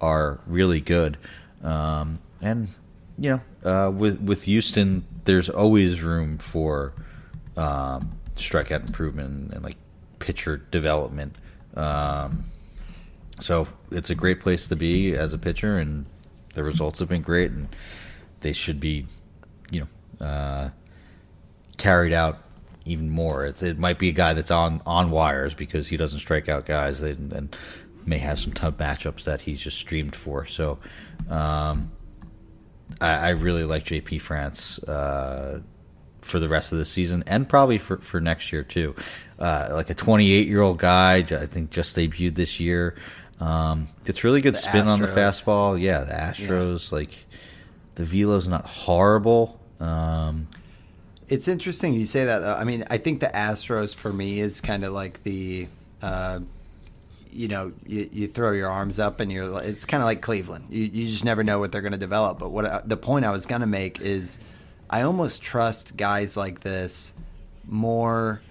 are 0.00 0.38
really 0.46 0.80
good. 0.80 1.18
Um, 1.64 2.20
and, 2.40 2.68
you 3.18 3.40
know, 3.64 3.68
uh, 3.68 3.90
with, 3.90 4.20
with 4.20 4.44
Houston, 4.44 5.04
there's 5.24 5.50
always 5.50 6.00
room 6.00 6.38
for 6.38 6.92
um, 7.56 8.20
strikeout 8.36 8.86
improvement 8.86 9.28
and, 9.28 9.52
and 9.54 9.64
like 9.64 9.76
pitcher 10.20 10.58
development. 10.58 11.34
Um, 11.74 12.44
so 13.40 13.66
it's 13.90 14.10
a 14.10 14.14
great 14.14 14.40
place 14.40 14.68
to 14.68 14.76
be 14.76 15.16
as 15.16 15.32
a 15.32 15.38
pitcher, 15.38 15.74
and 15.74 16.06
the 16.54 16.62
results 16.62 17.00
have 17.00 17.08
been 17.08 17.22
great, 17.22 17.50
and 17.50 17.74
they 18.40 18.52
should 18.52 18.78
be, 18.78 19.06
you 19.72 19.80
know, 20.20 20.24
uh, 20.24 20.68
carried 21.76 22.12
out 22.12 22.38
even 22.84 23.10
more. 23.10 23.46
It's, 23.46 23.62
it 23.62 23.78
might 23.78 23.98
be 23.98 24.08
a 24.08 24.12
guy 24.12 24.34
that's 24.34 24.50
on 24.50 24.82
on 24.86 25.10
wires 25.10 25.54
because 25.54 25.88
he 25.88 25.96
doesn't 25.96 26.20
strike 26.20 26.48
out 26.48 26.66
guys, 26.66 27.02
and, 27.02 27.32
and 27.32 27.56
may 28.04 28.18
have 28.18 28.38
some 28.38 28.52
tough 28.52 28.74
matchups 28.74 29.24
that 29.24 29.42
he's 29.42 29.60
just 29.60 29.78
streamed 29.78 30.14
for. 30.14 30.44
So, 30.46 30.78
um, 31.30 31.90
I, 33.00 33.14
I 33.14 33.28
really 33.30 33.64
like 33.64 33.84
JP 33.84 34.20
France. 34.20 34.78
Uh, 34.80 35.60
for 36.24 36.38
the 36.38 36.48
rest 36.48 36.72
of 36.72 36.78
the 36.78 36.86
season 36.86 37.22
and 37.26 37.46
probably 37.46 37.76
for, 37.76 37.98
for 37.98 38.18
next 38.18 38.50
year 38.50 38.62
too. 38.62 38.94
Uh, 39.38 39.68
like 39.72 39.90
a 39.90 39.94
28 39.94 40.48
year 40.48 40.62
old 40.62 40.78
guy, 40.78 41.16
I 41.16 41.46
think 41.46 41.70
just 41.70 41.94
debuted 41.96 42.34
this 42.34 42.58
year. 42.58 42.96
Um, 43.40 43.88
gets 44.04 44.24
really 44.24 44.40
good 44.40 44.54
The 44.54 44.58
spin 44.58 44.86
on 44.86 45.00
the 45.00 45.06
fastball. 45.06 45.80
Yeah, 45.80 46.00
the 46.00 46.14
Astros, 46.14 46.92
like 46.92 47.10
the 47.96 48.04
velo's 48.04 48.48
not 48.48 48.64
horrible. 48.66 49.60
Um, 49.80 50.48
It's 51.28 51.48
interesting 51.48 51.94
you 51.94 52.06
say 52.06 52.24
that. 52.24 52.40
Though. 52.40 52.54
I 52.54 52.64
mean, 52.64 52.84
I 52.90 52.98
think 52.98 53.20
the 53.20 53.26
Astros 53.26 53.94
for 53.94 54.12
me 54.12 54.40
is 54.40 54.60
kind 54.60 54.84
of 54.84 54.92
like 54.92 55.22
the, 55.22 55.68
uh, 56.02 56.40
you 57.32 57.48
know, 57.48 57.72
you, 57.86 58.08
you 58.12 58.26
throw 58.28 58.52
your 58.52 58.68
arms 58.68 58.98
up 58.98 59.20
and 59.20 59.32
you're. 59.32 59.62
It's 59.62 59.84
kind 59.84 60.02
of 60.02 60.06
like 60.06 60.20
Cleveland. 60.20 60.66
You 60.70 60.84
you 60.84 61.08
just 61.08 61.24
never 61.24 61.42
know 61.42 61.58
what 61.58 61.72
they're 61.72 61.80
going 61.80 61.92
to 61.92 61.98
develop. 61.98 62.38
But 62.38 62.50
what 62.50 62.64
I, 62.66 62.82
the 62.84 62.96
point 62.96 63.24
I 63.24 63.30
was 63.30 63.46
going 63.46 63.62
to 63.62 63.66
make 63.66 64.00
is, 64.00 64.38
I 64.90 65.02
almost 65.02 65.42
trust 65.42 65.96
guys 65.96 66.36
like 66.36 66.60
this 66.60 67.14
more 67.66 68.42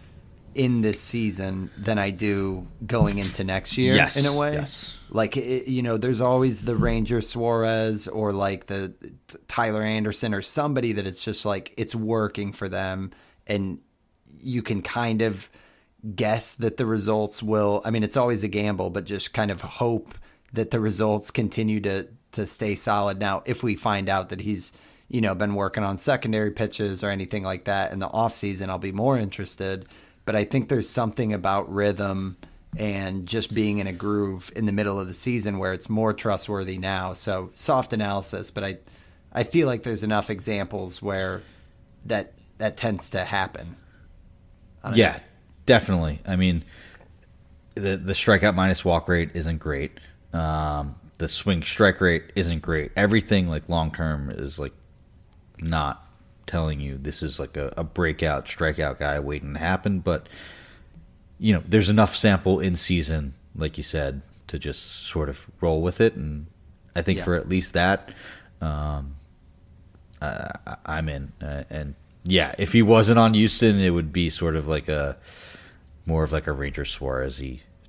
in 0.56 0.82
this 0.82 1.00
season 1.00 1.70
than 1.78 1.98
I 1.98 2.12
do 2.12 2.68
going 2.86 3.18
into 3.18 3.44
next 3.44 3.78
year. 3.78 3.96
Yes, 3.96 4.18
in 4.18 4.26
a 4.26 4.36
way, 4.36 4.54
yes. 4.54 4.98
like 5.10 5.38
it, 5.38 5.68
you 5.68 5.82
know, 5.82 5.98
there's 5.98 6.22
always 6.22 6.66
the 6.66 6.76
Ranger 6.76 7.22
Suarez 7.22 8.08
or 8.08 8.32
like 8.32 8.68
the 8.68 8.94
Tyler 9.48 9.82
Anderson 9.82 10.34
or 10.34 10.42
somebody 10.42 10.94
that 10.94 11.08
it's 11.08 11.24
just 11.24 11.46
like 11.46 11.74
it's 11.78 11.96
working 11.96 12.52
for 12.52 12.70
them, 12.70 13.12
and 13.48 13.80
you 14.42 14.62
can 14.62 14.82
kind 14.82 15.22
of 15.22 15.50
guess 16.16 16.56
that 16.56 16.78
the 16.78 16.86
results 16.86 17.42
will. 17.42 17.82
I 17.86 17.92
mean, 17.92 18.04
it's 18.04 18.18
always 18.18 18.44
a 18.44 18.48
gamble, 18.48 18.90
but 18.90 19.06
just 19.06 19.34
kind 19.34 19.52
of 19.52 19.62
hope 19.62 20.16
that 20.54 20.72
the 20.72 20.80
results 20.80 21.32
continue 21.32 21.80
to 21.82 22.08
to 22.34 22.46
stay 22.46 22.76
solid. 22.76 23.20
Now, 23.20 23.44
if 23.46 23.64
we 23.64 23.76
find 23.76 24.10
out 24.10 24.30
that 24.30 24.42
he's 24.42 24.74
you 25.08 25.22
know 25.22 25.36
been 25.36 25.56
working 25.56 25.84
on 25.84 25.98
secondary 25.98 26.52
pitches 26.52 27.04
or 27.04 27.10
anything 27.10 27.44
like 27.44 27.66
that 27.66 27.92
in 27.92 28.00
the 28.00 28.08
off 28.08 28.34
season, 28.34 28.70
I'll 28.70 28.78
be 28.78 28.92
more 28.92 29.18
interested 29.18 29.88
but 30.26 30.36
I 30.36 30.44
think 30.44 30.70
there's 30.70 30.90
something 30.90 31.34
about 31.34 31.72
rhythm 31.72 32.38
and 32.78 33.28
just 33.28 33.54
being 33.54 33.78
in 33.78 33.88
a 33.88 33.94
groove 33.94 34.52
in 34.56 34.66
the 34.66 34.72
middle 34.72 35.00
of 35.00 35.08
the 35.08 35.14
season 35.14 35.58
where 35.58 35.74
it's 35.74 35.90
more 35.90 36.14
trustworthy 36.14 36.78
now. 36.78 37.14
So 37.14 37.52
soft 37.56 37.94
analysis, 37.94 38.52
but 38.52 38.64
I 38.64 38.78
I 39.32 39.44
feel 39.44 39.68
like 39.68 39.84
there's 39.84 40.04
enough 40.04 40.30
examples 40.30 41.02
where 41.02 41.42
that 42.06 42.34
that 42.58 42.78
tends 42.78 43.10
to 43.12 43.24
happen. 43.24 43.76
Yeah, 44.94 45.14
know. 45.14 45.20
definitely. 45.66 46.20
I 46.26 46.36
mean, 46.36 46.64
the 47.76 47.98
the 47.98 48.14
strikeout 48.14 48.56
minus 48.56 48.84
walk 48.84 49.08
rate 49.08 49.32
isn't 49.34 49.60
great. 49.60 50.00
Um, 50.34 50.96
the 51.18 51.28
swing 51.28 51.64
strike 51.64 52.02
rate 52.02 52.32
isn't 52.36 52.62
great. 52.62 52.92
Everything 52.96 53.48
like 53.48 53.70
long 53.70 53.92
term 53.92 54.30
is 54.30 54.60
like 54.60 54.74
not 55.60 56.03
telling 56.48 56.80
you 56.80 56.98
this 56.98 57.24
is 57.24 57.40
like 57.40 57.58
a, 57.58 57.74
a 57.78 57.84
breakout 57.84 58.46
strikeout 58.46 59.00
guy 59.00 59.20
waiting 59.20 59.54
to 59.54 59.60
happen. 59.60 60.00
But 60.00 60.28
you 61.40 61.54
know, 61.54 61.64
there's 61.68 61.90
enough 61.90 62.16
sample 62.16 62.60
in 62.60 62.76
season, 62.76 63.34
like 63.56 63.78
you 63.78 63.84
said, 63.84 64.22
to 64.48 64.60
just 64.60 65.08
sort 65.08 65.30
of 65.30 65.48
roll 65.62 65.82
with 65.82 66.00
it. 66.00 66.16
And 66.16 66.48
I 66.96 67.02
think 67.02 67.20
yeah. 67.20 67.26
for 67.26 67.36
at 67.36 67.50
least 67.50 67.74
that, 67.74 68.14
um, 68.62 69.16
uh, 70.22 70.50
I'm 70.86 71.10
in. 71.10 71.34
Uh, 71.42 71.64
and 71.70 71.96
yeah, 72.24 72.56
if 72.58 72.72
he 72.72 72.82
wasn't 72.82 73.20
on 73.20 73.34
Houston, 73.34 73.80
it 73.80 73.90
would 73.90 74.14
be 74.14 74.30
sort 74.30 74.56
of 74.56 74.68
like 74.68 74.88
a 74.88 75.18
more 76.06 76.24
of 76.24 76.32
like 76.32 76.48
a 76.48 76.52
Ranger 76.52 76.86
Suarez 76.86 77.42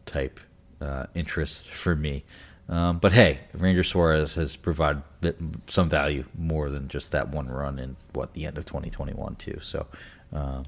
type 0.07 0.41
uh, 0.81 1.07
interest 1.15 1.69
for 1.69 1.95
me. 1.95 2.25
Um, 2.69 2.99
but 2.99 3.13
hey, 3.13 3.41
Ranger 3.53 3.85
Suarez 3.85 4.35
has 4.35 4.57
provided 4.57 5.03
some 5.67 5.89
value 5.89 6.25
more 6.37 6.71
than 6.71 6.89
just 6.89 7.13
that 7.13 7.29
one 7.29 7.49
run 7.49 7.79
in 7.79 7.97
what 8.13 8.33
the 8.33 8.47
end 8.47 8.57
of 8.57 8.65
2021 8.65 9.37
too. 9.37 9.59
So 9.61 9.87
uh, 10.33 10.65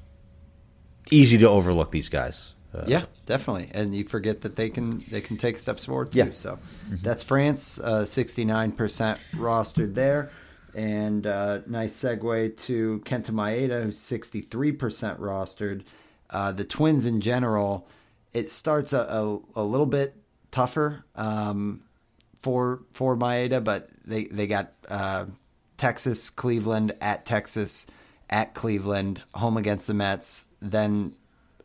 easy 1.09 1.37
to 1.39 1.49
overlook 1.49 1.91
these 1.91 2.09
guys. 2.09 2.53
Uh, 2.73 2.83
yeah, 2.85 3.05
definitely, 3.25 3.69
and 3.73 3.93
you 3.93 4.03
forget 4.03 4.41
that 4.41 4.55
they 4.55 4.69
can 4.69 5.03
they 5.09 5.21
can 5.21 5.37
take 5.37 5.57
steps 5.57 5.85
forward 5.85 6.11
too. 6.11 6.19
Yeah. 6.19 6.31
So 6.31 6.59
mm-hmm. 6.59 6.97
that's 7.01 7.23
France, 7.23 7.79
uh, 7.79 8.05
sixty 8.05 8.45
nine 8.45 8.73
percent 8.73 9.19
rostered 9.33 9.95
there, 9.95 10.31
and 10.75 11.25
uh, 11.25 11.59
nice 11.65 11.93
segue 11.93 12.57
to 12.65 13.01
Kenta 13.05 13.31
Maeda, 13.31 13.83
who's 13.83 13.97
sixty 13.97 14.41
three 14.41 14.73
percent 14.73 15.19
rostered. 15.19 15.83
Uh, 16.29 16.51
the 16.51 16.65
Twins 16.65 17.05
in 17.05 17.21
general, 17.21 17.87
it 18.33 18.49
starts 18.49 18.91
a, 18.91 18.99
a, 18.99 19.39
a 19.55 19.63
little 19.63 19.85
bit 19.85 20.13
tougher. 20.51 21.05
Um, 21.15 21.83
for 22.39 22.81
for 22.91 23.15
Maeda, 23.15 23.63
but 23.63 23.89
they 24.05 24.25
they 24.25 24.47
got 24.47 24.73
uh, 24.89 25.25
Texas, 25.77 26.29
Cleveland 26.29 26.93
at 27.01 27.25
Texas, 27.25 27.85
at 28.29 28.53
Cleveland, 28.53 29.21
home 29.33 29.57
against 29.57 29.87
the 29.87 29.93
Mets, 29.93 30.45
then 30.61 31.15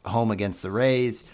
home 0.05 0.31
against 0.31 0.63
the 0.63 0.71
Rays. 0.71 1.25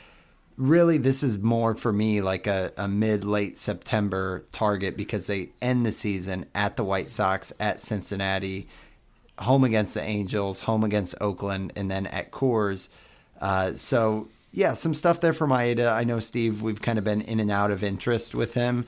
Really, 0.57 0.99
this 0.99 1.23
is 1.23 1.39
more 1.39 1.77
for 1.77 1.93
me 1.93 2.21
like 2.21 2.47
a, 2.49 2.73
a 2.77 2.89
mid 2.89 3.25
late 3.25 3.57
September 3.57 4.45
target 4.51 4.97
because 4.97 5.29
they 5.29 5.51
end 5.63 5.87
the 5.87 5.93
season 5.93 6.47
at 6.55 6.77
the 6.77 6.85
White 6.85 7.11
Sox, 7.11 7.53
at 7.61 7.81
Cincinnati, 7.81 8.67
home 9.39 9.63
against 9.63 9.95
the 9.95 10.03
Angels, 10.03 10.61
home 10.61 10.83
against 10.83 11.15
Oakland, 11.21 11.73
and 11.77 11.89
then 11.89 12.09
at 12.09 12.33
Coors. 12.33 12.89
Uh, 13.41 13.73
so 13.73 14.29
yeah, 14.53 14.73
some 14.73 14.95
stuff 14.95 15.21
there 15.21 15.33
for 15.33 15.47
Maeda. 15.47 15.93
I 15.93 16.03
know 16.05 16.19
Steve, 16.19 16.63
we've 16.63 16.83
kind 16.83 16.99
of 16.99 17.05
been 17.05 17.21
in 17.21 17.39
and 17.39 17.51
out 17.51 17.71
of 17.71 17.85
interest 17.85 18.35
with 18.35 18.55
him. 18.55 18.87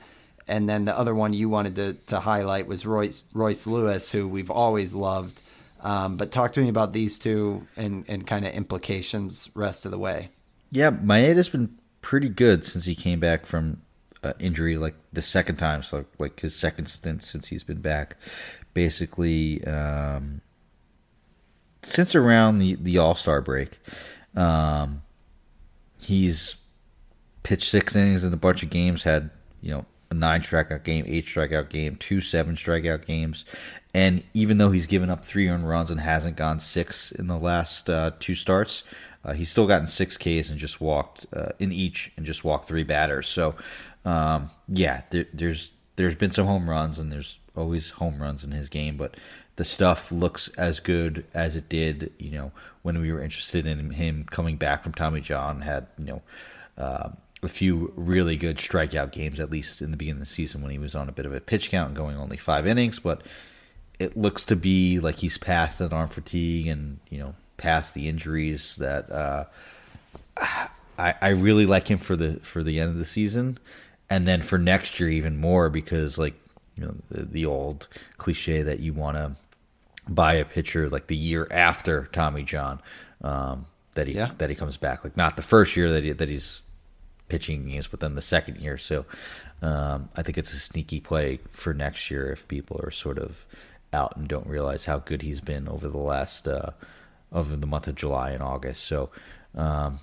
And 0.51 0.67
then 0.67 0.83
the 0.83 0.97
other 0.97 1.15
one 1.15 1.31
you 1.33 1.47
wanted 1.47 1.75
to, 1.75 1.93
to 2.07 2.19
highlight 2.19 2.67
was 2.67 2.85
Royce, 2.85 3.23
Royce 3.33 3.65
Lewis, 3.65 4.11
who 4.11 4.27
we've 4.27 4.51
always 4.51 4.93
loved. 4.93 5.41
Um, 5.79 6.17
but 6.17 6.31
talk 6.31 6.51
to 6.53 6.59
me 6.59 6.67
about 6.67 6.91
these 6.91 7.17
two 7.17 7.65
and, 7.77 8.03
and 8.09 8.27
kind 8.27 8.45
of 8.45 8.53
implications 8.53 9.49
rest 9.55 9.85
of 9.85 9.91
the 9.91 9.97
way. 9.97 10.29
Yeah, 10.69 10.89
Maeda's 10.89 11.47
been 11.47 11.77
pretty 12.01 12.27
good 12.27 12.65
since 12.65 12.83
he 12.83 12.95
came 12.95 13.21
back 13.21 13.45
from 13.45 13.81
uh, 14.23 14.33
injury, 14.39 14.77
like 14.77 14.95
the 15.13 15.21
second 15.21 15.55
time, 15.55 15.83
so 15.83 16.03
like 16.19 16.41
his 16.41 16.53
second 16.53 16.87
stint 16.87 17.23
since 17.23 17.47
he's 17.47 17.63
been 17.63 17.79
back. 17.79 18.17
Basically, 18.73 19.63
um, 19.65 20.41
since 21.83 22.13
around 22.13 22.59
the, 22.59 22.75
the 22.75 22.97
All 22.97 23.15
Star 23.15 23.41
break, 23.41 23.79
um, 24.35 25.01
he's 25.99 26.57
pitched 27.43 27.69
six 27.69 27.95
innings 27.95 28.25
in 28.25 28.33
a 28.33 28.37
bunch 28.37 28.63
of 28.63 28.69
games, 28.69 29.03
had 29.03 29.29
you 29.61 29.71
know 29.71 29.85
a 30.11 30.13
nine 30.13 30.41
strikeout 30.41 30.83
game, 30.83 31.05
eight 31.07 31.25
strikeout 31.25 31.69
game, 31.69 31.95
two 31.95 32.21
seven 32.21 32.55
strikeout 32.55 33.05
games, 33.05 33.45
and 33.93 34.23
even 34.33 34.57
though 34.57 34.71
he's 34.71 34.85
given 34.85 35.09
up 35.09 35.25
three 35.25 35.47
earned 35.47 35.67
runs 35.67 35.89
and 35.89 35.99
hasn't 35.99 36.35
gone 36.35 36.59
six 36.59 37.11
in 37.11 37.27
the 37.27 37.39
last 37.39 37.89
uh, 37.89 38.11
two 38.19 38.35
starts, 38.35 38.83
uh, 39.23 39.33
he's 39.33 39.49
still 39.49 39.67
gotten 39.67 39.87
six 39.87 40.17
Ks 40.17 40.49
and 40.49 40.59
just 40.59 40.79
walked 40.79 41.25
uh, 41.33 41.49
in 41.59 41.71
each 41.71 42.11
and 42.17 42.25
just 42.25 42.43
walked 42.43 42.67
three 42.67 42.83
batters. 42.83 43.27
So, 43.27 43.55
um, 44.05 44.51
yeah, 44.67 45.03
there, 45.09 45.25
there's 45.33 45.71
there's 45.95 46.15
been 46.15 46.31
some 46.31 46.45
home 46.45 46.69
runs 46.69 46.99
and 46.99 47.11
there's 47.11 47.39
always 47.55 47.91
home 47.91 48.21
runs 48.21 48.43
in 48.43 48.51
his 48.51 48.69
game, 48.69 48.97
but 48.97 49.15
the 49.55 49.63
stuff 49.63 50.11
looks 50.11 50.47
as 50.57 50.79
good 50.79 51.25
as 51.33 51.55
it 51.55 51.69
did, 51.69 52.11
you 52.17 52.31
know, 52.31 52.51
when 52.81 52.99
we 52.99 53.11
were 53.11 53.21
interested 53.21 53.67
in 53.67 53.91
him 53.91 54.25
coming 54.29 54.57
back 54.57 54.83
from 54.83 54.93
Tommy 54.93 55.21
John. 55.21 55.61
Had 55.61 55.87
you 55.97 56.05
know. 56.05 56.21
Uh, 56.77 57.09
a 57.43 57.47
few 57.47 57.91
really 57.95 58.35
good 58.35 58.57
strikeout 58.57 59.11
games, 59.11 59.39
at 59.39 59.49
least 59.49 59.81
in 59.81 59.91
the 59.91 59.97
beginning 59.97 60.21
of 60.21 60.27
the 60.27 60.33
season 60.33 60.61
when 60.61 60.71
he 60.71 60.77
was 60.77 60.95
on 60.95 61.09
a 61.09 61.11
bit 61.11 61.25
of 61.25 61.33
a 61.33 61.41
pitch 61.41 61.69
count 61.71 61.89
and 61.89 61.97
going 61.97 62.15
only 62.15 62.37
five 62.37 62.67
innings. 62.67 62.99
But 62.99 63.23
it 63.99 64.15
looks 64.15 64.43
to 64.45 64.55
be 64.55 64.99
like 64.99 65.17
he's 65.17 65.37
past 65.37 65.79
that 65.79 65.93
arm 65.93 66.09
fatigue 66.09 66.67
and 66.67 66.99
you 67.09 67.19
know 67.19 67.35
past 67.57 67.93
the 67.93 68.07
injuries 68.07 68.75
that 68.77 69.11
uh, 69.11 69.45
I, 70.97 71.15
I 71.21 71.29
really 71.29 71.65
like 71.65 71.89
him 71.89 71.97
for 71.97 72.15
the 72.15 72.33
for 72.41 72.63
the 72.63 72.79
end 72.79 72.91
of 72.91 72.97
the 72.97 73.05
season, 73.05 73.57
and 74.09 74.27
then 74.27 74.41
for 74.41 74.57
next 74.57 74.99
year 74.99 75.09
even 75.09 75.37
more 75.37 75.69
because 75.69 76.17
like 76.17 76.35
you 76.75 76.85
know 76.85 76.95
the, 77.09 77.25
the 77.25 77.45
old 77.45 77.87
cliche 78.17 78.61
that 78.61 78.79
you 78.79 78.93
want 78.93 79.17
to 79.17 79.35
buy 80.07 80.33
a 80.33 80.45
pitcher 80.45 80.89
like 80.89 81.07
the 81.07 81.17
year 81.17 81.47
after 81.49 82.07
Tommy 82.11 82.43
John. 82.43 82.81
Um, 83.23 83.65
that 83.93 84.07
he 84.07 84.13
yeah. 84.13 84.31
that 84.37 84.49
he 84.49 84.55
comes 84.55 84.77
back 84.77 85.03
like 85.03 85.17
not 85.17 85.35
the 85.35 85.41
first 85.41 85.75
year 85.75 85.91
that 85.91 86.03
he, 86.03 86.11
that 86.13 86.29
he's 86.29 86.61
pitching 87.31 87.65
games, 87.69 87.87
but 87.87 88.01
then 88.01 88.15
the 88.15 88.21
second 88.21 88.57
year. 88.57 88.77
So 88.77 89.05
um, 89.61 90.09
I 90.17 90.21
think 90.21 90.37
it's 90.37 90.53
a 90.53 90.59
sneaky 90.59 90.99
play 90.99 91.39
for 91.49 91.73
next 91.73 92.11
year 92.11 92.29
if 92.29 92.45
people 92.49 92.77
are 92.83 92.91
sort 92.91 93.17
of 93.17 93.45
out 93.93 94.17
and 94.17 94.27
don't 94.27 94.47
realize 94.47 94.83
how 94.83 94.99
good 94.99 95.21
he's 95.21 95.39
been 95.39 95.69
over 95.69 95.87
the 95.87 95.97
last 95.97 96.45
uh, 96.45 96.71
over 97.31 97.55
the 97.55 97.65
month 97.65 97.87
of 97.87 97.95
July 97.95 98.31
and 98.31 98.43
August. 98.43 98.83
So 98.83 99.11
um, 99.55 100.01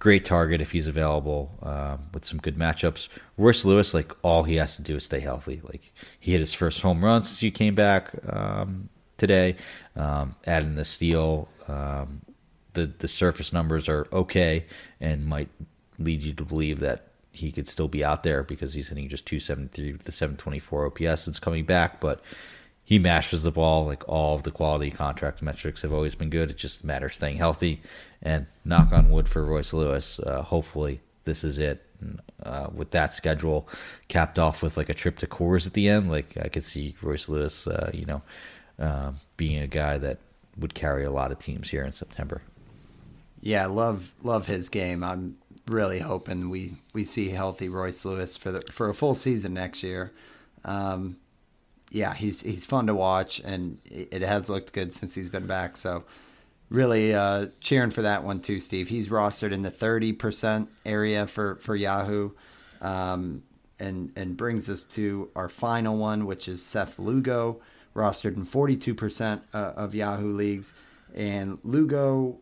great 0.00 0.24
target 0.24 0.60
if 0.60 0.72
he's 0.72 0.88
available 0.88 1.56
um, 1.62 2.08
with 2.12 2.24
some 2.24 2.38
good 2.40 2.58
matchups. 2.58 3.08
Royce 3.38 3.64
Lewis, 3.64 3.94
like 3.94 4.12
all 4.22 4.42
he 4.42 4.56
has 4.56 4.74
to 4.74 4.82
do 4.82 4.96
is 4.96 5.04
stay 5.04 5.20
healthy. 5.20 5.60
Like 5.62 5.92
he 6.18 6.32
hit 6.32 6.40
his 6.40 6.52
first 6.52 6.82
home 6.82 7.04
run 7.04 7.22
since 7.22 7.38
he 7.38 7.52
came 7.52 7.76
back 7.76 8.10
um, 8.28 8.88
today, 9.18 9.54
um, 9.94 10.34
adding 10.46 10.74
the 10.74 10.84
steal. 10.84 11.48
Um, 11.68 12.22
the 12.72 12.92
the 12.98 13.08
surface 13.08 13.52
numbers 13.52 13.88
are 13.88 14.06
okay 14.12 14.66
and 15.00 15.24
might 15.24 15.48
lead 15.98 16.22
you 16.22 16.32
to 16.34 16.44
believe 16.44 16.80
that 16.80 17.08
he 17.30 17.52
could 17.52 17.68
still 17.68 17.88
be 17.88 18.04
out 18.04 18.22
there 18.22 18.42
because 18.42 18.74
he's 18.74 18.88
hitting 18.88 19.08
just 19.08 19.26
273 19.26 19.92
with 19.92 20.04
the 20.04 20.12
724 20.12 20.86
OPS 20.86 21.22
since 21.22 21.38
coming 21.38 21.64
back, 21.64 22.00
but 22.00 22.22
he 22.82 22.98
mashes 22.98 23.42
the 23.42 23.50
ball 23.50 23.84
like 23.84 24.08
all 24.08 24.34
of 24.34 24.44
the 24.44 24.50
quality 24.50 24.90
contract 24.90 25.42
metrics 25.42 25.82
have 25.82 25.92
always 25.92 26.14
been 26.14 26.30
good. 26.30 26.50
It 26.50 26.56
just 26.56 26.84
matters 26.84 27.14
staying 27.14 27.36
healthy 27.36 27.82
and 28.22 28.46
knock 28.64 28.92
on 28.92 29.10
wood 29.10 29.28
for 29.28 29.44
Royce 29.44 29.72
Lewis. 29.72 30.18
Uh, 30.20 30.42
hopefully 30.42 31.00
this 31.24 31.44
is 31.44 31.58
it. 31.58 31.82
And, 32.00 32.20
uh, 32.42 32.68
with 32.72 32.90
that 32.92 33.14
schedule 33.14 33.68
capped 34.08 34.38
off 34.38 34.62
with 34.62 34.76
like 34.76 34.88
a 34.88 34.94
trip 34.94 35.18
to 35.18 35.26
Coors 35.26 35.66
at 35.66 35.72
the 35.72 35.88
end, 35.88 36.10
like 36.10 36.36
I 36.40 36.48
could 36.48 36.64
see 36.64 36.94
Royce 37.02 37.28
Lewis, 37.28 37.66
uh, 37.66 37.90
you 37.92 38.06
know, 38.06 38.22
uh, 38.78 39.12
being 39.36 39.58
a 39.58 39.66
guy 39.66 39.98
that 39.98 40.18
would 40.56 40.74
carry 40.74 41.04
a 41.04 41.10
lot 41.10 41.32
of 41.32 41.38
teams 41.38 41.70
here 41.70 41.84
in 41.84 41.92
September. 41.92 42.42
Yeah, 43.40 43.66
love 43.66 44.14
love 44.22 44.46
his 44.46 44.68
game. 44.68 45.02
I'm 45.02 45.36
really 45.68 45.98
hoping 45.98 46.50
we, 46.50 46.74
we 46.92 47.04
see 47.04 47.28
healthy 47.28 47.68
Royce 47.68 48.04
Lewis 48.04 48.36
for 48.36 48.52
the 48.52 48.60
for 48.70 48.88
a 48.88 48.94
full 48.94 49.14
season 49.14 49.54
next 49.54 49.82
year. 49.82 50.12
Um, 50.64 51.16
yeah, 51.90 52.14
he's 52.14 52.40
he's 52.40 52.64
fun 52.64 52.86
to 52.88 52.94
watch, 52.94 53.40
and 53.44 53.78
it 53.84 54.22
has 54.22 54.48
looked 54.50 54.72
good 54.72 54.92
since 54.92 55.14
he's 55.14 55.28
been 55.30 55.46
back. 55.46 55.76
So 55.76 56.04
really 56.68 57.14
uh, 57.14 57.46
cheering 57.60 57.90
for 57.90 58.02
that 58.02 58.24
one 58.24 58.40
too, 58.40 58.60
Steve. 58.60 58.88
He's 58.88 59.08
rostered 59.08 59.52
in 59.52 59.62
the 59.62 59.70
thirty 59.70 60.12
percent 60.12 60.68
area 60.84 61.26
for 61.26 61.56
for 61.56 61.76
Yahoo, 61.76 62.30
um, 62.80 63.42
and 63.78 64.12
and 64.16 64.36
brings 64.36 64.68
us 64.68 64.82
to 64.84 65.30
our 65.36 65.48
final 65.48 65.96
one, 65.96 66.26
which 66.26 66.48
is 66.48 66.62
Seth 66.62 66.98
Lugo, 66.98 67.60
rostered 67.94 68.36
in 68.36 68.44
forty 68.44 68.76
two 68.76 68.94
percent 68.94 69.42
uh, 69.54 69.72
of 69.76 69.94
Yahoo 69.94 70.32
leagues, 70.32 70.74
and 71.14 71.58
Lugo 71.62 72.38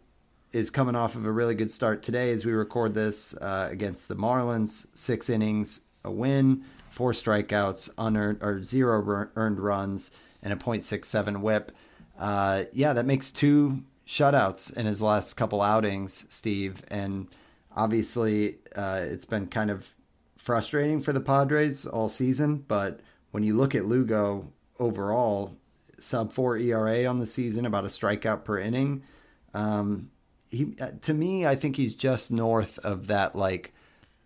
is 0.55 0.70
coming 0.70 0.94
off 0.94 1.16
of 1.16 1.26
a 1.26 1.32
really 1.32 1.55
good 1.55 1.70
start 1.70 2.01
today 2.02 2.31
as 2.31 2.47
we 2.47 2.52
record 2.52 2.94
this 2.94 3.36
uh, 3.39 3.68
against 3.70 4.06
the 4.09 4.14
Marlins. 4.14 4.86
Six 4.94 5.28
innings, 5.28 5.81
a 6.05 6.10
win, 6.10 6.64
four 6.90 7.10
strikeouts, 7.10 7.90
unearned 7.98 8.39
or 8.40 8.62
zero 8.62 9.28
earned 9.35 9.59
runs, 9.59 10.12
and 10.43 10.52
a 10.52 10.56
.67 10.56 11.39
WHIP. 11.39 11.72
Uh, 12.16 12.64
yeah, 12.72 12.93
that 12.93 13.05
makes 13.05 13.32
two 13.32 13.82
shutouts 14.06 14.74
in 14.76 14.86
his 14.86 15.02
last 15.02 15.35
couple 15.35 15.60
outings, 15.60 16.24
Steve, 16.28 16.82
and 16.89 17.26
obviously 17.74 18.59
uh, 18.76 19.01
it's 19.02 19.24
been 19.24 19.48
kind 19.48 19.72
of 19.72 19.97
frustrating 20.36 21.01
for 21.01 21.12
the 21.12 21.20
Padres 21.20 21.85
all 21.85 22.09
season. 22.09 22.59
But 22.68 23.01
when 23.32 23.43
you 23.43 23.56
look 23.56 23.74
at 23.74 23.86
Lugo 23.86 24.52
overall, 24.78 25.56
sub 25.98 26.32
four 26.32 26.56
ERA 26.56 27.06
on 27.06 27.18
the 27.18 27.26
season, 27.26 27.66
about 27.66 27.85
a 27.85 27.89
strikeout 27.89 28.44
per 28.44 28.59
inning. 28.59 29.02
Um, 29.52 30.10
he 30.55 30.74
uh, 30.81 30.90
to 31.02 31.14
me, 31.14 31.47
I 31.47 31.56
think 31.56 31.76
he's 31.76 31.94
just 31.94 32.31
north 32.31 32.78
of 32.78 33.09
that 33.09 33.35
like 33.35 33.72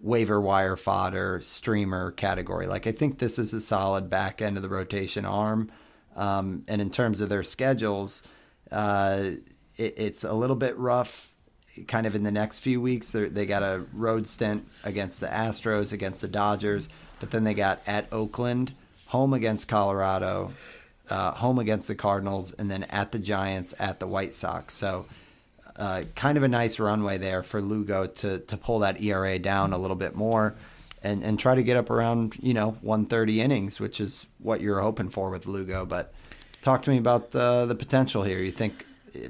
waiver 0.00 0.40
wire 0.40 0.76
fodder 0.76 1.40
streamer 1.42 2.12
category. 2.12 2.66
Like 2.66 2.86
I 2.86 2.92
think 2.92 3.18
this 3.18 3.38
is 3.38 3.52
a 3.52 3.60
solid 3.60 4.08
back 4.08 4.40
end 4.40 4.56
of 4.56 4.62
the 4.62 4.68
rotation 4.68 5.24
arm. 5.24 5.70
Um, 6.16 6.64
and 6.68 6.80
in 6.80 6.90
terms 6.90 7.20
of 7.20 7.28
their 7.28 7.42
schedules, 7.42 8.22
uh, 8.72 9.22
it, 9.76 9.94
it's 9.96 10.24
a 10.24 10.32
little 10.32 10.56
bit 10.56 10.76
rough. 10.76 11.32
Kind 11.86 12.08
of 12.08 12.16
in 12.16 12.24
the 12.24 12.32
next 12.32 12.58
few 12.58 12.80
weeks, 12.80 13.12
they 13.12 13.46
got 13.46 13.62
a 13.62 13.84
road 13.92 14.26
stint 14.26 14.66
against 14.82 15.20
the 15.20 15.28
Astros, 15.28 15.92
against 15.92 16.20
the 16.20 16.26
Dodgers, 16.26 16.88
but 17.20 17.30
then 17.30 17.44
they 17.44 17.54
got 17.54 17.80
at 17.86 18.12
Oakland, 18.12 18.72
home 19.06 19.32
against 19.32 19.68
Colorado, 19.68 20.52
uh, 21.08 21.30
home 21.32 21.60
against 21.60 21.86
the 21.86 21.94
Cardinals, 21.94 22.52
and 22.52 22.68
then 22.68 22.82
at 22.84 23.12
the 23.12 23.18
Giants, 23.20 23.74
at 23.78 24.00
the 24.00 24.08
White 24.08 24.34
Sox. 24.34 24.74
So 24.74 25.06
uh, 25.78 26.02
kind 26.16 26.36
of 26.36 26.42
a 26.42 26.48
nice 26.48 26.78
runway 26.78 27.18
there 27.18 27.42
for 27.42 27.60
Lugo 27.60 28.06
to 28.06 28.40
to 28.40 28.56
pull 28.56 28.80
that 28.80 29.00
ERA 29.00 29.38
down 29.38 29.72
a 29.72 29.78
little 29.78 29.96
bit 29.96 30.14
more, 30.14 30.54
and 31.02 31.22
and 31.22 31.38
try 31.38 31.54
to 31.54 31.62
get 31.62 31.76
up 31.76 31.88
around 31.90 32.36
you 32.42 32.52
know 32.52 32.72
130 32.82 33.40
innings, 33.40 33.78
which 33.78 34.00
is 34.00 34.26
what 34.38 34.60
you're 34.60 34.80
hoping 34.80 35.08
for 35.08 35.30
with 35.30 35.46
Lugo. 35.46 35.86
But 35.86 36.12
talk 36.62 36.82
to 36.82 36.90
me 36.90 36.98
about 36.98 37.30
the 37.30 37.64
the 37.66 37.76
potential 37.76 38.24
here. 38.24 38.40
You 38.40 38.50
think 38.50 38.84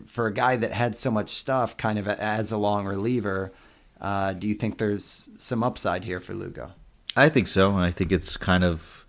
for 0.07 0.27
a 0.27 0.33
guy 0.33 0.57
that 0.57 0.73
had 0.73 0.97
so 0.97 1.11
much 1.11 1.31
stuff, 1.31 1.77
kind 1.77 1.99
of 1.99 2.09
as 2.09 2.51
a 2.51 2.59
long 2.59 2.87
reliever, 2.87 3.53
uh, 4.01 4.33
do 4.33 4.47
you 4.47 4.55
think 4.55 4.79
there's 4.79 5.29
some 5.39 5.63
upside 5.63 6.05
here 6.05 6.21
for 6.21 6.35
Lugo? 6.35 6.73
I 7.17 7.29
think 7.29 7.49
so, 7.49 7.75
and 7.75 7.85
I 7.85 7.91
think 7.91 8.11
it's 8.11 8.37
kind 8.37 8.65
of 8.65 9.05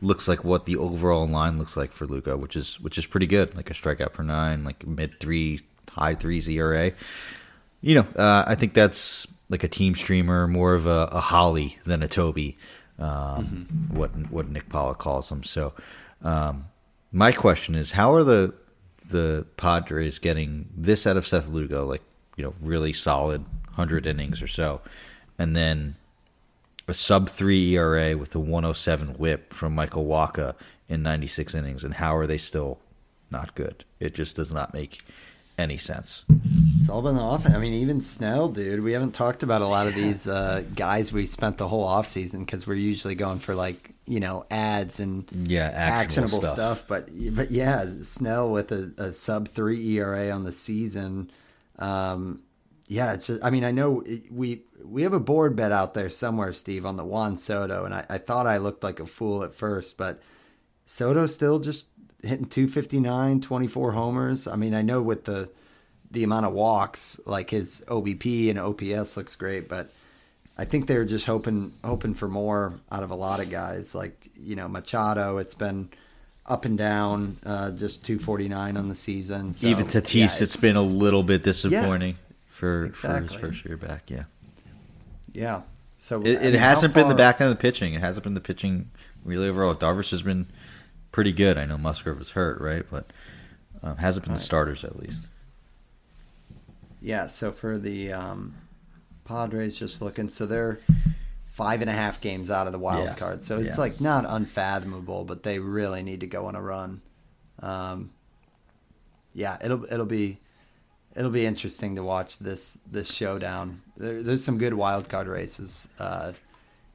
looks 0.00 0.28
like 0.28 0.44
what 0.44 0.64
the 0.64 0.76
overall 0.76 1.26
line 1.26 1.58
looks 1.58 1.76
like 1.76 1.92
for 1.92 2.06
Lugo, 2.06 2.36
which 2.36 2.56
is 2.56 2.80
which 2.80 2.96
is 2.96 3.04
pretty 3.04 3.26
good, 3.26 3.54
like 3.54 3.70
a 3.70 3.74
strikeout 3.74 4.14
per 4.14 4.22
nine, 4.22 4.64
like 4.64 4.86
mid 4.86 5.20
three 5.20 5.60
high 5.98 6.14
threes 6.14 6.48
ERA. 6.48 6.92
You 7.80 7.96
know, 7.96 8.06
uh, 8.16 8.44
I 8.46 8.54
think 8.54 8.74
that's 8.74 9.26
like 9.48 9.64
a 9.64 9.68
team 9.68 9.94
streamer, 9.94 10.46
more 10.46 10.74
of 10.74 10.86
a, 10.86 11.08
a 11.12 11.20
Holly 11.20 11.78
than 11.84 12.02
a 12.02 12.08
Toby. 12.08 12.56
Um, 12.98 13.08
mm-hmm. 13.08 13.96
What 13.96 14.10
what 14.30 14.48
Nick 14.48 14.68
Pollack 14.68 14.98
calls 14.98 15.28
them. 15.28 15.44
So, 15.44 15.72
um, 16.22 16.66
my 17.12 17.32
question 17.32 17.74
is, 17.74 17.92
how 17.92 18.12
are 18.12 18.24
the 18.24 18.54
the 19.10 19.46
Padres 19.56 20.18
getting 20.18 20.68
this 20.76 21.06
out 21.06 21.16
of 21.16 21.26
Seth 21.26 21.48
Lugo, 21.48 21.86
like 21.86 22.02
you 22.36 22.44
know, 22.44 22.54
really 22.60 22.92
solid 22.92 23.44
hundred 23.72 24.06
innings 24.06 24.42
or 24.42 24.48
so, 24.48 24.80
and 25.38 25.54
then 25.54 25.96
a 26.88 26.94
sub 26.94 27.28
three 27.28 27.74
ERA 27.74 28.16
with 28.16 28.34
a 28.34 28.40
107 28.40 29.14
WHIP 29.18 29.52
from 29.52 29.74
Michael 29.74 30.06
Wacha 30.06 30.54
in 30.88 31.02
96 31.02 31.54
innings, 31.54 31.84
and 31.84 31.94
how 31.94 32.16
are 32.16 32.26
they 32.26 32.38
still 32.38 32.78
not 33.30 33.54
good? 33.54 33.84
It 34.00 34.14
just 34.14 34.36
does 34.36 34.52
not 34.52 34.72
make 34.72 35.02
any 35.58 35.76
sense. 35.76 36.24
It's 36.78 36.88
all 36.88 37.02
been 37.02 37.16
off. 37.16 37.46
I 37.46 37.58
mean, 37.58 37.74
even 37.74 38.00
Snell, 38.00 38.48
dude. 38.48 38.82
We 38.82 38.92
haven't 38.92 39.12
talked 39.12 39.42
about 39.42 39.60
a 39.60 39.66
lot 39.66 39.86
of 39.86 39.94
these 39.94 40.26
uh, 40.26 40.64
guys 40.74 41.12
we 41.12 41.26
spent 41.26 41.58
the 41.58 41.68
whole 41.68 41.84
off 41.84 42.06
season 42.06 42.44
because 42.44 42.66
we're 42.66 42.74
usually 42.74 43.14
going 43.14 43.40
for 43.40 43.54
like 43.54 43.90
you 44.06 44.20
know 44.20 44.46
ads 44.50 45.00
and 45.00 45.28
yeah 45.32 45.70
actionable, 45.74 46.40
stuff. 46.40 46.54
stuff. 46.54 46.84
But 46.88 47.08
but 47.32 47.50
yeah, 47.50 47.84
Snell 48.02 48.50
with 48.50 48.72
a, 48.72 48.94
a 48.98 49.12
sub 49.12 49.48
three 49.48 49.98
ERA 49.98 50.30
on 50.30 50.44
the 50.44 50.52
season. 50.52 51.30
Um, 51.78 52.42
yeah, 52.86 53.12
it's 53.12 53.26
just. 53.26 53.44
I 53.44 53.50
mean, 53.50 53.64
I 53.64 53.70
know 53.70 54.02
we 54.30 54.62
we 54.82 55.02
have 55.02 55.12
a 55.12 55.20
board 55.20 55.56
bet 55.56 55.72
out 55.72 55.92
there 55.94 56.08
somewhere, 56.08 56.52
Steve, 56.52 56.86
on 56.86 56.96
the 56.96 57.04
Juan 57.04 57.36
Soto, 57.36 57.84
and 57.84 57.94
I, 57.94 58.06
I 58.08 58.18
thought 58.18 58.46
I 58.46 58.56
looked 58.58 58.82
like 58.82 59.00
a 59.00 59.06
fool 59.06 59.42
at 59.42 59.52
first, 59.52 59.98
but 59.98 60.22
Soto 60.86 61.26
still 61.26 61.58
just 61.58 61.88
hitting 62.22 62.46
259, 62.46 63.40
24 63.40 63.92
homers. 63.92 64.46
I 64.46 64.56
mean, 64.56 64.74
I 64.74 64.82
know 64.82 65.02
with 65.02 65.24
the 65.24 65.50
the 66.10 66.24
amount 66.24 66.46
of 66.46 66.52
walks, 66.52 67.20
like 67.26 67.50
his 67.50 67.82
OBP 67.86 68.48
and 68.48 68.58
OPS 68.58 69.16
looks 69.16 69.34
great, 69.36 69.68
but 69.68 69.90
I 70.56 70.64
think 70.64 70.86
they're 70.86 71.04
just 71.04 71.26
hoping 71.26 71.72
hoping 71.84 72.14
for 72.14 72.28
more 72.28 72.72
out 72.90 73.02
of 73.02 73.10
a 73.10 73.14
lot 73.14 73.40
of 73.40 73.50
guys. 73.50 73.94
Like 73.94 74.30
you 74.34 74.56
know 74.56 74.68
Machado, 74.68 75.38
it's 75.38 75.54
been 75.54 75.90
up 76.46 76.64
and 76.64 76.78
down, 76.78 77.36
uh, 77.44 77.70
just 77.72 78.04
249 78.04 78.76
on 78.76 78.88
the 78.88 78.94
season. 78.94 79.52
So, 79.52 79.66
Even 79.66 79.86
Tatis, 79.86 80.14
yeah, 80.14 80.24
it's, 80.24 80.40
it's 80.40 80.56
been 80.56 80.76
a 80.76 80.82
little 80.82 81.22
bit 81.22 81.42
disappointing 81.42 82.14
yeah, 82.14 82.34
for 82.46 82.86
exactly. 82.86 83.26
for 83.26 83.32
his 83.32 83.40
first 83.40 83.64
year 83.66 83.76
back. 83.76 84.10
Yeah, 84.10 84.24
yeah. 85.32 85.62
So 85.98 86.22
it, 86.22 86.28
it 86.28 86.42
mean, 86.42 86.54
hasn't 86.54 86.94
been 86.94 87.08
the 87.08 87.14
back 87.14 87.40
end 87.40 87.50
of 87.50 87.56
the 87.56 87.60
pitching. 87.60 87.94
It 87.94 88.00
hasn't 88.00 88.24
been 88.24 88.34
the 88.34 88.40
pitching 88.40 88.90
really 89.24 89.48
overall. 89.48 89.74
Darvish 89.74 90.10
has 90.10 90.22
been 90.22 90.46
pretty 91.12 91.32
good. 91.32 91.58
I 91.58 91.64
know 91.64 91.78
Musgrove 91.78 92.18
was 92.18 92.30
hurt, 92.32 92.60
right? 92.60 92.84
But 92.90 93.06
um, 93.82 93.96
hasn't 93.96 94.24
been 94.24 94.32
right. 94.32 94.38
the 94.38 94.44
starters 94.44 94.84
at 94.84 94.98
least. 94.98 95.26
Yeah. 97.00 97.26
So 97.26 97.52
for 97.52 97.78
the 97.78 98.12
um, 98.12 98.54
Padres, 99.24 99.78
just 99.78 100.02
looking, 100.02 100.28
so 100.28 100.46
they're 100.46 100.80
five 101.46 101.80
and 101.80 101.90
a 101.90 101.92
half 101.92 102.20
games 102.20 102.50
out 102.50 102.66
of 102.66 102.72
the 102.72 102.78
wild 102.78 103.04
yeah. 103.04 103.14
card. 103.14 103.42
So 103.42 103.58
it's 103.58 103.76
yeah. 103.76 103.80
like 103.80 104.00
not 104.00 104.24
unfathomable, 104.28 105.24
but 105.24 105.42
they 105.42 105.58
really 105.58 106.02
need 106.02 106.20
to 106.20 106.26
go 106.26 106.46
on 106.46 106.54
a 106.54 106.62
run. 106.62 107.02
Um, 107.60 108.10
yeah, 109.34 109.56
it'll 109.64 109.84
it'll 109.92 110.06
be 110.06 110.38
it'll 111.16 111.30
be 111.30 111.46
interesting 111.46 111.96
to 111.96 112.02
watch 112.02 112.38
this 112.38 112.78
this 112.90 113.12
showdown. 113.12 113.82
There, 113.96 114.22
there's 114.22 114.44
some 114.44 114.58
good 114.58 114.74
wild 114.74 115.08
card 115.08 115.26
races, 115.26 115.88
uh, 115.98 116.32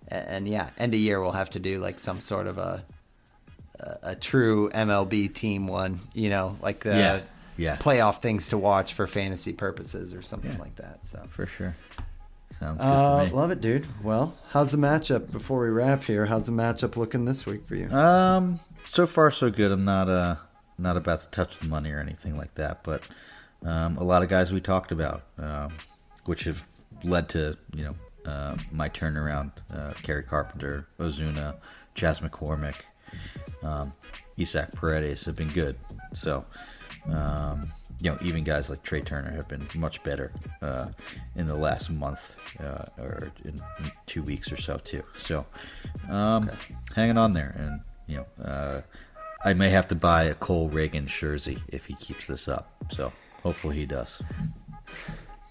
and, 0.07 0.27
and, 0.27 0.48
yeah, 0.48 0.69
end 0.77 0.94
of 0.94 0.99
year 0.99 1.22
we'll 1.22 1.31
have 1.31 1.49
to 1.52 1.60
do 1.60 1.80
like 1.80 1.99
some 1.99 2.22
sort 2.22 2.48
of 2.48 2.57
a 2.57 2.85
a 3.80 4.16
true 4.16 4.70
MLB 4.70 5.34
team 5.34 5.68
one, 5.68 6.00
you 6.14 6.30
know, 6.30 6.58
like 6.62 6.82
the 6.82 6.95
yeah, 6.95 7.22
yeah. 7.58 7.78
playoff 7.78 8.22
things 8.22 8.50
to 8.50 8.58
watch 8.58 8.94
for 8.94 9.08
fantasy 9.08 9.54
purposes 9.54 10.14
or 10.14 10.22
something 10.22 10.54
yeah. 10.54 10.60
like 10.60 10.76
that. 10.78 11.06
So 11.06 11.24
for 11.30 11.45
sure, 11.45 11.76
sounds 12.60 12.80
good. 12.80 12.88
Uh, 12.88 13.30
love 13.32 13.52
it, 13.52 13.62
dude. 13.62 13.88
Well, 14.04 14.38
how's 14.50 14.72
the 14.72 14.78
matchup 14.78 15.32
before 15.32 15.64
we 15.64 15.70
wrap 15.70 16.04
here? 16.04 16.26
How's 16.26 16.45
the 16.45 16.52
matchup 16.52 16.95
looking 16.95 17.26
this 17.26 17.45
week 17.45 17.64
for 17.64 17.76
you? 17.76 17.90
Um, 17.91 18.60
so 18.91 19.08
far 19.08 19.32
so 19.32 19.50
good. 19.50 19.72
I'm 19.72 19.86
not 19.86 20.10
uh 20.10 20.36
not 20.78 20.98
about 20.98 21.22
to 21.22 21.28
touch 21.28 21.60
the 21.60 21.68
money 21.68 21.91
or 21.91 22.00
anything 22.00 22.38
like 22.38 22.56
that, 22.56 22.84
but 22.84 23.04
um, 23.66 23.98
a 23.98 24.04
lot 24.04 24.24
of 24.24 24.30
guys 24.30 24.52
we 24.52 24.60
talked 24.60 24.91
about, 24.91 25.24
um, 25.38 25.74
which 26.26 26.44
have 26.44 26.64
led 27.04 27.30
to 27.30 27.58
you 27.76 27.86
know 27.86 27.95
uh, 28.32 28.58
my 28.72 28.90
turnaround. 28.90 29.52
Uh, 29.74 29.94
Kerry 30.04 30.24
Carpenter, 30.24 30.88
Ozuna, 31.00 31.56
Chas 31.95 32.20
McCormick 32.20 32.76
um, 33.64 33.94
Isaac 34.40 34.72
Paredes 34.73 35.26
have 35.26 35.35
been 35.35 35.49
good. 35.49 35.76
So, 36.14 36.45
um, 37.07 37.72
you 38.02 38.11
know, 38.11 38.18
even 38.22 38.44
guys 38.44 38.69
like 38.69 38.84
Trea 38.84 39.02
Turner 39.02 39.31
have 39.31 39.48
been 39.48 39.65
much 39.76 40.03
better 40.03 40.31
uh, 40.61 40.88
in 41.35 41.48
the 41.48 41.56
last 41.56 41.90
month 41.90 42.35
uh, 42.60 42.85
or 42.98 43.31
in, 43.45 43.61
in, 43.80 43.91
two 44.06 44.23
weeks 44.23 44.52
or 44.52 44.57
so 44.57 44.77
too. 44.77 45.03
So, 45.18 45.45
um, 46.10 46.49
okay. 46.49 46.76
hanging 46.95 47.18
on 47.18 47.34
there, 47.34 47.56
and 47.57 47.81
you 48.07 48.18
know, 48.18 48.44
uh, 48.44 48.81
I 49.45 49.53
may 49.53 49.69
have 49.69 49.88
to 49.90 49.95
buy 49.95 50.23
a 50.23 50.35
Cole 50.35 50.69
Ragans 50.69 51.07
jersey 51.07 51.61
if 51.69 51.85
he 51.85 51.95
keeps 51.95 52.27
this 52.27 52.48
up. 52.48 52.76
So, 52.91 53.11
hopefully, 53.41 53.77
he 53.77 53.85
does. 53.85 54.22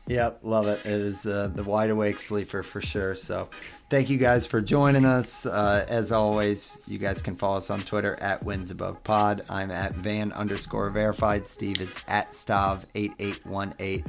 Yep, 0.09 0.41
love 0.43 0.66
it. 0.66 0.81
It 0.81 0.93
is 0.93 1.27
uh, 1.27 1.51
the 1.55 1.62
wide 1.62 1.91
awake 1.91 2.19
sleeper 2.19 2.62
for 2.65 2.81
sure. 2.81 3.15
So, 3.15 3.49
thank 3.89 4.11
you 4.11 4.19
guys 4.19 4.47
for 4.47 4.61
joining 4.61 5.05
us. 5.05 5.47
Uh, 5.47 5.87
as 5.89 6.11
always, 6.11 6.81
you 6.89 6.99
guys 6.99 7.23
can 7.23 7.37
follow 7.37 7.59
us 7.59 7.70
on 7.70 7.83
Twitter 7.83 8.19
at 8.20 8.43
Wins 8.43 8.73
Above 8.73 9.03
Pod. 9.05 9.45
I'm 9.49 9.70
at 9.70 9.95
Van 9.95 10.33
underscore 10.33 10.91
verified. 10.91 11.47
Steve 11.47 11.81
is 11.81 11.97
at 12.09 12.31
Stav 12.31 12.85
eight 12.97 13.12
eight 13.20 13.47
one 13.47 13.74
eight. 13.79 14.05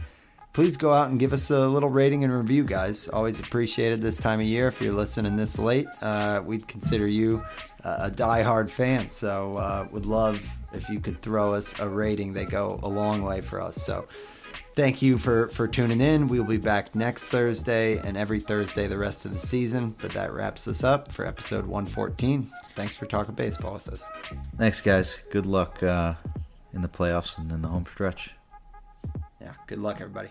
please 0.54 0.78
go 0.78 0.94
out 0.94 1.10
and 1.10 1.20
give 1.20 1.34
us 1.34 1.50
a 1.50 1.68
little 1.68 1.90
rating 1.90 2.24
and 2.24 2.32
review, 2.32 2.64
guys. 2.64 3.08
Always 3.08 3.40
appreciated 3.40 4.02
this 4.02 4.18
time 4.18 4.40
of 4.40 4.46
year. 4.46 4.68
If 4.68 4.82
you're 4.82 4.94
listening 4.94 5.36
this 5.36 5.58
late, 5.60 5.88
uh, 6.02 6.42
we'd 6.46 6.68
consider 6.68 7.08
you 7.08 7.44
a 7.84 8.10
diehard 8.10 8.70
fan. 8.70 9.10
So 9.10 9.58
uh, 9.58 9.88
would 9.92 10.06
love 10.06 10.48
if 10.72 10.88
you 10.90 11.00
could 11.00 11.22
throw 11.22 11.54
us 11.54 11.78
a 11.80 11.90
rating. 11.90 12.34
They 12.34 12.46
go 12.46 12.80
a 12.84 12.88
long 12.88 13.24
way 13.24 13.42
for 13.42 13.62
us. 13.62 13.76
So 13.76 14.08
thank 14.76 15.02
you 15.02 15.18
for 15.18 15.48
for 15.50 15.68
tuning 15.68 16.02
in. 16.02 16.28
We 16.28 16.40
will 16.40 16.48
be 16.48 16.58
back 16.58 16.96
next 16.96 17.30
Thursday 17.30 17.98
and 17.98 18.18
every 18.18 18.40
Thursday 18.40 18.88
the 18.88 18.98
rest 18.98 19.26
of 19.26 19.34
the 19.34 19.40
season. 19.40 19.96
But 20.00 20.12
that 20.12 20.34
wraps 20.34 20.68
us 20.68 20.84
up 20.84 21.12
for 21.12 21.26
episode 21.26 21.66
114. 21.66 22.52
Thanks 22.76 22.96
for 22.96 23.06
talking 23.06 23.36
baseball 23.36 23.74
with 23.74 23.90
us. 23.90 24.08
Thanks, 24.58 24.82
guys. 24.82 25.20
Good 25.32 25.46
luck 25.46 25.82
uh, 25.84 26.16
in 26.74 26.82
the 26.82 26.90
playoffs 26.90 27.38
and 27.38 27.52
in 27.52 27.62
the 27.62 27.68
home 27.68 27.86
stretch. 27.90 28.34
Yeah. 29.42 29.54
Good 29.68 29.80
luck, 29.80 30.02
everybody. 30.02 30.30